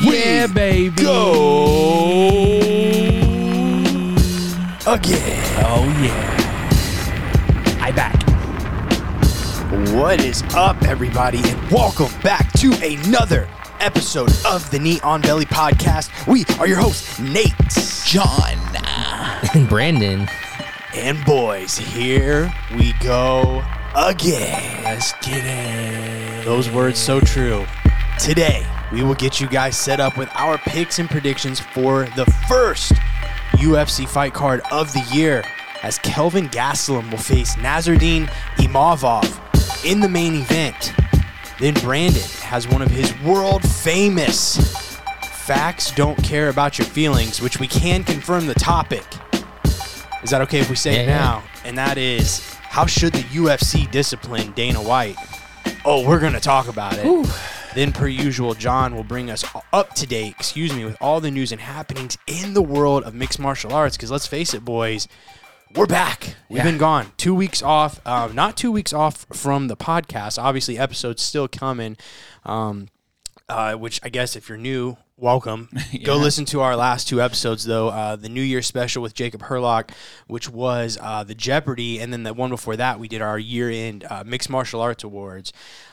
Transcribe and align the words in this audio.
Yeah, 0.00 0.46
baby. 0.46 0.90
Go 1.02 1.64
again. 4.86 5.42
Oh 5.64 5.84
yeah. 6.02 7.78
I 7.80 7.90
back. 7.92 8.14
What 9.94 10.22
is 10.22 10.42
up, 10.54 10.80
everybody, 10.82 11.40
and 11.44 11.70
welcome 11.70 12.08
back 12.22 12.52
to 12.54 12.72
another 12.84 13.48
episode 13.80 14.30
of 14.46 14.68
the 14.70 14.78
Neon 14.78 15.22
Belly 15.22 15.46
podcast. 15.46 16.10
We 16.26 16.44
are 16.58 16.66
your 16.68 16.78
hosts, 16.78 17.18
Nate, 17.18 17.54
John, 18.04 18.58
And 19.54 19.68
Brandon. 19.68 20.28
and 20.94 21.24
boys. 21.24 21.76
Here 21.78 22.52
we 22.76 22.92
go 22.94 23.62
again. 23.94 24.84
Let's 24.84 25.12
get 25.22 25.42
it. 25.44 26.44
Those 26.44 26.70
words 26.70 26.98
so 26.98 27.20
true. 27.20 27.64
Today, 28.18 28.64
we 28.92 29.02
will 29.02 29.14
get 29.14 29.40
you 29.40 29.48
guys 29.48 29.76
set 29.76 30.00
up 30.00 30.16
with 30.16 30.28
our 30.34 30.58
picks 30.58 30.98
and 30.98 31.08
predictions 31.10 31.58
for 31.60 32.04
the 32.16 32.24
first 32.48 32.92
UFC 33.52 34.08
fight 34.08 34.32
card 34.34 34.60
of 34.70 34.92
the 34.92 35.04
year 35.12 35.42
as 35.82 35.98
Kelvin 35.98 36.48
Gastelum 36.48 37.10
will 37.10 37.18
face 37.18 37.56
Nassourdine 37.56 38.26
Imavov 38.56 39.84
in 39.84 40.00
the 40.00 40.08
main 40.08 40.34
event. 40.36 40.92
Then 41.58 41.74
Brandon 41.74 42.22
has 42.42 42.68
one 42.68 42.82
of 42.82 42.90
his 42.90 43.12
world 43.22 43.62
famous 43.68 44.96
facts 45.22 45.92
don't 45.92 46.16
care 46.24 46.48
about 46.48 46.78
your 46.78 46.86
feelings, 46.86 47.40
which 47.40 47.58
we 47.60 47.66
can 47.68 48.02
confirm 48.04 48.46
the 48.46 48.54
topic. 48.54 49.04
Is 50.22 50.30
that 50.30 50.40
okay 50.42 50.58
if 50.60 50.68
we 50.68 50.76
say 50.76 50.94
Yeah, 50.96 51.00
it 51.02 51.06
yeah. 51.06 51.18
now? 51.18 51.42
And 51.64 51.78
that 51.78 51.98
is 51.98 52.40
how 52.62 52.84
should 52.86 53.12
the 53.12 53.22
UFC 53.22 53.90
discipline 53.90 54.52
Dana 54.52 54.80
White? 54.82 55.16
Oh, 55.84 56.06
we're 56.06 56.18
going 56.18 56.32
to 56.32 56.40
talk 56.40 56.68
about 56.68 56.94
it. 56.98 57.04
Then, 57.76 57.92
per 57.92 58.08
usual, 58.08 58.54
John 58.54 58.94
will 58.96 59.04
bring 59.04 59.30
us 59.30 59.44
up 59.70 59.92
to 59.96 60.06
date, 60.06 60.34
excuse 60.38 60.72
me, 60.72 60.86
with 60.86 60.96
all 60.98 61.20
the 61.20 61.30
news 61.30 61.52
and 61.52 61.60
happenings 61.60 62.16
in 62.26 62.54
the 62.54 62.62
world 62.62 63.04
of 63.04 63.12
mixed 63.14 63.38
martial 63.38 63.74
arts. 63.74 63.98
Because 63.98 64.10
let's 64.10 64.26
face 64.26 64.54
it, 64.54 64.64
boys, 64.64 65.06
we're 65.74 65.84
back. 65.84 66.36
We've 66.48 66.56
Yeah. 66.56 66.64
been 66.64 66.78
gone 66.78 67.12
two 67.18 67.34
weeks 67.34 67.62
off. 67.62 68.00
Um, 68.06 68.34
not 68.34 68.56
two 68.56 68.72
weeks 68.72 68.94
off 68.94 69.26
from 69.30 69.68
the 69.68 69.76
podcast. 69.76 70.42
Obviously, 70.42 70.78
episodes 70.78 71.20
still 71.22 71.48
coming. 71.48 71.98
Um, 72.46 72.88
uh, 73.46 73.74
which 73.74 74.00
I 74.02 74.08
guess 74.08 74.36
if 74.36 74.48
you're 74.48 74.56
new, 74.56 74.96
welcome. 75.16 75.68
Go 76.04 76.16
listen 76.16 76.44
to 76.46 76.60
our 76.60 76.76
last 76.76 77.08
two 77.08 77.20
episodes, 77.20 77.64
though. 77.64 77.88
Uh, 77.88 78.16
the 78.16 78.28
New 78.28 78.42
Year 78.42 78.62
special 78.62 79.02
with 79.02 79.14
Jacob 79.14 79.42
Herlock, 79.42 79.90
which 80.26 80.48
was 80.48 80.98
uh, 81.00 81.24
the 81.24 81.34
Jeopardy, 81.34 81.98
and 82.00 82.12
then 82.12 82.22
the 82.22 82.34
one 82.34 82.50
before 82.50 82.76
that, 82.76 82.98
we 82.98 83.08
did 83.08 83.22
our 83.22 83.38
year 83.38 83.70
end 83.70 84.04
uh, 84.08 84.24
Mixed 84.26 84.50
Martial 84.50 84.80
Arts 84.80 85.04
Awards. 85.04 85.52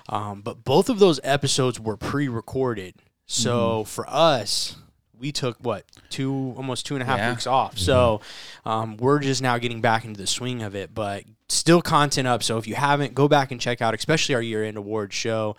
Um, 0.10 0.42
but 0.42 0.64
both 0.64 0.90
of 0.90 1.00
those 1.00 1.20
episodes 1.24 1.80
were 1.80 1.98
pre 1.98 2.28
recorded. 2.28 2.96
So 3.26 3.86
for 3.86 4.06
us, 4.10 4.76
we 5.18 5.32
took 5.32 5.58
what 5.58 5.86
two 6.10 6.54
almost 6.58 6.86
two 6.86 6.96
and 6.96 7.02
a 7.02 7.06
half 7.06 7.18
Yeah. 7.18 7.30
weeks 7.30 7.48
off 7.48 7.78
so 7.78 8.20
um, 8.66 8.98
we're 8.98 9.20
just 9.20 9.42
now 9.42 9.58
getting 9.58 9.80
back 9.80 10.04
into 10.04 10.20
the 10.20 10.28
swing 10.28 10.62
of 10.62 10.76
it 10.76 10.94
but 10.94 11.24
still 11.50 11.82
content 11.82 12.28
up 12.28 12.42
so 12.42 12.58
if 12.58 12.66
you 12.68 12.74
haven't 12.76 13.14
go 13.14 13.28
back 13.28 13.52
and 13.52 13.60
check 13.62 13.82
out 13.82 13.94
especially 13.94 14.34
our 14.34 14.42
year-end 14.42 14.78
award 14.78 15.14
show 15.14 15.56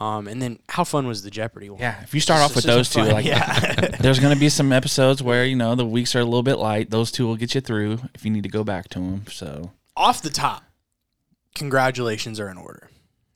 um, 0.00 0.26
and 0.28 0.42
then 0.42 0.58
how 0.68 0.84
fun 0.84 1.06
was 1.06 1.22
the 1.22 1.30
jeopardy 1.30 1.70
one 1.70 1.80
Yeah, 1.80 2.02
if 2.02 2.12
you 2.14 2.20
start 2.20 2.40
off 2.42 2.54
with 2.54 2.64
those 2.64 2.90
two, 2.90 3.00
fun, 3.04 3.12
like 3.12 3.24
yeah. 3.24 3.96
there's 4.00 4.18
gonna 4.18 4.36
be 4.36 4.48
some 4.48 4.72
episodes 4.72 5.22
where 5.22 5.44
you 5.44 5.56
know 5.56 5.74
the 5.74 5.86
weeks 5.86 6.14
are 6.14 6.20
a 6.20 6.24
little 6.24 6.42
bit 6.42 6.56
light. 6.58 6.90
Those 6.90 7.10
two 7.12 7.26
will 7.26 7.36
get 7.36 7.54
you 7.54 7.60
through 7.60 7.98
if 8.14 8.24
you 8.24 8.30
need 8.30 8.42
to 8.42 8.48
go 8.50 8.64
back 8.64 8.88
to 8.90 8.98
them. 8.98 9.24
So 9.30 9.70
off 9.96 10.20
the 10.22 10.30
top 10.30 10.64
congratulations 11.54 12.38
are 12.40 12.48
in 12.48 12.56
order 12.58 12.88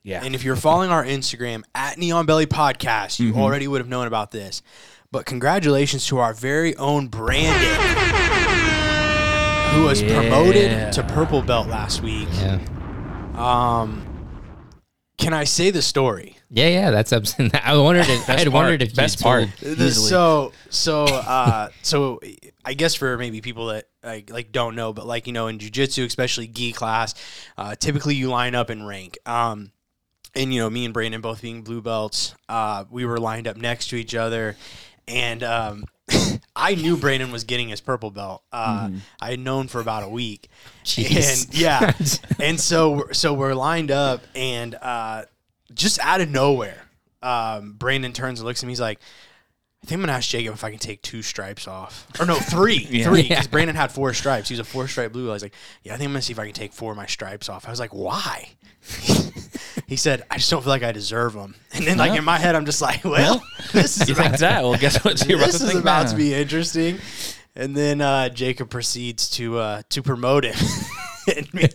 yeah, 0.06 0.22
And 0.22 0.34
if 0.34 0.44
you're 0.44 0.54
following 0.56 0.90
our 0.90 1.02
Instagram 1.02 1.62
at 1.74 1.96
Neon 1.96 2.26
Belly 2.26 2.44
Podcast, 2.44 3.18
you 3.20 3.32
Mhm. 3.32 3.38
already 3.38 3.66
would 3.66 3.80
have 3.80 3.88
known 3.88 4.06
about 4.06 4.32
this. 4.32 4.60
But 5.10 5.24
congratulations 5.24 6.06
to 6.08 6.18
our 6.18 6.34
very 6.34 6.76
own 6.76 7.06
Brandon, 7.08 7.54
who 9.74 9.84
was 9.84 10.02
Yeah. 10.02 10.20
promoted 10.20 10.92
to 10.92 11.02
purple 11.02 11.42
belt 11.42 11.68
last 11.68 12.02
week. 12.02 12.28
Yeah. 12.32 12.58
Um, 13.36 14.06
can 15.18 15.32
I 15.32 15.44
say 15.44 15.70
the 15.70 15.82
story? 15.82 16.36
Yeah, 16.50 16.68
yeah, 16.68 16.90
that's 16.90 17.12
I 17.62 17.76
wondered 17.76 18.06
if 18.08 18.28
I 18.28 18.32
had 18.38 18.42
part, 18.50 18.52
wondered 18.52 18.82
if 18.82 18.94
best 18.94 19.20
you 19.20 19.24
part. 19.24 19.48
told- 19.60 19.76
The- 19.78 19.90
so 19.92 20.52
so 20.70 21.04
uh 21.04 21.68
so 21.82 22.20
I 22.64 22.74
guess 22.74 22.94
for 22.94 23.16
maybe 23.18 23.40
people 23.40 23.66
that 23.66 23.86
like, 24.02 24.30
like 24.30 24.52
don't 24.52 24.74
know, 24.76 24.92
but 24.92 25.06
like 25.06 25.26
you 25.26 25.32
know 25.32 25.46
in 25.48 25.58
jujitsu, 25.58 26.04
especially 26.04 26.46
gi 26.46 26.72
class, 26.72 27.14
uh, 27.58 27.74
typically 27.74 28.14
you 28.14 28.28
line 28.28 28.54
up 28.54 28.70
in 28.70 28.84
rank. 28.86 29.18
Um, 29.26 29.70
and 30.34 30.52
you 30.52 30.60
know 30.60 30.68
me 30.70 30.84
and 30.84 30.92
Brandon 30.92 31.20
both 31.20 31.42
being 31.42 31.62
blue 31.62 31.80
belts, 31.80 32.34
uh, 32.48 32.84
we 32.90 33.04
were 33.04 33.18
lined 33.18 33.46
up 33.48 33.56
next 33.56 33.88
to 33.88 33.96
each 33.96 34.14
other, 34.14 34.56
and 35.08 35.42
um, 35.42 35.84
I 36.56 36.74
knew 36.76 36.96
Brandon 36.96 37.32
was 37.32 37.44
getting 37.44 37.68
his 37.68 37.80
purple 37.80 38.10
belt. 38.10 38.42
Uh, 38.52 38.90
I 39.20 39.30
had 39.30 39.40
known 39.40 39.66
for 39.68 39.80
about 39.80 40.04
a 40.04 40.08
week, 40.08 40.48
Jeez. 40.84 41.46
and 41.46 41.54
yeah, 41.54 41.92
and 42.40 42.60
so 42.60 42.90
we're- 42.92 43.14
so 43.14 43.34
we're 43.34 43.54
lined 43.54 43.90
up, 43.90 44.22
and 44.36 44.74
uh, 44.76 45.24
just 45.74 45.98
out 46.00 46.20
of 46.20 46.28
nowhere, 46.30 46.80
um, 47.22 47.72
Brandon 47.72 48.12
turns 48.12 48.38
and 48.38 48.46
looks 48.46 48.62
at 48.62 48.66
me. 48.66 48.70
He's 48.72 48.80
like, 48.80 49.00
"I 49.82 49.86
think 49.86 49.98
I'm 49.98 50.02
gonna 50.02 50.12
ask 50.12 50.28
Jacob 50.28 50.54
if 50.54 50.62
I 50.62 50.70
can 50.70 50.78
take 50.78 51.02
two 51.02 51.22
stripes 51.22 51.66
off, 51.66 52.06
or 52.20 52.26
no, 52.26 52.36
three, 52.36 52.86
Yeah. 52.90 53.06
three, 53.08 53.22
Yeah. 53.22 53.28
because 53.30 53.48
Brandon 53.48 53.74
had 53.74 53.90
four 53.90 54.14
stripes. 54.14 54.48
He 54.48 54.52
was 54.52 54.60
a 54.60 54.64
four 54.64 54.86
stripe 54.86 55.12
blue. 55.12 55.30
I 55.30 55.32
was 55.32 55.42
like, 55.42 55.54
"Yeah, 55.82 55.94
I 55.94 55.96
think 55.96 56.06
I'm 56.08 56.12
gonna 56.12 56.22
see 56.22 56.32
if 56.34 56.38
I 56.38 56.44
can 56.44 56.54
take 56.54 56.72
four 56.72 56.92
of 56.92 56.96
my 56.96 57.06
stripes 57.06 57.48
off." 57.48 57.66
I 57.66 57.70
was 57.70 57.80
like, 57.80 57.92
"Why?" 57.92 58.50
he 59.86 59.96
said, 59.96 60.22
"I 60.30 60.36
just 60.38 60.50
don't 60.50 60.62
feel 60.62 60.70
like 60.70 60.82
I 60.82 60.92
deserve 60.92 61.32
them." 61.34 61.54
And 61.74 61.86
then, 61.86 61.98
like 61.98 62.16
in 62.18 62.24
my 62.24 62.38
head, 62.38 62.54
I'm 62.54 62.66
just 62.66 62.80
like, 62.82 63.04
"Well, 63.04 63.42
this 63.72 64.00
is 64.00 64.08
you 64.08 64.14
think 64.14 64.38
that? 64.38 64.62
Well, 64.62 64.78
guess 64.78 65.04
what? 65.04 65.24
You're 65.28 65.38
about 65.38 65.46
this 65.52 65.58
to 65.58 65.64
is 65.64 65.70
think 65.70 65.82
about 65.82 66.04
now. 66.06 66.10
to 66.12 66.16
be 66.16 66.32
interesting. 66.34 66.98
And 67.56 67.76
then 67.76 68.00
uh, 68.00 68.28
Jacob 68.30 68.68
proceeds 68.70 69.30
to 69.30 69.58
uh, 69.58 69.82
to 69.90 70.02
promote 70.02 70.44
him. 70.44 70.56
And 71.36 71.74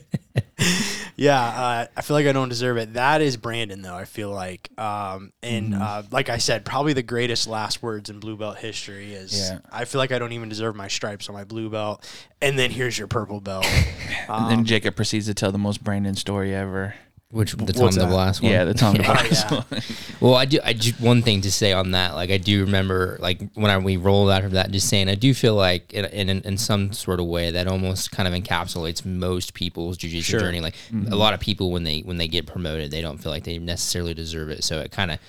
yeah, 1.15 1.41
uh, 1.41 1.85
I 1.97 2.01
feel 2.01 2.15
like 2.15 2.27
I 2.27 2.31
don't 2.31 2.49
deserve 2.49 2.77
it. 2.77 2.93
That 2.93 3.21
is 3.21 3.35
Brandon, 3.35 3.81
though. 3.81 3.95
I 3.95 4.05
feel 4.05 4.29
like, 4.29 4.69
um, 4.79 5.33
and 5.41 5.73
Mm-hmm. 5.73 5.81
uh, 5.81 6.03
like 6.11 6.29
I 6.29 6.37
said, 6.37 6.65
probably 6.65 6.93
the 6.93 7.01
greatest 7.03 7.47
last 7.47 7.81
words 7.83 8.09
in 8.09 8.19
blue 8.19 8.37
belt 8.37 8.57
history 8.59 9.13
is. 9.13 9.37
Yeah. 9.49 9.59
I 9.71 9.85
feel 9.85 9.99
like 9.99 10.11
I 10.11 10.19
don't 10.19 10.31
even 10.33 10.49
deserve 10.49 10.75
my 10.75 10.87
stripes 10.87 11.27
on 11.29 11.35
my 11.35 11.43
blue 11.45 11.69
belt, 11.69 12.07
and 12.41 12.57
then 12.59 12.71
here's 12.71 12.97
your 12.97 13.07
purple 13.07 13.41
belt. 13.41 13.65
And 13.65 14.29
Um, 14.29 14.49
then 14.49 14.65
Jacob 14.65 14.95
proceeds 14.95 15.25
to 15.25 15.33
tell 15.33 15.51
the 15.51 15.57
most 15.57 15.83
Brandon 15.83 16.15
story 16.15 16.53
ever. 16.53 16.93
Which 17.31 17.51
the 17.51 17.71
Tom 17.73 17.83
What's 17.83 17.95
the 17.95 18.07
that? 18.07 18.11
last 18.11 18.41
one. 18.41 18.51
Yeah, 18.51 18.63
the 18.63 18.73
Tom 18.73 18.95
Yeah. 18.95 19.03
DeBlass 19.03 19.45
Oh, 19.51 19.55
one. 19.69 19.81
Well, 20.19 20.35
I 20.35 20.45
do. 20.45 20.59
I 20.63 20.73
do 20.73 20.91
one 20.99 21.21
thing 21.21 21.41
to 21.41 21.51
say 21.51 21.71
on 21.73 21.91
that. 21.91 22.15
Like, 22.15 22.31
I 22.31 22.37
do 22.37 22.61
remember, 22.65 23.17
like 23.19 23.39
when 23.53 23.69
I, 23.69 23.77
we 23.77 23.97
rolled 23.97 24.31
out 24.31 24.43
of 24.43 24.51
that, 24.51 24.71
just 24.71 24.89
saying, 24.89 25.09
I 25.09 25.15
do 25.15 25.35
feel 25.35 25.53
like, 25.53 25.93
in, 25.93 26.05
in 26.05 26.41
in 26.41 26.57
some 26.57 26.91
sort 26.91 27.19
of 27.19 27.27
way, 27.27 27.51
that 27.51 27.67
almost 27.67 28.11
kind 28.11 28.27
of 28.27 28.33
encapsulates 28.33 29.05
most 29.05 29.53
people's 29.53 29.95
jujitsu 29.99 30.23
Sure. 30.23 30.39
journey. 30.39 30.59
Like, 30.59 30.73
mm-hmm. 30.91 31.13
a 31.13 31.15
lot 31.15 31.35
of 31.35 31.39
people 31.39 31.71
when 31.71 31.83
they 31.83 31.99
when 31.99 32.17
they 32.17 32.27
get 32.27 32.47
promoted, 32.47 32.89
they 32.89 33.01
don't 33.01 33.19
feel 33.19 33.31
like 33.31 33.43
they 33.43 33.59
necessarily 33.59 34.15
deserve 34.15 34.49
it. 34.49 34.63
So 34.63 34.79
it 34.79 34.91
kind 34.91 35.11
of 35.11 35.19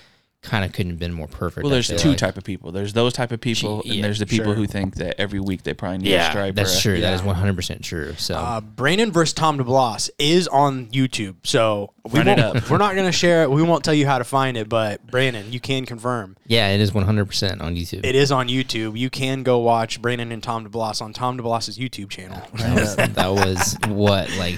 kind 0.43 0.65
of 0.65 0.73
couldn't 0.73 0.89
have 0.93 0.99
been 0.99 1.13
more 1.13 1.27
perfect. 1.27 1.63
Well, 1.63 1.71
there's 1.71 1.87
two 1.87 2.09
like. 2.09 2.17
type 2.17 2.35
of 2.35 2.43
people. 2.43 2.71
There's 2.71 2.93
those 2.93 3.13
type 3.13 3.31
of 3.31 3.39
people, 3.39 3.83
Gee, 3.83 3.89
and 3.89 3.97
yeah, 3.97 4.01
there's 4.01 4.17
the 4.17 4.25
people 4.25 4.47
sure. 4.47 4.55
who 4.55 4.65
think 4.65 4.95
that 4.95 5.19
every 5.21 5.39
week 5.39 5.61
they 5.61 5.73
probably 5.75 5.99
need 5.99 6.07
a 6.07 6.11
Yeah, 6.13 6.51
that's 6.51 6.75
or 6.75 6.79
a- 6.79 6.81
true. 6.81 7.01
That 7.01 7.13
is 7.13 7.21
100 7.21 7.55
percent 7.55 7.83
true. 7.83 8.15
So 8.17 8.35
Uh, 8.35 8.59
Brandon 8.61 9.11
versus 9.11 9.33
Tom 9.33 9.59
DeBlass 9.59 10.09
is 10.17 10.47
on 10.47 10.87
YouTube, 10.87 11.35
so 11.43 11.93
we 12.11 12.17
Run 12.19 12.27
it 12.27 12.37
won't, 12.39 12.55
up. 12.57 12.69
we're 12.71 12.79
not 12.79 12.95
going 12.95 13.05
to 13.05 13.11
share 13.11 13.43
it. 13.43 13.51
We 13.51 13.61
won't 13.61 13.83
tell 13.83 13.93
you 13.93 14.07
how 14.07 14.17
to 14.17 14.23
find 14.23 14.57
it, 14.57 14.67
but 14.67 15.05
Brandon, 15.05 15.51
you 15.51 15.59
can 15.59 15.85
confirm 15.85 16.35
yeah, 16.47 16.69
it 16.69 16.81
is 16.81 16.91
100 16.93 17.25
percent 17.25 17.61
on 17.61 17.75
YouTube. 17.75 18.03
it 18.03 18.15
is 18.15 18.31
on 18.31 18.47
YouTube. 18.47 18.97
You 18.97 19.09
can 19.11 19.43
go 19.43 19.59
watch 19.59 20.01
Brandon 20.01 20.31
and 20.31 20.41
Tom 20.41 20.67
DeBlass 20.67 21.01
on 21.03 21.13
Tom 21.13 21.37
DeBlass's 21.37 21.77
YouTube 21.77 22.09
channel. 22.09 22.41
That 22.55 22.75
was, 22.75 22.95
that 22.95 23.29
was 23.31 23.77
what 23.87 24.29
like 24.37 24.57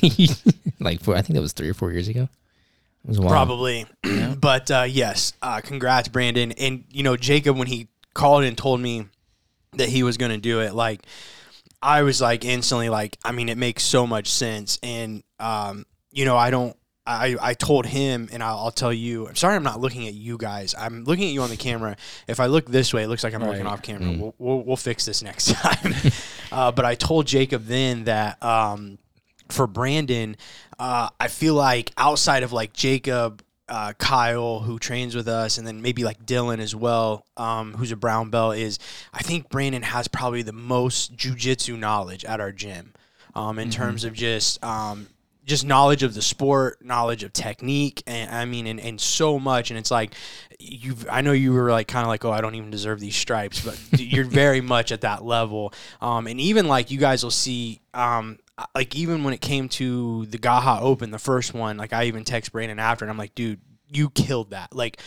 like 0.80 1.00
four, 1.00 1.14
I 1.16 1.22
think 1.22 1.34
that 1.34 1.40
was 1.42 1.52
three 1.52 1.68
or 1.68 1.74
four 1.74 1.92
years 1.92 2.08
ago. 2.08 2.28
It 3.08 3.12
was 3.12 3.18
a 3.20 3.22
while. 3.22 3.30
Probably, 3.30 3.86
but 4.38 4.70
uh, 4.70 4.84
yes, 4.86 5.32
uh, 5.40 5.62
congrats, 5.62 6.08
Brandon. 6.08 6.52
And 6.52 6.84
you 6.90 7.02
know, 7.02 7.16
Jacob, 7.16 7.56
when 7.56 7.66
he 7.66 7.88
called 8.12 8.44
and 8.44 8.56
told 8.56 8.80
me 8.80 9.06
that 9.72 9.88
he 9.88 10.02
was 10.02 10.18
going 10.18 10.30
to 10.30 10.36
do 10.36 10.60
it, 10.60 10.74
like 10.74 11.00
I 11.80 12.02
was 12.02 12.20
like 12.20 12.44
instantly 12.44 12.90
like, 12.90 13.16
I 13.24 13.32
mean, 13.32 13.48
it 13.48 13.56
makes 13.56 13.82
so 13.82 14.06
much 14.06 14.28
sense. 14.28 14.78
And 14.82 15.22
um, 15.40 15.86
you 16.12 16.26
know, 16.26 16.36
I 16.36 16.50
don't. 16.50 16.76
I, 17.06 17.36
I 17.40 17.54
told 17.54 17.86
him, 17.86 18.28
and 18.30 18.42
I'll, 18.42 18.58
I'll 18.58 18.70
tell 18.70 18.92
you. 18.92 19.26
I'm 19.26 19.36
sorry, 19.36 19.56
I'm 19.56 19.62
not 19.62 19.80
looking 19.80 20.06
at 20.06 20.12
you 20.12 20.36
guys. 20.36 20.74
I'm 20.78 21.04
looking 21.04 21.28
at 21.28 21.32
you 21.32 21.40
on 21.40 21.48
the 21.48 21.56
camera. 21.56 21.96
If 22.26 22.40
I 22.40 22.46
look 22.46 22.66
this 22.66 22.92
way, 22.92 23.04
it 23.04 23.08
looks 23.08 23.24
like 23.24 23.32
I'm 23.32 23.42
looking 23.42 23.66
off 23.66 23.80
camera. 23.80 24.14
We'll, 24.14 24.34
we'll, 24.36 24.62
we'll 24.64 24.76
fix 24.76 25.06
this 25.06 25.22
next 25.22 25.46
time. 25.54 25.94
uh, 26.52 26.72
but 26.72 26.84
I 26.84 26.96
told 26.96 27.26
Jacob 27.26 27.64
then 27.64 28.04
that 28.04 28.42
um, 28.42 28.98
for 29.48 29.66
Brandon, 29.66 30.36
uh, 30.78 31.08
I 31.18 31.28
feel 31.28 31.54
like 31.54 31.92
outside 31.96 32.42
of 32.42 32.52
like 32.52 32.72
Jacob, 32.72 33.42
uh, 33.68 33.92
Kyle, 33.98 34.60
who 34.60 34.78
trains 34.78 35.14
with 35.14 35.28
us, 35.28 35.58
and 35.58 35.66
then 35.66 35.82
maybe 35.82 36.04
like 36.04 36.24
Dylan 36.24 36.58
as 36.58 36.74
well, 36.74 37.26
um, 37.36 37.74
who's 37.74 37.92
a 37.92 37.96
brown 37.96 38.30
belt, 38.30 38.56
is 38.56 38.78
I 39.12 39.22
think 39.22 39.50
Brandon 39.50 39.82
has 39.82 40.08
probably 40.08 40.42
the 40.42 40.52
most 40.52 41.16
jujitsu 41.16 41.78
knowledge 41.78 42.24
at 42.24 42.40
our 42.40 42.52
gym 42.52 42.92
um, 43.34 43.58
in 43.58 43.70
terms 43.70 44.04
of 44.04 44.14
just. 44.14 44.62
Um, 44.64 45.08
just 45.44 45.64
knowledge 45.64 46.02
of 46.02 46.12
the 46.12 46.20
sport, 46.20 46.84
knowledge 46.84 47.24
of 47.24 47.32
technique, 47.32 48.02
and 48.06 48.30
I 48.30 48.44
mean, 48.44 48.66
and, 48.66 48.78
and 48.78 49.00
so 49.00 49.38
much. 49.38 49.70
And 49.70 49.78
it's 49.78 49.90
like, 49.90 50.12
you've, 50.58 51.08
I 51.10 51.22
know 51.22 51.32
you 51.32 51.54
were 51.54 51.70
like 51.70 51.88
kind 51.88 52.04
of 52.04 52.08
like, 52.08 52.22
oh, 52.26 52.30
I 52.30 52.42
don't 52.42 52.54
even 52.54 52.70
deserve 52.70 53.00
these 53.00 53.16
stripes, 53.16 53.64
but 53.64 53.80
you're 53.98 54.26
very 54.26 54.60
much 54.60 54.92
at 54.92 55.00
that 55.00 55.24
level. 55.24 55.72
Um, 56.02 56.26
and 56.26 56.38
even 56.38 56.68
like 56.68 56.90
you 56.90 56.98
guys 56.98 57.24
will 57.24 57.30
see, 57.30 57.80
um, 57.94 58.38
like 58.74 58.94
even 58.94 59.24
when 59.24 59.34
it 59.34 59.40
came 59.40 59.68
to 59.70 60.26
the 60.26 60.38
Gaha 60.38 60.80
Open, 60.82 61.10
the 61.10 61.18
first 61.18 61.54
one, 61.54 61.76
like 61.76 61.92
I 61.92 62.04
even 62.04 62.24
text 62.24 62.52
Brandon 62.52 62.78
after, 62.78 63.04
and 63.04 63.10
I'm 63.10 63.18
like, 63.18 63.34
dude, 63.34 63.60
you 63.90 64.10
killed 64.10 64.50
that. 64.50 64.74
Like, 64.74 65.00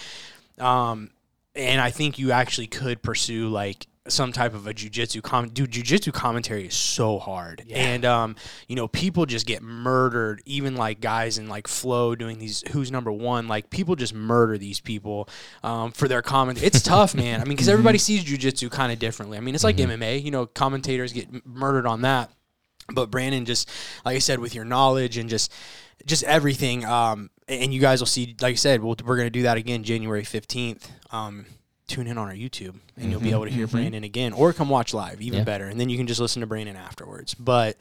um, 0.57 1.11
and 1.55 1.81
I 1.81 1.91
think 1.91 2.17
you 2.19 2.31
actually 2.31 2.67
could 2.67 3.01
pursue 3.01 3.49
like 3.49 3.87
some 4.07 4.31
type 4.31 4.55
of 4.55 4.65
a 4.65 4.73
jujitsu 4.73 5.21
com 5.21 5.49
dude 5.49 5.69
jujitsu 5.71 6.11
commentary 6.11 6.65
is 6.65 6.73
so 6.73 7.19
hard. 7.19 7.63
And 7.69 8.03
um 8.03 8.35
you 8.67 8.75
know 8.75 8.87
people 8.87 9.27
just 9.27 9.45
get 9.45 9.61
murdered 9.61 10.41
even 10.45 10.75
like 10.75 11.01
guys 11.01 11.37
in 11.37 11.47
like 11.47 11.67
flow 11.67 12.15
doing 12.15 12.39
these 12.39 12.63
who's 12.71 12.91
number 12.91 13.11
one 13.11 13.47
like 13.47 13.69
people 13.69 13.95
just 13.95 14.15
murder 14.15 14.57
these 14.57 14.79
people 14.79 15.29
um 15.63 15.91
for 15.91 16.07
their 16.07 16.23
comment 16.23 16.63
it's 16.63 16.81
tough 16.81 17.13
man. 17.13 17.41
I 17.41 17.43
mean 17.43 17.53
because 17.53 17.69
everybody 17.69 17.99
sees 17.99 18.23
jujitsu 18.25 18.71
kind 18.71 18.91
of 18.91 18.97
differently. 18.97 19.37
I 19.37 19.41
mean 19.41 19.53
it's 19.53 19.63
like 19.63 19.77
mma 19.77 20.23
you 20.23 20.31
know 20.31 20.47
commentators 20.47 21.13
get 21.13 21.27
m- 21.27 21.43
murdered 21.45 21.85
on 21.85 22.01
that 22.01 22.31
but 22.93 23.11
Brandon 23.11 23.45
just 23.45 23.69
like 24.05 24.15
I 24.15 24.19
said 24.19 24.39
with 24.39 24.55
your 24.55 24.65
knowledge 24.65 25.17
and 25.17 25.29
just 25.29 25.51
just 26.05 26.23
everything 26.23 26.85
um 26.85 27.29
and 27.47 27.73
you 27.73 27.79
guys 27.79 28.01
will 28.01 28.07
see 28.07 28.35
like 28.41 28.53
I 28.53 28.55
said 28.55 28.81
we'll, 28.81 28.95
we're 29.05 29.17
going 29.17 29.27
to 29.27 29.31
do 29.31 29.43
that 29.43 29.57
again 29.57 29.83
January 29.83 30.23
15th 30.23 30.89
um 31.11 31.45
tune 31.87 32.07
in 32.07 32.17
on 32.17 32.27
our 32.29 32.33
YouTube 32.33 32.75
and 32.95 33.11
you'll 33.11 33.19
be 33.19 33.31
able 33.31 33.43
to 33.43 33.51
hear 33.51 33.67
Brandon 33.67 34.03
again 34.05 34.31
or 34.31 34.53
come 34.53 34.69
watch 34.69 34.93
live 34.93 35.19
even 35.21 35.39
Yeah. 35.39 35.43
better 35.43 35.67
and 35.67 35.77
then 35.79 35.89
you 35.89 35.97
can 35.97 36.07
just 36.07 36.21
listen 36.21 36.39
to 36.39 36.47
Brandon 36.47 36.77
afterwards 36.77 37.33
but 37.33 37.75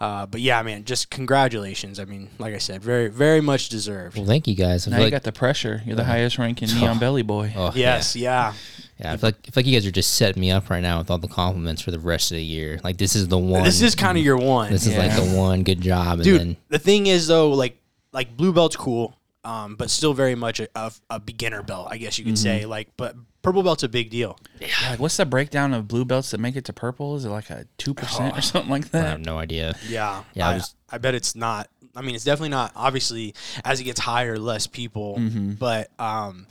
uh 0.00 0.24
but 0.26 0.40
yeah 0.40 0.62
man 0.62 0.84
just 0.84 1.10
congratulations 1.10 1.98
I 1.98 2.04
mean 2.04 2.28
like 2.38 2.54
I 2.54 2.58
said 2.58 2.80
very 2.82 3.08
very 3.08 3.40
much 3.40 3.68
deserved 3.68 4.16
Well, 4.16 4.26
thank 4.26 4.46
you 4.46 4.54
guys. 4.54 4.86
I 4.86 4.90
Now 4.90 4.96
feel 4.98 5.06
you 5.06 5.06
like, 5.06 5.22
got 5.22 5.22
the 5.24 5.32
pressure. 5.32 5.82
You're 5.84 5.96
the 5.96 6.04
highest 6.04 6.38
ranking 6.38 6.68
neon 6.74 6.98
belly 7.00 7.22
boy. 7.22 7.52
oh, 7.56 7.72
yes 7.74 8.14
yeah 8.14 8.52
Yeah, 9.00 9.12
I 9.12 9.16
feel 9.16 9.28
like 9.28 9.34
I 9.48 9.50
feel 9.50 9.52
like 9.62 9.66
you 9.66 9.72
guys 9.76 9.86
are 9.86 9.90
just 9.90 10.14
setting 10.14 10.40
me 10.40 10.52
up 10.52 10.70
right 10.70 10.82
now 10.82 10.98
with 10.98 11.10
all 11.10 11.18
the 11.18 11.26
compliments 11.28 11.82
for 11.82 11.90
the 11.90 11.98
rest 11.98 12.30
of 12.30 12.36
the 12.36 12.44
year. 12.44 12.78
Like 12.84 12.98
this 12.98 13.16
is 13.16 13.26
the 13.26 13.38
one. 13.38 13.64
this 13.64 13.82
is 13.82 13.94
kind 13.96 14.16
of 14.16 14.22
your 14.22 14.36
one 14.36 14.70
this 14.70 14.86
is 14.86 14.96
like 14.96 15.14
the 15.16 15.36
one 15.36 15.64
good 15.64 15.80
job, 15.80 16.14
and 16.14 16.22
dude 16.24 16.40
then 16.40 16.56
the 16.68 16.78
thing 16.78 17.06
is 17.08 17.26
though 17.26 17.50
like 17.50 17.76
like 18.12 18.36
blue 18.36 18.52
belt's 18.52 18.76
cool 18.76 19.16
um 19.44 19.76
but 19.76 19.90
still 19.90 20.14
very 20.14 20.34
much 20.34 20.60
a, 20.60 20.68
a, 20.74 20.92
a 21.10 21.20
beginner 21.20 21.62
belt 21.62 21.86
i 21.90 21.98
guess 21.98 22.18
you 22.18 22.24
could 22.24 22.38
say 22.38 22.64
like 22.66 22.88
but 22.96 23.14
purple 23.46 23.62
belt's 23.62 23.82
a 23.82 23.88
big 23.88 24.10
deal 24.10 24.38
Yeah, 24.60 24.68
like, 24.90 24.98
what's 24.98 25.16
the 25.16 25.24
breakdown 25.26 25.72
of 25.72 25.86
blue 25.88 26.04
belts 26.04 26.32
that 26.32 26.38
make 26.38 26.56
it 26.56 26.64
to 26.66 26.72
purple? 26.72 27.14
Is 27.16 27.24
it 27.24 27.28
like 27.30 27.48
a 27.50 27.66
two 27.78 27.94
percent 27.94 28.36
or 28.36 28.40
something 28.42 28.70
like 28.70 28.90
that? 28.90 28.98
I 28.98 29.02
that? 29.04 29.10
have 29.10 29.20
no 29.24 29.38
idea. 29.38 29.74
yeah 29.88 30.24
Yeah, 30.34 30.48
I 30.48 30.50
I, 30.50 30.54
was- 30.54 30.74
I 30.90 30.98
bet 30.98 31.14
it's 31.14 31.34
not 31.34 31.68
i 31.94 32.02
mean 32.02 32.14
it's 32.14 32.24
definitely 32.24 32.50
not 32.50 32.72
obviously 32.76 33.34
as 33.64 33.80
it 33.80 33.84
gets 33.84 34.00
higher 34.00 34.38
less 34.38 34.66
people 34.66 35.18
but 35.58 35.90
um 35.98 36.46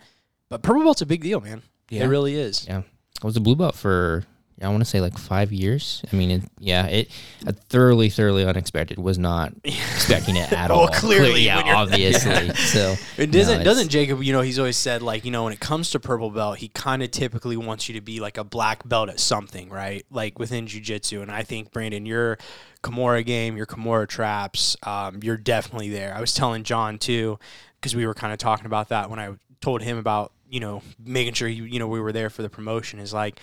but 0.50 0.64
purple 0.64 0.84
belt's 0.84 1.02
a 1.02 1.06
big 1.06 1.22
deal 1.22 1.40
man 1.42 1.62
Yeah. 1.90 2.06
it 2.06 2.08
really 2.08 2.36
is 2.36 2.66
Yeah, 2.68 2.82
I 3.22 3.26
was 3.28 3.38
a 3.38 3.42
blue 3.42 3.56
belt 3.56 3.76
for 3.76 4.24
I 4.62 4.70
want 4.70 4.80
to 4.80 4.86
say 4.86 5.02
like 5.02 5.18
five 5.18 5.52
years. 5.52 6.02
I 6.12 6.16
mean, 6.16 6.32
it, 6.32 6.44
yeah, 6.60 6.86
it 6.88 7.12
thoroughly, 7.70 8.10
thoroughly 8.10 8.46
unexpected. 8.46 8.98
Was 8.98 9.18
not 9.18 9.52
expecting 9.66 10.38
it 10.38 10.52
at 10.54 10.72
all. 10.72 10.88
clearly, 10.88 11.32
Clear- 11.32 11.38
yeah, 11.46 11.76
obviously. 11.76 12.50
So 12.56 12.96
It 13.18 13.32
doesn't 13.32 13.62
it's- 13.62 13.66
doesn't 13.66 13.90
Jacob, 13.90 14.24
you 14.24 14.32
know, 14.32 14.42
he's 14.42 14.58
always 14.58 14.78
said 14.78 15.02
like, 15.02 15.26
you 15.26 15.32
know, 15.32 15.44
when 15.44 15.52
it 15.54 15.60
comes 15.60 15.90
to 15.92 16.00
purple 16.00 16.30
belt, 16.32 16.60
he 16.60 16.70
kind 16.70 17.04
of 17.04 17.12
typically 17.12 17.58
wants 17.58 17.90
you 17.90 17.96
to 17.96 18.02
be 18.02 18.20
like 18.22 18.38
a 18.38 18.44
black 18.46 18.88
belt 18.88 19.10
at 19.10 19.20
something, 19.20 19.70
right? 19.70 20.06
Like 20.10 20.40
within 20.40 20.68
jiu-jitsu 20.68 21.22
and 21.22 21.30
I 21.32 21.44
think 21.44 21.72
Brandon, 21.74 22.06
your 22.06 22.38
Kimura 22.82 23.26
game, 23.26 23.58
your 23.58 23.66
Kimura 23.66 24.08
traps, 24.08 24.78
um, 24.84 25.20
you're 25.22 25.38
definitely 25.38 25.90
there. 25.90 26.14
I 26.16 26.22
was 26.22 26.34
telling 26.34 26.64
John 26.64 26.98
too 26.98 27.40
because 27.82 27.94
we 27.96 28.06
were 28.08 28.14
kind 28.14 28.32
of 28.32 28.40
talking 28.40 28.66
about 28.68 28.88
that 28.90 29.10
when 29.10 29.20
I 29.20 29.34
told 29.60 29.82
him 29.82 29.98
about, 29.98 30.32
you 30.50 30.60
know, 30.62 30.82
making 31.04 31.34
sure 31.34 31.50
he, 31.50 31.56
you 31.56 31.80
know, 31.80 31.88
we 31.88 32.00
were 32.00 32.12
there 32.14 32.30
for 32.30 32.42
the 32.42 32.50
promotion 32.50 33.00
is 33.00 33.14
like 33.14 33.40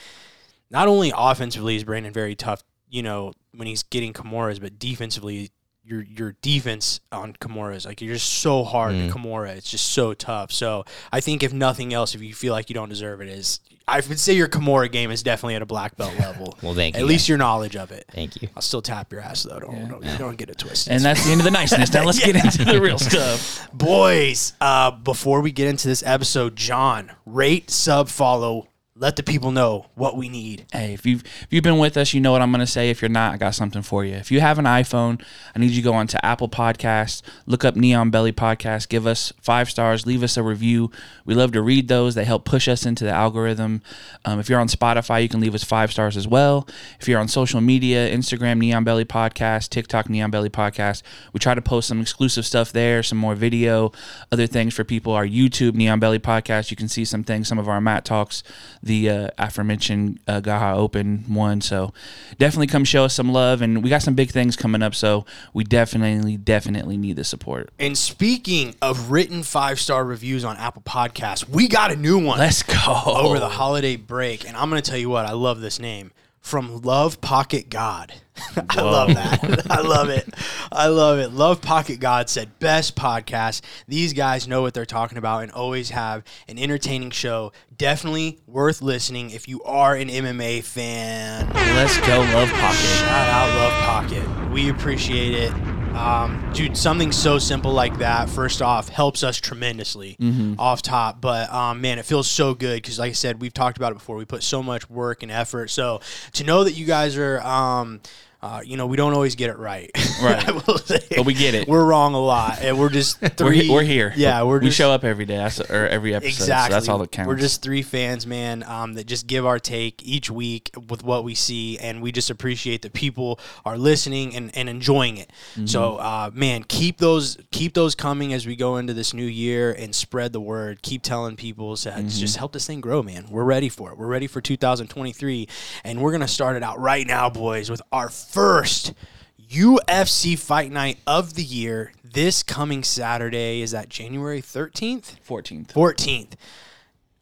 not 0.72 0.88
only 0.88 1.12
offensively 1.16 1.76
is 1.76 1.84
Brandon 1.84 2.12
very 2.12 2.34
tough, 2.34 2.64
you 2.88 3.02
know, 3.02 3.32
when 3.54 3.68
he's 3.68 3.82
getting 3.84 4.12
Kimuras, 4.12 4.60
but 4.60 4.78
defensively, 4.78 5.50
your 5.84 6.02
your 6.02 6.36
defense 6.42 7.00
on 7.10 7.32
Kimuras, 7.34 7.84
like 7.86 8.00
you're 8.00 8.14
just 8.14 8.32
so 8.34 8.62
hard 8.64 8.92
Mm. 8.94 9.08
to 9.12 9.18
Kimura. 9.18 9.48
It's 9.56 9.68
just 9.70 9.90
so 9.90 10.14
tough. 10.14 10.52
So 10.52 10.84
I 11.12 11.20
think 11.20 11.42
if 11.42 11.52
nothing 11.52 11.92
else, 11.92 12.14
if 12.14 12.22
you 12.22 12.32
feel 12.34 12.52
like 12.52 12.70
you 12.70 12.74
don't 12.74 12.88
deserve 12.88 13.20
it, 13.20 13.28
is 13.28 13.58
I 13.88 13.96
would 13.96 14.20
say 14.20 14.34
your 14.34 14.46
Kimura 14.46 14.90
game 14.90 15.10
is 15.10 15.24
definitely 15.24 15.56
at 15.56 15.62
a 15.62 15.66
black 15.66 15.96
belt 15.96 16.16
level. 16.20 16.56
Well, 16.62 16.74
thank 16.74 16.94
At 16.94 17.00
you, 17.00 17.04
At 17.06 17.08
least 17.08 17.28
your 17.28 17.36
knowledge 17.36 17.74
of 17.74 17.90
it. 17.90 18.04
Thank 18.12 18.40
you. 18.40 18.48
I'll 18.54 18.62
still 18.62 18.80
tap 18.80 19.10
your 19.10 19.22
ass 19.22 19.42
though. 19.42 19.58
Don't 19.58 19.88
don't, 19.88 20.04
you 20.04 20.16
don't 20.18 20.36
get 20.36 20.50
it 20.50 20.58
twisted. 20.58 20.92
And 20.92 21.04
that's 21.04 21.24
the 21.24 21.32
end 21.32 21.40
of 21.40 21.44
the 21.44 21.50
niceness. 21.50 21.92
Now 21.92 22.04
let's 22.10 22.24
get 22.24 22.36
into 22.36 22.64
the 22.64 22.80
real 22.80 22.98
stuff. 23.10 23.68
Boys, 23.72 24.52
uh, 24.60 24.92
before 24.92 25.40
we 25.40 25.50
get 25.50 25.66
into 25.66 25.88
this 25.88 26.04
episode, 26.06 26.54
John, 26.54 27.10
rate, 27.26 27.70
sub, 27.70 28.08
follow. 28.08 28.68
Let 29.02 29.16
the 29.16 29.24
people 29.24 29.50
know 29.50 29.86
what 29.96 30.16
we 30.16 30.28
need. 30.28 30.64
Hey, 30.70 30.94
if 30.94 31.04
you've 31.04 31.24
if 31.24 31.48
you've 31.50 31.64
been 31.64 31.78
with 31.78 31.96
us, 31.96 32.14
you 32.14 32.20
know 32.20 32.30
what 32.30 32.40
I'm 32.40 32.52
gonna 32.52 32.68
say. 32.68 32.88
If 32.88 33.02
you're 33.02 33.08
not, 33.08 33.34
I 33.34 33.36
got 33.36 33.56
something 33.56 33.82
for 33.82 34.04
you. 34.04 34.14
If 34.14 34.30
you 34.30 34.38
have 34.38 34.60
an 34.60 34.64
iPhone, 34.64 35.20
I 35.56 35.58
need 35.58 35.70
you 35.70 35.82
to 35.82 35.82
go 35.82 35.92
onto 35.92 36.18
Apple 36.22 36.48
Podcasts, 36.48 37.20
look 37.44 37.64
up 37.64 37.74
Neon 37.74 38.10
Belly 38.10 38.30
Podcast, 38.30 38.88
give 38.88 39.04
us 39.04 39.32
five 39.40 39.68
stars, 39.68 40.06
leave 40.06 40.22
us 40.22 40.36
a 40.36 40.42
review. 40.44 40.92
We 41.24 41.34
love 41.34 41.50
to 41.50 41.62
read 41.62 41.88
those. 41.88 42.14
They 42.14 42.24
help 42.24 42.44
push 42.44 42.68
us 42.68 42.86
into 42.86 43.02
the 43.02 43.10
algorithm. 43.10 43.82
Um, 44.24 44.38
if 44.38 44.48
you're 44.48 44.60
on 44.60 44.68
Spotify, 44.68 45.20
you 45.20 45.28
can 45.28 45.40
leave 45.40 45.56
us 45.56 45.64
five 45.64 45.90
stars 45.90 46.16
as 46.16 46.28
well. 46.28 46.68
If 47.00 47.08
you're 47.08 47.18
on 47.18 47.26
social 47.26 47.60
media, 47.60 48.08
Instagram 48.08 48.58
Neon 48.58 48.84
Belly 48.84 49.04
Podcast, 49.04 49.70
TikTok 49.70 50.10
Neon 50.10 50.30
Belly 50.30 50.48
Podcast, 50.48 51.02
we 51.32 51.40
try 51.40 51.56
to 51.56 51.62
post 51.62 51.88
some 51.88 52.00
exclusive 52.00 52.46
stuff 52.46 52.70
there, 52.70 53.02
some 53.02 53.18
more 53.18 53.34
video, 53.34 53.90
other 54.30 54.46
things 54.46 54.74
for 54.74 54.84
people. 54.84 55.12
Our 55.12 55.26
YouTube 55.26 55.74
Neon 55.74 55.98
Belly 55.98 56.20
Podcast, 56.20 56.70
you 56.70 56.76
can 56.76 56.86
see 56.86 57.04
some 57.04 57.24
things, 57.24 57.48
some 57.48 57.58
of 57.58 57.68
our 57.68 57.80
Matt 57.80 58.04
talks, 58.04 58.44
uh, 58.92 59.28
aforementioned 59.38 60.20
uh, 60.26 60.40
Gaha 60.40 60.76
Open 60.76 61.24
one. 61.28 61.60
So 61.60 61.92
definitely 62.38 62.66
come 62.66 62.84
show 62.84 63.04
us 63.04 63.14
some 63.14 63.32
love, 63.32 63.62
and 63.62 63.82
we 63.82 63.90
got 63.90 64.02
some 64.02 64.14
big 64.14 64.30
things 64.30 64.56
coming 64.56 64.82
up. 64.82 64.94
So 64.94 65.24
we 65.52 65.64
definitely, 65.64 66.36
definitely 66.36 66.96
need 66.96 67.16
the 67.16 67.24
support. 67.24 67.70
And 67.78 67.96
speaking 67.96 68.74
of 68.82 69.10
written 69.10 69.42
five 69.42 69.80
star 69.80 70.04
reviews 70.04 70.44
on 70.44 70.56
Apple 70.56 70.82
Podcasts, 70.82 71.48
we 71.48 71.68
got 71.68 71.90
a 71.92 71.96
new 71.96 72.18
one 72.18 72.38
Let's 72.38 72.62
go 72.62 73.02
over 73.06 73.38
the 73.38 73.48
holiday 73.48 73.96
break. 73.96 74.46
And 74.46 74.56
I'm 74.56 74.70
going 74.70 74.82
to 74.82 74.90
tell 74.90 74.98
you 74.98 75.08
what, 75.08 75.26
I 75.26 75.32
love 75.32 75.60
this 75.60 75.78
name 75.78 76.12
from 76.40 76.82
Love 76.82 77.20
Pocket 77.20 77.70
God. 77.70 78.12
I 78.70 78.80
love 78.82 79.14
that. 79.14 79.66
I 79.70 79.80
love 79.80 80.08
it. 80.08 80.28
I 80.70 80.86
love 80.88 81.18
it. 81.18 81.32
Love 81.32 81.60
Pocket 81.62 82.00
God 82.00 82.28
said, 82.28 82.58
best 82.58 82.96
podcast. 82.96 83.62
These 83.88 84.12
guys 84.12 84.48
know 84.48 84.62
what 84.62 84.74
they're 84.74 84.84
talking 84.86 85.18
about 85.18 85.42
and 85.42 85.52
always 85.52 85.90
have 85.90 86.24
an 86.48 86.58
entertaining 86.58 87.10
show. 87.10 87.52
Definitely 87.76 88.38
worth 88.46 88.82
listening 88.82 89.30
if 89.30 89.48
you 89.48 89.62
are 89.64 89.94
an 89.96 90.08
MMA 90.08 90.62
fan. 90.64 91.50
Let's 91.54 91.98
go, 92.06 92.20
Love 92.20 92.50
Pocket. 92.50 92.76
Shout 92.78 93.28
out 93.28 93.48
Love 93.56 93.72
Pocket. 93.84 94.50
We 94.52 94.70
appreciate 94.70 95.34
it. 95.34 95.52
Um, 95.92 96.50
dude, 96.54 96.74
something 96.76 97.12
so 97.12 97.38
simple 97.38 97.72
like 97.72 97.98
that, 97.98 98.30
first 98.30 98.62
off, 98.62 98.88
helps 98.88 99.22
us 99.22 99.36
tremendously 99.36 100.16
off 100.58 100.80
top. 100.80 101.20
But 101.20 101.52
um, 101.52 101.82
man, 101.82 101.98
it 101.98 102.06
feels 102.06 102.28
so 102.30 102.54
good 102.54 102.76
because, 102.82 102.98
like 102.98 103.10
I 103.10 103.12
said, 103.12 103.42
we've 103.42 103.52
talked 103.52 103.76
about 103.76 103.92
it 103.92 103.96
before. 103.96 104.16
We 104.16 104.24
put 104.24 104.42
so 104.42 104.62
much 104.62 104.88
work 104.88 105.22
and 105.22 105.30
effort. 105.30 105.68
So 105.68 106.00
to 106.32 106.44
know 106.44 106.64
that 106.64 106.72
you 106.72 106.86
guys 106.86 107.18
are, 107.18 107.40
um, 107.42 108.00
uh, 108.42 108.60
you 108.64 108.76
know, 108.76 108.86
we 108.86 108.96
don't 108.96 109.14
always 109.14 109.36
get 109.36 109.50
it 109.50 109.58
right. 109.58 109.90
Right. 110.20 110.48
I 110.48 110.52
will 110.52 110.78
say. 110.78 111.00
But 111.16 111.24
we 111.26 111.34
get 111.34 111.54
it. 111.54 111.68
We're 111.68 111.84
wrong 111.84 112.14
a 112.14 112.20
lot, 112.20 112.60
and 112.60 112.78
we're 112.78 112.90
just 112.90 113.18
3 113.20 113.68
We're, 113.68 113.72
we're 113.72 113.82
here. 113.82 114.12
Yeah, 114.16 114.42
we're 114.42 114.58
we 114.58 114.66
just, 114.66 114.76
show 114.76 114.90
up 114.90 115.04
every 115.04 115.24
day 115.24 115.36
that's, 115.36 115.60
or 115.60 115.86
every 115.86 116.14
episode. 116.14 116.28
Exactly. 116.28 116.72
So 116.72 116.74
that's 116.74 116.88
all 116.88 116.98
that 116.98 117.12
counts. 117.12 117.28
We're 117.28 117.36
just 117.36 117.62
three 117.62 117.82
fans, 117.82 118.26
man, 118.26 118.64
um, 118.64 118.94
that 118.94 119.06
just 119.06 119.26
give 119.26 119.46
our 119.46 119.58
take 119.58 120.02
each 120.04 120.30
week 120.30 120.70
with 120.88 121.04
what 121.04 121.24
we 121.24 121.34
see, 121.34 121.78
and 121.78 122.02
we 122.02 122.10
just 122.12 122.30
appreciate 122.30 122.82
that 122.82 122.92
people 122.92 123.38
are 123.64 123.78
listening 123.78 124.34
and, 124.34 124.54
and 124.56 124.68
enjoying 124.68 125.18
it. 125.18 125.30
Mm-hmm. 125.52 125.66
So, 125.66 125.96
uh, 125.96 126.30
man, 126.34 126.64
keep 126.64 126.98
those 126.98 127.38
keep 127.52 127.74
those 127.74 127.94
coming 127.94 128.32
as 128.32 128.46
we 128.46 128.56
go 128.56 128.76
into 128.76 128.92
this 128.92 129.14
new 129.14 129.24
year 129.24 129.72
and 129.72 129.94
spread 129.94 130.32
the 130.32 130.40
word. 130.40 130.82
Keep 130.82 131.02
telling 131.02 131.36
people 131.36 131.76
so 131.76 131.92
Mm-hmm. 131.92 132.08
just 132.08 132.36
help 132.36 132.52
this 132.52 132.66
thing 132.66 132.80
grow, 132.80 133.02
man. 133.02 133.26
We're 133.30 133.44
ready 133.44 133.68
for 133.68 133.92
it. 133.92 133.98
We're 133.98 134.06
ready 134.06 134.26
for 134.26 134.40
2023, 134.40 135.48
and 135.84 136.00
we're 136.00 136.12
gonna 136.12 136.28
start 136.28 136.56
it 136.56 136.62
out 136.62 136.78
right 136.80 137.06
now, 137.06 137.28
boys, 137.30 137.70
with 137.70 137.82
our 137.92 138.08
first. 138.32 138.94
UFC 139.38 140.38
Fight 140.38 140.72
Night 140.72 140.98
of 141.06 141.34
the 141.34 141.42
year 141.42 141.92
this 142.02 142.42
coming 142.42 142.82
Saturday 142.82 143.60
is 143.60 143.72
that 143.72 143.88
January 143.88 144.40
13th? 144.40 145.16
14th. 145.26 145.72
14th. 145.72 146.32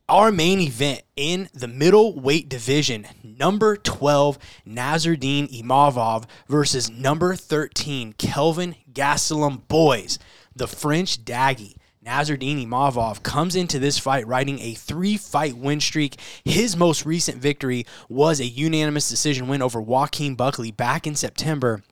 Our 0.08 0.32
main 0.32 0.60
event 0.60 1.02
in 1.16 1.48
the 1.54 1.68
middleweight 1.68 2.48
division, 2.48 3.06
number 3.22 3.76
12, 3.76 4.38
Nassourdine 4.66 5.48
Imavov 5.62 6.24
versus 6.48 6.90
number 6.90 7.36
13, 7.36 8.14
Kelvin 8.14 8.74
Gastelum 8.92 9.66
Boys, 9.68 10.18
the 10.54 10.66
French 10.66 11.24
Daggy. 11.24 11.74
Nassourdine 12.04 12.66
Imavov 12.66 13.22
comes 13.22 13.54
into 13.54 13.78
this 13.78 13.98
fight 13.98 14.26
riding 14.26 14.58
a 14.60 14.72
three 14.72 15.18
fight 15.18 15.58
win 15.58 15.80
streak. 15.80 16.18
His 16.44 16.74
most 16.74 17.04
recent 17.04 17.36
victory 17.36 17.84
was 18.08 18.40
a 18.40 18.46
unanimous 18.46 19.10
decision 19.10 19.48
win 19.48 19.60
over 19.60 19.82
Joaquin 19.82 20.34
Buckley 20.34 20.70
back 20.70 21.06
in 21.06 21.14
September 21.14 21.82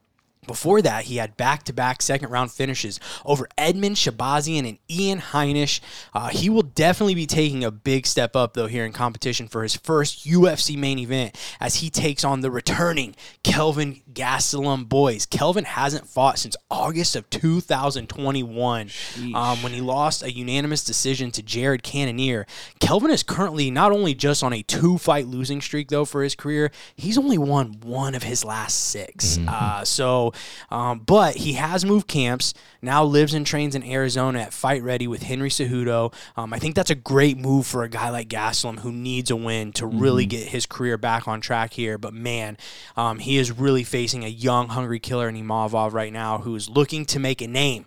Before 0.46 0.80
that, 0.80 1.04
he 1.04 1.18
had 1.18 1.36
back 1.36 1.64
to 1.64 1.74
back 1.74 2.00
second 2.00 2.30
round 2.30 2.50
finishes 2.50 2.98
over 3.22 3.46
Edmen 3.58 3.92
Shahbazyan 3.94 4.66
and 4.66 4.78
Ian 4.88 5.20
Heinisch. 5.20 5.80
Uh, 6.14 6.28
he 6.28 6.48
will 6.48 6.62
definitely 6.62 7.14
be 7.14 7.26
taking 7.26 7.62
a 7.62 7.70
big 7.70 8.06
step 8.06 8.34
up, 8.34 8.54
though, 8.54 8.66
here 8.66 8.86
in 8.86 8.94
competition 8.94 9.46
for 9.46 9.62
his 9.62 9.76
first 9.76 10.26
UFC 10.26 10.74
main 10.74 10.98
event 10.98 11.36
as 11.60 11.76
he 11.76 11.90
takes 11.90 12.24
on 12.24 12.40
the 12.40 12.50
returning 12.50 13.14
Kelvin 13.42 14.00
Gastelum 14.18 14.88
boys. 14.88 15.26
Kelvin 15.26 15.64
hasn't 15.64 16.08
fought 16.08 16.40
since 16.40 16.56
August 16.68 17.14
of 17.14 17.30
2021 17.30 18.90
um, 19.32 19.62
when 19.62 19.72
he 19.72 19.80
lost 19.80 20.24
a 20.24 20.32
unanimous 20.32 20.82
decision 20.82 21.30
to 21.30 21.42
Jared 21.42 21.84
Cannonier. 21.84 22.44
Kelvin 22.80 23.12
is 23.12 23.22
currently 23.22 23.70
not 23.70 23.92
only 23.92 24.14
just 24.14 24.42
on 24.42 24.52
a 24.52 24.62
two 24.62 24.98
fight 24.98 25.28
losing 25.28 25.60
streak, 25.60 25.88
though, 25.88 26.04
for 26.04 26.24
his 26.24 26.34
career, 26.34 26.72
he's 26.96 27.16
only 27.16 27.38
won 27.38 27.76
one 27.82 28.16
of 28.16 28.24
his 28.24 28.44
last 28.44 28.88
6 28.88 29.38
Uh, 29.46 29.84
so, 29.84 30.32
um, 30.70 30.98
but 30.98 31.36
he 31.36 31.52
has 31.52 31.84
moved 31.84 32.08
camps, 32.08 32.54
now 32.82 33.04
lives 33.04 33.34
and 33.34 33.46
trains 33.46 33.76
in 33.76 33.84
Arizona 33.84 34.40
at 34.40 34.52
Fight 34.52 34.82
Ready 34.82 35.06
with 35.06 35.22
Henry 35.22 35.48
Cejudo. 35.48 36.12
Um, 36.36 36.52
I 36.52 36.58
think 36.58 36.74
that's 36.74 36.90
a 36.90 36.94
great 36.96 37.38
move 37.38 37.66
for 37.66 37.84
a 37.84 37.88
guy 37.88 38.10
like 38.10 38.28
Gastelum 38.28 38.80
who 38.80 38.90
needs 38.90 39.30
a 39.30 39.36
win 39.36 39.72
to 39.74 39.86
really 39.86 40.26
get 40.26 40.48
his 40.48 40.66
career 40.66 40.98
back 40.98 41.28
on 41.28 41.40
track 41.40 41.72
here. 41.72 41.98
But 41.98 42.14
man, 42.14 42.56
um, 42.96 43.20
he 43.20 43.36
is 43.38 43.52
really 43.52 43.84
facing 43.84 44.07
a 44.24 44.28
young, 44.28 44.68
hungry 44.68 44.98
killer 45.00 45.28
in 45.28 45.34
Imavov 45.36 45.92
right 45.92 46.12
now 46.12 46.38
who 46.38 46.54
is 46.54 46.68
looking 46.68 47.04
to 47.06 47.18
make 47.18 47.40
a 47.40 47.46
name 47.48 47.86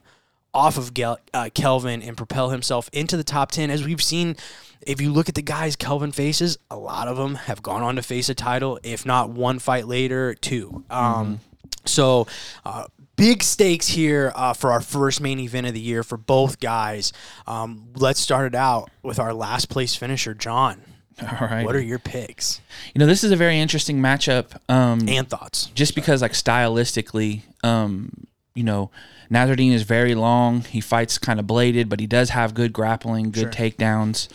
off 0.54 0.78
of 0.78 0.94
Gel- 0.94 1.20
uh, 1.34 1.50
Kelvin 1.54 2.02
and 2.02 2.18
propel 2.18 2.50
himself 2.50 2.90
into 2.94 3.16
the 3.18 3.24
top 3.24 3.52
10. 3.52 3.70
As 3.70 3.86
we've 3.86 4.02
seen, 4.04 4.36
if 4.82 5.00
you 5.00 5.12
look 5.12 5.30
at 5.30 5.36
the 5.36 5.42
guys 5.42 5.76
Kelvin 5.76 6.12
faces, 6.12 6.58
a 6.70 6.78
lot 6.78 7.08
of 7.08 7.18
them 7.18 7.36
have 7.36 7.62
gone 7.64 7.82
on 7.84 7.96
to 7.96 8.02
face 8.02 8.28
a 8.30 8.36
title, 8.36 8.80
if 8.84 9.06
not 9.06 9.30
one 9.30 9.60
fight 9.60 9.88
later, 9.88 10.34
two. 10.36 10.84
Um, 10.90 11.40
So, 11.86 12.28
uh, 12.66 12.86
big 13.16 13.42
stakes 13.42 13.88
here 13.88 14.32
uh, 14.36 14.54
for 14.54 14.72
our 14.72 14.82
first 14.82 15.20
main 15.22 15.40
event 15.40 15.66
of 15.68 15.74
the 15.74 15.80
year 15.80 16.04
for 16.04 16.18
both 16.18 16.60
guys. 16.60 17.12
Um, 17.48 17.88
let's 17.96 18.20
start 18.20 18.46
it 18.48 18.56
out 18.56 18.90
with 19.02 19.20
our 19.20 19.34
last 19.34 19.70
place 19.70 19.96
finisher, 19.96 20.34
John. 20.34 20.82
All 21.22 21.48
right. 21.48 21.66
What 21.66 21.76
are 21.76 21.82
your 21.82 22.00
picks 22.00 22.62
you 22.94 23.00
know, 23.00 23.06
this 23.06 23.24
is 23.24 23.32
a 23.32 23.36
very 23.36 23.60
interesting 23.60 24.00
matchup. 24.00 24.58
Um, 24.70 25.08
and 25.08 25.30
thoughts? 25.30 25.68
just 25.76 25.96
because 25.96 26.22
like 26.22 26.34
stylistically, 26.34 27.42
um, 27.64 28.28
you 28.54 28.64
know, 28.64 28.92
Nassourdine 29.32 29.72
is 29.72 29.84
very 29.84 30.14
long. 30.14 30.62
He 30.62 30.82
fights 30.82 31.18
kind 31.18 31.40
of 31.40 31.48
bladed, 31.48 31.88
but 31.88 32.00
he 32.00 32.08
does 32.08 32.32
have 32.32 32.54
good 32.54 32.74
grappling, 32.74 33.32
good 33.32 33.52
takedowns. 33.52 34.28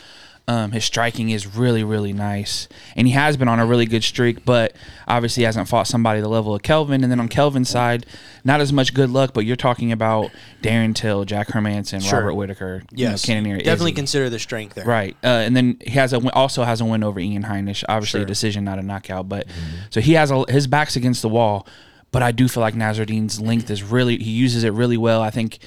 Um, 0.49 0.71
his 0.71 0.85
striking 0.85 1.31
is 1.31 1.57
really, 1.57 1.83
really 1.83 2.13
nice, 2.13 2.69
and 2.95 3.09
he 3.09 3.15
has 3.15 3.37
been 3.37 3.49
on 3.49 3.59
a 3.59 3.67
really 3.67 3.85
good 3.85 4.05
streak. 4.05 4.45
But 4.45 4.77
obviously, 5.09 5.43
hasn't 5.43 5.67
fought 5.69 5.89
somebody 5.89 6.21
the 6.21 6.29
level 6.29 6.55
of 6.55 6.63
Kelvin. 6.63 7.03
And 7.03 7.11
then 7.11 7.19
on 7.19 7.29
Kelvin's 7.29 7.69
side, 7.69 8.07
not 8.45 8.61
as 8.61 8.73
much 8.73 8.95
good 8.95 9.11
luck. 9.11 9.33
But 9.35 9.45
you're 9.45 9.57
talking 9.57 9.91
about 9.91 10.31
Darren 10.63 10.95
Till, 10.95 11.25
Jack 11.25 11.49
Hermansson, 11.49 12.01
Sure. 12.01 12.21
Robert 12.21 12.35
Whitaker, 12.35 12.85
Yes, 12.93 13.27
you 13.27 13.35
know, 13.35 13.39
Cannonier, 13.41 13.59
definitely 13.59 13.91
Izzy. 13.91 13.97
consider 13.97 14.31
the 14.31 14.39
strength 14.39 14.75
there. 14.77 14.85
Right, 14.85 15.17
uh, 15.25 15.27
and 15.27 15.57
then 15.57 15.79
he 15.81 15.91
has 15.91 16.13
a 16.13 16.19
also 16.33 16.63
has 16.63 16.81
a 16.81 16.85
win 16.85 17.03
over 17.03 17.19
Ian 17.19 17.43
Heinisch. 17.43 17.83
Obviously, 17.89 18.23
a 18.23 18.25
decision, 18.25 18.63
not 18.65 18.79
a 18.79 18.83
knockout. 18.83 19.29
But 19.29 19.49
so 19.91 20.01
he 20.01 20.13
has 20.13 20.31
a, 20.31 20.45
his 20.49 20.69
back's 20.69 20.95
against 20.95 21.23
the 21.23 21.29
wall. 21.29 21.67
But 22.13 22.23
I 22.23 22.31
do 22.31 22.47
feel 22.47 22.61
like 22.61 22.75
Nassourdine's 22.75 23.41
length 23.41 23.69
is 23.69 23.83
really 23.83 24.17
he 24.19 24.31
uses 24.31 24.63
it 24.63 24.73
really 24.73 24.97
well. 24.97 25.23
I 25.23 25.31
think 25.31 25.59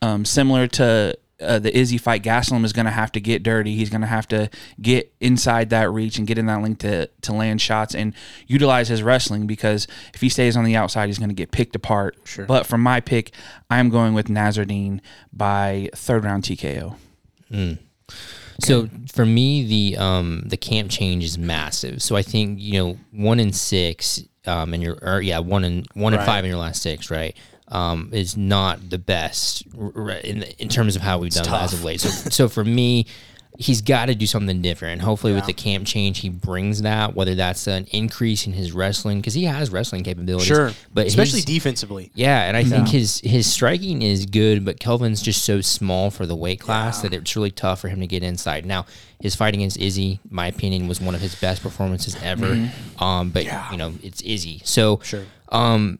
um, 0.00 0.24
similar 0.24 0.68
to 0.68 1.18
uh, 1.40 1.58
the 1.58 1.76
Izzy 1.76 1.98
fight, 1.98 2.22
Gastelum 2.22 2.64
is 2.64 2.72
going 2.72 2.86
to 2.86 2.92
have 2.92 3.12
to 3.12 3.20
get 3.20 3.42
dirty. 3.42 3.76
He's 3.76 3.90
going 3.90 4.00
to 4.00 4.06
have 4.06 4.26
to 4.28 4.50
get 4.80 5.12
inside 5.20 5.70
that 5.70 5.90
reach 5.90 6.18
and 6.18 6.26
get 6.26 6.38
in 6.38 6.46
that 6.46 6.62
link 6.62 6.80
to 6.80 7.06
to 7.22 7.32
land 7.32 7.60
shots 7.60 7.94
and 7.94 8.14
utilize 8.46 8.88
his 8.88 9.02
wrestling 9.02 9.46
because 9.46 9.86
if 10.14 10.20
he 10.20 10.28
stays 10.28 10.56
on 10.56 10.64
the 10.64 10.74
outside, 10.74 11.06
he's 11.06 11.18
going 11.18 11.28
to 11.28 11.34
get 11.34 11.52
picked 11.52 11.76
apart. 11.76 12.16
Sure. 12.24 12.44
But 12.44 12.66
for 12.66 12.78
my 12.78 13.00
pick, 13.00 13.32
I 13.70 13.78
am 13.78 13.88
going 13.88 14.14
with 14.14 14.26
Nassourdine 14.26 15.00
by 15.32 15.90
third 15.94 16.24
round 16.24 16.44
TKO. 16.44 16.96
So 18.60 18.88
for 19.12 19.24
me, 19.24 19.64
the 19.64 19.98
um 19.98 20.42
the 20.46 20.56
camp 20.56 20.90
change 20.90 21.24
is 21.24 21.38
massive. 21.38 22.02
So 22.02 22.16
I 22.16 22.22
think 22.22 22.58
you 22.60 22.72
know 22.72 22.98
one 23.12 23.38
in 23.38 23.52
six, 23.52 24.24
um, 24.46 24.74
and 24.74 24.82
your 24.82 24.98
or 25.00 25.20
yeah 25.20 25.38
one 25.38 25.64
in 25.64 25.84
one 25.94 26.14
in 26.14 26.20
five 26.20 26.44
in 26.44 26.50
your 26.50 26.58
last 26.58 26.82
six, 26.82 27.10
right? 27.10 27.36
Um, 27.70 28.08
is 28.12 28.34
not 28.36 28.88
the 28.88 28.96
best 28.98 29.64
r- 29.78 29.92
r- 29.94 30.10
in 30.12 30.42
in 30.58 30.68
terms 30.68 30.96
of 30.96 31.02
how 31.02 31.18
we've 31.18 31.30
done 31.32 31.44
it 31.44 31.48
as 31.52 31.70
tough. 31.70 31.72
of 31.74 31.84
late. 31.84 32.00
So 32.00 32.08
so 32.30 32.48
for 32.48 32.64
me. 32.64 33.06
He's 33.60 33.80
got 33.80 34.06
to 34.06 34.14
do 34.14 34.24
something 34.24 34.62
different, 34.62 34.92
and 34.92 35.02
hopefully, 35.02 35.32
with 35.32 35.46
the 35.46 35.52
camp 35.52 35.84
change, 35.84 36.20
he 36.20 36.28
brings 36.28 36.82
that. 36.82 37.16
Whether 37.16 37.34
that's 37.34 37.66
an 37.66 37.86
increase 37.90 38.46
in 38.46 38.52
his 38.52 38.70
wrestling, 38.70 39.18
because 39.18 39.34
he 39.34 39.44
has 39.46 39.70
wrestling 39.70 40.04
capabilities, 40.04 40.46
Sure, 40.46 40.70
but 40.94 41.08
especially 41.08 41.38
his- 41.38 41.44
defensively. 41.46 42.12
yeah, 42.14 42.42
and 42.46 42.56
I 42.56 42.62
think 42.62 42.86
his 42.86 43.20
his 43.24 43.52
striking 43.52 44.02
is 44.02 44.26
good, 44.26 44.64
but 44.64 44.78
Kelvin's 44.78 45.20
just 45.20 45.42
so 45.44 45.60
small 45.60 46.12
for 46.12 46.24
the 46.24 46.36
weight 46.36 46.60
class 46.60 47.02
that 47.02 47.12
it's 47.12 47.34
really 47.34 47.50
tough 47.50 47.80
for 47.80 47.88
him 47.88 47.98
to 47.98 48.06
get 48.06 48.22
inside. 48.22 48.64
Now, 48.64 48.86
his 49.18 49.34
fight 49.34 49.54
against 49.54 49.76
Izzy, 49.76 50.20
my 50.30 50.46
opinion, 50.46 50.86
was 50.86 51.00
one 51.00 51.16
of 51.16 51.20
his 51.20 51.34
best 51.34 51.60
performances 51.60 52.14
ever. 52.22 52.70
Um, 53.00 53.30
but 53.30 53.44
you 53.72 53.76
know, 53.76 53.92
it's 54.04 54.20
Izzy, 54.20 54.60
so 54.62 55.00
Sure. 55.02 55.24
um, 55.48 55.98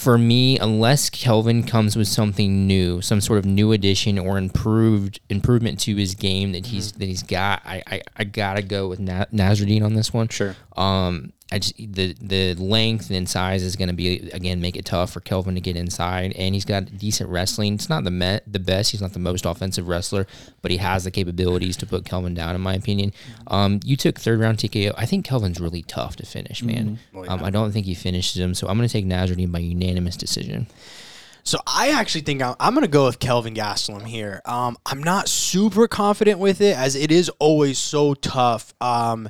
for 0.00 0.16
me, 0.16 0.58
unless 0.58 1.10
Kelvin 1.10 1.62
comes 1.62 1.94
with 1.94 2.08
something 2.08 2.66
new, 2.66 3.02
some 3.02 3.20
sort 3.20 3.38
of 3.38 3.44
new 3.44 3.72
addition 3.72 4.18
or 4.18 4.38
improved 4.38 5.20
improvement 5.28 5.78
to 5.80 5.94
his 5.94 6.14
game 6.14 6.52
that 6.52 6.66
he's 6.66 6.92
that 6.92 7.04
he's 7.04 7.22
got, 7.22 7.60
I 7.66 7.82
I, 7.86 8.02
I 8.16 8.24
gotta 8.24 8.62
go 8.62 8.88
with 8.88 8.98
Na- 8.98 9.26
Nassourdine 9.26 9.84
on 9.84 9.92
this 9.92 10.10
one. 10.12 10.28
Sure. 10.28 10.56
Um, 10.74 11.34
I 11.52 11.58
just 11.58 11.76
the 11.76 12.14
the 12.20 12.54
length 12.54 13.10
and 13.10 13.28
size 13.28 13.62
is 13.62 13.76
going 13.76 13.88
to 13.88 13.94
be 13.94 14.30
again 14.32 14.60
make 14.60 14.76
it 14.76 14.84
tough 14.84 15.12
for 15.12 15.20
Kelvin 15.20 15.54
to 15.54 15.60
get 15.60 15.76
inside, 15.76 16.32
and 16.36 16.54
he's 16.54 16.64
got 16.64 16.96
decent 16.96 17.28
wrestling. 17.28 17.74
It's 17.74 17.88
not 17.88 18.04
the 18.04 18.10
met 18.10 18.44
the 18.50 18.58
best. 18.58 18.92
He's 18.92 19.02
not 19.02 19.12
the 19.12 19.18
most 19.18 19.44
offensive 19.44 19.88
wrestler, 19.88 20.26
but 20.62 20.70
he 20.70 20.76
has 20.76 21.04
the 21.04 21.10
capabilities 21.10 21.76
to 21.78 21.86
put 21.86 22.04
Kelvin 22.04 22.34
down, 22.34 22.54
in 22.54 22.60
my 22.60 22.74
opinion. 22.74 23.12
Um, 23.48 23.80
you 23.84 23.96
took 23.96 24.18
third 24.18 24.38
round 24.40 24.58
TKO. 24.58 24.94
I 24.96 25.06
think 25.06 25.24
Kelvin's 25.24 25.60
really 25.60 25.82
tough 25.82 26.16
to 26.16 26.26
finish, 26.26 26.62
man. 26.62 26.98
um, 27.28 27.42
I 27.42 27.50
don't 27.50 27.72
think 27.72 27.86
he 27.86 27.94
finishes 27.94 28.40
him, 28.40 28.54
so 28.54 28.68
I'm 28.68 28.76
going 28.76 28.88
to 28.88 28.92
take 28.92 29.06
Nassourdine 29.06 29.50
by 29.50 29.58
unanimous 29.58 30.16
decision. 30.16 30.68
So 31.42 31.58
I 31.66 31.90
actually 31.90 32.20
think 32.22 32.42
I'm, 32.42 32.54
I'm 32.60 32.74
going 32.74 32.84
to 32.84 32.90
go 32.90 33.06
with 33.06 33.18
Kelvin 33.18 33.54
Gastelum 33.54 34.06
here. 34.06 34.42
Um, 34.44 34.76
I'm 34.86 35.02
not 35.02 35.28
super 35.28 35.88
confident 35.88 36.38
with 36.38 36.60
it, 36.60 36.76
as 36.76 36.94
it 36.94 37.10
is 37.10 37.28
always 37.38 37.78
so 37.78 38.14
tough 38.14 38.74
um, 38.80 39.28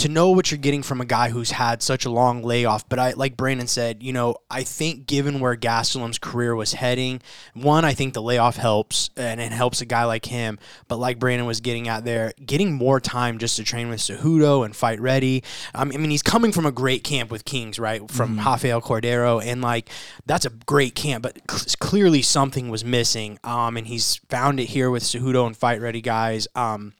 to 0.00 0.08
know 0.08 0.30
what 0.30 0.50
you're 0.50 0.58
getting 0.58 0.82
from 0.82 1.00
a 1.02 1.04
guy 1.04 1.28
who's 1.28 1.50
had 1.50 1.82
such 1.82 2.06
a 2.06 2.10
long 2.10 2.42
layoff. 2.42 2.88
But 2.88 2.98
I, 2.98 3.12
like 3.12 3.36
Brandon 3.36 3.66
said, 3.66 4.02
you 4.02 4.14
know, 4.14 4.36
I 4.50 4.62
think 4.62 5.06
given 5.06 5.40
where 5.40 5.56
Gastelum's 5.56 6.18
career 6.18 6.54
was 6.54 6.72
heading, 6.72 7.20
one, 7.52 7.84
I 7.84 7.92
think 7.92 8.14
the 8.14 8.22
layoff 8.22 8.56
helps, 8.56 9.10
and 9.16 9.40
it 9.40 9.52
helps 9.52 9.82
a 9.82 9.84
guy 9.84 10.04
like 10.04 10.24
him. 10.24 10.58
But 10.88 10.98
like 10.98 11.18
Brandon 11.18 11.46
was 11.46 11.60
getting 11.60 11.86
out 11.86 12.04
there, 12.04 12.32
getting 12.44 12.72
more 12.72 12.98
time 12.98 13.38
just 13.38 13.56
to 13.56 13.64
train 13.64 13.90
with 13.90 14.00
Cejudo 14.00 14.64
and 14.64 14.74
fight 14.74 15.00
ready. 15.00 15.44
Um, 15.74 15.92
I 15.94 15.98
mean, 15.98 16.10
he's 16.10 16.22
coming 16.22 16.50
from 16.50 16.64
a 16.64 16.72
great 16.72 17.04
camp 17.04 17.30
with 17.30 17.44
Kings, 17.44 17.78
right? 17.78 18.10
From 18.10 18.38
Rafael 18.38 18.80
Cordero, 18.80 19.44
and 19.44 19.60
like 19.60 19.90
that's 20.24 20.46
a 20.46 20.50
great 20.50 20.94
camp, 20.94 21.22
but 21.22 21.38
c- 21.50 21.76
clearly 21.78 22.22
something 22.22 22.70
was 22.70 22.84
missing. 22.84 23.38
Um, 23.44 23.76
and 23.76 23.86
he's 23.86 24.16
found 24.30 24.60
it 24.60 24.66
here 24.70 24.90
with 24.90 25.02
Cejudo 25.02 25.46
and 25.46 25.54
fight 25.56 25.80
ready 25.80 26.00
guys. 26.00 26.48
Um, 26.54 26.94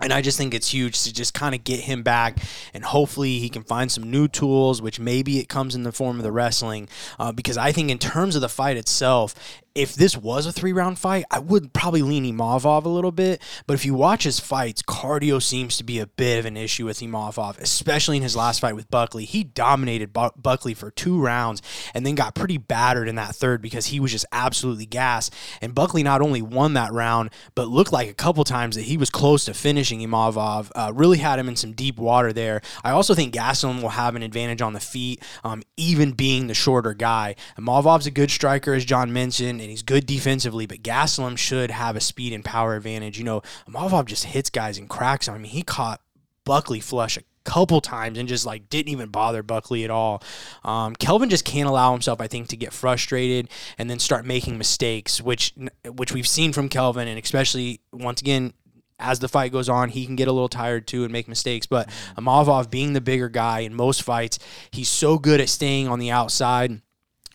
and 0.00 0.12
I 0.12 0.22
just 0.22 0.38
think 0.38 0.54
it's 0.54 0.72
huge 0.72 1.02
to 1.02 1.12
just 1.12 1.34
kind 1.34 1.54
of 1.54 1.64
get 1.64 1.80
him 1.80 2.02
back, 2.02 2.38
and 2.72 2.84
hopefully 2.84 3.38
he 3.38 3.48
can 3.48 3.62
find 3.62 3.90
some 3.90 4.10
new 4.10 4.28
tools, 4.28 4.80
which 4.80 4.98
maybe 4.98 5.38
it 5.38 5.48
comes 5.48 5.74
in 5.74 5.82
the 5.82 5.92
form 5.92 6.16
of 6.16 6.22
the 6.22 6.32
wrestling. 6.32 6.88
Uh, 7.18 7.32
because 7.32 7.56
I 7.56 7.72
think 7.72 7.90
in 7.90 7.98
terms 7.98 8.34
of 8.34 8.40
the 8.40 8.48
fight 8.48 8.76
itself, 8.76 9.34
if 9.74 9.94
this 9.94 10.16
was 10.16 10.46
a 10.46 10.52
three 10.52 10.72
round 10.72 10.98
fight, 10.98 11.24
I 11.30 11.38
would 11.38 11.72
probably 11.72 12.02
lean 12.02 12.24
Imavov 12.24 12.84
a 12.84 12.88
little 12.88 13.12
bit. 13.12 13.40
But 13.66 13.74
if 13.74 13.84
you 13.84 13.94
watch 13.94 14.24
his 14.24 14.40
fights, 14.40 14.82
cardio 14.82 15.40
seems 15.42 15.76
to 15.76 15.84
be 15.84 16.00
a 16.00 16.06
bit 16.06 16.38
of 16.38 16.46
an 16.46 16.56
issue 16.56 16.86
with 16.86 17.00
Imavov, 17.00 17.58
especially 17.58 18.16
in 18.16 18.22
his 18.22 18.34
last 18.34 18.60
fight 18.60 18.74
with 18.74 18.90
Buckley. 18.90 19.24
He 19.24 19.44
dominated 19.44 20.12
Bu- 20.12 20.30
Buckley 20.36 20.74
for 20.74 20.90
two 20.90 21.20
rounds 21.20 21.62
and 21.94 22.04
then 22.04 22.14
got 22.14 22.34
pretty 22.34 22.58
battered 22.58 23.08
in 23.08 23.14
that 23.14 23.34
third 23.34 23.62
because 23.62 23.86
he 23.86 24.00
was 24.00 24.10
just 24.10 24.26
absolutely 24.32 24.86
gassed. 24.86 25.34
And 25.60 25.74
Buckley 25.74 26.02
not 26.02 26.20
only 26.20 26.42
won 26.42 26.74
that 26.74 26.92
round, 26.92 27.30
but 27.54 27.68
looked 27.68 27.92
like 27.92 28.08
a 28.08 28.14
couple 28.14 28.42
times 28.44 28.76
that 28.76 28.82
he 28.82 28.96
was 28.96 29.10
close 29.10 29.44
to 29.44 29.54
finishing 29.54 30.00
Imavov. 30.00 30.70
Uh, 30.74 30.92
really 30.94 31.18
had 31.18 31.38
him 31.38 31.48
in 31.48 31.56
some 31.56 31.72
deep 31.72 31.98
water 31.98 32.32
there. 32.32 32.60
I 32.82 32.90
also 32.90 33.14
think 33.14 33.34
Gastelum 33.34 33.82
will 33.82 33.90
have 33.90 34.16
an 34.16 34.22
advantage 34.22 34.62
on 34.62 34.72
the 34.72 34.80
feet, 34.80 35.22
um, 35.44 35.62
even 35.76 36.12
being 36.12 36.48
the 36.48 36.54
shorter 36.54 36.94
guy. 36.94 37.36
Imavov's 37.56 38.06
a 38.06 38.10
good 38.10 38.30
striker, 38.30 38.74
as 38.74 38.84
John 38.84 39.12
mentioned, 39.12 39.59
and 39.60 39.70
he's 39.70 39.82
good 39.82 40.06
defensively, 40.06 40.66
but 40.66 40.82
Gastelum 40.82 41.38
should 41.38 41.70
have 41.70 41.96
a 41.96 42.00
speed 42.00 42.32
and 42.32 42.44
power 42.44 42.74
advantage. 42.74 43.18
You 43.18 43.24
know, 43.24 43.42
Imavov 43.68 44.06
just 44.06 44.24
hits 44.24 44.50
guys 44.50 44.78
and 44.78 44.88
cracks 44.88 45.26
them. 45.26 45.34
I 45.34 45.38
mean, 45.38 45.50
he 45.50 45.62
caught 45.62 46.00
Buckley 46.44 46.80
flush 46.80 47.16
a 47.16 47.22
couple 47.44 47.80
times 47.80 48.18
and 48.18 48.28
just 48.28 48.46
like 48.46 48.68
didn't 48.68 48.90
even 48.90 49.08
bother 49.08 49.42
Buckley 49.42 49.84
at 49.84 49.90
all. 49.90 50.22
Um, 50.64 50.94
Kelvin 50.94 51.30
just 51.30 51.44
can't 51.44 51.68
allow 51.68 51.92
himself, 51.92 52.20
I 52.20 52.26
think, 52.26 52.48
to 52.48 52.56
get 52.56 52.72
frustrated 52.72 53.48
and 53.78 53.88
then 53.88 53.98
start 53.98 54.24
making 54.24 54.58
mistakes, 54.58 55.20
which 55.20 55.54
which 55.84 56.12
we've 56.12 56.28
seen 56.28 56.52
from 56.52 56.68
Kelvin, 56.68 57.08
and 57.08 57.22
especially 57.22 57.80
once 57.92 58.20
again. 58.20 58.54
As 59.02 59.18
the 59.18 59.28
fight 59.28 59.50
goes 59.50 59.70
on, 59.70 59.88
he 59.88 60.04
can 60.04 60.14
get 60.14 60.28
a 60.28 60.32
little 60.32 60.50
tired 60.50 60.86
too 60.86 61.04
and 61.04 61.10
make 61.10 61.26
mistakes. 61.26 61.66
But 61.66 61.88
Imavov 62.18 62.68
being 62.68 62.92
the 62.92 63.00
bigger 63.00 63.30
guy 63.30 63.60
in 63.60 63.74
most 63.74 64.02
fights, 64.02 64.38
he's 64.72 64.90
so 64.90 65.16
good 65.16 65.40
at 65.40 65.48
staying 65.48 65.88
on 65.88 66.00
the 66.00 66.10
outside 66.10 66.82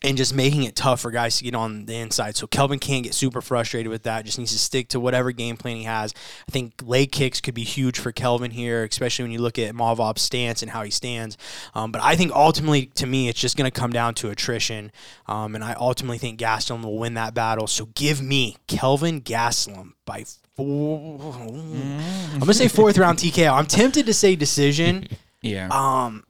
and 0.02 0.16
just 0.16 0.34
making 0.34 0.64
it 0.64 0.76
tough 0.76 1.00
for 1.00 1.10
guys 1.10 1.38
to 1.38 1.44
get 1.44 1.54
on 1.54 1.86
the 1.86 1.96
inside. 1.96 2.36
So 2.36 2.46
Kelvin 2.46 2.78
can't 2.78 3.02
get 3.02 3.14
super 3.14 3.40
frustrated 3.40 3.90
with 3.90 4.02
that. 4.02 4.24
Just 4.24 4.38
needs 4.38 4.52
to 4.52 4.58
stick 4.58 4.88
to 4.88 5.00
whatever 5.00 5.32
game 5.32 5.56
plan 5.56 5.76
he 5.76 5.84
has. 5.84 6.12
I 6.46 6.52
think 6.52 6.74
leg 6.82 7.12
kicks 7.12 7.40
could 7.40 7.54
be 7.54 7.64
huge 7.64 7.98
for 7.98 8.12
Kelvin 8.12 8.50
here, 8.50 8.84
especially 8.84 9.24
when 9.24 9.32
you 9.32 9.40
look 9.40 9.58
at 9.58 9.74
Mavov's 9.74 10.22
stance 10.22 10.62
and 10.62 10.70
how 10.70 10.82
he 10.82 10.90
stands. 10.90 11.38
Um, 11.74 11.92
but 11.92 12.02
I 12.02 12.14
think 12.14 12.32
ultimately, 12.32 12.86
to 12.96 13.06
me, 13.06 13.28
it's 13.28 13.40
just 13.40 13.56
going 13.56 13.70
to 13.70 13.80
come 13.80 13.90
down 13.90 14.14
to 14.16 14.30
attrition. 14.30 14.92
Um, 15.26 15.54
and 15.54 15.64
I 15.64 15.74
ultimately 15.74 16.18
think 16.18 16.38
Gastelum 16.38 16.84
will 16.84 16.98
win 16.98 17.14
that 17.14 17.34
battle. 17.34 17.66
So 17.66 17.86
give 17.94 18.20
me 18.20 18.56
Kelvin 18.66 19.22
Gastelum 19.22 19.92
by 20.04 20.24
four. 20.56 21.18
I'm 21.32 22.38
going 22.38 22.46
to 22.46 22.54
say 22.54 22.68
fourth 22.68 22.98
round 22.98 23.18
TKO. 23.18 23.52
I'm 23.58 23.66
tempted 23.66 24.06
to 24.06 24.14
say 24.14 24.36
decision. 24.36 25.08
Yeah. 25.40 25.68
Um, 25.70 26.24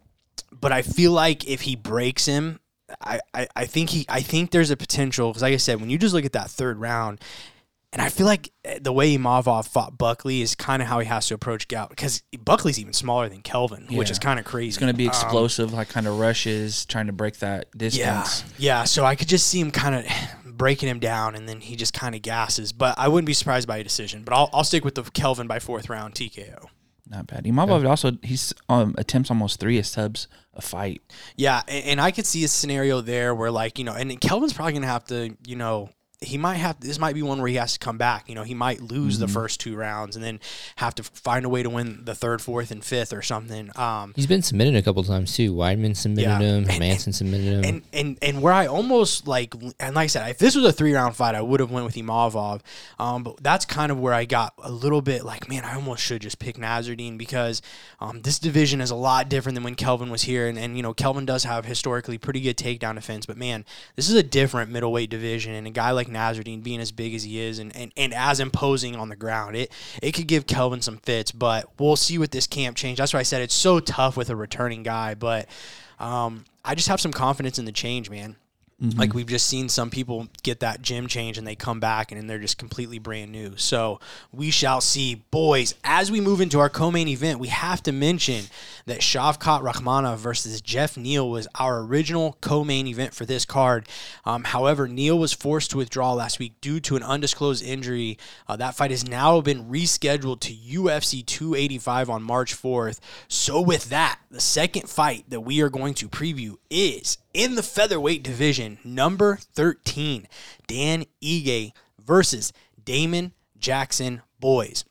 but 0.53 0.73
I 0.73 0.83
feel 0.83 1.13
like 1.13 1.49
if 1.49 1.63
he 1.63 1.77
breaks 1.77 2.27
him, 2.27 2.61
I, 3.01 3.21
I, 3.35 3.49
I 3.57 3.67
think 3.67 3.91
he 3.91 4.05
I 4.09 4.21
think 4.23 4.51
there's 4.51 4.71
a 4.71 4.77
potential 4.77 5.31
because 5.31 5.43
like 5.43 5.55
I 5.55 5.59
said, 5.59 5.81
when 5.81 5.91
you 5.91 5.99
just 5.99 6.15
look 6.15 6.25
at 6.25 6.33
that 6.33 6.51
third 6.51 6.79
round, 6.79 7.21
and 7.93 8.03
I 8.03 8.09
feel 8.09 8.27
like 8.27 8.51
eh, 8.65 8.79
the 8.81 8.93
way 8.93 9.17
Imavov 9.17 9.69
fought 9.69 9.97
Buckley 9.97 10.43
is 10.43 10.55
kind 10.55 10.83
of 10.83 10.89
how 10.89 10.99
he 10.99 11.07
has 11.07 11.29
to 11.29 11.35
approach 11.35 11.69
Gal 11.69 11.87
because 11.89 12.23
Buckley's 12.45 12.79
even 12.79 12.93
smaller 12.93 13.29
than 13.29 13.43
Kelvin, 13.43 13.87
which 13.91 14.11
is 14.11 14.19
kind 14.19 14.39
of 14.39 14.45
crazy. 14.45 14.69
It's 14.69 14.79
going 14.79 14.93
to 14.93 14.97
be 14.97 15.05
Um, 15.05 15.11
explosive, 15.11 15.73
like 15.73 15.89
kind 15.89 16.07
of 16.07 16.19
rushes, 16.19 16.85
trying 16.87 17.07
to 17.07 17.13
break 17.13 17.39
that 17.39 17.71
distance. 17.77 18.45
yeah, 18.59 18.81
yeah. 18.81 18.85
So 18.85 19.05
I 19.05 19.15
could 19.15 19.29
just 19.29 19.47
see 19.47 19.61
him 19.61 19.71
kind 19.71 19.95
of 19.95 20.05
breaking 20.57 20.89
him 20.89 20.99
down, 20.99 21.35
and 21.35 21.49
then 21.49 21.61
he 21.61 21.77
just 21.77 21.93
kind 21.93 22.15
of 22.15 22.23
gasses. 22.23 22.73
But 22.73 22.99
I 22.99 23.09
wouldn't 23.09 23.27
be 23.27 23.35
surprised 23.35 23.69
by 23.69 23.77
a 23.79 23.85
decision. 23.85 24.23
But 24.25 24.35
I'll, 24.35 24.51
I'll 24.53 24.65
stick 24.65 24.85
with 24.85 24.95
the 24.95 25.03
Kelvin 25.05 25.47
by 25.47 25.59
fourth 25.59 25.89
round 25.89 26.15
TKO. 26.15 26.67
Not 27.09 27.29
bad. 27.29 27.45
Imavov 27.45 27.89
also 27.89 28.13
he's 28.23 28.53
um, 28.69 28.95
attempts 28.99 29.31
almost 29.31 29.61
three 29.61 29.81
subs 29.83 30.27
a 30.55 30.63
fight. 30.63 31.03
Yeah, 31.37 31.63
and, 31.69 31.85
and 31.85 32.01
I 32.01 32.11
could 32.11 32.27
see 32.27 32.43
a 32.45 32.49
scenario 32.49 33.01
there 33.01 33.35
where 33.35 33.51
like 33.51 33.79
you 33.79 33.85
know, 33.85 33.93
and 33.93 34.21
Kelvin's 34.21 34.53
probably 34.53 34.73
gonna 34.75 34.87
have 34.87 35.05
to 35.07 35.37
you 35.47 35.57
know. 35.57 35.91
He 36.23 36.39
might 36.39 36.55
have. 36.55 36.81
This 36.81 36.99
might 36.99 37.15
be 37.15 37.21
one 37.23 37.39
where 37.41 37.49
he 37.49 37.57
has 37.57 37.75
to 37.75 37.79
come 37.79 37.99
back. 37.99 38.27
You 38.29 38.35
know, 38.35 38.43
he 38.43 38.55
might 38.55 38.81
lose 38.81 39.19
the 39.19 39.29
first 39.29 39.61
two 39.61 39.77
rounds 39.77 40.17
and 40.17 40.25
then 40.25 40.41
have 40.77 40.95
to 40.95 41.03
find 41.03 41.45
a 41.45 41.49
way 41.51 41.63
to 41.63 41.69
win 41.69 42.05
the 42.07 42.15
third, 42.15 42.41
fourth, 42.41 42.71
and 42.71 42.83
fifth 42.83 43.13
or 43.13 43.21
something. 43.21 43.71
Um, 43.77 44.15
He's 44.17 44.27
been 44.27 44.41
submitted 44.43 44.77
a 44.77 44.83
couple 44.83 45.05
times 45.05 45.37
too. 45.37 45.53
Weidman 45.55 45.95
submitted 45.95 46.29
Yeah. 46.31 46.39
him. 46.39 46.67
And- 46.71 46.79
Manson 46.79 47.13
submitted 47.13 47.47
him. 47.47 47.65
and 47.65 47.83
and 47.93 48.19
and 48.23 48.41
where 48.41 48.55
I 48.55 48.67
almost 48.67 49.29
like, 49.29 49.53
and 49.79 49.95
like 49.95 50.05
I 50.05 50.07
said, 50.07 50.31
if 50.31 50.39
this 50.39 50.57
was 50.57 50.65
a 50.65 50.73
three 50.73 50.95
round 50.95 51.15
fight, 51.17 51.35
I 51.35 51.43
would 51.43 51.61
have 51.61 51.71
went 51.71 51.85
with 51.85 51.97
Imavov. 51.97 52.63
Um, 52.99 53.23
but 53.23 53.43
that's 53.43 53.67
kind 53.67 53.93
of 53.93 54.01
where 54.01 54.15
I 54.15 54.25
got 54.25 54.55
a 54.63 54.71
little 54.73 55.03
bit 55.03 55.23
like, 55.23 55.51
man, 55.51 55.65
I 55.65 55.75
almost 55.75 56.03
should 56.03 56.23
just 56.23 56.39
pick 56.39 56.57
Nassourdine 56.57 57.19
because 57.19 57.61
um, 58.01 58.23
this 58.23 58.39
division 58.39 58.81
is 58.81 58.91
a 58.91 58.95
lot 58.97 59.29
different 59.29 59.55
than 59.55 59.65
when 59.65 59.75
Kelvin 59.75 60.09
was 60.11 60.23
here, 60.23 60.49
and 60.49 60.59
and 60.59 60.79
you 60.79 60.83
know 60.83 60.95
Kelvin 60.95 61.27
does 61.27 61.45
have 61.45 61.67
historically 61.67 62.17
pretty 62.17 62.41
good 62.41 62.57
takedown 62.57 62.95
defense, 62.95 63.27
but 63.27 63.37
man, 63.37 63.67
this 63.97 64.09
is 64.09 64.15
a 64.15 64.23
different 64.23 64.71
middleweight 64.71 65.11
division, 65.11 65.53
and 65.53 65.67
a 65.67 65.71
guy 65.71 65.91
like 65.91 66.06
Nassourdine 66.09 66.63
being 66.63 66.81
as 66.81 66.93
big 66.93 67.15
as 67.15 67.25
he 67.25 67.41
is 67.41 67.59
and, 67.59 67.75
and, 67.77 67.93
and 67.97 68.15
as 68.15 68.41
imposing 68.41 68.97
on 68.97 69.09
the 69.09 69.17
ground, 69.17 69.57
it 69.57 69.73
it 70.03 70.13
could 70.13 70.27
give 70.27 70.47
Kelvin 70.47 70.83
some 70.83 70.99
fits, 70.99 71.33
but 71.33 71.69
we'll 71.79 71.97
see 71.97 72.19
with 72.19 72.31
this 72.31 72.47
camp 72.47 72.77
change. 72.77 72.99
That's 72.99 73.13
why 73.13 73.21
I 73.21 73.25
said 73.25 73.43
it's 73.43 73.55
so 73.55 73.81
tough 73.81 74.17
with 74.17 74.31
a 74.31 74.37
returning 74.37 74.83
guy, 74.83 75.15
but. 75.15 75.49
Um, 75.99 76.45
I 76.63 76.75
just 76.75 76.89
have 76.89 77.01
some 77.01 77.13
confidence 77.13 77.59
in 77.59 77.65
the 77.65 77.73
change, 77.73 78.11
man. 78.11 78.37
Like 78.79 79.15
we've 79.15 79.27
just 79.27 79.47
seen 79.47 79.71
some 79.71 79.89
people 79.89 80.29
get 80.43 80.61
that 80.61 80.83
gym 80.83 81.07
change 81.07 81.39
and 81.39 81.47
they 81.47 81.55
come 81.55 81.81
back 81.81 82.13
and 82.13 82.29
they're 82.29 82.39
just 82.39 82.59
completely 82.59 82.99
brand 82.99 83.33
new. 83.33 83.57
So 83.57 84.01
we 84.33 84.51
shall 84.51 84.83
see. 84.83 85.15
Boys, 85.31 85.75
as 85.83 86.11
we 86.11 86.21
move 86.21 86.43
into 86.43 86.59
our 86.61 86.69
co-main 86.69 87.09
event, 87.09 87.41
we 87.41 87.49
have 87.49 87.83
to 87.85 87.93
mention 87.93 88.45
that 88.85 89.01
Shavkat 89.01 89.63
Rakhmonov 89.63 90.19
versus 90.19 90.61
Jeff 90.61 90.99
Neal 90.99 91.31
was 91.31 91.49
our 91.55 91.81
original 91.81 92.37
co-main 92.43 92.87
event 92.87 93.15
for 93.15 93.25
this 93.25 93.47
card. 93.47 93.89
Um, 94.27 94.45
however, 94.45 94.87
Neal 94.87 95.19
was 95.19 95.33
forced 95.33 95.71
to 95.71 95.79
withdraw 95.79 96.13
last 96.13 96.39
week 96.39 96.61
due 96.61 96.79
to 96.81 96.97
an 96.97 97.03
undisclosed 97.03 97.65
injury. 97.65 98.19
Uh, 98.47 98.57
that 98.57 98.75
fight 98.75 98.91
has 98.91 99.09
now 99.09 99.41
been 99.41 99.71
rescheduled 99.71 100.41
to 100.41 100.53
UFC 100.53 101.25
285 101.25 102.11
on 102.11 102.23
March 102.23 102.55
4th. 102.55 103.01
So 103.27 103.59
with 103.59 103.89
that, 103.89 104.21
the 104.31 104.41
second 104.41 104.91
fight 104.91 105.25
that 105.31 105.41
we 105.41 105.63
are 105.63 105.71
going 105.71 105.95
to 105.95 106.11
preview 106.11 106.57
is 106.69 107.17
in 107.37 107.55
the 107.55 107.63
featherweight 107.63 108.23
division, 108.23 108.79
number 108.83 109.37
13, 109.53 110.27
Dan 110.67 111.05
Ige 111.23 111.73
versus 112.03 112.51
Damon 112.83 113.33
Jackson 113.59 114.23
Boys. 114.41 114.87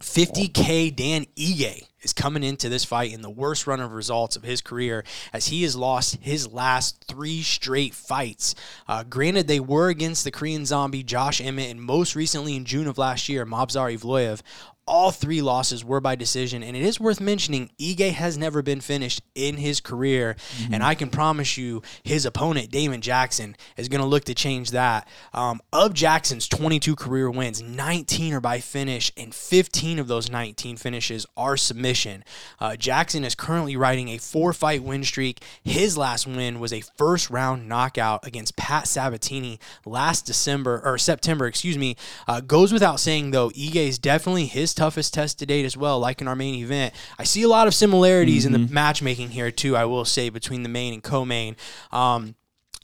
50K 0.00 0.96
Dan 0.96 1.26
Ige 1.36 1.86
is 2.00 2.12
coming 2.12 2.42
into 2.42 2.68
this 2.68 2.84
fight 2.84 3.12
in 3.12 3.20
the 3.20 3.30
worst 3.30 3.66
run 3.66 3.80
of 3.80 3.92
results 3.92 4.36
of 4.36 4.42
his 4.42 4.60
career 4.60 5.04
as 5.32 5.48
he 5.48 5.62
has 5.62 5.76
lost 5.76 6.16
his 6.20 6.50
last 6.50 7.04
three 7.06 7.42
straight 7.42 7.94
fights. 7.94 8.54
Uh, 8.88 9.04
granted, 9.04 9.46
they 9.46 9.60
were 9.60 9.88
against 9.88 10.24
the 10.24 10.30
Korean 10.30 10.66
zombie 10.66 11.02
Josh 11.02 11.40
Emmett 11.40 11.70
and 11.70 11.80
most 11.80 12.16
recently 12.16 12.56
in 12.56 12.64
June 12.64 12.86
of 12.86 12.98
last 12.98 13.28
year, 13.28 13.46
Movsar 13.46 13.96
Evloev. 13.96 14.40
All 14.86 15.12
three 15.12 15.40
losses 15.40 15.84
were 15.84 16.00
by 16.00 16.16
decision, 16.16 16.62
and 16.62 16.76
it 16.76 16.82
is 16.82 16.98
worth 16.98 17.20
mentioning 17.20 17.70
Ige 17.80 18.12
has 18.12 18.36
never 18.36 18.62
been 18.62 18.80
finished 18.80 19.22
in 19.34 19.56
his 19.56 19.80
career, 19.80 20.36
and 20.72 20.82
I 20.82 20.94
can 20.96 21.08
promise 21.08 21.56
you 21.56 21.82
his 22.02 22.26
opponent 22.26 22.70
Damon 22.70 23.00
Jackson 23.00 23.56
is 23.76 23.88
going 23.88 24.00
to 24.00 24.06
look 24.06 24.24
to 24.24 24.34
change 24.34 24.72
that. 24.72 25.06
Um, 25.32 25.60
of 25.72 25.94
Jackson's 25.94 26.48
22 26.48 26.96
career 26.96 27.30
wins, 27.30 27.62
19 27.62 28.34
are 28.34 28.40
by 28.40 28.58
finish, 28.58 29.12
and 29.16 29.32
15 29.32 30.00
of 30.00 30.08
those 30.08 30.28
19 30.30 30.76
finishes 30.76 31.26
are 31.36 31.56
submission. 31.56 32.24
Uh, 32.58 32.74
Jackson 32.74 33.24
is 33.24 33.36
currently 33.36 33.76
riding 33.76 34.08
a 34.08 34.18
four-fight 34.18 34.82
win 34.82 35.04
streak. 35.04 35.42
His 35.62 35.96
last 35.96 36.26
win 36.26 36.58
was 36.58 36.72
a 36.72 36.80
first-round 36.80 37.68
knockout 37.68 38.26
against 38.26 38.56
Pat 38.56 38.88
Sabatini 38.88 39.60
last 39.86 40.26
December 40.26 40.82
or 40.84 40.98
September, 40.98 41.46
excuse 41.46 41.78
me. 41.78 41.96
Uh, 42.26 42.40
goes 42.40 42.72
without 42.72 42.98
saying 42.98 43.30
though, 43.30 43.50
Ige 43.50 43.76
is 43.76 43.98
definitely 43.98 44.46
his 44.46 44.71
toughest 44.76 45.14
test 45.14 45.38
to 45.38 45.46
date 45.46 45.64
as 45.64 45.76
well. 45.76 45.98
Like 45.98 46.20
in 46.20 46.28
our 46.28 46.36
main 46.36 46.54
event, 46.56 46.94
I 47.18 47.24
see 47.24 47.42
a 47.42 47.48
lot 47.48 47.66
of 47.66 47.74
similarities 47.74 48.44
in 48.44 48.52
the 48.52 48.58
matchmaking 48.58 49.30
here 49.30 49.50
too. 49.50 49.76
I 49.76 49.84
will 49.84 50.04
say 50.04 50.28
between 50.28 50.62
the 50.62 50.68
main 50.68 50.94
and 50.94 51.02
co-main. 51.02 51.56
Um, 51.90 52.34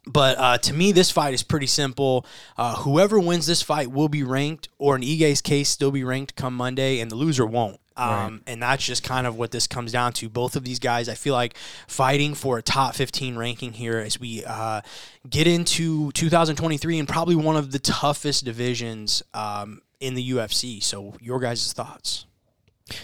but 0.07 0.39
uh, 0.39 0.59
to 0.59 0.73
me, 0.73 0.93
this 0.93 1.11
fight 1.11 1.35
is 1.35 1.43
pretty 1.43 1.67
simple. 1.67 2.25
Uh, 2.57 2.77
whoever 2.77 3.21
wins 3.21 3.47
this 3.47 3.61
fight 3.61 3.91
will 3.91 4.09
be 4.09 4.23
ranked, 4.23 4.69
or 4.79 4.97
in 4.97 5.03
Ige's 5.03 5.43
case, 5.43 5.69
still 5.69 5.91
be 5.91 6.03
ranked 6.03 6.35
come 6.35 6.55
Monday, 6.55 7.01
and 7.01 7.11
the 7.11 7.15
loser 7.17 7.45
won't. 7.45 7.79
Um, 7.97 8.43
And 8.47 8.63
that's 8.63 8.85
just 8.87 9.03
kind 9.03 9.27
of 9.27 9.37
what 9.37 9.51
this 9.51 9.67
comes 9.67 9.91
down 9.93 10.13
to. 10.15 10.29
Both 10.29 10.55
of 10.57 10.65
these 10.65 10.79
guys, 10.79 11.09
I 11.09 11.15
feel 11.15 11.35
like, 11.35 11.57
fighting 11.89 12.35
for 12.35 12.57
a 12.57 12.63
top 12.63 12.95
15 12.95 13.37
ranking 13.37 13.73
here 13.73 13.99
as 13.99 14.21
we 14.21 14.45
uh, 14.47 14.83
get 15.29 15.47
into 15.49 16.13
2023 16.13 17.01
and 17.01 17.09
probably 17.09 17.35
one 17.35 17.57
of 17.57 17.73
the 17.73 17.81
toughest 17.81 18.45
divisions 18.45 19.23
um, 19.35 19.83
in 20.01 20.15
the 20.15 20.31
UFC. 20.31 20.83
So, 20.83 21.15
your 21.21 21.41
guys' 21.41 21.73
thoughts? 21.73 22.27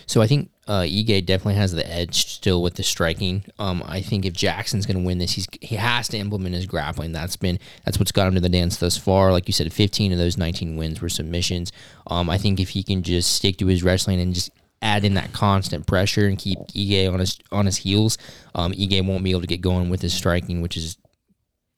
So 0.07 0.23
I 0.23 0.27
think 0.27 0.51
uh, 0.67 0.81
Ige 0.83 1.25
definitely 1.27 1.55
has 1.55 1.73
the 1.73 1.89
edge 1.91 2.27
still 2.27 2.63
with 2.63 2.75
the 2.75 2.83
striking. 2.83 3.45
Um, 3.59 3.83
I 3.87 4.01
think 4.01 4.25
if 4.25 4.33
Jackson's 4.33 4.87
going 4.87 4.99
to 4.99 5.05
win 5.05 5.19
this, 5.19 5.33
he's 5.33 5.47
he 5.61 5.77
has 5.77 6.09
to 6.09 6.19
implement 6.19 6.55
his 6.55 6.67
grappling. 6.67 7.13
That's 7.13 7.37
been 7.37 7.59
that's 7.85 7.99
what's 7.99 8.13
got 8.13 8.29
him 8.29 8.35
to 8.35 8.41
the 8.41 8.49
dance 8.49 8.79
thus 8.79 8.97
far. 8.97 9.33
Like 9.33 9.49
you 9.49 9.53
said, 9.53 9.73
15 9.73 10.13
of 10.13 10.19
those 10.19 10.39
19 10.39 10.77
wins 10.77 11.01
were 11.01 11.09
submissions. 11.09 11.73
Um, 12.07 12.31
I 12.31 12.39
think 12.39 12.61
if 12.61 12.71
he 12.71 12.83
can 12.83 13.03
just 13.03 13.33
stick 13.33 13.59
to 13.59 13.67
his 13.67 13.83
wrestling 13.83 14.21
and 14.21 14.35
just 14.35 14.51
add 14.83 15.05
in 15.05 15.15
that 15.15 15.33
constant 15.33 15.87
pressure 15.87 16.27
and 16.27 16.39
keep 16.39 16.59
Ige 16.69 17.13
on 17.13 17.21
his 17.21 17.39
on 17.53 17.67
his 17.67 17.77
heels, 17.77 18.19
um, 18.55 18.73
Ige 18.73 19.07
won't 19.07 19.25
be 19.25 19.31
able 19.31 19.43
to 19.43 19.47
get 19.47 19.61
going 19.61 19.91
with 19.91 20.03
his 20.03 20.15
striking, 20.15 20.63
which 20.63 20.77
is, 20.77 20.97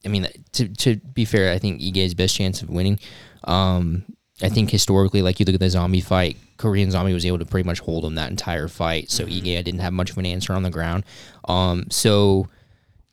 I 0.05 0.09
mean, 0.09 0.29
to 0.53 0.69
to 0.69 0.97
be 0.97 1.25
fair, 1.25 1.53
I 1.53 1.59
think 1.59 1.81
Ige's 1.81 2.15
best 2.15 2.37
chance 2.37 2.63
of 2.63 2.71
winning. 2.71 3.01
Um, 3.45 4.05
I 4.43 4.49
think 4.51 4.71
historically, 4.71 5.23
like 5.23 5.41
you 5.41 5.47
look 5.47 5.55
at 5.55 5.61
the 5.61 5.71
zombie 5.71 6.01
fight, 6.03 6.37
Korean 6.59 6.91
zombie 6.91 7.15
was 7.15 7.25
able 7.25 7.39
to 7.39 7.47
pretty 7.47 7.67
much 7.67 7.81
hold 7.81 8.05
him 8.05 8.17
that 8.17 8.31
entire 8.31 8.69
fight. 8.69 9.11
So 9.11 9.25
Ige 9.25 9.65
didn't 9.65 9.79
have 9.81 9.93
much 9.93 10.11
of 10.11 10.19
an 10.19 10.27
answer 10.27 10.53
on 10.53 10.63
the 10.63 10.71
ground. 10.71 11.05
Um, 11.49 11.87
so 11.91 12.49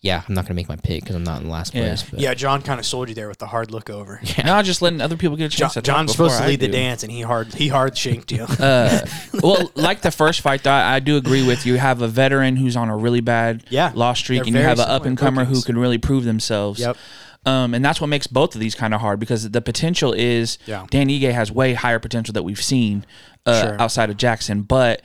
yeah, 0.02 0.22
I'm 0.28 0.36
not 0.36 0.44
gonna 0.44 0.56
make 0.56 0.68
my 0.68 0.76
pick 0.76 1.02
because 1.02 1.16
I'm 1.16 1.24
not 1.24 1.42
in 1.42 1.50
last 1.50 1.74
Yeah. 1.74 1.82
place. 1.84 2.04
But 2.04 2.20
Yeah, 2.20 2.34
John 2.34 2.62
kind 2.62 2.78
of 2.78 2.86
sold 2.86 3.08
you 3.08 3.16
there 3.16 3.30
with 3.30 3.38
the 3.38 3.46
hard 3.48 3.72
look 3.72 3.90
over. 3.90 4.20
No, 4.44 4.62
just 4.62 4.82
letting 4.82 5.00
other 5.00 5.16
people 5.16 5.38
get 5.38 5.46
a 5.46 5.48
John, 5.48 5.60
chance 5.68 5.74
to 5.76 5.82
talk 5.82 5.96
John's 5.96 6.12
supposed 6.12 6.40
to 6.42 6.46
lead 6.46 6.60
the 6.60 6.68
dance, 6.68 7.04
and 7.04 7.12
he 7.12 7.22
hard 7.22 7.54
he 7.54 7.70
hard 7.70 7.98
shanked 7.98 8.30
you. 8.34 8.46
Uh, 8.60 9.06
well, 9.42 9.72
like 9.76 10.02
the 10.02 10.12
first 10.12 10.42
fight, 10.42 10.64
though, 10.64 10.72
I, 10.72 10.96
I 10.96 11.00
do 11.00 11.16
agree 11.16 11.46
with 11.48 11.66
you. 11.66 11.74
You 11.74 11.80
have 11.80 12.02
a 12.02 12.08
veteran 12.10 12.58
who's 12.58 12.76
on 12.76 12.90
a 12.90 12.98
really 12.98 13.22
bad 13.22 13.64
Yeah, 13.70 13.94
loss 13.96 14.20
streak, 14.20 14.40
they're 14.40 14.48
and 14.48 14.56
you 14.58 14.62
have 14.62 14.80
an 14.80 14.90
up 14.90 15.06
and 15.06 15.18
comer 15.18 15.46
who 15.46 15.62
can 15.62 15.78
really 15.78 15.98
prove 15.98 16.26
themselves. 16.26 16.82
Yep. 16.82 16.98
Um, 17.46 17.74
and 17.74 17.84
that's 17.84 18.00
what 18.00 18.08
makes 18.08 18.28
both 18.28 18.56
of 18.56 18.62
these 18.62 18.76
kind 18.76 18.94
of 18.94 19.02
hard 19.02 19.20
because 19.20 19.50
the 19.50 19.62
potential 19.62 20.14
is 20.14 20.58
Yeah. 20.66 20.86
Dan 20.90 21.08
Ige 21.10 21.32
has 21.34 21.52
way 21.52 21.74
higher 21.74 22.00
potential 22.00 22.32
that 22.34 22.44
we've 22.44 22.62
seen 22.62 23.06
uh, 23.46 23.62
Sure. 23.62 23.82
outside 23.82 24.10
of 24.10 24.18
Jackson, 24.18 24.62
but 24.62 25.02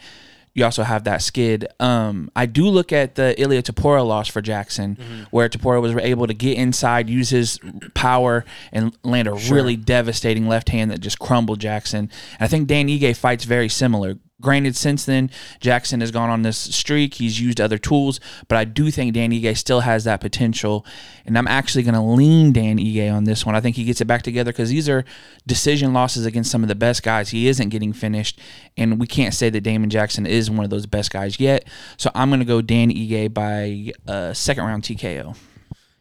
you 0.55 0.64
also 0.64 0.83
have 0.83 1.05
that 1.05 1.22
skid. 1.22 1.66
Um, 1.79 2.31
I 2.35 2.46
do 2.46 2.68
look 2.68 2.92
at 2.92 3.14
the 3.16 3.40
Ilya 3.40 3.62
Topuria 3.62 4.05
loss 4.07 4.27
for 4.29 4.40
Jackson, 4.40 4.96
Mm-hmm. 4.96 5.22
where 5.31 5.48
Topuria 5.48 5.81
was 5.81 5.94
able 5.96 6.27
to 6.27 6.35
get 6.35 6.57
inside, 6.59 7.09
use 7.09 7.31
his 7.31 7.61
power, 7.94 8.44
and 8.72 8.96
land 9.05 9.29
a 9.29 9.35
really 9.35 9.77
devastating 9.77 10.48
left 10.48 10.68
hand 10.70 10.90
that 10.90 10.98
just 11.01 11.18
crumbled 11.18 11.61
Jackson. 11.61 12.11
And 12.40 12.44
I 12.44 12.46
think 12.48 12.66
Dan 12.68 12.88
Ige 12.88 13.16
fights 13.16 13.44
very 13.44 13.68
similar. 13.68 14.16
Granted, 14.40 14.77
since 14.77 15.05
then, 15.05 15.31
Jackson 15.59 16.01
has 16.01 16.12
gone 16.12 16.31
on 16.31 16.42
this 16.42 16.57
streak. 16.57 17.14
He's 17.14 17.40
used 17.40 17.61
other 17.61 17.77
tools, 17.77 18.20
but 18.46 18.57
I 18.57 18.64
do 18.64 18.88
think 18.92 19.14
Dan 19.14 19.33
Ige 19.33 19.57
still 19.57 19.81
has 19.81 20.05
that 20.05 20.20
potential. 20.20 20.87
And 21.27 21.37
I'm 21.37 21.48
actually 21.48 21.83
going 21.83 21.94
to 21.94 22.01
lean 22.01 22.53
Dan 22.53 22.79
Ige 22.79 23.12
on 23.12 23.24
this 23.24 23.44
one. 23.44 23.57
I 23.57 23.61
think 23.61 23.74
he 23.74 23.83
gets 23.83 24.01
it 24.01 24.05
back 24.05 24.22
together 24.22 24.53
because 24.53 24.70
these 24.70 24.88
are 24.88 25.05
decision 25.48 25.92
losses 25.92 26.24
against 26.24 26.53
some 26.53 26.62
of 26.62 26.68
the 26.68 26.77
best 26.77 27.03
guys. 27.03 27.31
He 27.31 27.48
isn't 27.48 27.70
getting 27.70 27.92
finished, 27.92 28.40
and 28.77 29.01
we 29.01 29.09
can't 29.09 29.35
say 29.35 29.51
that 29.51 29.62
Damon 29.62 29.90
Jackson 29.90 30.24
is 30.24 30.48
one 30.48 30.62
of 30.62 30.70
those 30.70 30.87
best 30.87 31.11
guys 31.11 31.40
yet. 31.40 31.66
So 31.96 32.12
I'm 32.14 32.31
going 32.31 32.38
to 32.38 32.46
go 32.46 32.62
Dan 32.62 32.90
Ige 32.90 33.35
by 33.35 33.92
uh, 34.07 34.35
second 34.35 34.64
round 34.64 34.85
TKO. 34.85 35.37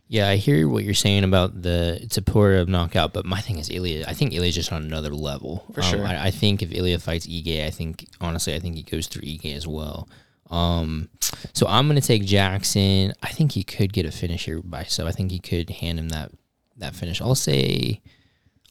Yeah, 0.10 0.30
I 0.30 0.38
hear 0.38 0.70
what 0.70 0.86
you're 0.86 0.94
saying 0.94 1.26
about 1.26 1.62
the 1.62 2.08
supportive 2.10 2.70
knockout, 2.70 3.12
but 3.12 3.26
my 3.26 3.42
thing 3.42 3.58
is 3.58 3.70
Ilya. 3.70 4.06
I 4.08 4.14
think 4.14 4.34
Ilya's 4.34 4.56
just 4.56 4.72
on 4.72 4.84
another 4.84 5.14
level. 5.14 5.66
For 5.74 5.82
sure. 5.82 6.06
I, 6.06 6.28
I 6.28 6.32
think 6.32 6.62
if 6.62 6.74
Ilya 6.74 7.00
fights 7.00 7.28
Ige, 7.28 7.66
I 7.66 7.72
think 7.72 8.08
honestly, 8.22 8.56
I 8.56 8.60
think 8.60 8.76
he 8.76 8.84
goes 8.84 9.08
through 9.08 9.24
Ige 9.24 9.54
as 9.54 9.68
well. 9.68 10.08
Um, 10.50 11.10
so 11.54 11.68
I'm 11.68 11.88
gonna 11.88 12.00
take 12.00 12.24
Jackson. 12.24 13.14
I 13.22 13.30
think 13.30 13.52
he 13.52 13.64
could 13.64 13.92
get 13.92 14.06
a 14.06 14.12
finish 14.12 14.46
here 14.46 14.62
by 14.62 14.84
so. 14.84 15.08
I 15.08 15.12
think 15.12 15.32
he 15.32 15.40
could 15.40 15.70
hand 15.70 16.00
him 16.00 16.10
that 16.10 16.32
that 16.78 16.96
finish. 16.96 17.22
I'll 17.22 17.36
say, 17.36 18.02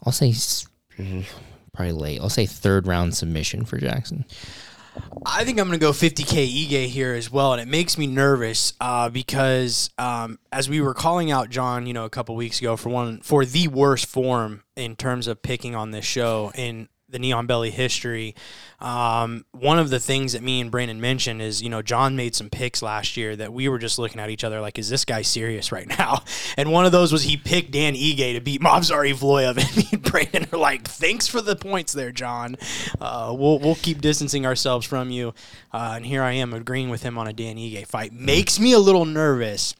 I'll 0.04 0.12
say 0.12 0.32
probably 1.74 1.92
late. 1.92 2.20
I'll 2.20 2.30
say 2.30 2.46
third 2.46 2.86
round 2.86 3.14
submission 3.14 3.66
for 3.66 3.76
Jackson. 3.76 4.24
I 5.24 5.44
think 5.44 5.58
I'm 5.58 5.66
going 5.66 5.78
to 5.78 5.84
go 5.84 5.92
50k 5.92 6.66
Ige 6.68 6.86
here 6.86 7.14
as 7.14 7.30
well, 7.30 7.52
and 7.52 7.60
it 7.60 7.68
makes 7.68 7.98
me 7.98 8.06
nervous 8.06 8.74
uh, 8.80 9.08
because 9.08 9.90
um, 9.98 10.38
as 10.52 10.68
we 10.68 10.80
were 10.80 10.94
calling 10.94 11.30
out 11.30 11.50
John, 11.50 11.86
you 11.86 11.92
know, 11.92 12.04
a 12.04 12.10
couple 12.10 12.36
weeks 12.36 12.60
ago 12.60 12.76
for 12.76 12.90
one 12.90 13.20
for 13.20 13.44
the 13.44 13.68
worst 13.68 14.06
form 14.06 14.62
in 14.76 14.94
terms 14.94 15.26
of 15.26 15.42
picking 15.42 15.74
on 15.74 15.90
this 15.90 16.04
show 16.04 16.52
in 16.54 16.88
the 17.08 17.18
Neon 17.18 17.46
Belly 17.46 17.70
history. 17.70 18.34
Um, 18.80 19.44
one 19.52 19.78
of 19.78 19.90
the 19.90 20.00
things 20.00 20.32
that 20.32 20.42
me 20.42 20.60
and 20.60 20.70
Brandon 20.70 21.00
mentioned 21.00 21.40
is, 21.40 21.62
you 21.62 21.70
know, 21.70 21.80
John 21.80 22.16
made 22.16 22.34
some 22.34 22.50
picks 22.50 22.82
last 22.82 23.16
year 23.16 23.36
that 23.36 23.52
we 23.52 23.68
were 23.68 23.78
just 23.78 23.98
looking 23.98 24.20
at 24.20 24.28
each 24.28 24.44
other 24.44 24.60
like, 24.60 24.78
is 24.78 24.88
this 24.88 25.04
guy 25.04 25.22
serious 25.22 25.72
right 25.72 25.88
now? 25.88 26.22
And 26.58 26.72
one 26.72 26.86
of 26.86 26.92
those 26.92 27.12
was 27.12 27.24
he 27.24 27.36
picked 27.36 27.72
Dan 27.72 27.94
Ige 27.94 28.34
to 28.34 28.40
beat 28.40 28.62
Movsar 28.62 29.10
Evloev, 29.12 29.58
and 29.58 29.76
me 29.76 29.88
and 29.92 30.02
Brandon 30.02 30.46
are 30.52 30.58
like, 30.58 30.88
thanks 30.88 31.26
for 31.26 31.42
the 31.42 31.54
points 31.54 31.92
there, 31.92 32.12
John. 32.12 32.56
Uh, 32.98 33.34
we'll 33.36 33.58
we'll 33.58 33.74
keep 33.74 34.00
distancing 34.00 34.46
ourselves 34.46 34.86
from 34.86 35.10
you. 35.10 35.34
Uh, 35.72 35.94
and 35.96 36.06
here 36.06 36.22
I 36.22 36.32
am 36.32 36.54
agreeing 36.54 36.88
with 36.88 37.02
him 37.02 37.18
on 37.18 37.26
a 37.26 37.32
Dan 37.32 37.56
Ige 37.56 37.86
fight. 37.86 38.12
Makes 38.12 38.58
me 38.58 38.72
a 38.72 38.78
little 38.78 39.04
nervous. 39.04 39.74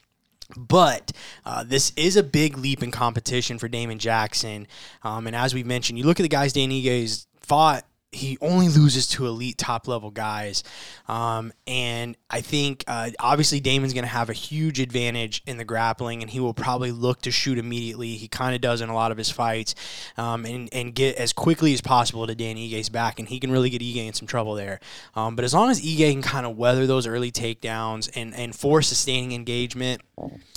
But 0.56 1.12
uh, 1.44 1.64
this 1.64 1.92
is 1.96 2.16
a 2.16 2.22
big 2.22 2.58
leap 2.58 2.82
in 2.82 2.90
competition 2.90 3.58
for 3.58 3.68
Damon 3.68 3.98
Jackson. 3.98 4.66
Um, 5.02 5.26
and 5.26 5.34
as 5.34 5.54
we 5.54 5.64
mentioned, 5.64 5.98
you 5.98 6.04
look 6.04 6.20
at 6.20 6.22
the 6.22 6.28
guys 6.28 6.52
Dan 6.52 6.70
Ige's 6.70 7.26
fought, 7.40 7.84
he 8.12 8.38
only 8.40 8.68
loses 8.68 9.06
to 9.08 9.26
elite 9.26 9.58
top 9.58 9.86
level 9.86 10.10
guys. 10.10 10.64
Um, 11.06 11.52
and 11.66 12.16
I 12.30 12.40
think 12.40 12.84
uh, 12.86 13.10
obviously 13.20 13.60
Damon's 13.60 13.92
going 13.92 14.04
to 14.04 14.08
have 14.08 14.30
a 14.30 14.32
huge 14.32 14.80
advantage 14.80 15.42
in 15.46 15.58
the 15.58 15.64
grappling, 15.64 16.22
and 16.22 16.30
he 16.30 16.40
will 16.40 16.54
probably 16.54 16.92
look 16.92 17.22
to 17.22 17.30
shoot 17.30 17.58
immediately. 17.58 18.14
He 18.14 18.28
kind 18.28 18.54
of 18.54 18.60
does 18.60 18.80
in 18.80 18.88
a 18.88 18.94
lot 18.94 19.12
of 19.12 19.18
his 19.18 19.30
fights, 19.30 19.74
um, 20.16 20.44
and, 20.44 20.68
and 20.72 20.94
get 20.94 21.16
as 21.16 21.32
quickly 21.32 21.74
as 21.74 21.80
possible 21.80 22.26
to 22.26 22.34
Dan 22.34 22.56
Ige's 22.56 22.88
back, 22.88 23.18
and 23.18 23.28
he 23.28 23.38
can 23.38 23.50
really 23.50 23.70
get 23.70 23.82
Ige 23.82 24.06
in 24.06 24.14
some 24.14 24.26
trouble 24.26 24.54
there. 24.54 24.80
Um, 25.14 25.36
but 25.36 25.44
as 25.44 25.52
long 25.52 25.70
as 25.70 25.80
Ige 25.80 26.12
can 26.12 26.22
kind 26.22 26.46
of 26.46 26.56
weather 26.56 26.86
those 26.86 27.06
early 27.06 27.30
takedowns 27.30 28.10
and, 28.14 28.34
and 28.34 28.54
force 28.54 28.88
sustaining 28.88 29.32
engagement, 29.32 30.00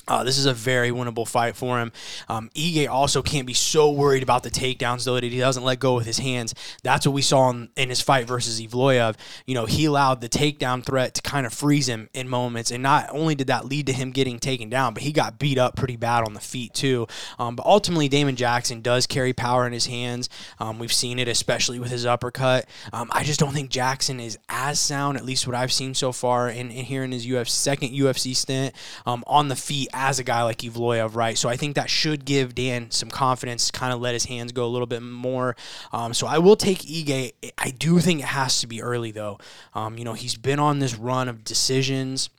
uh, 0.10 0.24
this 0.24 0.38
is 0.38 0.46
a 0.46 0.54
very 0.54 0.90
winnable 0.90 1.28
fight 1.28 1.56
for 1.56 1.80
him. 1.80 1.92
Um, 2.30 2.50
Ige 2.56 2.88
also 2.88 3.22
can't 3.22 3.46
be 3.46 3.54
so 3.54 3.92
worried 3.92 4.24
about 4.24 4.44
the 4.44 4.50
takedowns, 4.50 5.04
though, 5.04 5.16
that 5.16 5.24
he 5.24 5.38
doesn't 5.38 5.64
let 5.64 5.80
go 5.80 5.96
with 5.96 6.06
his 6.06 6.18
hands. 6.18 6.56
That's 6.82 7.06
what 7.06 7.14
we 7.14 7.22
saw 7.22 7.50
in, 7.50 7.70
in 7.76 7.90
his 7.90 8.02
fight 8.02 8.26
versus 8.26 8.62
Evloev. 8.62 9.16
You 9.46 9.56
know, 9.56 9.66
he 9.66 9.86
allowed 9.86 10.22
the 10.22 10.30
takedown 10.30 10.84
threat 10.84 11.14
to 11.16 11.22
kind 11.22 11.46
of 11.46 11.54
freeze 11.54 11.88
him 11.88 12.10
in 12.14 12.30
moments, 12.30 12.72
and 12.72 12.82
not 12.82 13.10
only 13.12 13.36
did 13.36 13.48
that 13.48 13.66
lead 13.66 13.86
to 13.88 13.94
him 13.94 14.12
getting 14.12 14.40
taken 14.40 14.70
down, 14.70 14.94
but 14.94 15.04
he 15.04 15.12
got 15.12 15.38
beat 15.38 15.58
up 15.58 15.76
pretty 15.76 15.98
bad 15.98 16.26
on 16.26 16.34
the 16.34 16.40
feet, 16.40 16.74
too. 16.74 17.06
Um, 17.38 17.56
but 17.56 17.66
ultimately, 17.66 18.08
Damon 18.08 18.36
Jackson 18.36 18.82
does 18.82 19.06
carry 19.06 19.34
power 19.34 19.68
in 19.68 19.74
his 19.74 19.88
hands. 19.88 20.30
Um, 20.60 20.80
we've 20.80 20.94
seen 20.94 21.20
it, 21.20 21.28
especially 21.28 21.80
with 21.80 21.92
his 21.92 22.06
uppercut. 22.06 22.66
Um, 22.94 23.10
I 23.12 23.24
just 23.24 23.40
don't 23.40 23.54
think 23.54 23.70
Jackson 23.70 24.20
is 24.20 24.40
as 24.48 24.80
sound, 24.80 25.18
at 25.18 25.26
least 25.26 25.46
what 25.46 25.56
I've 25.56 25.72
seen 25.72 25.94
so 25.94 26.12
far 26.12 26.50
in 26.50 26.70
here 26.70 27.04
in 27.04 27.12
his 27.12 27.28
UFC, 27.28 27.50
second 27.50 27.90
UFC 27.90 28.36
stint, 28.36 28.74
um, 29.06 29.24
on 29.28 29.49
the 29.50 29.56
feet 29.56 29.90
as 29.94 30.20
a 30.20 30.24
guy 30.24 30.44
like 30.44 30.60
Evloev, 30.60 31.16
right? 31.16 31.38
So 31.38 31.50
I 31.50 31.58
think 31.58 31.76
that 31.76 31.90
should 31.90 32.26
give 32.26 32.56
Dan 32.56 32.92
some 32.92 33.10
confidence, 33.10 33.72
kind 33.72 33.94
of 33.94 34.00
let 34.00 34.14
his 34.14 34.26
hands 34.26 34.52
go 34.52 34.66
a 34.66 34.68
little 34.68 34.88
bit 34.88 35.02
more. 35.02 35.56
Um, 35.92 36.14
so 36.14 36.28
I 36.28 36.38
will 36.38 36.56
take 36.56 36.80
Ige. 36.80 37.34
I 37.58 37.72
do 37.72 38.00
think 38.00 38.22
it 38.22 38.28
has 38.28 38.62
to 38.62 38.68
be 38.68 38.82
early 38.82 39.12
though. 39.12 39.38
Um, 39.74 39.98
you 39.98 40.04
know, 40.04 40.14
he's 40.14 40.36
been 40.36 40.60
on 40.60 40.80
this 40.80 40.96
run 40.96 41.28
of 41.28 41.44
decisions. 41.44 42.30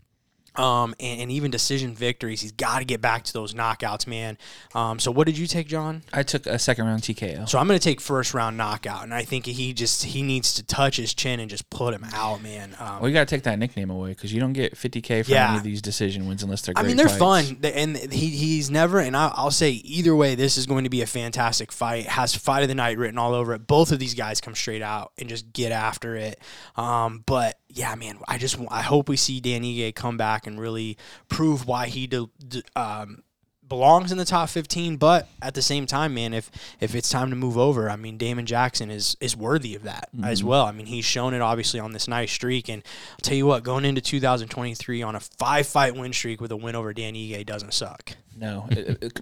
Um, 0.57 0.95
and, 0.99 1.21
and 1.23 1.31
even 1.33 1.51
decision 1.51 1.95
victories, 1.95 2.41
he's 2.41 2.53
got 2.53 2.81
to 2.81 2.85
get 2.85 3.01
back 3.01 3.23
to 3.25 3.33
those 3.33 3.55
knockouts, 3.55 4.07
man. 4.07 4.37
Um, 4.75 4.99
so 4.99 5.11
what 5.11 5.27
did 5.27 5.39
you 5.39 5.47
take, 5.47 5.69
John? 5.69 6.03
I 6.13 6.23
took 6.23 6.47
a 6.47 6.59
second 6.59 6.87
round 6.87 7.03
TKO. 7.03 7.49
So 7.49 7.59
I'm 7.59 7.67
going 7.69 7.79
to 7.79 7.83
take 7.83 8.01
first 8.01 8.35
round 8.35 8.57
knockout, 8.57 9.05
and 9.05 9.15
I 9.15 9.23
think 9.23 9.47
he 9.47 9.73
just 9.73 10.05
he 10.05 10.23
needs 10.23 10.55
to 10.55 10.63
touch 10.65 10.97
his 10.97 11.15
chin 11.15 11.39
and 11.41 11.49
just 11.49 11.71
put 11.71 11.95
him 11.95 12.05
out, 12.13 12.43
man. 12.43 12.75
Um, 12.81 13.01
Well, 13.01 13.09
you 13.09 13.15
got 13.15 13.29
to 13.29 13.35
take 13.35 13.45
that 13.45 13.59
nickname 13.59 13.91
away 13.91 14.11
because 14.11 14.33
you 14.33 14.41
don't 14.41 14.53
get 14.53 14.75
50k 14.75 15.25
for 15.25 15.31
Yeah. 15.31 15.49
any 15.51 15.59
of 15.59 15.63
these 15.63 15.81
decision 15.81 16.27
wins 16.27 16.43
unless 16.43 16.63
they're. 16.63 16.75
I 16.77 16.83
mean, 16.83 16.97
they're 16.97 17.09
fights. 17.09 17.51
fun, 17.51 17.59
and 17.63 17.97
he 17.97 18.31
he's 18.31 18.71
never. 18.71 18.99
And 18.99 19.17
I, 19.17 19.31
I'll 19.35 19.51
say 19.53 19.71
either 19.71 20.17
way, 20.17 20.35
this 20.35 20.57
is 20.57 20.67
going 20.67 20.85
to 20.85 20.91
be 20.91 21.03
a 21.03 21.07
fantastic 21.07 21.71
fight. 21.71 22.07
Has 22.07 22.35
fight 22.35 22.63
of 22.63 22.69
the 22.69 22.75
night 22.75 22.99
written 22.99 23.19
all 23.19 23.35
over 23.35 23.55
it. 23.55 23.67
Both 23.69 23.93
of 23.93 23.99
these 24.01 24.15
guys 24.15 24.41
come 24.41 24.55
straight 24.57 24.83
out 24.83 25.13
and 25.19 25.29
just 25.29 25.53
get 25.53 25.71
after 25.71 26.17
it. 26.17 26.41
Um, 26.77 27.23
but 27.25 27.59
yeah, 27.73 27.95
man, 27.95 28.19
I 28.29 28.39
just 28.39 28.59
I 28.71 28.83
hope 28.83 29.09
we 29.09 29.17
see 29.17 29.41
Dan 29.41 29.63
Ige 29.63 29.95
come 29.95 30.17
back 30.17 30.47
and 30.47 30.61
really 30.61 30.97
prove 31.29 31.67
why 31.67 31.87
he 31.87 32.07
do, 32.07 32.31
d- 32.47 32.63
um, 32.77 33.23
belongs 33.71 34.13
in 34.13 34.19
the 34.19 34.27
top 34.27 34.51
15 34.51 34.99
but 34.99 35.29
at 35.41 35.55
the 35.55 35.63
same 35.63 35.87
time 35.87 36.13
man 36.13 36.35
if 36.35 36.51
if 36.81 36.95
it's 36.95 37.09
time 37.09 37.31
to 37.31 37.37
move 37.37 37.57
over 37.57 37.89
i 37.89 37.97
mean 37.97 38.19
damon 38.19 38.45
jackson 38.45 38.91
is 38.91 39.17
is 39.21 39.37
worthy 39.37 39.75
of 39.75 39.85
that 39.85 40.09
as 40.25 40.41
mm-hmm. 40.41 40.49
well. 40.49 40.67
I 40.67 40.73
mean 40.73 40.87
he's 40.87 41.05
shown 41.05 41.35
it 41.35 41.41
obviously 41.41 41.81
on 41.81 41.93
this 41.93 42.09
nice 42.09 42.33
streak. 42.33 42.69
And 42.69 42.83
i'll 43.13 43.19
tell 43.23 43.37
you 43.37 43.47
what 43.47 43.63
going 43.63 43.85
into 43.85 44.01
2023 44.01 45.03
on 45.03 45.15
a 45.15 45.21
five 45.21 45.67
fight 45.67 45.95
win 45.97 46.13
streak 46.13 46.41
with 46.41 46.51
a 46.51 46.57
win 46.57 46.75
over 46.75 46.93
dan 46.93 47.15
ige 47.15 47.45
doesn't 47.47 47.75
suck. 47.75 48.13
No, 48.37 48.67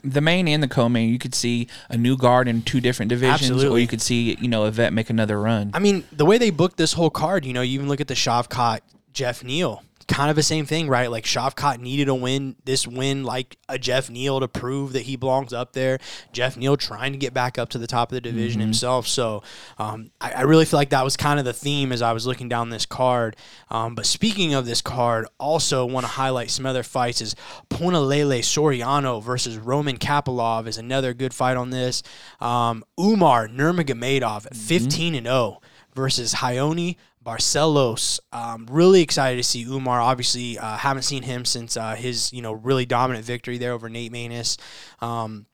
the 0.04 0.20
main 0.20 0.46
and 0.46 0.62
the 0.62 0.68
co-main, 0.68 1.10
you 1.10 1.18
could 1.18 1.34
see 1.34 1.66
a 1.88 1.96
new 1.96 2.16
guard 2.16 2.46
in 2.46 2.62
two 2.62 2.80
different 2.80 3.08
divisions, 3.08 3.64
or 3.64 3.78
you 3.78 3.88
could 3.88 4.02
see 4.02 4.36
you 4.40 4.46
know 4.46 4.64
a 4.64 4.70
vet 4.70 4.92
make 4.92 5.10
another 5.10 5.40
run. 5.40 5.72
I 5.74 5.80
mean, 5.80 6.04
the 6.12 6.24
way 6.24 6.38
they 6.38 6.50
booked 6.50 6.76
this 6.76 6.92
whole 6.92 7.10
card, 7.10 7.44
you 7.44 7.52
know, 7.52 7.62
you 7.62 7.74
even 7.74 7.88
look 7.88 8.00
at 8.00 8.06
the 8.06 8.14
Shavkat 8.14 8.80
Jeff 9.12 9.42
Neal, 9.42 9.82
kind 10.08 10.30
of 10.30 10.36
the 10.36 10.42
same 10.42 10.64
thing, 10.64 10.88
right? 10.88 11.10
Like 11.10 11.24
Shavkat 11.24 11.78
needed 11.80 12.08
a 12.08 12.14
win, 12.14 12.56
this 12.64 12.86
win, 12.86 13.24
like 13.24 13.56
a 13.68 13.78
Jeff 13.78 14.10
Neal 14.10 14.40
to 14.40 14.48
prove 14.48 14.94
that 14.94 15.02
he 15.02 15.16
belongs 15.16 15.52
up 15.52 15.74
there. 15.74 15.98
Jeff 16.32 16.56
Neal 16.56 16.76
trying 16.76 17.12
to 17.12 17.18
get 17.18 17.34
back 17.34 17.58
up 17.58 17.68
to 17.70 17.78
the 17.78 17.86
top 17.86 18.10
of 18.10 18.14
the 18.14 18.20
division 18.20 18.60
himself. 18.60 19.06
So 19.06 19.42
um, 19.78 20.10
I, 20.20 20.32
I 20.32 20.40
really 20.42 20.64
feel 20.64 20.78
like 20.78 20.90
that 20.90 21.04
was 21.04 21.16
kind 21.16 21.38
of 21.38 21.44
the 21.44 21.52
theme 21.52 21.92
as 21.92 22.02
I 22.02 22.12
was 22.12 22.26
looking 22.26 22.48
down 22.48 22.70
this 22.70 22.86
card. 22.86 23.36
Um, 23.70 23.94
but 23.94 24.06
speaking 24.06 24.54
of 24.54 24.66
this 24.66 24.80
card, 24.80 25.26
also 25.38 25.84
want 25.84 26.04
to 26.04 26.12
highlight 26.12 26.50
some 26.50 26.66
other 26.66 26.82
fights. 26.82 27.20
Is 27.20 27.36
Punahele 27.70 28.40
Soriano 28.40 29.22
versus 29.22 29.58
Roman 29.58 29.98
Kopylov 29.98 30.66
is 30.66 30.78
another 30.78 31.12
good 31.12 31.34
fight 31.34 31.56
on 31.56 31.70
this. 31.70 32.02
Um, 32.40 32.82
Umar 32.98 33.46
Nurmagomedov 33.46 34.46
at 34.46 34.56
15 34.56 35.14
and 35.14 35.26
0 35.26 35.60
versus 35.94 36.34
Raoni 36.34 36.96
Barcelos. 37.28 38.20
Um, 38.32 38.66
really 38.70 39.02
excited 39.02 39.36
to 39.36 39.42
see 39.42 39.62
Umar. 39.64 40.00
Obviously, 40.00 40.58
uh, 40.58 40.78
haven't 40.78 41.02
seen 41.02 41.22
him 41.22 41.44
since 41.44 41.76
uh, 41.76 41.94
his 41.94 42.32
you 42.32 42.40
know 42.40 42.52
really 42.52 42.86
dominant 42.86 43.24
victory 43.24 43.58
there 43.58 43.72
over 43.72 43.90
Nate 43.90 44.12
Maness. 44.12 44.58
Um, 45.00 45.44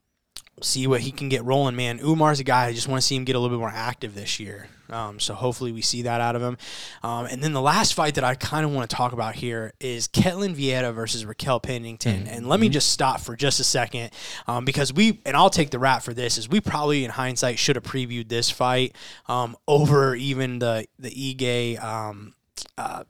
see 0.61 0.87
what 0.87 1.01
he 1.01 1.11
can 1.11 1.29
get 1.29 1.43
rolling, 1.43 1.75
man. 1.75 1.99
Umar's 1.99 2.39
a 2.39 2.43
guy 2.43 2.65
I 2.65 2.73
just 2.73 2.87
want 2.87 3.01
to 3.01 3.05
see 3.05 3.15
him 3.15 3.25
get 3.25 3.35
a 3.35 3.39
little 3.39 3.55
bit 3.55 3.59
more 3.59 3.71
active 3.73 4.15
this 4.15 4.39
year. 4.39 4.69
Um, 4.89 5.19
so 5.19 5.33
hopefully 5.33 5.71
we 5.71 5.81
see 5.81 6.03
that 6.03 6.21
out 6.21 6.35
of 6.35 6.41
him. 6.41 6.57
Um, 7.03 7.25
and 7.25 7.43
then 7.43 7.53
the 7.53 7.61
last 7.61 7.93
fight 7.93 8.15
that 8.15 8.23
I 8.23 8.35
kind 8.35 8.65
of 8.65 8.71
want 8.71 8.89
to 8.89 8.95
talk 8.95 9.13
about 9.13 9.35
here 9.35 9.73
is 9.79 10.07
Ketlen 10.07 10.55
Vieira 10.55 10.93
versus 10.93 11.25
Raquel 11.25 11.59
Pennington. 11.59 12.27
And 12.27 12.47
let 12.47 12.59
me 12.59 12.69
just 12.69 12.89
stop 12.91 13.19
for 13.19 13.35
just 13.35 13.59
a 13.59 13.63
second 13.63 14.11
um, 14.47 14.63
because 14.63 14.93
we 14.93 15.21
and 15.25 15.35
I'll 15.35 15.49
take 15.49 15.71
the 15.71 15.79
rap 15.79 16.03
for 16.03 16.13
this 16.13 16.37
is 16.37 16.47
we 16.47 16.61
probably 16.61 17.03
in 17.03 17.11
hindsight 17.11 17.57
should 17.57 17.75
have 17.75 17.83
previewed 17.83 18.29
this 18.29 18.49
fight 18.49 18.95
um, 19.27 19.55
over 19.67 20.15
even 20.15 20.59
the 20.59 20.85
the 20.99 21.09
Ige. 21.09 21.83
Um, 21.83 22.35
uh, 22.77 23.03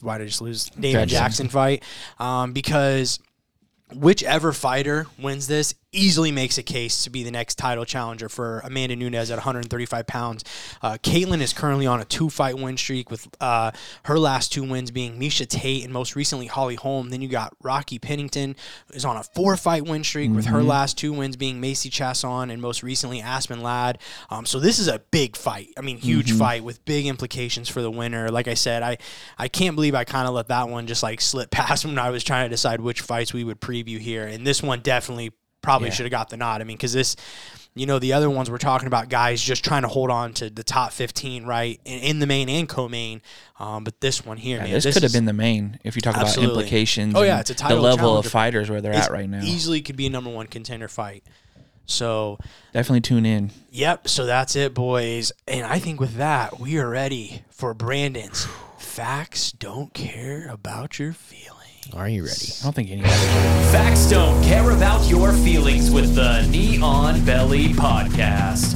why 0.00 0.18
did 0.18 0.24
I 0.24 0.26
just 0.28 0.40
lose 0.40 0.70
David 0.70 1.08
Jackson. 1.08 1.08
Jackson 1.08 1.48
fight? 1.48 1.84
Um, 2.18 2.52
because 2.52 3.18
whichever 3.94 4.52
fighter 4.52 5.06
wins 5.18 5.46
this, 5.46 5.74
easily 5.92 6.30
makes 6.30 6.58
a 6.58 6.62
case 6.62 7.04
to 7.04 7.10
be 7.10 7.22
the 7.22 7.30
next 7.30 7.56
title 7.56 7.84
challenger 7.84 8.28
for 8.28 8.60
Amanda 8.60 8.94
Nunes 8.94 9.30
at 9.30 9.36
135 9.36 10.06
pounds. 10.06 10.44
Uh, 10.82 10.98
Caitlin 11.02 11.40
is 11.40 11.52
currently 11.52 11.86
on 11.86 12.00
a 12.00 12.04
two 12.04 12.28
fight 12.28 12.58
win 12.58 12.76
streak 12.76 13.10
with 13.10 13.26
uh, 13.40 13.70
her 14.04 14.18
last 14.18 14.52
two 14.52 14.62
wins 14.62 14.90
being 14.90 15.18
Miesha 15.18 15.48
Tate 15.48 15.84
and 15.84 15.92
most 15.92 16.14
recently 16.14 16.46
Holly 16.46 16.74
Holm. 16.74 17.08
Then 17.10 17.22
you 17.22 17.28
got 17.28 17.54
Rocky 17.62 17.98
Pennington 17.98 18.56
is 18.92 19.04
on 19.04 19.16
a 19.16 19.22
four 19.22 19.56
fight 19.56 19.86
win 19.86 20.04
streak 20.04 20.30
with 20.30 20.46
her 20.46 20.62
last 20.62 20.98
two 20.98 21.12
wins 21.12 21.36
being 21.36 21.60
Macy 21.60 21.90
Chiasson 21.90 22.52
and 22.52 22.60
most 22.60 22.82
recently 22.82 23.20
Aspen 23.20 23.62
Ladd. 23.62 23.98
Um, 24.30 24.44
so 24.44 24.60
this 24.60 24.78
is 24.78 24.88
a 24.88 24.98
big 25.10 25.36
fight. 25.36 25.68
I 25.76 25.80
mean, 25.80 25.98
huge 25.98 26.32
fight 26.32 26.64
with 26.64 26.84
big 26.84 27.06
implications 27.06 27.68
for 27.68 27.80
the 27.80 27.90
winner. 27.90 28.30
Like 28.30 28.48
I 28.48 28.54
said, 28.54 28.82
I 28.82 28.98
I 29.38 29.48
can't 29.48 29.74
believe 29.74 29.94
I 29.94 30.04
kind 30.04 30.28
of 30.28 30.34
let 30.34 30.48
that 30.48 30.68
one 30.68 30.86
just 30.86 31.02
like 31.02 31.20
slip 31.20 31.50
past 31.58 31.86
when 31.86 31.98
I 31.98 32.10
was 32.10 32.24
trying 32.24 32.44
to 32.44 32.50
decide 32.50 32.80
which 32.80 33.00
fights 33.00 33.32
we 33.32 33.44
would 33.44 33.60
preview 33.60 33.98
here, 33.98 34.26
and 34.26 34.46
this 34.46 34.62
one 34.62 34.80
definitely 34.80 35.32
probably 35.62 35.88
Yeah. 35.88 35.94
should 35.94 36.06
have 36.06 36.10
got 36.10 36.30
the 36.30 36.36
nod. 36.36 36.60
I 36.60 36.64
mean, 36.64 36.76
because 36.76 36.92
this, 36.92 37.16
you 37.74 37.86
know, 37.86 37.98
the 37.98 38.12
other 38.12 38.28
ones 38.30 38.50
we're 38.50 38.58
talking 38.58 38.86
about 38.86 39.08
guys 39.08 39.40
just 39.42 39.64
trying 39.64 39.82
to 39.82 39.88
hold 39.88 40.10
on 40.10 40.32
to 40.34 40.50
the 40.50 40.62
top 40.64 40.92
15, 40.92 41.44
right, 41.44 41.80
in, 41.84 41.98
in 42.00 42.18
the 42.18 42.26
main 42.26 42.48
and 42.48 42.68
co-main. 42.68 43.20
Um, 43.58 43.84
but 43.84 44.00
this 44.00 44.24
one 44.24 44.36
here, 44.36 44.58
Yeah, 44.58 44.64
man, 44.64 44.72
this, 44.72 44.92
could 44.94 45.02
have 45.02 45.12
been 45.12 45.24
the 45.26 45.32
main 45.32 45.78
if 45.84 45.94
you 45.96 46.02
talk 46.02 46.16
Absolutely. 46.16 46.44
about 46.54 46.58
implications. 46.62 47.14
Oh, 47.16 47.22
yeah, 47.22 47.40
it's 47.40 47.50
a 47.50 47.54
title 47.54 47.78
The 47.78 47.82
level 47.82 48.16
of 48.16 48.26
fighters 48.26 48.68
where 48.70 48.80
they're 48.80 48.92
at 48.94 49.10
right 49.10 49.28
now. 49.28 49.42
Easily 49.42 49.80
could 49.82 49.96
be 49.96 50.06
a 50.06 50.10
number 50.10 50.30
one 50.30 50.46
contender 50.46 50.88
fight. 50.88 51.22
So, 51.86 52.38
Definitely 52.72 53.00
tune 53.00 53.24
in. 53.24 53.50
yep. 53.70 54.08
So 54.08 54.26
that's 54.26 54.54
it, 54.56 54.74
boys. 54.74 55.32
And 55.46 55.64
I 55.64 55.78
think 55.78 56.00
with 56.00 56.16
that, 56.16 56.60
we 56.60 56.76
are 56.78 56.88
ready 56.90 57.42
for 57.50 57.72
Brandon's 57.72 58.46
facts. 58.78 59.52
Don't 59.52 59.94
care 59.94 60.46
about 60.50 60.98
your 60.98 61.12
feelings. 61.14 61.54
Are 61.94 62.08
you 62.08 62.22
ready? 62.22 62.52
I 62.60 62.64
don't 62.64 62.74
think 62.74 62.90
anybody. 62.90 63.14
Facts 63.72 64.10
don't 64.10 64.42
care 64.44 64.70
about 64.72 65.08
your 65.08 65.32
feelings 65.32 65.90
with 65.90 66.14
the 66.14 66.46
Neon 66.48 67.24
Belly 67.24 67.68
Podcast. 67.68 68.74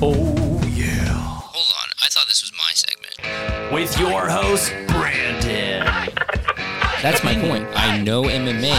Oh, 0.00 0.60
yeah. 0.74 1.04
Hold 1.06 1.66
on. 1.66 1.88
I 2.02 2.08
thought 2.08 2.26
this 2.26 2.42
was 2.42 2.52
my 2.56 2.70
segment. 2.72 3.72
With 3.72 3.98
your 3.98 4.26
host, 4.28 4.72
Brandon. 4.88 5.84
That's 7.02 7.22
my 7.22 7.34
point. 7.34 7.66
I 7.76 8.00
know 8.00 8.22
MMA. 8.24 8.74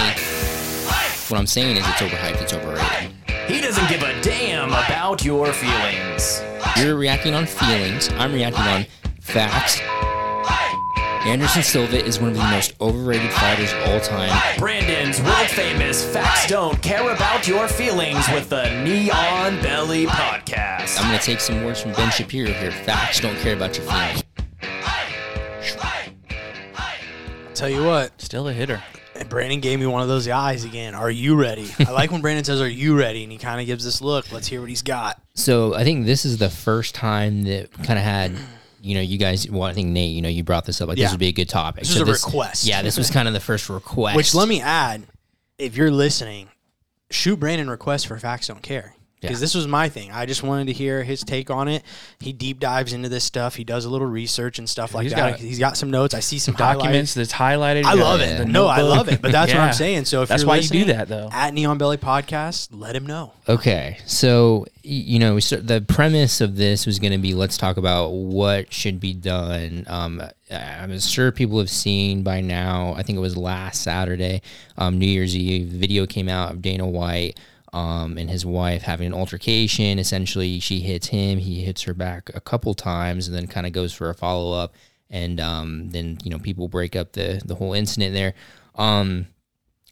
What 1.29 1.39
I'm 1.39 1.47
saying 1.47 1.77
is 1.77 1.87
it's 1.87 2.01
overhyped. 2.01 2.41
It's 2.41 2.53
overrated. 2.53 3.11
He 3.47 3.61
doesn't 3.61 3.87
give 3.87 4.01
a 4.01 4.19
damn 4.21 4.69
about 4.69 5.23
your 5.23 5.53
feelings. 5.53 6.41
You're 6.77 6.95
reacting 6.97 7.35
on 7.35 7.45
feelings. 7.45 8.09
I'm 8.13 8.33
reacting 8.33 8.63
on 8.63 8.85
facts. 9.21 9.79
Anderson 11.25 11.63
Silva 11.63 12.05
is 12.05 12.19
one 12.19 12.29
of 12.29 12.35
the 12.35 12.43
most 12.43 12.75
overrated 12.79 13.31
fighters 13.31 13.73
of 13.73 13.79
all 13.87 13.99
time. 13.99 14.29
Brandon's 14.59 15.19
world 15.23 15.47
famous 15.47 16.05
Facts 16.13 16.47
Don't 16.47 16.79
Care 16.83 17.09
About 17.11 17.47
Your 17.47 17.67
Feelings 17.67 18.27
with 18.29 18.49
the 18.49 18.69
Neon 18.83 19.59
Belly 19.63 20.05
Podcast. 20.05 20.99
I'm 21.01 21.07
going 21.07 21.19
to 21.19 21.25
take 21.25 21.39
some 21.39 21.63
words 21.63 21.81
from 21.81 21.93
Ben 21.93 22.11
Shapiro 22.11 22.51
here. 22.51 22.71
Facts 22.71 23.19
don't 23.21 23.35
care 23.37 23.55
about 23.55 23.75
your 23.75 23.87
feelings. 23.87 24.23
Tell 27.55 27.69
you 27.69 27.83
what, 27.85 28.21
Still 28.21 28.47
a 28.47 28.53
hitter. 28.53 28.83
And 29.15 29.27
Brandon 29.27 29.61
gave 29.61 29.79
me 29.79 29.87
one 29.87 30.03
of 30.03 30.07
those 30.07 30.27
eyes 30.27 30.63
again. 30.63 30.93
Are 30.93 31.09
you 31.09 31.35
ready? 31.35 31.67
I 31.79 31.91
like 31.91 32.11
when 32.11 32.21
Brandon 32.21 32.43
says, 32.43 32.61
Are 32.61 32.67
you 32.67 32.99
ready? 32.99 33.23
And 33.23 33.31
he 33.31 33.37
kind 33.39 33.59
of 33.59 33.65
gives 33.65 33.83
this 33.83 33.99
look. 34.01 34.31
Let's 34.31 34.45
hear 34.45 34.59
what 34.59 34.69
he's 34.69 34.83
got. 34.83 35.19
So 35.33 35.73
I 35.73 35.83
think 35.85 36.05
this 36.05 36.23
is 36.25 36.37
the 36.37 36.49
first 36.49 36.93
time 36.93 37.43
that 37.45 37.71
kind 37.71 37.97
of 37.97 38.03
had, 38.05 38.33
you 38.85 38.95
know, 38.95 39.01
you 39.01 39.17
guys. 39.17 39.49
Well, 39.49 39.63
I 39.63 39.73
think 39.73 39.89
Nate, 39.89 40.13
you 40.13 40.21
know, 40.21 40.29
you 40.29 40.43
brought 40.43 40.65
this 40.65 40.79
up. 40.81 40.87
Like 40.87 40.97
Yeah. 40.97 41.05
this 41.05 41.13
would 41.13 41.19
be 41.19 41.27
a 41.27 41.31
good 41.33 41.49
topic. 41.49 41.83
This 41.83 41.99
was 41.99 42.07
a 42.07 42.27
request. 42.27 42.65
Yeah, 42.65 42.81
this 42.81 42.97
was 42.97 43.09
kind 43.09 43.27
of 43.27 43.33
the 43.33 43.39
first 43.39 43.69
request. 43.69 44.15
Which 44.15 44.33
let 44.35 44.47
me 44.47 44.61
add, 44.61 45.03
if 45.57 45.75
you're 45.75 45.91
listening, 45.91 46.49
shoot 47.11 47.39
Brandon 47.39 47.69
requests 47.69 48.03
for 48.05 48.17
Facts 48.17 48.47
Don't 48.47 48.61
Care. 48.61 48.94
Because 49.27 49.39
Yeah. 49.39 49.43
this 49.45 49.55
was 49.55 49.67
my 49.67 49.89
thing. 49.89 50.11
I 50.11 50.25
just 50.25 50.43
wanted 50.43 50.67
to 50.67 50.73
hear 50.73 51.03
his 51.03 51.23
take 51.23 51.49
on 51.49 51.67
it. 51.67 51.83
He 52.19 52.33
deep 52.33 52.59
dives 52.59 52.93
into 52.93 53.09
this 53.09 53.23
stuff. 53.23 53.55
He 53.55 53.63
does 53.63 53.85
a 53.85 53.89
little 53.89 54.07
research 54.07 54.59
and 54.59 54.69
stuff 54.69 54.93
like 54.93 55.03
He's 55.03 55.13
that. 55.13 55.31
got- 55.31 55.39
he's 55.39 55.59
got 55.59 55.77
some 55.77 55.91
notes. 55.91 56.13
I 56.13 56.19
see 56.19 56.39
some 56.39 56.55
Documents 56.55 57.13
that's 57.13 57.33
highlighted. 57.33 57.83
I 57.85 57.93
love 57.93 58.21
it. 58.21 58.47
No, 58.47 58.67
I 58.67 58.81
love 58.81 59.09
it. 59.09 59.21
But 59.21 59.31
that's 59.31 59.51
what 59.53 59.61
I'm 59.61 59.73
saying. 59.85 60.05
So 60.05 60.21
if 60.21 60.29
That's 60.29 60.43
you're 60.43 60.47
why 60.49 60.57
you 60.57 60.69
do 60.69 60.85
that, 60.85 61.07
though. 61.07 61.29
At 61.31 61.53
Neon 61.53 61.77
Belly 61.77 61.97
Podcast, 61.97 62.69
let 62.71 62.95
him 62.95 63.05
know. 63.05 63.33
Okay, 63.47 63.97
so 64.05 64.65
you 64.87 65.17
know, 65.19 65.39
start, 65.39 65.65
the 65.67 65.81
premise 65.81 66.41
of 66.41 66.55
this 66.57 66.85
was 66.85 66.99
going 66.99 67.11
to 67.11 67.17
be 67.17 67.33
let's 67.33 67.57
talk 67.57 67.77
about 67.77 68.09
what 68.09 68.71
should 68.71 68.99
be 68.99 69.13
done. 69.13 69.83
Um, 69.87 70.21
I'm 70.51 70.99
sure 70.99 71.31
people 71.31 71.57
have 71.59 71.69
seen 71.71 72.21
by 72.23 72.41
now. 72.41 72.93
I 72.95 73.01
think 73.03 73.17
it 73.17 73.21
was 73.21 73.35
last 73.35 73.81
Saturday, 73.81 74.41
um, 74.77 74.99
New 74.99 75.07
Year's 75.07 75.35
Eve. 75.35 75.67
Video 75.67 76.05
came 76.05 76.29
out 76.29 76.51
of 76.51 76.61
Dana 76.61 76.87
White 76.87 77.39
um, 77.75 78.17
and 78.17 78.29
his 78.29 78.45
wife 78.45 78.83
having 78.83 79.07
an 79.07 79.13
altercation. 79.13 79.99
Essentially, 79.99 80.59
she 80.61 80.79
hits 80.79 81.07
him, 81.07 81.39
he 81.39 81.61
hits 81.61 81.83
her 81.83 81.93
back 81.93 82.31
a 82.33 82.39
couple 82.39 82.73
times, 82.73 83.27
and 83.27 83.35
then 83.35 83.47
kind 83.47 83.67
of 83.67 83.73
goes 83.73 83.91
for 83.91 84.09
a 84.09 84.15
follow 84.15 84.57
up. 84.57 84.73
And 85.09 85.39
um, 85.39 85.89
then 85.89 86.17
you 86.23 86.31
know 86.31 86.39
people 86.39 86.67
break 86.69 86.95
up 86.95 87.11
the 87.11 87.41
the 87.45 87.55
whole 87.55 87.73
incident 87.73 88.13
there. 88.13 88.33
Um, 88.75 89.27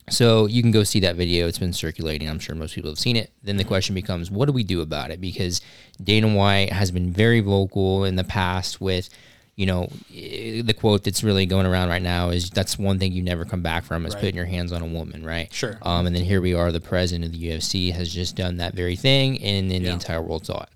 so 0.10 0.48
you 0.48 0.62
can 0.62 0.72
go 0.72 0.84
see 0.84 1.00
that 1.02 1.16
video. 1.16 1.48
It's 1.48 1.60
been 1.60 1.74
circulating. 1.74 2.30
I'm 2.30 2.40
sure 2.40 2.56
most 2.56 2.76
people 2.76 2.92
have 2.92 3.00
seen 3.00 3.16
it. 3.16 3.32
Then 3.42 3.58
the 3.58 3.64
question 3.64 3.96
becomes, 3.96 4.30
what 4.30 4.48
do 4.48 4.52
we 4.54 4.64
do 4.64 4.82
about 4.82 5.12
it? 5.12 5.22
Because 5.22 5.62
Dana 6.02 6.28
White 6.28 6.74
has 6.74 6.92
been 6.92 7.12
very 7.12 7.40
vocal 7.40 8.04
in 8.04 8.18
the 8.18 8.26
past 8.26 8.82
with, 8.82 9.10
you 9.56 9.66
know, 9.68 9.88
eh, 10.16 10.62
the 10.64 10.74
quote 10.74 11.04
that's 11.04 11.24
really 11.24 11.46
going 11.46 11.66
around 11.66 11.90
right 11.90 12.02
now 12.02 12.30
is 12.30 12.50
that's 12.50 12.78
one 12.80 12.98
thing 12.98 13.12
you 13.12 13.22
never 13.22 13.46
come 13.46 13.62
back 13.62 13.84
from 13.84 14.06
is 14.06 14.14
Right. 14.16 14.22
putting 14.22 14.36
your 14.36 14.46
hands 14.46 14.72
on 14.72 14.82
a 14.82 14.86
woman, 14.88 15.24
right? 15.24 15.54
Sure. 15.54 15.78
Um, 15.84 16.08
and 16.08 16.16
then 16.16 16.24
here 16.24 16.42
we 16.42 16.54
are, 16.54 16.72
the 16.72 16.82
president 16.82 17.26
of 17.26 17.32
the 17.40 17.50
UFC 17.50 17.92
has 17.92 18.12
just 18.14 18.36
done 18.36 18.58
that 18.58 18.74
very 18.74 18.96
thing, 18.96 19.42
and 19.44 19.70
then 19.70 19.84
the 19.84 19.90
entire 19.90 20.22
world 20.22 20.46
saw 20.46 20.64
it. 20.64 20.70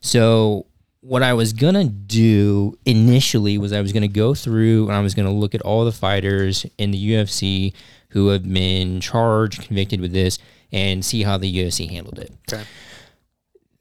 So 0.00 0.66
what 1.02 1.22
I 1.22 1.32
was 1.32 1.52
gonna 1.52 1.84
do 1.84 2.78
initially 2.84 3.58
was 3.58 3.72
I 3.72 3.80
was 3.80 3.92
gonna 3.92 4.06
go 4.06 4.34
through 4.34 4.86
and 4.88 4.94
I 4.96 5.00
was 5.00 5.14
gonna 5.14 5.32
look 5.32 5.54
at 5.54 5.62
all 5.62 5.84
the 5.84 5.92
fighters 5.92 6.66
in 6.78 6.90
the 6.90 6.98
UFC 7.12 7.72
who 8.10 8.28
have 8.28 8.42
been 8.52 9.00
charged, 9.00 9.62
convicted 9.62 10.00
with 10.00 10.12
this, 10.12 10.38
and 10.72 11.04
see 11.04 11.22
how 11.22 11.36
the 11.38 11.48
UFC 11.52 11.86
handled 11.88 12.18
it. 12.18 12.32
Okay. 12.52 12.62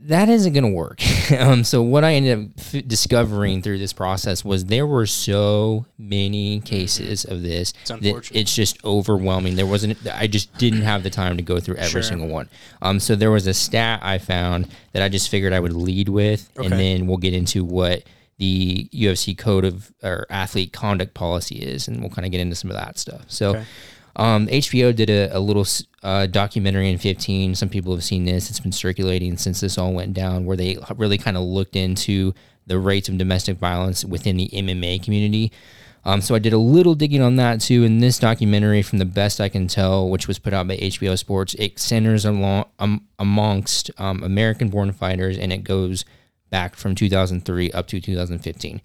That 0.04 0.30
isn't 0.30 0.54
going 0.54 0.64
to 0.64 0.70
work. 0.70 1.02
um, 1.38 1.66
so 1.66 1.82
what 1.82 2.06
I 2.06 2.14
ended 2.14 2.38
up 2.40 2.46
f- 2.58 2.88
discovering 2.88 3.62
through 3.62 3.80
this 3.80 3.92
process 3.92 4.46
was 4.46 4.66
there 4.66 4.88
were 4.88 5.06
so 5.06 5.86
many 5.98 6.62
cases 6.62 7.26
of 7.26 7.42
this 7.42 7.74
It's 7.82 7.90
unfortunate. 7.92 8.40
it's 8.40 8.56
just 8.56 8.84
overwhelming. 8.86 9.58
There 9.58 9.66
wasn't. 9.66 9.98
I 10.14 10.28
just 10.28 10.54
didn't 10.58 10.84
have 10.84 11.04
the 11.04 11.10
time 11.10 11.36
to 11.36 11.44
go 11.44 11.60
through 11.60 11.76
every 11.76 11.90
Sure. 11.90 12.04
single 12.04 12.30
one. 12.30 12.48
Um, 12.82 13.02
so 13.02 13.16
there 13.16 13.30
was 13.30 13.46
a 13.46 13.54
stat 13.54 14.00
I 14.02 14.20
found 14.20 14.70
that 14.94 15.04
I 15.04 15.10
just 15.10 15.28
figured 15.28 15.52
I 15.52 15.60
would 15.60 15.74
lead 15.74 16.08
with, 16.08 16.50
Okay. 16.58 16.66
and 16.68 16.80
then 16.80 17.06
we'll 17.08 17.18
get 17.18 17.34
into 17.34 17.66
what 17.66 18.04
the 18.38 18.88
UFC 18.94 19.38
code 19.38 19.66
of 19.66 19.92
or 20.02 20.26
athlete 20.30 20.72
conduct 20.72 21.14
policy 21.14 21.56
is, 21.58 21.90
and 21.90 22.00
we'll 22.00 22.10
kind 22.10 22.26
of 22.26 22.32
get 22.32 22.40
into 22.40 22.56
some 22.56 22.72
of 22.72 22.78
that 22.78 22.98
stuff. 22.98 23.26
So. 23.28 23.50
Okay. 23.50 23.64
Um, 24.20 24.48
HBO 24.48 24.94
did 24.94 25.10
a, 25.10 25.30
a 25.36 25.40
little 25.40 25.66
uh, 26.04 26.28
documentary 26.28 26.90
in 26.90 26.98
15. 26.98 27.56
Some 27.56 27.70
people 27.70 27.96
have 27.96 28.04
seen 28.04 28.26
this. 28.26 28.50
It's 28.50 28.60
been 28.60 28.74
circulating 28.74 29.38
since 29.38 29.62
this 29.62 29.78
all 29.78 29.94
went 29.94 30.14
down, 30.14 30.44
where 30.44 30.58
they 30.58 30.78
really 30.98 31.18
kind 31.18 31.38
of 31.38 31.44
looked 31.44 31.78
into 31.78 32.34
the 32.68 32.78
rates 32.78 33.08
of 33.08 33.18
domestic 33.18 33.58
violence 33.58 34.04
within 34.04 34.36
the 34.36 34.50
MMA 34.50 35.02
community. 35.02 35.54
Um, 36.04 36.20
so 36.20 36.36
I 36.36 36.40
did 36.40 36.52
a 36.52 36.58
little 36.58 36.96
digging 36.96 37.22
on 37.22 37.38
that 37.38 37.62
too. 37.62 37.86
In 37.86 38.00
this 38.00 38.20
documentary, 38.20 38.82
from 38.82 39.00
the 39.00 39.06
best 39.06 39.40
I 39.40 39.48
can 39.48 39.70
tell, 39.70 40.10
which 40.10 40.28
was 40.28 40.38
put 40.38 40.52
out 40.52 40.68
by 40.68 40.76
HBO 40.76 41.18
Sports, 41.18 41.54
it 41.54 41.80
centers 41.80 42.26
along, 42.26 42.66
um, 42.78 43.08
amongst 43.20 43.90
um, 43.98 44.22
American-born 44.22 44.92
fighters, 44.92 45.38
and 45.38 45.54
it 45.54 45.64
goes 45.64 46.04
back 46.50 46.76
from 46.76 46.94
2003 46.94 47.72
up 47.72 47.88
to 47.88 48.02
2015. 48.02 48.82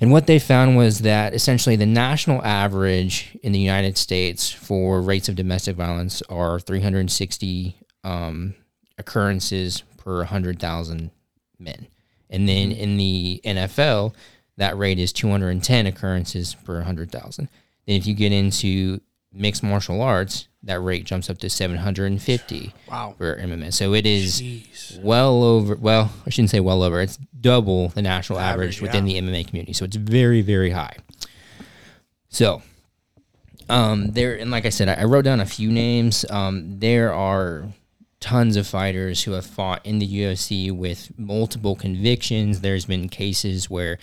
And 0.00 0.12
what 0.12 0.26
they 0.26 0.38
found 0.38 0.76
was 0.76 1.00
that 1.00 1.34
essentially 1.34 1.74
the 1.74 1.86
national 1.86 2.44
average 2.44 3.36
in 3.42 3.52
the 3.52 3.58
United 3.58 3.98
States 3.98 4.48
for 4.50 5.02
rates 5.02 5.28
of 5.28 5.34
domestic 5.34 5.76
violence 5.76 6.22
are 6.28 6.60
360 6.60 7.76
um, 8.04 8.54
occurrences 8.96 9.82
per 9.96 10.18
100,000 10.18 11.10
men. 11.58 11.88
And 12.30 12.48
then 12.48 12.70
in 12.70 12.96
the 12.96 13.40
NFL, 13.44 14.14
that 14.56 14.78
rate 14.78 14.98
is 14.98 15.12
210 15.12 15.86
occurrences 15.86 16.54
per 16.54 16.76
100,000. 16.76 17.48
Then 17.86 17.96
if 17.96 18.06
you 18.06 18.14
get 18.14 18.32
into 18.32 19.00
mixed 19.32 19.62
martial 19.62 20.02
arts, 20.02 20.47
that 20.64 20.80
rate 20.80 21.04
jumps 21.04 21.30
up 21.30 21.38
to 21.38 21.48
750 21.48 22.74
Wow. 22.90 23.14
for 23.16 23.36
MMA. 23.36 23.72
So 23.72 23.94
it 23.94 24.04
is 24.06 24.42
well 25.02 25.42
over. 25.44 25.76
Well, 25.76 26.12
I 26.26 26.30
shouldn't 26.30 26.50
say 26.50 26.60
well 26.60 26.82
over. 26.82 27.00
It's 27.00 27.16
double 27.40 27.88
the 27.90 28.02
national 28.02 28.38
average, 28.40 28.76
Average, 28.78 28.82
within 28.82 29.04
the 29.04 29.14
MMA 29.14 29.46
community. 29.46 29.72
So 29.72 29.84
it's 29.84 29.96
very, 29.96 30.42
very 30.42 30.70
high. 30.70 30.96
So, 32.28 32.62
um, 33.68 34.08
there 34.12 34.36
and 34.36 34.50
like 34.50 34.66
I 34.66 34.70
said, 34.70 34.88
I, 34.88 34.94
I 35.02 35.04
wrote 35.04 35.24
down 35.24 35.40
a 35.40 35.46
few 35.46 35.70
names. 35.70 36.24
Um, 36.30 36.78
there 36.80 37.12
are 37.12 37.68
tons 38.20 38.56
of 38.56 38.66
fighters 38.66 39.22
who 39.22 39.32
have 39.32 39.46
fought 39.46 39.84
in 39.86 39.98
the 40.00 40.06
UFC 40.22 40.72
with 40.72 41.16
multiple 41.18 41.76
convictions. 41.76 42.60
There's 42.60 42.84
been 42.86 43.08
cases 43.08 43.70
where 43.70 43.98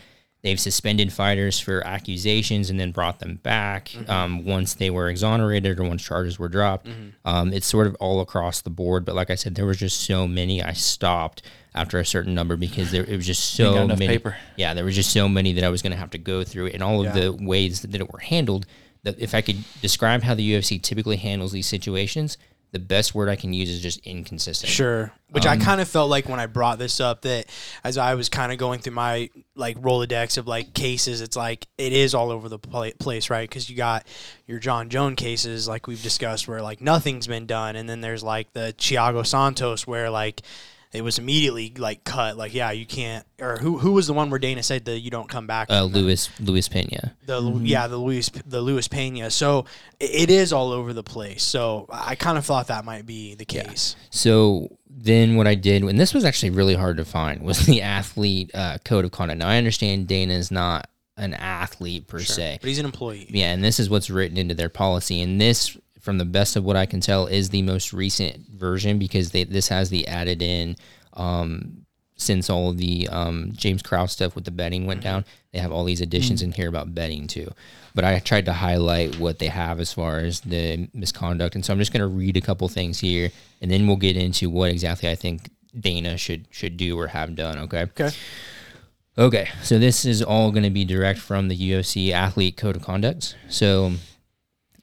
They've 0.45 0.59
suspended 0.59 1.11
fighters 1.11 1.59
for 1.59 1.85
accusations 1.87 2.69
and 2.69 2.79
then 2.79 2.91
brought 2.91 3.19
them 3.19 3.37
back 3.41 3.89
um, 4.07 4.45
once 4.45 4.75
they 4.75 4.91
were 4.91 5.09
exonerated 5.09 5.79
or 5.79 5.83
once 5.85 6.03
charges 6.03 6.37
were 6.37 6.49
dropped. 6.49 6.87
Um, 7.25 7.51
it's 7.51 7.65
sort 7.65 7.87
of 7.87 7.95
all 7.95 8.21
across 8.21 8.61
the 8.61 8.69
board. 8.69 9.05
But 9.05 9.15
like 9.15 9.31
I 9.31 9.35
said, 9.35 9.55
there 9.55 9.65
was 9.65 9.77
just 9.77 10.01
so 10.01 10.27
many. 10.27 10.61
I 10.61 10.73
stopped 10.73 11.41
after 11.73 11.97
a 11.97 12.05
certain 12.05 12.35
number 12.35 12.55
because 12.57 12.91
there 12.91 13.03
it 13.03 13.15
was 13.15 13.25
just 13.25 13.55
so 13.55 13.87
many. 13.87 14.05
paper. 14.07 14.37
Yeah, 14.55 14.75
there 14.75 14.85
was 14.85 14.93
just 14.95 15.11
so 15.11 15.27
many 15.27 15.51
that 15.53 15.63
I 15.63 15.69
was 15.69 15.81
going 15.81 15.93
to 15.93 15.97
have 15.97 16.11
to 16.11 16.19
go 16.19 16.43
through, 16.43 16.67
and 16.67 16.83
all 16.83 16.99
of 16.99 17.07
Yeah. 17.15 17.21
the 17.23 17.33
ways 17.33 17.81
that 17.81 17.95
it 17.99 18.13
were 18.13 18.19
handled. 18.19 18.67
That 19.01 19.19
if 19.19 19.33
I 19.33 19.41
could 19.41 19.63
describe 19.81 20.21
how 20.21 20.35
the 20.35 20.53
UFC 20.53 20.79
typically 20.81 21.17
handles 21.17 21.51
these 21.53 21.67
situations, 21.67 22.37
the 22.75 22.79
best 22.79 23.15
word 23.15 23.29
I 23.29 23.37
can 23.37 23.53
use 23.53 23.69
is 23.69 23.79
just 23.79 24.05
inconsistent. 24.05 24.69
Sure. 24.69 25.13
Which 25.29 25.45
I 25.45 25.53
um, 25.53 25.61
kind 25.61 25.79
of 25.79 25.87
felt 25.87 26.09
like 26.09 26.27
when 26.27 26.41
I 26.41 26.45
brought 26.45 26.77
this 26.77 26.99
up 26.99 27.21
that 27.21 27.45
as 27.85 27.97
I 27.97 28.15
was 28.15 28.27
kind 28.27 28.51
of 28.51 28.57
going 28.57 28.81
through 28.81 28.95
my 28.95 29.29
like 29.55 29.79
Rolodex 29.79 30.37
of 30.37 30.45
like 30.45 30.73
cases, 30.73 31.21
it's 31.21 31.37
like 31.37 31.67
it 31.77 31.93
is 31.93 32.13
all 32.13 32.31
over 32.31 32.49
the 32.49 32.59
pla- 32.59 32.91
place, 32.99 33.29
right? 33.29 33.47
Because 33.47 33.69
you 33.69 33.77
got 33.77 34.05
your 34.45 34.59
Jon 34.59 34.89
Jones 34.89 35.15
cases, 35.15 35.69
like 35.69 35.87
we've 35.87 36.03
discussed, 36.03 36.49
where 36.49 36.61
like 36.61 36.81
nothing's 36.81 37.27
been 37.27 37.45
done, 37.45 37.77
and 37.77 37.87
then 37.87 38.01
there's 38.01 38.23
like 38.23 38.51
the 38.51 38.75
Thiago 38.77 39.25
Santos, 39.25 39.87
where 39.87 40.09
like 40.09 40.41
it 40.95 41.01
was 41.01 41.19
immediately 41.19 41.73
like 41.77 42.03
cut, 42.03 42.37
like 42.37 42.53
yeah, 42.53 42.71
you 42.71 42.85
can't. 42.85 43.25
Or 43.39 43.57
who 43.57 43.77
who 43.77 43.91
was 43.91 44.07
the 44.07 44.13
one 44.13 44.29
where 44.29 44.39
Dana 44.39 44.63
said 44.63 44.85
that 44.85 44.99
you 44.99 45.11
don't 45.11 45.29
come 45.29 45.47
back? 45.47 45.69
Uh, 45.69 45.83
Luis 45.83 46.29
Luis 46.39 46.67
Pena. 46.67 47.15
the 47.25 47.41
yeah 47.63 47.87
the 47.87 47.97
Luis 47.97 48.29
the 48.45 48.61
Luis 48.61 48.87
Pena. 48.87 49.29
So 49.29 49.65
it, 49.99 50.29
it 50.29 50.29
is 50.29 50.53
all 50.53 50.71
over 50.71 50.93
the 50.93 51.03
place. 51.03 51.43
So 51.43 51.85
I 51.89 52.15
kind 52.15 52.37
of 52.37 52.45
thought 52.45 52.67
that 52.67 52.85
might 52.85 53.05
be 53.05 53.35
the 53.35 53.45
case. 53.45 53.95
So 54.09 54.77
then 54.89 55.35
what 55.35 55.47
I 55.47 55.55
did, 55.55 55.83
and 55.83 55.99
this 55.99 56.13
was 56.13 56.23
actually 56.25 56.51
really 56.51 56.75
hard 56.75 56.97
to 56.97 57.05
find, 57.05 57.41
was 57.41 57.65
the 57.65 57.81
athlete 57.81 58.51
uh, 58.53 58.77
code 58.85 59.05
of 59.05 59.11
conduct. 59.11 59.39
Now 59.39 59.49
I 59.49 59.57
understand 59.57 60.07
Dana 60.07 60.33
is 60.33 60.51
not 60.51 60.89
an 61.17 61.33
athlete 61.33 62.07
per 62.07 62.19
se. 62.19 62.57
But 62.61 62.67
he's 62.67 62.79
an 62.79 62.85
employee. 62.85 63.27
Yeah, 63.29 63.51
and 63.53 63.63
this 63.63 63.79
is 63.79 63.89
what's 63.89 64.09
written 64.09 64.37
into 64.37 64.53
their 64.53 64.69
policy. 64.69 65.21
And 65.21 65.39
this, 65.39 65.77
from 66.05 66.19
the 66.19 66.25
best 66.25 66.55
of 66.55 66.63
what 66.63 66.75
I 66.75 66.85
can 66.85 67.01
tell, 67.01 67.25
is 67.25 67.49
the 67.49 67.63
most 67.63 67.91
recent 67.91 68.47
version 68.47 68.99
because 68.99 69.31
they, 69.31 69.43
this 69.43 69.67
has 69.69 69.89
the 69.89 70.07
added 70.07 70.41
in 70.41 70.75
um, 71.13 71.85
since 72.15 72.47
all 72.47 72.69
of 72.69 72.77
the 72.77 73.09
um, 73.09 73.51
James 73.53 73.81
Krause 73.81 74.11
stuff 74.11 74.35
with 74.35 74.45
the 74.45 74.51
betting 74.51 74.85
went 74.85 75.01
down. 75.01 75.25
They 75.51 75.59
have 75.59 75.71
all 75.71 75.83
these 75.83 76.01
additions 76.01 76.43
in 76.43 76.51
here 76.51 76.69
about 76.69 76.93
betting 76.93 77.25
too. 77.25 77.51
But 77.95 78.05
I 78.05 78.19
tried 78.19 78.45
to 78.45 78.53
highlight 78.53 79.19
what 79.19 79.39
they 79.39 79.47
have 79.47 79.79
as 79.79 79.91
far 79.91 80.19
as 80.19 80.41
the 80.41 80.87
misconduct, 80.93 81.55
and 81.55 81.65
so 81.65 81.73
I'm 81.73 81.79
just 81.79 81.91
going 81.91 82.01
to 82.01 82.07
read 82.07 82.37
a 82.37 82.41
couple 82.41 82.67
things 82.67 82.99
here, 82.99 83.31
and 83.61 83.71
then 83.71 83.87
we'll 83.87 83.95
get 83.95 84.15
into 84.15 84.49
what 84.49 84.69
exactly 84.69 85.09
I 85.09 85.15
think 85.15 85.49
Dana 85.77 86.17
should 86.17 86.45
should 86.51 86.77
do 86.77 86.99
or 86.99 87.07
have 87.07 87.35
done. 87.35 87.57
Okay. 87.59 87.81
Okay. 87.83 88.11
Okay, 89.17 89.47
so 89.63 89.79
this 89.79 90.03
is 90.03 90.21
all 90.21 90.51
going 90.51 90.63
to 90.63 90.69
be 90.69 90.83
direct 90.83 91.19
from 91.19 91.47
the 91.47 91.55
UFC 91.71 92.11
Athlete 92.11 92.57
Code 92.57 92.75
of 92.75 92.81
Conduct. 92.81 93.37
So, 93.47 93.93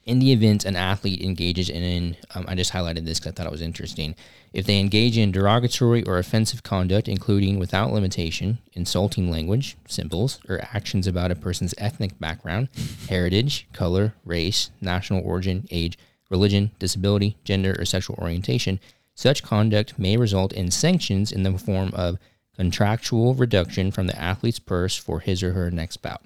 in 0.05 0.19
the 0.19 0.33
event 0.33 0.65
an 0.65 0.77
athlete 0.77 1.21
engages 1.23 1.71
in, 1.71 2.17
um, 2.35 2.45
I 2.49 2.55
just 2.55 2.73
highlighted 2.73 3.05
this 3.05 3.21
because 3.21 3.33
I 3.33 3.35
thought 3.35 3.47
it 3.47 3.53
was 3.53 3.63
interesting. 3.63 4.15
If 4.53 4.67
they 4.67 4.81
engage 4.81 5.17
in 5.17 5.33
derogatory 5.33 6.03
or 6.05 6.19
offensive 6.19 6.63
conduct, 6.63 7.09
including 7.09 7.59
without 7.59 7.93
limitation, 7.93 8.59
insulting 8.73 9.31
language, 9.31 9.77
symbols, 9.87 10.41
or 10.49 10.61
actions 10.73 11.07
about 11.07 11.31
a 11.31 11.37
person's 11.37 11.75
ethnic 11.79 12.19
background, 12.19 12.69
heritage, 13.09 13.69
color, 13.73 14.15
race, 14.25 14.71
national 14.81 15.25
origin, 15.25 15.67
age, 15.71 15.97
religion, 16.31 16.73
disability, 16.79 17.37
gender, 17.45 17.77
or 17.79 17.85
sexual 17.85 18.17
orientation, 18.21 18.81
such 19.15 19.43
conduct 19.43 19.99
may 19.99 20.17
result 20.17 20.53
in 20.53 20.71
sanctions 20.71 21.31
in 21.31 21.43
the 21.43 21.59
form 21.59 21.93
of 21.95 22.19
contractual 22.57 23.35
reduction 23.35 23.91
from 23.91 24.07
the 24.07 24.19
athlete's 24.21 24.59
purse 24.59 24.97
for 24.97 25.21
his 25.21 25.43
or 25.43 25.53
her 25.53 25.71
next 25.71 25.99
bout. 25.99 26.23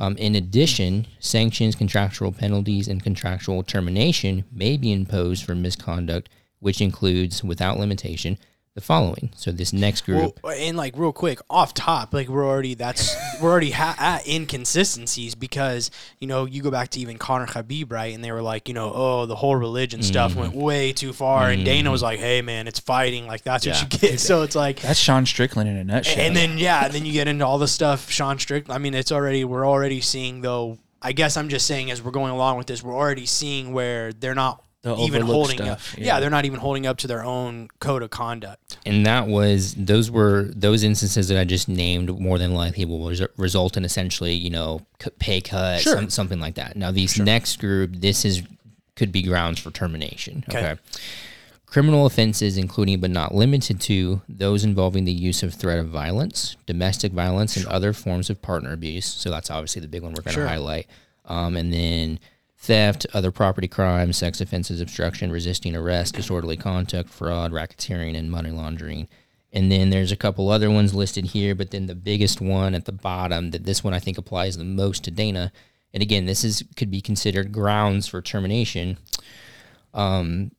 Um, 0.00 0.16
in 0.16 0.34
addition, 0.34 1.06
sanctions, 1.18 1.76
contractual 1.76 2.32
penalties, 2.32 2.88
and 2.88 3.02
contractual 3.02 3.62
termination 3.62 4.44
may 4.50 4.78
be 4.78 4.92
imposed 4.92 5.44
for 5.44 5.54
misconduct, 5.54 6.30
which 6.58 6.80
includes, 6.80 7.44
without 7.44 7.78
limitation, 7.78 8.38
the 8.74 8.80
following. 8.80 9.30
So, 9.34 9.50
this 9.50 9.72
next 9.72 10.02
group. 10.02 10.38
Well, 10.42 10.56
and 10.56 10.76
like 10.76 10.96
real 10.96 11.12
quick, 11.12 11.40
off 11.50 11.74
top, 11.74 12.14
like 12.14 12.28
we're 12.28 12.46
already 12.46 12.74
that's 12.74 13.14
we're 13.42 13.50
already 13.50 13.72
ha- 13.72 13.96
at 13.98 14.26
inconsistencies 14.28 15.34
because 15.34 15.90
you 16.20 16.26
know 16.26 16.44
you 16.44 16.62
go 16.62 16.70
back 16.70 16.90
to 16.90 17.00
even 17.00 17.18
Conor 17.18 17.46
Khabib, 17.46 17.90
right? 17.90 18.14
And 18.14 18.22
they 18.22 18.30
were 18.30 18.42
like, 18.42 18.68
you 18.68 18.74
know, 18.74 18.92
oh, 18.94 19.26
the 19.26 19.36
whole 19.36 19.56
religion 19.56 20.02
stuff 20.02 20.36
went 20.36 20.52
mm-hmm. 20.52 20.62
way 20.62 20.92
too 20.92 21.12
far, 21.12 21.50
and 21.50 21.64
Dana 21.64 21.84
mm-hmm. 21.84 21.92
was 21.92 22.02
like, 22.02 22.20
hey, 22.20 22.42
man, 22.42 22.68
it's 22.68 22.80
fighting, 22.80 23.26
like 23.26 23.42
that's 23.42 23.66
what 23.66 23.80
you 23.80 23.88
get. 23.88 24.20
So 24.30 24.42
it's 24.42 24.54
like. 24.54 24.80
That's 24.80 24.98
Sean 24.98 25.24
Strickland 25.26 25.68
in 25.68 25.76
a 25.76 25.84
nutshell. 25.84 26.22
And 26.22 26.36
then 26.36 26.58
yeah, 26.58 26.84
and 26.84 26.94
then 26.94 27.06
you 27.06 27.12
get 27.12 27.26
into 27.26 27.44
all 27.44 27.58
the 27.58 27.68
stuff 27.68 28.10
Sean 28.10 28.38
Strickland. 28.38 28.74
I 28.74 28.78
mean, 28.78 28.94
it's 28.94 29.10
already 29.10 29.44
we're 29.44 29.66
already 29.66 30.00
seeing 30.00 30.40
though. 30.40 30.78
I 31.02 31.12
guess 31.12 31.36
I'm 31.36 31.48
just 31.48 31.66
saying 31.66 31.90
as 31.90 32.02
we're 32.02 32.10
going 32.10 32.30
along 32.30 32.58
with 32.58 32.66
this, 32.66 32.82
we're 32.82 32.94
already 32.94 33.24
seeing 33.24 33.72
where 33.72 34.12
they're 34.12 34.34
not 34.34 34.62
The 34.82 34.96
even 34.96 35.22
holding 35.22 35.58
stuff, 35.58 35.92
up. 35.94 35.98
yeah. 35.98 36.04
Yeah. 36.06 36.20
they're 36.20 36.30
not 36.30 36.46
even 36.46 36.58
holding 36.58 36.86
up 36.86 36.96
to 36.98 37.06
their 37.06 37.22
own 37.22 37.68
code 37.80 38.02
of 38.02 38.08
conduct. 38.10 38.78
and 38.86 39.04
that 39.04 39.26
was 39.26 39.74
those 39.74 40.10
were 40.10 40.44
those 40.54 40.82
instances 40.82 41.28
that 41.28 41.38
I 41.38 41.44
just 41.44 41.68
named 41.68 42.18
more 42.18 42.38
than 42.38 42.54
likely 42.54 42.86
will 42.86 43.08
res- 43.08 43.22
result 43.36 43.76
in 43.76 43.84
essentially 43.84 44.32
you 44.34 44.48
know 44.48 44.80
pay 45.18 45.40
cut 45.42 45.80
Sure. 45.82 45.96
some, 45.96 46.08
something 46.10 46.40
like 46.40 46.54
that. 46.54 46.76
Now 46.76 46.90
these 46.90 47.18
next 47.18 47.58
group 47.58 47.90
this 47.96 48.24
is 48.24 48.42
could 48.96 49.12
be 49.12 49.22
grounds 49.22 49.60
for 49.60 49.70
termination. 49.70 50.44
Okay. 50.48 50.58
Okay. 50.72 50.80
Criminal 51.66 52.04
offenses, 52.04 52.58
including 52.58 52.98
but 53.00 53.10
not 53.10 53.32
limited 53.32 53.80
to 53.82 54.22
those 54.28 54.64
involving 54.64 55.04
the 55.04 55.12
use 55.12 55.42
of 55.44 55.54
threat 55.54 55.78
of 55.78 55.86
violence, 55.88 56.56
domestic 56.66 57.12
violence, 57.12 57.56
and 57.56 57.64
other 57.66 57.92
forms 57.92 58.28
of 58.28 58.42
partner 58.42 58.72
abuse. 58.72 59.06
So 59.06 59.30
that's 59.30 59.50
obviously 59.52 59.80
the 59.80 59.86
big 59.88 60.02
one 60.02 60.10
we're 60.12 60.22
going 60.22 60.34
to 60.34 60.40
Sure. 60.40 60.48
highlight. 60.48 60.88
Um, 61.26 61.56
and 61.56 61.72
then 61.72 62.18
theft, 62.60 63.06
other 63.14 63.32
property 63.32 63.66
crimes, 63.66 64.18
sex 64.18 64.40
offenses, 64.40 64.80
obstruction, 64.80 65.32
resisting 65.32 65.74
arrest, 65.74 66.14
disorderly 66.14 66.58
conduct, 66.58 67.08
fraud, 67.08 67.52
racketeering, 67.52 68.16
and 68.16 68.30
money 68.30 68.50
laundering. 68.50 69.08
And 69.52 69.72
then 69.72 69.90
there's 69.90 70.12
a 70.12 70.16
couple 70.16 70.50
other 70.50 70.70
ones 70.70 70.94
listed 70.94 71.26
here, 71.26 71.54
but 71.54 71.70
then 71.70 71.86
the 71.86 71.94
biggest 71.94 72.40
one 72.40 72.74
at 72.74 72.84
the 72.84 72.92
bottom, 72.92 73.50
that 73.50 73.64
this 73.64 73.82
one 73.82 73.94
I 73.94 73.98
think 73.98 74.18
applies 74.18 74.56
the 74.56 74.64
most 74.64 75.02
to 75.04 75.10
Dana. 75.10 75.52
And 75.92 76.02
again, 76.02 76.26
this 76.26 76.44
is 76.44 76.62
could 76.76 76.90
be 76.90 77.00
considered 77.00 77.50
grounds 77.50 78.06
for 78.06 78.20
termination. 78.20 78.98
Um, 79.94 80.52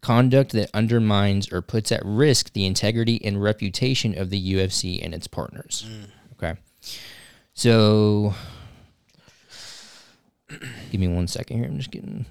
conduct 0.00 0.52
that 0.52 0.70
undermines 0.72 1.52
or 1.52 1.60
puts 1.60 1.92
at 1.92 2.00
risk 2.04 2.52
the 2.54 2.64
integrity 2.64 3.22
and 3.24 3.42
reputation 3.42 4.18
of 4.18 4.30
the 4.30 4.54
UFC 4.54 5.04
and 5.04 5.14
its 5.14 5.26
partners. 5.26 5.86
Okay. 6.32 6.58
So 7.56 8.34
give 10.90 11.00
me 11.00 11.08
one 11.08 11.26
second 11.26 11.56
here. 11.56 11.66
I'm 11.66 11.78
just 11.78 11.90
getting 11.90 12.26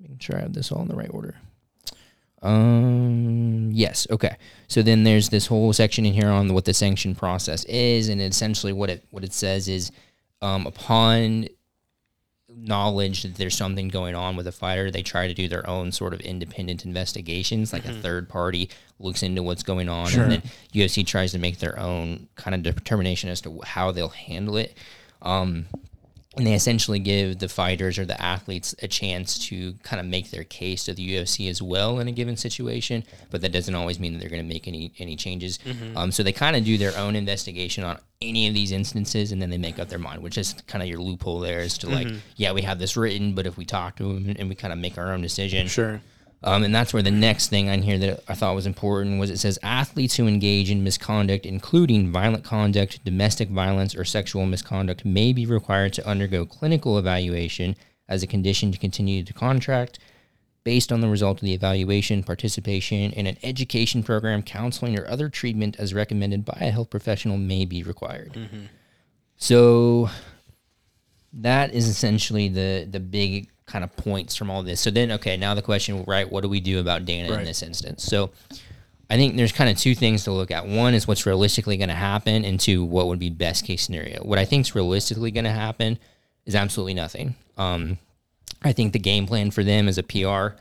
making 0.00 0.18
sure 0.18 0.36
I 0.36 0.40
have 0.40 0.54
this 0.54 0.72
all 0.72 0.80
in 0.80 0.88
the 0.88 0.96
right 0.96 1.10
order. 1.12 1.36
Um 2.42 3.70
yes, 3.72 4.06
okay. 4.10 4.36
So 4.68 4.80
then 4.80 5.04
there's 5.04 5.28
this 5.28 5.46
whole 5.46 5.74
section 5.74 6.06
in 6.06 6.14
here 6.14 6.30
on 6.30 6.54
what 6.54 6.64
the 6.64 6.72
sanction 6.72 7.14
process 7.14 7.64
is 7.66 8.08
and 8.08 8.22
essentially 8.22 8.72
what 8.72 8.88
it 8.88 9.04
what 9.10 9.22
it 9.22 9.34
says 9.34 9.68
is 9.68 9.92
um 10.40 10.66
upon 10.66 11.46
knowledge 12.62 13.22
that 13.22 13.36
there's 13.36 13.56
something 13.56 13.88
going 13.88 14.14
on 14.14 14.36
with 14.36 14.46
a 14.46 14.52
fighter, 14.52 14.90
they 14.90 15.02
try 15.02 15.26
to 15.26 15.34
do 15.34 15.48
their 15.48 15.68
own 15.68 15.92
sort 15.92 16.12
of 16.12 16.20
independent 16.20 16.84
investigations. 16.84 17.72
Like 17.72 17.84
a 17.84 17.92
third 17.92 18.28
party 18.28 18.70
looks 18.98 19.22
into 19.22 19.42
what's 19.42 19.62
going 19.62 19.88
on, 19.88 20.12
and 20.22 20.32
then 20.32 20.42
UFC 20.74 21.06
tries 21.06 21.32
to 21.32 21.38
make 21.38 21.58
their 21.58 21.78
own 21.78 22.28
kind 22.36 22.54
of 22.54 22.74
determination 22.74 23.30
as 23.30 23.40
to 23.42 23.60
how 23.64 23.90
they'll 23.90 24.08
handle 24.08 24.56
it. 24.56 24.76
Um, 25.22 25.66
and 26.36 26.46
they 26.46 26.54
essentially 26.54 27.00
give 27.00 27.40
the 27.40 27.48
fighters 27.48 27.98
or 27.98 28.04
the 28.04 28.20
athletes 28.22 28.72
a 28.82 28.86
chance 28.88 29.36
to 29.48 29.72
kind 29.82 29.98
of 29.98 30.06
make 30.06 30.30
their 30.30 30.44
case 30.44 30.84
to 30.84 30.94
the 30.94 31.16
UFC 31.16 31.50
as 31.50 31.60
well 31.60 31.98
in 31.98 32.06
a 32.06 32.12
given 32.12 32.36
situation, 32.36 33.02
but 33.30 33.40
that 33.40 33.50
doesn't 33.50 33.74
always 33.74 33.98
mean 33.98 34.12
that 34.12 34.20
they're 34.20 34.30
going 34.30 34.42
to 34.42 34.48
make 34.48 34.68
any 34.68 34.92
any 34.98 35.16
changes. 35.16 35.58
Um, 35.96 36.12
so 36.12 36.22
they 36.22 36.32
kind 36.32 36.54
of 36.54 36.64
do 36.64 36.78
their 36.78 36.96
own 36.96 37.16
investigation 37.16 37.82
on 37.82 37.98
any 38.22 38.46
of 38.46 38.54
these 38.54 38.70
instances, 38.70 39.32
and 39.32 39.42
then 39.42 39.50
they 39.50 39.58
make 39.58 39.78
up 39.80 39.88
their 39.88 39.98
mind, 39.98 40.22
which 40.22 40.38
is 40.38 40.54
kind 40.68 40.82
of 40.82 40.88
your 40.88 41.00
loophole 41.00 41.40
there, 41.40 41.60
is 41.60 41.78
to 41.78 41.88
like, 41.88 42.06
yeah, 42.36 42.52
we 42.52 42.62
have 42.62 42.78
this 42.78 42.96
written, 42.96 43.34
but 43.34 43.46
if 43.46 43.56
we 43.56 43.64
talk 43.64 43.96
to 43.96 44.04
them 44.14 44.34
and 44.38 44.48
we 44.48 44.54
kind 44.54 44.72
of 44.72 44.78
make 44.78 44.98
our 44.98 45.12
own 45.12 45.22
decision, 45.22 45.66
Sure. 45.66 46.00
Um, 46.42 46.64
and 46.64 46.74
that's 46.74 46.94
where 46.94 47.02
the 47.02 47.10
next 47.10 47.48
thing 47.48 47.68
on 47.68 47.82
here 47.82 47.98
that 47.98 48.22
I 48.26 48.34
thought 48.34 48.54
was 48.54 48.66
important 48.66 49.20
was 49.20 49.28
it 49.28 49.38
says 49.38 49.58
athletes 49.62 50.16
who 50.16 50.26
engage 50.26 50.70
in 50.70 50.82
misconduct, 50.82 51.44
including 51.44 52.10
violent 52.10 52.44
conduct, 52.44 53.04
domestic 53.04 53.50
violence, 53.50 53.94
or 53.94 54.04
sexual 54.04 54.46
misconduct, 54.46 55.04
may 55.04 55.32
be 55.32 55.44
required 55.44 55.92
to 55.94 56.06
undergo 56.06 56.46
clinical 56.46 56.98
evaluation 56.98 57.76
as 58.08 58.22
a 58.22 58.26
condition 58.26 58.72
to 58.72 58.78
continue 58.78 59.22
to 59.22 59.32
contract. 59.32 59.98
Based 60.62 60.92
on 60.92 61.00
the 61.00 61.08
result 61.08 61.38
of 61.38 61.46
the 61.46 61.54
evaluation, 61.54 62.22
participation 62.22 63.12
in 63.12 63.26
an 63.26 63.38
education 63.42 64.02
program, 64.02 64.42
counseling, 64.42 64.98
or 64.98 65.08
other 65.08 65.30
treatment 65.30 65.76
as 65.78 65.94
recommended 65.94 66.44
by 66.44 66.58
a 66.60 66.70
health 66.70 66.90
professional 66.90 67.38
may 67.38 67.64
be 67.64 67.82
required. 67.82 68.36
So 69.36 70.10
that 71.32 71.72
is 71.72 71.88
essentially 71.88 72.48
the 72.48 72.86
the 72.90 73.00
big 73.00 73.48
kind 73.70 73.84
of 73.84 73.94
points 73.96 74.36
from 74.36 74.50
all 74.50 74.62
this. 74.62 74.80
So 74.80 74.90
then, 74.90 75.12
okay, 75.12 75.36
now 75.36 75.54
the 75.54 75.62
question, 75.62 76.04
right? 76.06 76.30
What 76.30 76.42
do 76.42 76.48
we 76.48 76.60
do 76.60 76.80
about 76.80 77.04
Dana 77.04 77.32
in 77.38 77.44
this 77.44 77.62
instance? 77.62 78.04
So 78.04 78.30
I 79.08 79.16
think 79.16 79.36
there's 79.36 79.52
kind 79.52 79.70
of 79.70 79.76
two 79.78 79.94
things 79.94 80.24
to 80.24 80.32
look 80.32 80.50
at. 80.50 80.66
One 80.66 80.94
is 80.94 81.08
what's 81.08 81.26
realistically 81.26 81.76
going 81.76 81.88
to 81.88 81.94
happen, 81.94 82.44
and 82.44 82.60
two, 82.60 82.84
what 82.84 83.06
would 83.06 83.18
be 83.18 83.30
best 83.30 83.64
case 83.64 83.82
scenario. 83.82 84.22
What 84.22 84.38
I 84.38 84.44
think 84.44 84.66
is 84.66 84.74
realistically 84.74 85.30
going 85.30 85.44
to 85.44 85.50
happen 85.50 85.98
is 86.46 86.54
absolutely 86.54 86.94
nothing. 86.94 87.34
Um, 87.56 87.98
I 88.62 88.72
think 88.72 88.92
the 88.92 88.98
game 88.98 89.26
plan 89.26 89.50
for 89.50 89.64
them 89.64 89.88
as 89.88 89.98
a 89.98 90.02
PR 90.02 90.56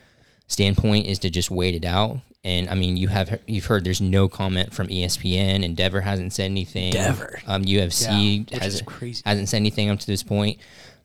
standpoint 0.47 1.07
is 1.07 1.19
to 1.19 1.29
just 1.29 1.51
wait 1.51 1.75
it 1.75 1.85
out. 1.85 2.19
And 2.43 2.69
I 2.69 2.75
mean, 2.75 2.95
you 2.95 3.09
have 3.09 3.39
you've 3.47 3.65
heard 3.65 3.83
there's 3.83 3.99
no 3.99 4.29
comment 4.29 4.73
from 4.73 4.87
ESPN. 4.87 5.63
Endeavor 5.63 6.01
hasn't 6.01 6.31
said 6.31 6.45
anything. 6.45 6.87
Endeavor. 6.95 7.41
um, 7.47 7.65
UFC 7.65 8.49
Yeah, 8.49 8.69
crazy. 8.85 9.21
hasn't 9.25 9.49
said 9.49 9.57
anything 9.57 9.89
up 9.89 9.99
to 9.99 10.07
this 10.07 10.23
point. 10.23 10.57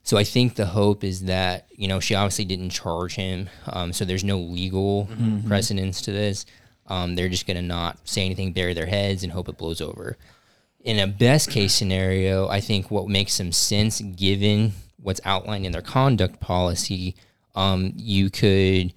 So 0.05 0.17
I 0.19 0.25
think 0.25 0.55
the 0.55 0.67
hope 0.67 1.03
is 1.03 1.23
that 1.25 1.67
you 1.75 1.89
know 1.89 1.99
she 1.99 2.15
obviously 2.15 2.45
didn't 2.45 2.71
charge 2.71 3.15
him, 3.15 3.49
um, 3.67 3.93
so 3.93 4.05
there's 4.05 4.23
no 4.25 4.39
legal 4.39 5.09
Mm-hmm. 5.11 5.49
precedence 5.49 6.03
to 6.03 6.13
this. 6.13 6.45
Um, 6.87 7.15
they're 7.17 7.31
just 7.31 7.47
gonna 7.47 7.63
not 7.63 7.99
say 8.07 8.25
anything, 8.25 8.53
bury 8.53 8.75
their 8.75 8.87
heads, 8.87 9.23
and 9.25 9.33
hope 9.33 9.49
it 9.49 9.57
blows 9.59 9.81
over. 9.81 10.17
In 10.85 10.99
a 10.99 11.07
best 11.07 11.51
case 11.51 11.73
scenario, 11.75 12.47
I 12.49 12.61
think 12.61 12.91
what 12.91 13.09
makes 13.09 13.33
some 13.33 13.53
sense 13.53 14.01
given 14.03 14.73
what's 15.03 15.21
outlined 15.25 15.65
in 15.65 15.73
their 15.73 15.81
conduct 15.83 16.41
policy, 16.41 17.15
um, 17.55 17.93
you 17.97 18.29
could 18.29 18.93